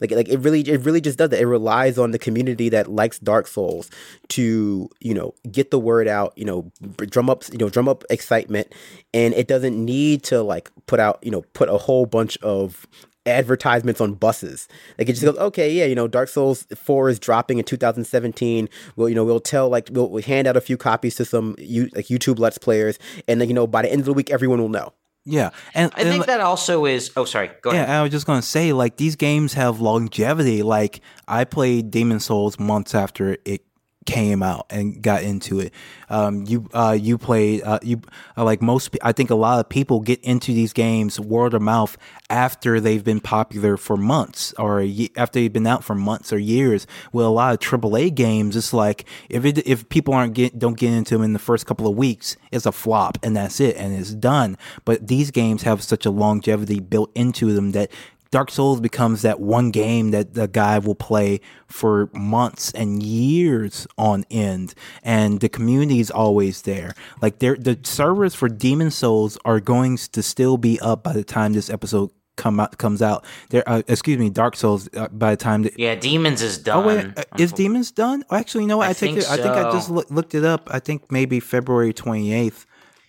Like 0.00 0.10
like 0.10 0.28
it 0.28 0.38
really 0.38 0.60
it 0.60 0.82
really 0.82 1.00
just 1.00 1.18
does 1.18 1.30
that. 1.30 1.40
It 1.40 1.46
relies 1.46 1.98
on 1.98 2.10
the 2.10 2.18
community 2.18 2.68
that 2.70 2.90
likes 2.90 3.18
Dark 3.18 3.46
Souls 3.46 3.90
to 4.28 4.88
you 5.00 5.14
know 5.14 5.34
get 5.50 5.70
the 5.70 5.78
word 5.78 6.08
out. 6.08 6.32
You 6.36 6.44
know, 6.44 6.72
drum 6.96 7.30
up 7.30 7.44
you 7.50 7.58
know 7.58 7.68
drum 7.68 7.88
up 7.88 8.04
excitement, 8.10 8.72
and 9.14 9.34
it 9.34 9.48
doesn't 9.48 9.82
need 9.82 10.22
to 10.24 10.42
like 10.42 10.70
put 10.86 11.00
out 11.00 11.18
you 11.22 11.30
know 11.30 11.42
put 11.52 11.68
a 11.68 11.78
whole 11.78 12.06
bunch 12.06 12.36
of 12.38 12.86
advertisements 13.26 14.00
on 14.00 14.14
buses. 14.14 14.68
Like 14.98 15.08
it 15.08 15.12
just 15.12 15.24
goes, 15.24 15.36
okay, 15.36 15.70
yeah, 15.72 15.84
you 15.84 15.94
know, 15.94 16.08
Dark 16.08 16.28
Souls 16.28 16.66
Four 16.74 17.08
is 17.08 17.18
dropping 17.18 17.58
in 17.58 17.64
2017. 17.64 18.68
We'll, 18.94 19.08
you 19.08 19.14
know, 19.14 19.24
we'll 19.24 19.40
tell 19.40 19.68
like 19.68 19.88
we'll, 19.92 20.08
we'll 20.08 20.22
hand 20.22 20.46
out 20.46 20.56
a 20.56 20.60
few 20.60 20.76
copies 20.76 21.16
to 21.16 21.24
some 21.24 21.56
you 21.58 21.90
like 21.94 22.06
YouTube 22.06 22.38
Let's 22.38 22.58
players, 22.58 22.98
and 23.28 23.40
then 23.40 23.48
you 23.48 23.54
know 23.54 23.66
by 23.66 23.82
the 23.82 23.90
end 23.90 24.00
of 24.00 24.06
the 24.06 24.14
week, 24.14 24.30
everyone 24.30 24.60
will 24.60 24.68
know. 24.68 24.92
Yeah, 25.28 25.50
and 25.74 25.92
I 25.96 26.04
think 26.04 26.26
that 26.26 26.40
also 26.40 26.86
is. 26.86 27.10
Oh, 27.16 27.24
sorry. 27.24 27.50
Go 27.60 27.70
ahead. 27.70 27.88
Yeah, 27.88 27.98
I 27.98 28.02
was 28.04 28.12
just 28.12 28.26
gonna 28.26 28.42
say, 28.42 28.72
like 28.72 28.96
these 28.96 29.16
games 29.16 29.54
have 29.54 29.80
longevity. 29.80 30.62
Like 30.62 31.00
I 31.26 31.44
played 31.44 31.90
Demon 31.90 32.20
Souls 32.20 32.60
months 32.60 32.94
after 32.94 33.36
it 33.44 33.65
came 34.06 34.42
out 34.42 34.66
and 34.70 35.02
got 35.02 35.22
into 35.22 35.60
it. 35.60 35.72
Um, 36.08 36.44
you 36.46 36.68
uh, 36.72 36.96
you 36.98 37.18
played 37.18 37.62
uh, 37.62 37.80
you 37.82 38.00
uh, 38.36 38.44
like 38.44 38.62
most. 38.62 38.96
I 39.02 39.12
think 39.12 39.30
a 39.30 39.34
lot 39.34 39.58
of 39.58 39.68
people 39.68 40.00
get 40.00 40.20
into 40.22 40.52
these 40.52 40.72
games 40.72 41.20
word 41.20 41.52
of 41.52 41.62
mouth 41.62 41.98
after 42.30 42.80
they've 42.80 43.04
been 43.04 43.20
popular 43.20 43.76
for 43.76 43.96
months 43.96 44.54
or 44.58 44.86
after 45.16 45.40
they've 45.40 45.52
been 45.52 45.66
out 45.66 45.84
for 45.84 45.94
months 45.94 46.32
or 46.32 46.38
years. 46.38 46.86
With 47.12 47.26
a 47.26 47.28
lot 47.30 47.54
of 47.54 47.60
AAA 47.60 48.14
games, 48.14 48.56
it's 48.56 48.72
like 48.72 49.04
if 49.28 49.44
it, 49.44 49.66
if 49.66 49.88
people 49.88 50.14
aren't 50.14 50.34
get 50.34 50.58
don't 50.58 50.78
get 50.78 50.92
into 50.92 51.14
them 51.14 51.24
in 51.24 51.32
the 51.32 51.38
first 51.38 51.66
couple 51.66 51.88
of 51.88 51.96
weeks, 51.96 52.36
it's 52.52 52.66
a 52.66 52.72
flop 52.72 53.18
and 53.22 53.36
that's 53.36 53.60
it 53.60 53.76
and 53.76 53.94
it's 53.94 54.14
done. 54.14 54.56
But 54.84 55.08
these 55.08 55.30
games 55.30 55.64
have 55.64 55.82
such 55.82 56.06
a 56.06 56.10
longevity 56.10 56.80
built 56.80 57.10
into 57.14 57.52
them 57.52 57.72
that 57.72 57.90
Dark 58.36 58.50
Souls 58.50 58.82
becomes 58.82 59.22
that 59.22 59.40
one 59.40 59.70
game 59.70 60.10
that 60.10 60.34
the 60.34 60.46
guy 60.46 60.78
will 60.78 60.94
play 60.94 61.40
for 61.68 62.10
months 62.12 62.70
and 62.72 63.02
years 63.02 63.86
on 63.96 64.26
end, 64.30 64.74
and 65.02 65.40
the 65.40 65.48
community 65.48 66.00
is 66.00 66.10
always 66.10 66.60
there. 66.60 66.92
Like 67.22 67.38
the 67.38 67.78
servers 67.84 68.34
for 68.34 68.50
Demon 68.50 68.90
Souls 68.90 69.38
are 69.46 69.58
going 69.58 69.96
to 69.96 70.22
still 70.22 70.58
be 70.58 70.78
up 70.80 71.02
by 71.02 71.14
the 71.14 71.24
time 71.24 71.54
this 71.54 71.70
episode 71.70 72.10
come 72.36 72.60
out 72.60 72.76
comes 72.76 73.00
out. 73.00 73.24
There, 73.48 73.66
uh, 73.66 73.80
excuse 73.88 74.18
me, 74.18 74.28
Dark 74.28 74.54
Souls. 74.54 74.90
Uh, 74.94 75.08
by 75.08 75.30
the 75.30 75.38
time 75.38 75.62
that, 75.62 75.78
yeah, 75.78 75.94
Demons 75.94 76.42
is 76.42 76.58
done. 76.58 76.84
Oh 76.84 76.86
wait, 76.86 77.06
uh, 77.16 77.22
is 77.38 77.54
Demons 77.54 77.90
done? 77.90 78.22
Oh, 78.28 78.36
actually, 78.36 78.64
you 78.64 78.68
know 78.68 78.76
what? 78.76 78.88
I, 78.88 78.90
I 78.90 78.92
think 78.92 79.16
it, 79.16 79.22
so. 79.22 79.32
I 79.32 79.36
think 79.38 79.54
I 79.54 79.72
just 79.72 79.88
looked 79.88 80.34
it 80.34 80.44
up. 80.44 80.68
I 80.70 80.78
think 80.78 81.10
maybe 81.10 81.40
February 81.40 81.94
twenty 81.94 82.34
eighth 82.34 82.66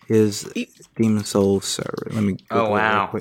is 0.08 0.50
Demon 0.96 1.26
Souls 1.26 1.66
server. 1.66 2.08
Let 2.12 2.24
me. 2.24 2.38
Oh 2.50 2.70
wow. 2.70 3.20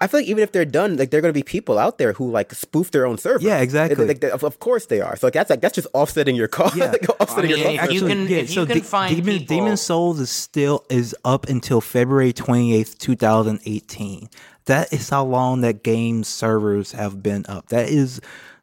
I 0.00 0.06
feel 0.06 0.20
like 0.20 0.28
even 0.28 0.42
if 0.42 0.52
they're 0.52 0.64
done, 0.64 0.96
like 0.96 1.10
they're 1.10 1.20
going 1.20 1.32
to 1.32 1.38
be 1.38 1.42
people 1.42 1.78
out 1.78 1.98
there 1.98 2.14
who 2.14 2.30
like 2.30 2.54
spoof 2.54 2.90
their 2.90 3.06
own 3.06 3.18
server. 3.18 3.44
Yeah, 3.44 3.58
exactly. 3.58 4.06
Like, 4.06 4.24
of, 4.24 4.42
of, 4.42 4.58
course 4.58 4.86
they 4.86 5.02
are. 5.02 5.14
So 5.16 5.26
like 5.26 5.34
that's 5.34 5.50
like 5.50 5.60
that's 5.60 5.74
just 5.74 5.88
offsetting 5.92 6.36
your 6.36 6.48
cost. 6.48 6.74
Yeah. 6.76 6.90
like, 6.92 7.06
offsetting 7.20 7.52
I 7.52 7.54
mean, 7.54 7.62
your 7.64 7.78
cost. 7.80 7.92
If 7.92 8.00
you 8.00 8.08
can, 8.08 8.26
yeah, 8.26 8.36
if 8.38 8.50
so 8.50 8.60
you 8.62 8.66
can 8.66 8.76
D- 8.78 8.82
find 8.82 9.14
Demon, 9.14 9.38
people... 9.38 9.56
Demon 9.56 9.76
Souls 9.76 10.18
is 10.18 10.30
still 10.30 10.84
is 10.88 11.14
up 11.24 11.48
until 11.48 11.82
February 11.82 12.32
twenty 12.32 12.74
eighth, 12.74 12.98
two 12.98 13.14
thousand 13.14 13.60
eighteen. 13.66 14.30
That 14.64 14.92
is 14.92 15.10
how 15.10 15.24
long 15.24 15.60
that 15.60 15.82
game 15.82 16.24
servers 16.24 16.92
have 16.92 17.22
been 17.22 17.44
up. 17.48 17.68
That 17.68 17.88
is 17.90 18.20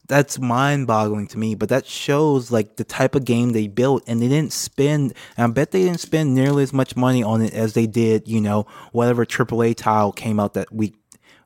that's 0.07 0.39
mind-boggling 0.39 1.27
to 1.27 1.37
me 1.37 1.53
but 1.53 1.67
that 1.67 1.85
shows 1.85 2.49
like 2.49 2.77
the 2.77 2.83
type 2.83 3.13
of 3.13 3.25
game 3.25 3.49
they 3.49 3.67
built 3.67 4.03
and 4.07 4.21
they 4.21 4.29
didn't 4.29 4.53
spend 4.53 5.13
i 5.37 5.45
bet 5.47 5.71
they 5.71 5.83
didn't 5.83 5.99
spend 5.99 6.33
nearly 6.33 6.63
as 6.63 6.71
much 6.71 6.95
money 6.95 7.21
on 7.21 7.41
it 7.41 7.53
as 7.53 7.73
they 7.73 7.85
did 7.85 8.25
you 8.25 8.39
know 8.39 8.65
whatever 8.93 9.25
aaa 9.25 9.75
tile 9.75 10.13
came 10.13 10.39
out 10.39 10.53
that 10.53 10.71
week 10.71 10.95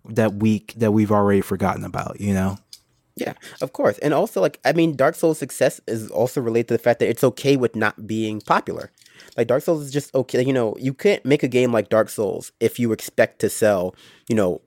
that 0.09 0.35
week 0.35 0.73
that 0.77 0.91
we've 0.91 1.11
already 1.11 1.41
forgotten 1.41 1.83
about, 1.83 2.19
you 2.19 2.33
know? 2.33 2.57
Yeah, 3.15 3.33
of 3.61 3.73
course. 3.73 3.97
And 3.99 4.13
also, 4.13 4.41
like, 4.41 4.59
I 4.65 4.73
mean, 4.73 4.95
Dark 4.95 5.15
Souls' 5.15 5.37
success 5.37 5.81
is 5.87 6.09
also 6.11 6.41
related 6.41 6.69
to 6.69 6.73
the 6.75 6.79
fact 6.79 6.99
that 6.99 7.09
it's 7.09 7.23
okay 7.23 7.57
with 7.57 7.75
not 7.75 8.07
being 8.07 8.41
popular. 8.41 8.91
Like, 9.37 9.47
Dark 9.47 9.63
Souls 9.63 9.83
is 9.83 9.91
just 9.91 10.13
okay. 10.15 10.43
You 10.43 10.53
know, 10.53 10.75
you 10.79 10.93
can't 10.93 11.23
make 11.25 11.43
a 11.43 11.47
game 11.47 11.71
like 11.71 11.89
Dark 11.89 12.09
Souls 12.09 12.51
if 12.59 12.79
you 12.79 12.91
expect 12.91 13.39
to 13.39 13.49
sell, 13.49 13.95
you 14.27 14.35
know, 14.35 14.61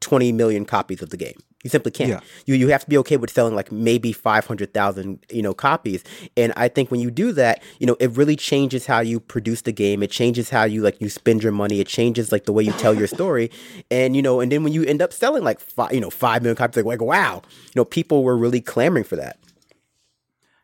20 0.00 0.32
million 0.32 0.64
copies 0.64 1.02
of 1.02 1.10
the 1.10 1.16
game. 1.16 1.38
You 1.62 1.68
simply 1.68 1.92
can't. 1.92 2.08
Yeah. 2.08 2.20
You 2.46 2.54
you 2.54 2.68
have 2.68 2.84
to 2.84 2.88
be 2.88 2.96
okay 2.98 3.18
with 3.18 3.30
selling 3.30 3.54
like 3.54 3.70
maybe 3.70 4.12
five 4.12 4.46
hundred 4.46 4.72
thousand 4.72 5.24
you 5.30 5.42
know 5.42 5.52
copies. 5.52 6.02
And 6.36 6.54
I 6.56 6.68
think 6.68 6.90
when 6.90 7.00
you 7.00 7.10
do 7.10 7.32
that, 7.32 7.62
you 7.78 7.86
know, 7.86 7.96
it 8.00 8.10
really 8.12 8.36
changes 8.36 8.86
how 8.86 9.00
you 9.00 9.20
produce 9.20 9.62
the 9.62 9.72
game. 9.72 10.02
It 10.02 10.10
changes 10.10 10.48
how 10.48 10.64
you 10.64 10.80
like 10.80 10.98
you 11.00 11.10
spend 11.10 11.42
your 11.42 11.52
money. 11.52 11.80
It 11.80 11.86
changes 11.86 12.32
like 12.32 12.46
the 12.46 12.52
way 12.52 12.62
you 12.62 12.72
tell 12.72 12.94
your 12.94 13.06
story. 13.06 13.50
And 13.90 14.16
you 14.16 14.22
know, 14.22 14.40
and 14.40 14.50
then 14.50 14.64
when 14.64 14.72
you 14.72 14.84
end 14.84 15.02
up 15.02 15.12
selling 15.12 15.44
like 15.44 15.60
five 15.60 15.92
you 15.92 16.00
know 16.00 16.08
five 16.08 16.42
million 16.42 16.56
copies, 16.56 16.76
like, 16.76 16.86
like 16.86 17.02
wow, 17.02 17.42
you 17.44 17.72
know, 17.76 17.84
people 17.84 18.24
were 18.24 18.38
really 18.38 18.62
clamoring 18.62 19.04
for 19.04 19.16
that. 19.16 19.38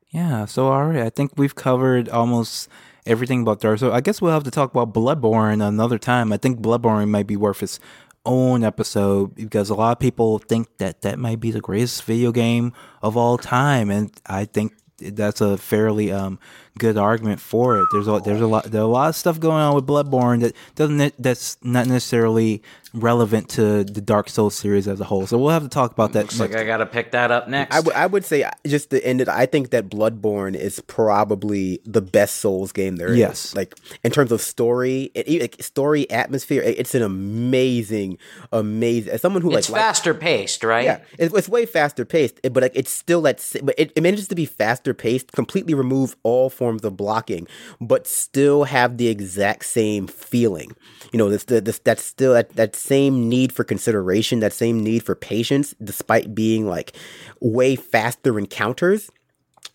Yeah. 0.09 0.47
So 0.47 0.69
all 0.69 0.87
right, 0.87 1.03
I 1.03 1.11
think 1.11 1.33
we've 1.37 1.55
covered 1.55 2.09
almost 2.09 2.71
everything 3.07 3.43
about 3.43 3.61
Dark 3.61 3.79
So 3.79 3.93
I 3.93 4.01
guess 4.01 4.21
we'll 4.21 4.33
have 4.33 4.45
to 4.45 4.51
talk 4.51 4.71
about 4.71 4.93
Bloodborne 4.93 5.67
another 5.67 5.99
time. 5.99 6.33
I 6.33 6.37
think 6.37 6.61
Bloodborne 6.61 7.09
might 7.09 7.27
be 7.27 7.37
worth 7.37 7.63
its 7.63 7.79
own 8.27 8.65
episode 8.65 9.35
because 9.35 9.71
a 9.71 9.75
lot 9.75 9.93
of 9.93 10.01
people 10.01 10.39
think 10.39 10.69
that 10.79 11.03
that 11.03 11.19
might 11.19 11.41
be 11.41 11.51
the 11.51 11.61
greatest 11.61 12.05
video 12.05 12.33
game 12.33 12.73
of 13.03 13.17
all 13.17 13.39
time, 13.39 13.91
and 13.91 14.13
I 14.27 14.45
think 14.45 14.75
that's 14.99 15.41
a 15.41 15.57
fairly 15.57 16.11
um, 16.11 16.39
good 16.79 16.97
argument 16.97 17.41
for 17.41 17.81
it. 17.81 17.89
There's 17.93 18.09
a 18.09 18.21
there's 18.25 18.41
a 18.41 18.47
lot 18.47 18.65
there's 18.65 18.83
a 18.83 18.87
lot 18.87 19.09
of 19.11 19.17
stuff 19.17 19.39
going 19.39 19.63
on 19.63 19.75
with 19.75 19.87
Bloodborne 19.87 20.41
that 20.41 20.55
doesn't 20.75 21.23
that's 21.23 21.59
not 21.63 21.87
necessarily 21.87 22.63
relevant 22.97 23.51
to 23.51 23.85
the 23.85 24.01
Dark 24.01 24.29
Souls 24.29 24.55
series 24.55 24.89
as 24.89 25.01
a 25.01 25.05
whole. 25.05 25.27
So 25.27 25.39
we'll 25.39 25.51
have 25.51 25.63
to 25.63 25.69
talk 25.69 25.93
about 25.93 26.13
that. 26.15 26.25
Looks 26.25 26.41
like 26.41 26.57
I 26.57 26.65
got 26.65 26.79
to 26.79 26.87
pick 26.87 27.13
that 27.13 27.31
up 27.31 27.49
next. 27.49 27.75
I, 27.75 27.79
w- 27.79 27.97
I 27.97 28.07
would 28.07 28.25
say 28.25 28.49
just 28.67 28.91
to 28.91 29.05
end 29.05 29.21
it, 29.21 29.29
I 29.29 29.47
think 29.47 29.71
that 29.71 29.89
Bloodborne 29.89 30.55
is 30.55 30.81
probably 30.81 31.81
the 31.85 32.01
best 32.01 32.37
Souls 32.37 32.73
game 32.73 32.97
there 32.97 33.15
yes. 33.15 33.47
is. 33.47 33.57
Like 33.57 33.75
in 34.03 34.11
terms 34.11 34.33
of 34.33 34.41
story, 34.41 35.11
it, 35.15 35.41
like 35.41 35.63
story 35.63 36.11
atmosphere, 36.11 36.63
it's 36.63 36.95
an 36.95 37.03
amazing, 37.03 38.19
amazing. 38.53 39.13
As 39.13 39.21
someone 39.21 39.43
who 39.43 39.55
it's 39.55 39.69
like 39.69 39.81
faster 39.81 40.13
like, 40.13 40.23
paced, 40.23 40.65
right? 40.65 40.85
Yeah, 40.85 41.01
it's, 41.19 41.35
it's 41.35 41.49
way 41.49 41.67
faster 41.67 42.05
paced, 42.05 42.41
but 42.43 42.63
like 42.63 42.73
it's 42.75 42.91
still 42.91 43.23
that. 43.23 43.45
But 43.63 43.75
it, 43.79 43.93
it 43.95 44.03
manages 44.03 44.29
to 44.29 44.35
be 44.35 44.47
faster 44.47 44.95
paced, 44.95 45.33
completely 45.33 45.75
remove 45.75 46.17
all 46.23 46.49
forms 46.49 46.85
of 46.85 46.97
blocking, 46.97 47.47
but 47.81 48.07
still 48.07 48.65
have 48.65 48.97
the 48.97 49.09
exact 49.09 49.67
same 49.67 50.07
feeling. 50.07 50.75
You 51.13 51.19
know, 51.19 51.29
this, 51.29 51.45
this 51.45 51.79
that's 51.79 52.03
still 52.03 52.33
that 52.35 52.51
that 52.51 52.75
same 52.87 53.29
need 53.29 53.53
for 53.53 53.65
consideration, 53.65 54.41
that 54.41 54.53
same 54.53 54.83
need 54.83 55.05
for 55.05 55.15
patience, 55.15 55.75
despite 55.83 56.35
being 56.35 56.67
like 56.67 56.97
way 57.41 57.77
faster 57.77 58.39
encounters 58.39 59.11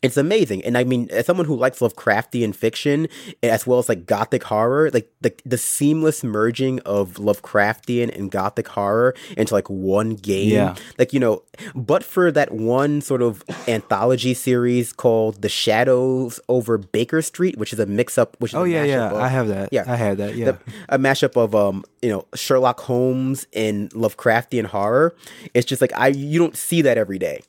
it's 0.01 0.17
amazing. 0.17 0.63
And 0.63 0.77
I 0.77 0.83
mean, 0.83 1.09
as 1.11 1.25
someone 1.27 1.45
who 1.45 1.55
likes 1.55 1.79
Lovecraftian 1.79 2.55
fiction 2.55 3.07
as 3.43 3.67
well 3.67 3.79
as 3.79 3.87
like 3.87 4.05
gothic 4.05 4.43
horror, 4.43 4.89
like 4.91 5.11
the 5.21 5.33
the 5.45 5.57
seamless 5.57 6.23
merging 6.23 6.79
of 6.81 7.13
Lovecraftian 7.15 8.15
and 8.17 8.31
gothic 8.31 8.67
horror 8.67 9.13
into 9.37 9.53
like 9.53 9.69
one 9.69 10.15
game. 10.15 10.51
Yeah. 10.51 10.75
Like, 10.97 11.13
you 11.13 11.19
know, 11.19 11.43
but 11.75 12.03
for 12.03 12.31
that 12.31 12.51
one 12.51 13.01
sort 13.01 13.21
of 13.21 13.43
anthology 13.67 14.33
series 14.33 14.91
called 14.91 15.41
The 15.43 15.49
Shadows 15.49 16.39
over 16.49 16.77
Baker 16.79 17.21
Street, 17.21 17.57
which 17.57 17.71
is 17.71 17.79
a 17.79 17.85
mix 17.85 18.17
up 18.17 18.35
which 18.39 18.53
is 18.53 18.55
Oh 18.55 18.63
yeah, 18.63 18.83
yeah. 18.83 19.11
Of, 19.11 19.17
I 19.17 19.27
have 19.27 19.47
that. 19.49 19.69
Yeah. 19.71 19.83
I 19.87 19.95
had 19.95 20.17
that, 20.17 20.35
yeah. 20.35 20.51
The, 20.51 20.59
a 20.89 20.97
mashup 20.97 21.37
of 21.37 21.53
um, 21.53 21.83
you 22.01 22.09
know, 22.09 22.25
Sherlock 22.33 22.79
Holmes 22.79 23.45
and 23.53 23.91
Lovecraftian 23.91 24.65
horror. 24.65 25.15
It's 25.53 25.65
just 25.65 25.81
like 25.81 25.93
I 25.95 26.07
you 26.07 26.39
don't 26.39 26.57
see 26.57 26.81
that 26.81 26.97
every 26.97 27.19
day. 27.19 27.41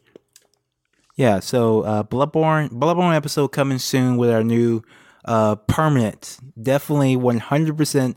Yeah, 1.14 1.40
so 1.40 1.82
uh, 1.82 2.02
Bloodborne, 2.04 2.70
Bloodborne 2.70 3.14
episode 3.14 3.48
coming 3.48 3.78
soon 3.78 4.16
with 4.16 4.30
our 4.30 4.42
new 4.42 4.82
uh, 5.24 5.56
permanent, 5.56 6.38
definitely 6.60 7.16
100% 7.16 8.16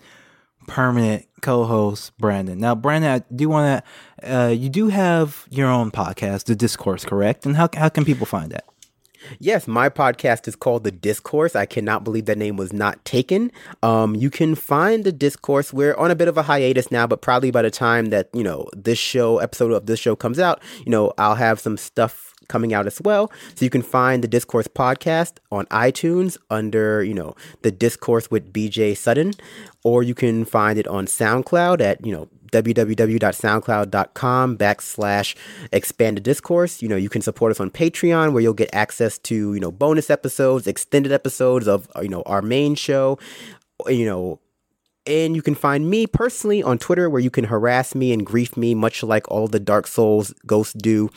permanent 0.67 1.25
co-host 1.41 2.17
Brandon. 2.17 2.57
Now, 2.57 2.73
Brandon, 2.73 3.11
I 3.11 3.35
do 3.35 3.49
want 3.49 3.83
to. 4.21 4.35
Uh, 4.35 4.47
you 4.47 4.69
do 4.69 4.87
have 4.87 5.45
your 5.49 5.69
own 5.69 5.91
podcast, 5.91 6.45
The 6.45 6.55
Discourse, 6.55 7.05
correct? 7.05 7.45
And 7.45 7.55
how 7.55 7.69
how 7.75 7.89
can 7.89 8.05
people 8.05 8.25
find 8.25 8.51
that? 8.51 8.65
Yes, 9.39 9.67
my 9.67 9.89
podcast 9.89 10.47
is 10.47 10.55
called 10.55 10.83
The 10.83 10.91
Discourse. 10.91 11.55
I 11.55 11.65
cannot 11.65 12.03
believe 12.03 12.25
that 12.25 12.37
name 12.37 12.57
was 12.57 12.71
not 12.71 13.03
taken. 13.05 13.51
Um, 13.81 14.15
you 14.15 14.29
can 14.29 14.55
find 14.55 15.03
The 15.03 15.11
Discourse. 15.11 15.73
We're 15.73 15.95
on 15.95 16.11
a 16.11 16.15
bit 16.15 16.27
of 16.27 16.37
a 16.37 16.43
hiatus 16.43 16.91
now, 16.91 17.07
but 17.07 17.21
probably 17.21 17.51
by 17.51 17.63
the 17.63 17.71
time 17.71 18.07
that, 18.07 18.29
you 18.33 18.43
know, 18.43 18.67
this 18.73 18.99
show, 18.99 19.39
episode 19.39 19.71
of 19.71 19.85
this 19.87 19.99
show 19.99 20.15
comes 20.15 20.39
out, 20.39 20.61
you 20.85 20.91
know, 20.91 21.11
I'll 21.17 21.35
have 21.35 21.59
some 21.59 21.77
stuff 21.77 22.34
coming 22.47 22.73
out 22.73 22.87
as 22.87 23.01
well. 23.01 23.29
So 23.55 23.65
you 23.65 23.69
can 23.69 23.81
find 23.81 24.23
the 24.23 24.27
Discourse 24.27 24.67
podcast 24.67 25.37
on 25.51 25.65
iTunes 25.67 26.37
under, 26.49 27.03
you 27.03 27.13
know, 27.13 27.35
the 27.61 27.71
Discourse 27.71 28.31
with 28.31 28.53
BJ 28.53 28.97
Sutton, 28.97 29.33
or 29.83 30.03
you 30.03 30.15
can 30.15 30.45
find 30.45 30.79
it 30.79 30.87
on 30.87 31.05
SoundCloud 31.05 31.81
at, 31.81 32.05
you 32.05 32.11
know, 32.11 32.27
www.soundcloud.com 32.51 34.57
backslash 34.57 35.35
expanded 35.71 36.23
discourse. 36.23 36.81
You 36.81 36.87
know, 36.87 36.95
you 36.95 37.09
can 37.09 37.21
support 37.21 37.51
us 37.51 37.59
on 37.59 37.69
Patreon 37.69 38.31
where 38.31 38.41
you'll 38.41 38.53
get 38.53 38.73
access 38.73 39.17
to, 39.19 39.53
you 39.53 39.59
know, 39.59 39.71
bonus 39.71 40.09
episodes, 40.09 40.65
extended 40.67 41.11
episodes 41.11 41.67
of, 41.67 41.89
you 42.01 42.07
know, 42.07 42.23
our 42.25 42.41
main 42.41 42.75
show, 42.75 43.19
you 43.87 44.05
know, 44.05 44.39
and 45.07 45.35
you 45.35 45.41
can 45.41 45.55
find 45.55 45.89
me 45.89 46.07
personally 46.07 46.63
on 46.63 46.77
Twitter, 46.77 47.09
where 47.09 47.21
you 47.21 47.29
can 47.29 47.45
harass 47.45 47.95
me 47.95 48.11
and 48.11 48.25
grief 48.25 48.57
me, 48.57 48.73
much 48.75 49.03
like 49.03 49.29
all 49.29 49.47
the 49.47 49.59
Dark 49.59 49.87
Souls 49.87 50.33
ghosts 50.45 50.73
do 50.73 51.09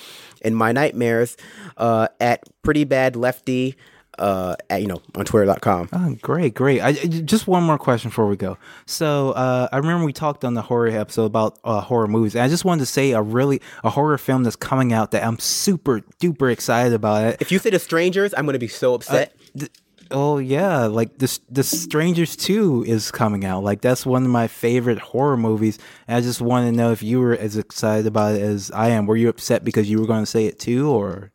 in 0.42 0.54
my 0.54 0.72
nightmares, 0.72 1.36
uh, 1.76 2.08
at 2.20 2.42
Pretty 2.62 2.84
Bad 2.84 3.16
Lefty. 3.16 3.76
Uh, 4.18 4.56
at, 4.68 4.80
you 4.82 4.88
know, 4.88 5.00
on 5.14 5.24
twitter.com. 5.24 5.88
Oh, 5.92 6.16
great, 6.20 6.52
great. 6.52 6.80
I, 6.80 6.92
just 6.92 7.46
one 7.46 7.62
more 7.62 7.78
question 7.78 8.10
before 8.10 8.26
we 8.26 8.34
go. 8.36 8.58
So, 8.84 9.30
uh, 9.30 9.68
I 9.70 9.76
remember 9.76 10.04
we 10.04 10.12
talked 10.12 10.44
on 10.44 10.54
the 10.54 10.62
horror 10.62 10.88
episode 10.88 11.26
about 11.26 11.60
uh, 11.62 11.80
horror 11.80 12.08
movies, 12.08 12.34
and 12.34 12.42
I 12.42 12.48
just 12.48 12.64
wanted 12.64 12.80
to 12.80 12.86
say 12.86 13.12
a 13.12 13.22
really 13.22 13.62
a 13.84 13.90
horror 13.90 14.18
film 14.18 14.42
that's 14.42 14.56
coming 14.56 14.92
out 14.92 15.12
that 15.12 15.24
I'm 15.24 15.38
super 15.38 16.00
duper 16.18 16.50
excited 16.50 16.94
about 16.94 17.26
it. 17.26 17.36
If 17.40 17.52
you 17.52 17.60
say 17.60 17.70
The 17.70 17.78
Strangers, 17.78 18.34
I'm 18.36 18.44
going 18.44 18.54
to 18.54 18.58
be 18.58 18.66
so 18.66 18.94
upset. 18.94 19.36
Th- 19.56 19.70
oh 20.10 20.38
yeah, 20.38 20.86
like 20.86 21.18
the 21.18 21.38
the 21.50 21.62
Strangers 21.62 22.36
Two 22.36 22.84
is 22.86 23.10
coming 23.10 23.44
out. 23.44 23.64
Like 23.64 23.80
that's 23.80 24.06
one 24.06 24.24
of 24.24 24.30
my 24.30 24.46
favorite 24.46 24.98
horror 24.98 25.36
movies. 25.36 25.78
And 26.06 26.16
I 26.16 26.20
just 26.20 26.40
want 26.40 26.66
to 26.66 26.72
know 26.72 26.92
if 26.92 27.02
you 27.02 27.20
were 27.20 27.34
as 27.34 27.56
excited 27.56 28.06
about 28.06 28.34
it 28.34 28.42
as 28.42 28.70
I 28.70 28.88
am. 28.88 29.06
Were 29.06 29.16
you 29.16 29.28
upset 29.28 29.64
because 29.64 29.90
you 29.90 30.00
were 30.00 30.06
going 30.06 30.22
to 30.22 30.30
say 30.30 30.46
it 30.46 30.58
too, 30.58 30.90
or? 30.90 31.32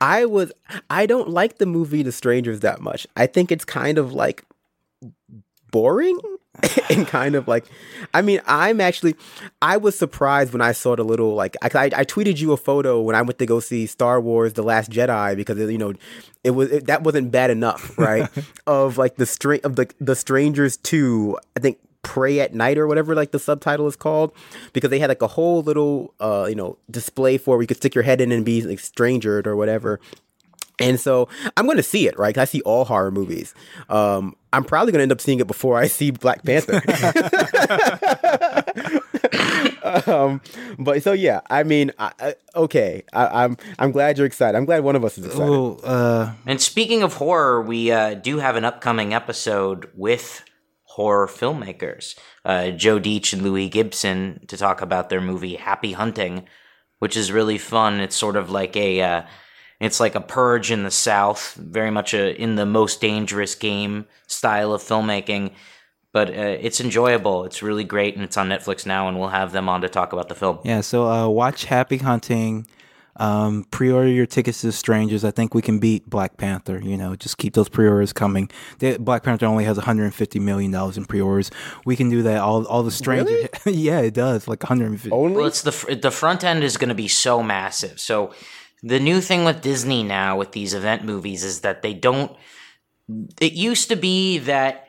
I 0.00 0.26
was 0.26 0.52
I 0.90 1.06
don't 1.06 1.28
like 1.28 1.58
the 1.58 1.66
movie 1.66 2.02
The 2.02 2.12
Strangers 2.12 2.60
that 2.60 2.80
much. 2.80 3.06
I 3.16 3.26
think 3.26 3.50
it's 3.50 3.64
kind 3.64 3.98
of 3.98 4.12
like 4.12 4.44
boring 5.70 6.18
and 6.90 7.06
kind 7.06 7.34
of 7.34 7.48
like 7.48 7.66
I 8.14 8.22
mean, 8.22 8.40
I'm 8.46 8.80
actually 8.80 9.14
I 9.60 9.76
was 9.76 9.98
surprised 9.98 10.52
when 10.52 10.62
I 10.62 10.72
saw 10.72 10.96
the 10.96 11.04
little 11.04 11.34
like 11.34 11.56
I, 11.62 11.68
I, 11.74 11.84
I 11.84 12.04
tweeted 12.04 12.38
you 12.38 12.52
a 12.52 12.56
photo 12.56 13.00
when 13.00 13.14
I 13.14 13.22
went 13.22 13.38
to 13.38 13.46
go 13.46 13.60
see 13.60 13.86
Star 13.86 14.20
Wars 14.20 14.54
The 14.54 14.62
Last 14.62 14.90
Jedi 14.90 15.36
because 15.36 15.58
you 15.58 15.78
know 15.78 15.94
it 16.44 16.50
was 16.50 16.70
it, 16.70 16.86
that 16.86 17.02
wasn't 17.02 17.30
bad 17.30 17.50
enough, 17.50 17.96
right? 17.98 18.28
of 18.66 18.98
like 18.98 19.16
the 19.16 19.26
string 19.26 19.60
of 19.64 19.76
the 19.76 19.90
the 20.00 20.16
Strangers 20.16 20.76
2, 20.78 21.38
I 21.56 21.60
think 21.60 21.78
Prey 22.02 22.38
at 22.38 22.54
Night 22.54 22.78
or 22.78 22.86
whatever 22.86 23.16
like 23.16 23.32
the 23.32 23.38
subtitle 23.40 23.88
is 23.88 23.96
called 23.96 24.32
because 24.72 24.90
they 24.90 25.00
had 25.00 25.08
like 25.08 25.22
a 25.22 25.26
whole 25.26 25.62
little 25.62 26.14
uh 26.20 26.46
you 26.48 26.54
know 26.54 26.78
display 26.88 27.36
for 27.36 27.56
where 27.56 27.62
you 27.62 27.66
could 27.66 27.78
stick 27.78 27.96
your 27.96 28.04
head 28.04 28.20
in 28.20 28.30
and 28.30 28.44
be 28.44 28.62
like 28.62 28.78
strangered 28.78 29.44
or 29.46 29.56
whatever 29.56 29.98
and 30.78 31.00
so 31.00 31.28
I'm 31.56 31.64
going 31.64 31.78
to 31.78 31.82
see 31.82 32.06
it, 32.06 32.18
right? 32.18 32.36
I 32.36 32.44
see 32.44 32.60
all 32.62 32.84
horror 32.84 33.10
movies. 33.10 33.54
Um, 33.88 34.36
I'm 34.52 34.64
probably 34.64 34.92
going 34.92 35.00
to 35.00 35.04
end 35.04 35.12
up 35.12 35.20
seeing 35.20 35.40
it 35.40 35.46
before 35.46 35.78
I 35.78 35.86
see 35.86 36.10
Black 36.10 36.44
Panther. 36.44 36.82
um, 40.06 40.40
but 40.78 41.02
so 41.02 41.12
yeah, 41.12 41.40
I 41.48 41.62
mean, 41.62 41.92
I, 41.98 42.12
I, 42.18 42.34
okay, 42.54 43.04
I, 43.12 43.24
am 43.24 43.32
I'm, 43.34 43.56
I'm 43.78 43.92
glad 43.92 44.18
you're 44.18 44.26
excited. 44.26 44.56
I'm 44.56 44.64
glad 44.64 44.84
one 44.84 44.96
of 44.96 45.04
us 45.04 45.16
is 45.18 45.26
excited. 45.26 45.48
Well, 45.48 45.80
uh, 45.82 46.32
And 46.46 46.60
speaking 46.60 47.02
of 47.02 47.14
horror, 47.14 47.62
we 47.62 47.90
uh, 47.90 48.14
do 48.14 48.38
have 48.38 48.56
an 48.56 48.64
upcoming 48.64 49.14
episode 49.14 49.90
with 49.94 50.44
horror 50.84 51.26
filmmakers, 51.26 52.18
uh, 52.44 52.70
Joe 52.70 52.98
Dietsch 52.98 53.32
and 53.32 53.42
Louis 53.42 53.68
Gibson, 53.68 54.44
to 54.48 54.56
talk 54.56 54.80
about 54.80 55.10
their 55.10 55.20
movie 55.20 55.56
Happy 55.56 55.92
Hunting, 55.92 56.46
which 56.98 57.16
is 57.16 57.32
really 57.32 57.58
fun. 57.58 58.00
It's 58.00 58.16
sort 58.16 58.36
of 58.36 58.50
like 58.50 58.76
a 58.76 59.02
uh, 59.02 59.22
it's 59.80 60.00
like 60.00 60.14
a 60.14 60.20
purge 60.20 60.70
in 60.70 60.84
the 60.84 60.90
South, 60.90 61.54
very 61.54 61.90
much 61.90 62.14
a 62.14 62.34
in 62.40 62.56
the 62.56 62.66
most 62.66 63.00
dangerous 63.00 63.54
game 63.54 64.06
style 64.26 64.72
of 64.72 64.82
filmmaking. 64.82 65.52
But 66.12 66.30
uh, 66.30 66.56
it's 66.60 66.80
enjoyable. 66.80 67.44
It's 67.44 67.62
really 67.62 67.84
great, 67.84 68.14
and 68.14 68.24
it's 68.24 68.38
on 68.38 68.48
Netflix 68.48 68.86
now. 68.86 69.06
And 69.08 69.18
we'll 69.18 69.28
have 69.28 69.52
them 69.52 69.68
on 69.68 69.82
to 69.82 69.88
talk 69.88 70.14
about 70.14 70.28
the 70.28 70.34
film. 70.34 70.60
yeah. 70.64 70.80
So 70.80 71.10
uh, 71.10 71.28
watch 71.28 71.66
Happy 71.66 71.98
Hunting. 71.98 72.66
Um, 73.18 73.64
pre-order 73.70 74.08
your 74.10 74.26
tickets 74.26 74.60
to 74.60 74.72
Strangers. 74.72 75.24
I 75.24 75.30
think 75.30 75.54
we 75.54 75.62
can 75.62 75.78
beat 75.78 76.08
Black 76.08 76.36
Panther. 76.36 76.78
You 76.82 76.98
know, 76.98 77.16
just 77.16 77.38
keep 77.38 77.54
those 77.54 77.68
pre-orders 77.68 78.12
coming. 78.12 78.50
The, 78.78 78.98
Black 78.98 79.22
Panther 79.22 79.46
only 79.46 79.64
has 79.64 79.78
150 79.78 80.38
million 80.38 80.70
dollars 80.70 80.98
in 80.98 81.06
pre-orders. 81.06 81.50
We 81.86 81.96
can 81.96 82.10
do 82.10 82.22
that. 82.22 82.38
All 82.38 82.66
all 82.66 82.82
the 82.82 82.90
Strangers. 82.90 83.48
yeah, 83.66 84.00
it 84.00 84.14
does. 84.14 84.48
Like 84.48 84.62
150. 84.62 85.10
Only 85.10 85.36
Well, 85.36 85.46
it's 85.46 85.62
the 85.62 85.98
the 86.00 86.10
front 86.10 86.44
end 86.44 86.62
is 86.62 86.76
going 86.76 86.90
to 86.90 86.94
be 86.94 87.08
so 87.08 87.42
massive. 87.42 87.98
So 88.00 88.32
the 88.82 89.00
new 89.00 89.20
thing 89.20 89.44
with 89.44 89.62
Disney 89.62 90.02
now 90.02 90.36
with 90.36 90.52
these 90.52 90.74
event 90.74 91.04
movies 91.04 91.44
is 91.44 91.60
that 91.60 91.82
they 91.82 91.94
don't. 91.94 92.36
It 93.40 93.52
used 93.52 93.88
to 93.88 93.96
be 93.96 94.38
that 94.38 94.88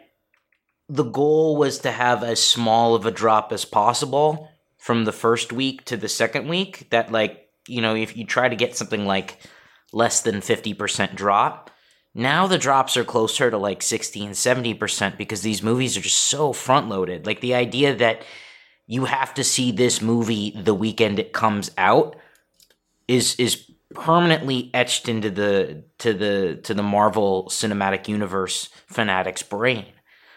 the 0.89 1.03
goal 1.03 1.57
was 1.57 1.80
to 1.80 1.91
have 1.91 2.23
as 2.23 2.41
small 2.41 2.95
of 2.95 3.05
a 3.05 3.11
drop 3.11 3.51
as 3.51 3.65
possible 3.65 4.49
from 4.77 5.05
the 5.05 5.11
first 5.11 5.51
week 5.51 5.85
to 5.85 5.97
the 5.97 6.09
second 6.09 6.47
week. 6.47 6.89
That 6.89 7.11
like 7.11 7.49
you 7.68 7.81
know 7.81 7.95
if 7.95 8.18
you 8.18 8.26
try 8.26 8.49
to 8.49 8.55
get 8.55 8.76
something 8.76 9.05
like 9.05 9.39
less 9.93 10.22
than 10.22 10.41
fifty 10.41 10.73
percent 10.73 11.15
drop. 11.15 11.72
Now 12.14 12.47
the 12.47 12.57
drops 12.57 12.97
are 12.97 13.03
closer 13.03 13.51
to 13.51 13.59
like 13.59 13.84
60 13.84 14.26
and 14.26 14.34
70% 14.34 15.18
because 15.18 15.43
these 15.43 15.61
movies 15.61 15.95
are 15.95 16.01
just 16.01 16.18
so 16.18 16.51
front 16.51 16.89
loaded. 16.89 17.27
Like 17.27 17.41
the 17.41 17.53
idea 17.53 17.93
that 17.93 18.23
you 18.88 19.05
have 19.05 19.35
to 19.35 19.43
see 19.43 19.72
this 19.72 20.01
movie 20.01 20.49
the 20.49 20.73
weekend 20.73 21.19
it 21.19 21.31
comes 21.31 21.69
out 21.77 22.15
is 23.07 23.35
is 23.35 23.66
permanently 23.97 24.69
etched 24.73 25.09
into 25.09 25.29
the 25.29 25.83
to 25.97 26.13
the 26.13 26.59
to 26.63 26.73
the 26.73 26.83
Marvel 26.83 27.47
Cinematic 27.49 28.07
Universe 28.07 28.69
fanatics 28.87 29.43
brain, 29.43 29.85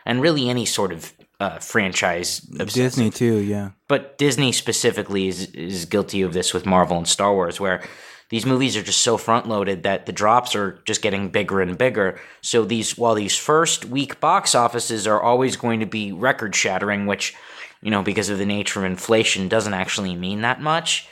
and 0.05 0.21
really 0.21 0.49
any 0.49 0.65
sort 0.67 0.93
of 0.93 1.13
uh, 1.39 1.59
franchise 1.59 2.41
obsessive. 2.59 2.75
Disney 2.75 3.11
too. 3.11 3.39
Yeah. 3.39 3.71
But 3.89 4.19
Disney 4.19 4.53
specifically 4.53 5.29
is 5.29 5.47
is 5.53 5.85
guilty 5.85 6.23
of 6.23 6.33
this 6.33 6.53
with 6.53 6.67
Marvel 6.67 6.97
and 6.97 7.07
Star 7.07 7.33
Wars, 7.33 7.61
where 7.61 7.83
these 8.31 8.47
movies 8.47 8.77
are 8.77 8.83
just 8.83 9.03
so 9.03 9.17
front 9.17 9.49
loaded 9.49 9.83
that 9.83 10.07
the 10.07 10.13
drops 10.13 10.55
are 10.55 10.81
just 10.85 11.03
getting 11.03 11.31
bigger 11.31 11.61
and 11.61 11.77
bigger. 11.77 12.19
So 12.41 12.65
these 12.65 12.97
while 12.97 13.15
these 13.15 13.37
first 13.37 13.85
week 13.85 14.21
box 14.21 14.55
offices 14.55 15.07
are 15.07 15.21
always 15.21 15.57
going 15.57 15.81
to 15.81 15.87
be 15.87 16.13
record 16.13 16.55
shattering, 16.55 17.07
which 17.07 17.35
you 17.83 17.91
know 17.91 18.03
because 18.03 18.31
of 18.31 18.39
the 18.39 18.47
nature 18.47 18.81
of 18.81 18.87
inflation 18.87 19.49
doesn't 19.49 19.75
actually 19.75 20.17
mean 20.17 20.41
that 20.43 20.61
much. 20.61 21.09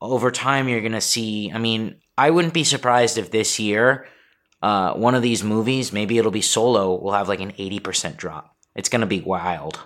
Over 0.00 0.30
time, 0.30 0.68
you're 0.68 0.82
gonna 0.82 1.00
see. 1.00 1.50
I 1.52 1.58
mean, 1.58 1.96
I 2.18 2.30
wouldn't 2.30 2.54
be 2.54 2.64
surprised 2.64 3.18
if 3.18 3.30
this 3.30 3.58
year, 3.58 4.06
uh, 4.62 4.94
one 4.94 5.14
of 5.14 5.22
these 5.22 5.42
movies, 5.42 5.92
maybe 5.92 6.18
it'll 6.18 6.30
be 6.30 6.42
Solo, 6.42 6.94
will 6.94 7.12
have 7.12 7.28
like 7.28 7.40
an 7.40 7.52
eighty 7.58 7.80
percent 7.80 8.16
drop. 8.16 8.54
It's 8.74 8.88
gonna 8.88 9.06
be 9.06 9.20
wild. 9.20 9.80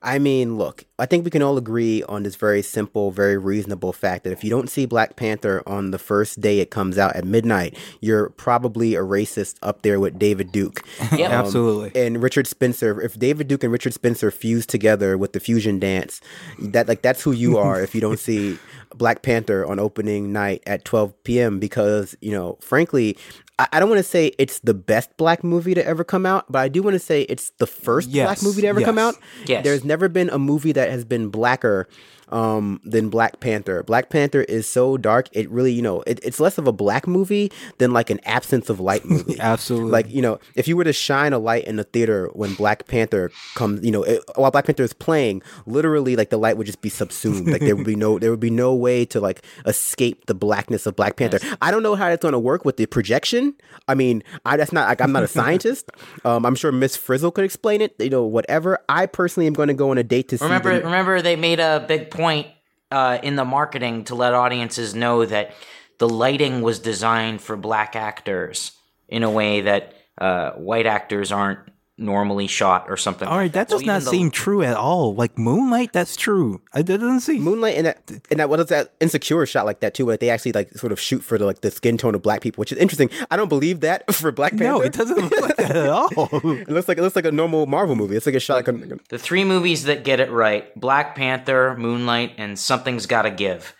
I 0.00 0.20
mean, 0.20 0.58
look, 0.58 0.84
I 1.00 1.06
think 1.06 1.24
we 1.24 1.30
can 1.30 1.42
all 1.42 1.58
agree 1.58 2.04
on 2.04 2.22
this 2.22 2.36
very 2.36 2.62
simple, 2.62 3.10
very 3.10 3.36
reasonable 3.36 3.92
fact 3.92 4.22
that 4.24 4.32
if 4.32 4.44
you 4.44 4.50
don't 4.50 4.70
see 4.70 4.86
Black 4.86 5.16
Panther 5.16 5.60
on 5.66 5.90
the 5.90 5.98
first 5.98 6.40
day 6.40 6.60
it 6.60 6.70
comes 6.70 6.98
out 6.98 7.16
at 7.16 7.24
midnight, 7.24 7.76
you're 8.00 8.30
probably 8.30 8.94
a 8.94 9.00
racist 9.00 9.56
up 9.60 9.82
there 9.82 9.98
with 9.98 10.18
David 10.18 10.52
Duke. 10.52 10.82
Yep. 11.18 11.30
Absolutely. 11.32 12.00
And 12.00 12.22
Richard 12.22 12.46
Spencer, 12.46 13.00
if 13.00 13.18
David 13.18 13.48
Duke 13.48 13.64
and 13.64 13.72
Richard 13.72 13.94
Spencer 13.94 14.30
fuse 14.30 14.66
together 14.66 15.16
with 15.18 15.32
the 15.32 15.40
fusion 15.40 15.80
dance, 15.80 16.20
that 16.60 16.86
like 16.86 17.02
that's 17.02 17.22
who 17.22 17.32
you 17.32 17.58
are 17.58 17.80
if 17.80 17.94
you 17.94 18.00
don't 18.00 18.20
see 18.20 18.58
Black 18.94 19.22
Panther 19.22 19.66
on 19.66 19.78
opening 19.78 20.32
night 20.32 20.62
at 20.66 20.84
12 20.84 21.24
p.m. 21.24 21.58
because, 21.58 22.16
you 22.20 22.32
know, 22.32 22.58
frankly, 22.60 23.16
I, 23.58 23.68
I 23.72 23.80
don't 23.80 23.88
want 23.88 23.98
to 23.98 24.04
say 24.04 24.32
it's 24.38 24.60
the 24.60 24.74
best 24.74 25.16
black 25.16 25.42
movie 25.44 25.74
to 25.74 25.84
ever 25.84 26.04
come 26.04 26.26
out, 26.26 26.50
but 26.50 26.60
I 26.60 26.68
do 26.68 26.82
want 26.82 26.94
to 26.94 27.00
say 27.00 27.22
it's 27.22 27.50
the 27.58 27.66
first 27.66 28.10
black 28.10 28.42
movie 28.42 28.62
to 28.62 28.68
ever 28.68 28.80
come 28.82 28.98
out. 28.98 29.14
Yes. 29.46 29.64
There's 29.64 29.84
never 29.84 30.08
been 30.08 30.30
a 30.30 30.38
movie 30.38 30.72
that 30.72 30.90
has 30.90 31.04
been 31.04 31.28
blacker 31.28 31.88
um, 32.30 32.80
than 32.84 33.08
Black 33.08 33.40
Panther. 33.40 33.82
Black 33.82 34.10
Panther 34.10 34.42
is 34.42 34.68
so 34.68 34.96
dark. 34.96 35.28
It 35.32 35.50
really, 35.50 35.72
you 35.72 35.82
know, 35.82 36.02
it, 36.06 36.20
it's 36.22 36.40
less 36.40 36.58
of 36.58 36.66
a 36.66 36.72
black 36.72 37.06
movie 37.06 37.50
than 37.78 37.92
like 37.92 38.10
an 38.10 38.20
absence 38.24 38.68
of 38.68 38.80
light 38.80 39.04
movie. 39.04 39.36
Absolutely. 39.40 39.90
Like, 39.90 40.10
you 40.10 40.22
know, 40.22 40.38
if 40.54 40.68
you 40.68 40.76
were 40.76 40.84
to 40.84 40.92
shine 40.92 41.32
a 41.32 41.38
light 41.38 41.64
in 41.64 41.76
the 41.76 41.84
theater 41.84 42.30
when 42.32 42.54
Black 42.54 42.86
Panther 42.86 43.30
comes, 43.54 43.84
you 43.84 43.90
know, 43.90 44.02
it, 44.02 44.22
while 44.36 44.50
Black 44.50 44.66
Panther 44.66 44.82
is 44.82 44.92
playing, 44.92 45.42
literally 45.66 46.16
like 46.16 46.30
the 46.30 46.38
light 46.38 46.56
would 46.56 46.66
just 46.66 46.80
be 46.80 46.88
subsumed. 46.88 47.48
Like 47.48 47.60
there 47.60 47.76
would 47.76 47.86
be 47.86 47.96
no 47.96 48.18
there 48.18 48.30
would 48.30 48.40
be 48.40 48.50
no 48.50 48.74
way 48.74 49.04
to 49.06 49.20
like 49.20 49.44
escape 49.66 50.26
the 50.26 50.34
blackness 50.34 50.86
of 50.86 50.96
Black 50.96 51.16
Panther. 51.16 51.38
I 51.62 51.70
don't 51.70 51.82
know 51.82 51.94
how 51.94 52.08
that's 52.08 52.22
going 52.22 52.32
to 52.32 52.38
work 52.38 52.64
with 52.64 52.76
the 52.76 52.86
projection. 52.86 53.54
I 53.86 53.94
mean, 53.94 54.22
I 54.44 54.56
that's 54.56 54.72
not 54.72 54.88
like 54.88 55.00
I'm 55.00 55.12
not 55.12 55.22
a 55.22 55.28
scientist. 55.28 55.90
um, 56.24 56.44
I'm 56.44 56.54
sure 56.54 56.72
Miss 56.72 56.96
Frizzle 56.96 57.30
could 57.30 57.44
explain 57.44 57.80
it, 57.80 57.94
you 57.98 58.10
know, 58.10 58.24
whatever. 58.24 58.78
I 58.88 59.06
personally 59.06 59.46
am 59.46 59.54
going 59.54 59.68
to 59.68 59.74
go 59.74 59.90
on 59.90 59.98
a 59.98 60.02
date 60.02 60.28
to 60.28 60.38
see 60.38 60.44
Remember, 60.44 60.70
remember 60.70 61.22
they 61.22 61.36
made 61.36 61.60
a 61.60 61.84
big 61.86 62.10
point 62.18 62.48
uh, 62.90 63.18
in 63.22 63.36
the 63.36 63.44
marketing 63.44 64.02
to 64.04 64.16
let 64.16 64.34
audiences 64.34 64.92
know 64.92 65.24
that 65.24 65.54
the 65.98 66.08
lighting 66.08 66.62
was 66.62 66.80
designed 66.80 67.40
for 67.40 67.56
black 67.56 67.94
actors 67.94 68.72
in 69.08 69.22
a 69.22 69.30
way 69.30 69.60
that 69.60 69.94
uh, 70.20 70.50
white 70.52 70.86
actors 70.86 71.30
aren't 71.30 71.60
normally 71.98 72.46
shot 72.46 72.86
or 72.88 72.96
something. 72.96 73.26
All 73.28 73.36
right, 73.36 73.52
that 73.52 73.68
So 73.70 73.78
does 73.78 73.86
not 73.86 73.92
even 73.96 74.04
the- 74.04 74.10
seem 74.10 74.30
true 74.30 74.62
at 74.62 74.76
all. 74.76 75.14
Like 75.14 75.36
Moonlight, 75.36 75.92
that's 75.92 76.16
true. 76.16 76.60
I 76.72 76.82
that 76.82 76.98
doesn't 76.98 77.20
see 77.20 77.38
Moonlight 77.38 77.76
and 77.76 77.86
that 77.86 78.10
and 78.30 78.38
that 78.40 78.48
what 78.48 78.60
is 78.60 78.66
that 78.66 78.92
insecure 79.00 79.44
shot 79.46 79.66
like 79.66 79.80
that 79.80 79.94
too, 79.94 80.06
where 80.06 80.16
they 80.16 80.30
actually 80.30 80.52
like 80.52 80.70
sort 80.78 80.92
of 80.92 81.00
shoot 81.00 81.24
for 81.24 81.36
the 81.38 81.44
like 81.44 81.60
the 81.62 81.70
skin 81.70 81.98
tone 81.98 82.14
of 82.14 82.22
black 82.22 82.40
people, 82.40 82.60
which 82.62 82.72
is 82.72 82.78
interesting. 82.78 83.10
I 83.30 83.36
don't 83.36 83.48
believe 83.48 83.80
that 83.80 84.12
for 84.14 84.30
Black 84.32 84.52
Panther. 84.52 84.64
no, 84.64 84.80
it 84.80 84.92
doesn't 84.92 85.18
look 85.18 85.40
like 85.40 85.56
that 85.56 85.76
at 85.76 85.88
all. 85.88 86.08
It 86.68 86.68
looks 86.70 86.88
like 86.88 86.98
it 86.98 87.02
looks 87.02 87.16
like 87.16 87.24
a 87.26 87.32
normal 87.32 87.66
Marvel 87.66 87.96
movie. 87.96 88.16
It's 88.16 88.26
like 88.26 88.34
a 88.34 88.40
shot. 88.40 88.54
Like 88.66 88.68
a, 88.68 88.98
The 89.08 89.18
three 89.18 89.44
movies 89.44 89.84
that 89.84 90.04
get 90.04 90.20
it 90.20 90.30
right: 90.30 90.74
Black 90.78 91.14
Panther, 91.16 91.76
Moonlight, 91.76 92.32
and 92.38 92.58
Something's 92.58 93.06
Gotta 93.06 93.30
Give. 93.30 93.74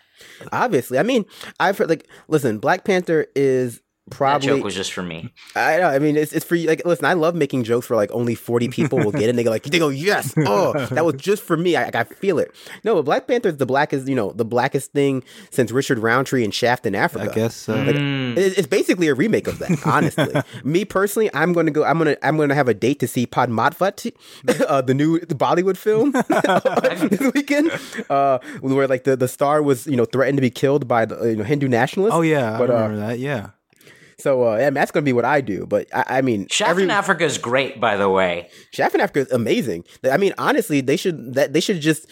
obviously, 0.51 0.97
I 0.99 1.03
mean, 1.03 1.25
I've 1.59 1.77
heard 1.77 1.89
like 1.89 2.07
listen, 2.27 2.59
Black 2.59 2.83
Panther 2.83 3.27
is 3.35 3.81
probably 4.09 4.47
that 4.47 4.55
joke 4.55 4.63
was 4.63 4.75
just 4.75 4.91
for 4.93 5.01
me. 5.03 5.31
I 5.55 5.77
know. 5.77 5.87
I 5.87 5.99
mean, 5.99 6.17
it's, 6.17 6.33
it's 6.33 6.45
for 6.45 6.55
you. 6.55 6.67
Like, 6.67 6.83
listen, 6.85 7.05
I 7.05 7.13
love 7.13 7.35
making 7.35 7.63
jokes 7.63 7.89
where 7.89 7.97
like 7.97 8.11
only 8.11 8.35
forty 8.35 8.67
people 8.67 8.99
will 8.99 9.11
get 9.11 9.23
it. 9.23 9.29
and 9.29 9.39
They 9.39 9.43
go 9.43 9.49
like, 9.51 9.63
they 9.63 9.79
go, 9.79 9.89
yes, 9.89 10.33
oh, 10.45 10.73
that 10.91 11.05
was 11.05 11.15
just 11.15 11.43
for 11.43 11.55
me. 11.57 11.75
I, 11.75 11.89
I 11.93 12.03
feel 12.03 12.39
it. 12.39 12.53
No, 12.83 12.95
but 12.95 13.03
Black 13.05 13.27
Panther 13.27 13.49
is 13.49 13.57
the 13.57 13.65
blackest, 13.65 14.07
you 14.07 14.15
know, 14.15 14.31
the 14.33 14.45
blackest 14.45 14.91
thing 14.93 15.23
since 15.51 15.71
Richard 15.71 15.99
Roundtree 15.99 16.43
and 16.43 16.53
Shaft 16.53 16.85
in 16.85 16.95
Africa. 16.95 17.31
I 17.31 17.33
guess 17.35 17.55
so. 17.55 17.75
Like, 17.75 17.95
Mm. 17.95 18.37
it- 18.37 18.57
it's 18.57 18.67
basically 18.67 19.07
a 19.07 19.13
remake 19.13 19.47
of 19.47 19.59
that. 19.59 19.85
Honestly, 19.85 20.33
me 20.63 20.85
personally, 20.85 21.29
I'm 21.33 21.53
going 21.53 21.65
to 21.65 21.71
go. 21.71 21.83
I'm 21.83 21.97
gonna 21.97 22.17
I'm 22.23 22.37
gonna 22.37 22.55
have 22.55 22.67
a 22.67 22.73
date 22.73 22.99
to 22.99 23.07
see 23.07 23.25
Padmaavat, 23.27 24.11
uh, 24.67 24.81
the 24.81 24.93
new 24.93 25.19
the 25.19 25.35
Bollywood 25.35 25.77
film 25.77 26.11
this 27.09 27.33
weekend, 27.33 27.71
uh, 28.09 28.39
where 28.61 28.87
like 28.87 29.03
the, 29.03 29.15
the 29.15 29.27
star 29.27 29.61
was 29.61 29.85
you 29.87 29.95
know 29.95 30.05
threatened 30.05 30.37
to 30.37 30.41
be 30.41 30.49
killed 30.49 30.87
by 30.87 31.05
the 31.05 31.29
you 31.29 31.35
know 31.35 31.43
Hindu 31.43 31.67
nationalists. 31.67 32.15
Oh 32.15 32.21
yeah, 32.21 32.57
but 32.57 32.69
I 32.69 32.73
uh, 32.73 32.81
remember 32.83 33.07
that. 33.07 33.19
Yeah. 33.19 33.49
So 34.19 34.47
uh, 34.47 34.57
yeah, 34.57 34.69
that's 34.69 34.91
gonna 34.91 35.03
be 35.03 35.13
what 35.13 35.25
I 35.25 35.41
do. 35.41 35.65
But 35.65 35.87
I, 35.93 36.17
I 36.17 36.21
mean, 36.21 36.47
Shaft 36.49 36.71
every 36.71 36.83
in 36.83 36.91
Africa 36.91 37.23
is 37.25 37.37
great, 37.37 37.79
by 37.79 37.97
the 37.97 38.09
way. 38.09 38.49
Shaft 38.71 38.95
in 38.95 39.01
Africa 39.01 39.19
is 39.21 39.31
amazing. 39.31 39.83
I 40.09 40.17
mean, 40.17 40.33
honestly, 40.37 40.81
they 40.81 40.97
should 40.97 41.33
that 41.35 41.53
they 41.53 41.59
should 41.61 41.79
just. 41.81 42.05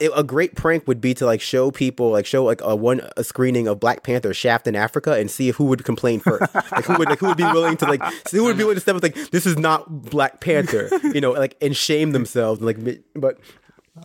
it- 0.00 0.10
a 0.16 0.24
great 0.24 0.56
prank 0.56 0.88
would 0.88 1.00
be 1.00 1.14
to 1.14 1.24
like 1.26 1.40
show 1.40 1.70
people 1.70 2.10
like 2.10 2.26
show 2.26 2.42
like 2.44 2.60
a 2.62 2.74
one 2.74 3.00
a 3.16 3.22
screening 3.22 3.68
of 3.68 3.78
Black 3.78 4.02
Panther 4.02 4.34
Shaft 4.34 4.66
in 4.66 4.74
Africa 4.74 5.12
and 5.12 5.30
see 5.30 5.50
who 5.52 5.66
would 5.66 5.84
complain 5.84 6.18
first. 6.18 6.52
like 6.72 6.84
who 6.86 6.96
would 6.98 7.08
like 7.08 7.20
who 7.20 7.26
would 7.28 7.36
be 7.36 7.44
willing 7.44 7.76
to 7.76 7.86
like 7.86 8.02
who 8.32 8.42
would 8.44 8.56
be 8.56 8.64
willing 8.64 8.76
to 8.76 8.80
step 8.80 8.96
up 8.96 9.02
like 9.02 9.14
this 9.30 9.46
is 9.46 9.56
not 9.56 10.10
Black 10.10 10.40
Panther, 10.40 10.88
you 11.14 11.20
know, 11.20 11.30
like 11.32 11.56
and 11.62 11.76
shame 11.76 12.10
themselves 12.10 12.60
like 12.60 12.78
but 13.14 13.38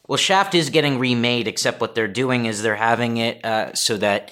Well, 0.08 0.18
Shaft 0.18 0.54
is 0.54 0.70
getting 0.70 1.00
remade, 1.00 1.48
except 1.48 1.82
what 1.82 1.96
they're 1.96 2.08
doing 2.08 2.46
is 2.46 2.62
they're 2.62 2.76
having 2.76 3.18
it 3.18 3.44
uh, 3.44 3.74
so 3.74 3.98
that 3.98 4.30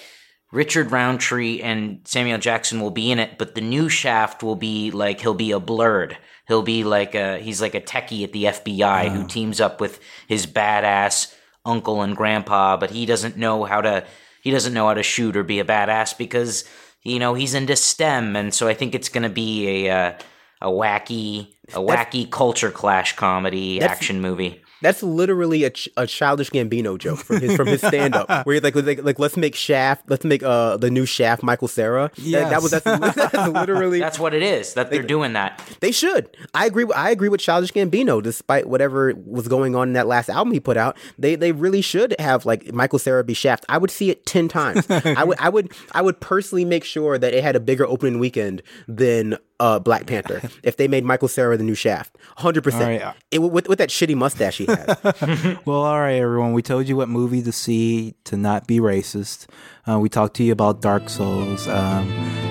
Richard 0.52 0.92
Roundtree 0.92 1.60
and 1.60 2.00
Samuel 2.04 2.38
Jackson 2.38 2.80
will 2.80 2.90
be 2.90 3.10
in 3.10 3.18
it, 3.18 3.36
but 3.38 3.54
the 3.54 3.60
new 3.60 3.88
Shaft 3.88 4.42
will 4.42 4.56
be 4.56 4.90
like 4.90 5.20
he'll 5.20 5.34
be 5.34 5.50
a 5.50 5.60
blurred. 5.60 6.16
He'll 6.46 6.62
be 6.62 6.84
like 6.84 7.14
a 7.14 7.38
he's 7.38 7.60
like 7.60 7.74
a 7.74 7.80
techie 7.80 8.22
at 8.22 8.32
the 8.32 8.44
FBI 8.44 9.10
who 9.10 9.26
teams 9.26 9.60
up 9.60 9.80
with 9.80 9.98
his 10.28 10.46
badass 10.46 11.34
uncle 11.64 12.02
and 12.02 12.16
grandpa, 12.16 12.76
but 12.76 12.90
he 12.90 13.04
doesn't 13.06 13.36
know 13.36 13.64
how 13.64 13.80
to 13.80 14.04
he 14.42 14.52
doesn't 14.52 14.72
know 14.72 14.86
how 14.86 14.94
to 14.94 15.02
shoot 15.02 15.36
or 15.36 15.42
be 15.42 15.58
a 15.58 15.64
badass 15.64 16.16
because 16.16 16.64
you 17.02 17.18
know 17.18 17.34
he's 17.34 17.54
into 17.54 17.74
STEM, 17.74 18.36
and 18.36 18.54
so 18.54 18.68
I 18.68 18.74
think 18.74 18.94
it's 18.94 19.08
going 19.08 19.24
to 19.24 19.28
be 19.28 19.86
a 19.86 19.90
uh, 19.90 20.18
a 20.62 20.68
wacky 20.68 21.48
a 21.74 21.78
wacky 21.78 22.30
culture 22.30 22.70
clash 22.70 23.16
comedy 23.16 23.82
action 23.82 24.20
movie. 24.20 24.62
That's 24.86 25.02
literally 25.02 25.64
a, 25.64 25.70
ch- 25.70 25.88
a 25.96 26.06
childish 26.06 26.50
Gambino 26.50 26.96
joke 26.96 27.18
from 27.18 27.40
his 27.40 27.56
from 27.56 27.66
his 27.66 27.80
stand 27.80 28.14
up 28.14 28.28
where 28.46 28.54
he's 28.54 28.62
like, 28.62 28.76
like 28.76 29.02
like 29.02 29.18
let's 29.18 29.36
make 29.36 29.56
Shaft 29.56 30.08
let's 30.08 30.24
make 30.24 30.42
uh 30.44 30.76
the 30.76 30.90
new 30.90 31.04
Shaft 31.04 31.42
Michael 31.42 31.66
Cera. 31.68 32.10
That- 32.18 32.50
that 32.50 32.62
was 32.62 32.70
that's, 32.70 32.84
that's 32.84 33.48
literally 33.48 33.98
That's 33.98 34.18
what 34.18 34.32
it 34.32 34.42
is. 34.42 34.74
That 34.74 34.90
they're 34.90 35.02
doing 35.02 35.32
that. 35.32 35.60
They 35.80 35.90
should. 35.90 36.36
I 36.54 36.66
agree. 36.66 36.86
I 36.94 37.10
agree 37.10 37.28
with 37.28 37.40
Childish 37.40 37.72
Gambino. 37.72 38.22
Despite 38.22 38.68
whatever 38.68 39.12
was 39.24 39.48
going 39.48 39.74
on 39.74 39.88
in 39.88 39.94
that 39.94 40.06
last 40.06 40.28
album 40.28 40.52
he 40.52 40.60
put 40.60 40.76
out, 40.76 40.96
they 41.18 41.34
they 41.34 41.50
really 41.52 41.80
should 41.82 42.14
have 42.20 42.46
like 42.46 42.72
Michael 42.72 42.98
Cera 43.00 43.24
be 43.24 43.34
Shaft. 43.34 43.64
I 43.68 43.78
would 43.78 43.90
see 43.90 44.10
it 44.10 44.24
ten 44.24 44.46
times. 44.48 44.86
I 44.88 45.24
would. 45.24 45.38
I 45.40 45.48
would. 45.48 45.72
I 45.92 46.02
would 46.02 46.20
personally 46.20 46.64
make 46.64 46.84
sure 46.84 47.18
that 47.18 47.34
it 47.34 47.42
had 47.42 47.56
a 47.56 47.60
bigger 47.60 47.86
opening 47.86 48.18
weekend 48.20 48.62
than 48.86 49.36
uh, 49.60 49.78
Black 49.78 50.06
Panther 50.06 50.42
if 50.62 50.76
they 50.76 50.88
made 50.88 51.04
Michael 51.04 51.28
Cera 51.28 51.56
the 51.56 51.64
new 51.64 51.74
Shaft. 51.74 52.16
Hundred 52.36 52.66
All 52.66 52.80
right. 52.80 53.00
percent. 53.00 53.16
It 53.30 53.38
with 53.40 53.68
with 53.68 53.78
that 53.78 53.88
shitty 53.90 54.14
mustache 54.14 54.58
he 54.58 54.66
has. 54.66 55.56
Well, 55.66 55.82
all 55.82 55.98
right, 55.98 56.16
everyone. 56.16 56.52
We 56.52 56.62
told 56.62 56.88
you 56.88 56.96
what 56.96 57.08
movie 57.08 57.42
to 57.42 57.52
see 57.52 58.14
to 58.24 58.36
not 58.36 58.66
be 58.66 58.78
racist. 58.78 59.46
Uh, 59.88 59.98
we 59.98 60.08
talked 60.08 60.34
to 60.36 60.44
you 60.44 60.52
about 60.52 60.80
Dark 60.80 61.08
Souls, 61.08 61.66
um, 61.68 62.08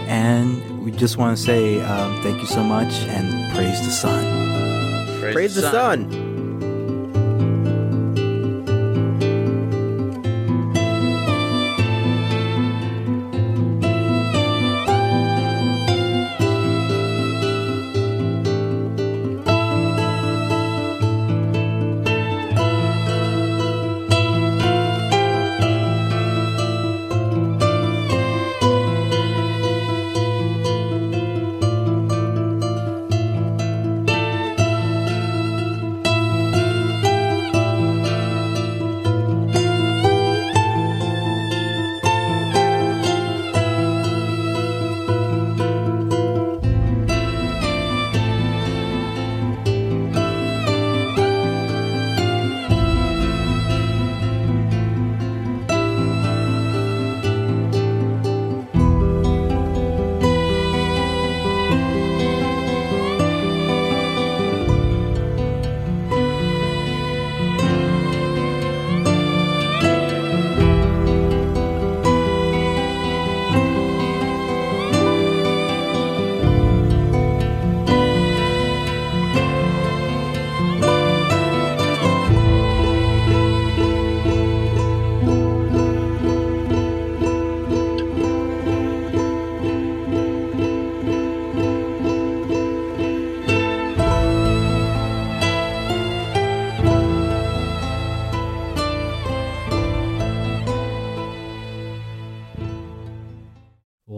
and 0.07 0.83
we 0.83 0.91
just 0.91 1.17
want 1.17 1.37
to 1.37 1.43
say 1.43 1.81
um, 1.81 2.21
thank 2.23 2.39
you 2.41 2.47
so 2.47 2.63
much 2.63 2.93
and 3.07 3.53
praise 3.55 3.79
the 3.85 3.91
sun. 3.91 5.21
Praise 5.33 5.55
the 5.55 5.61
sun. 5.71 6.34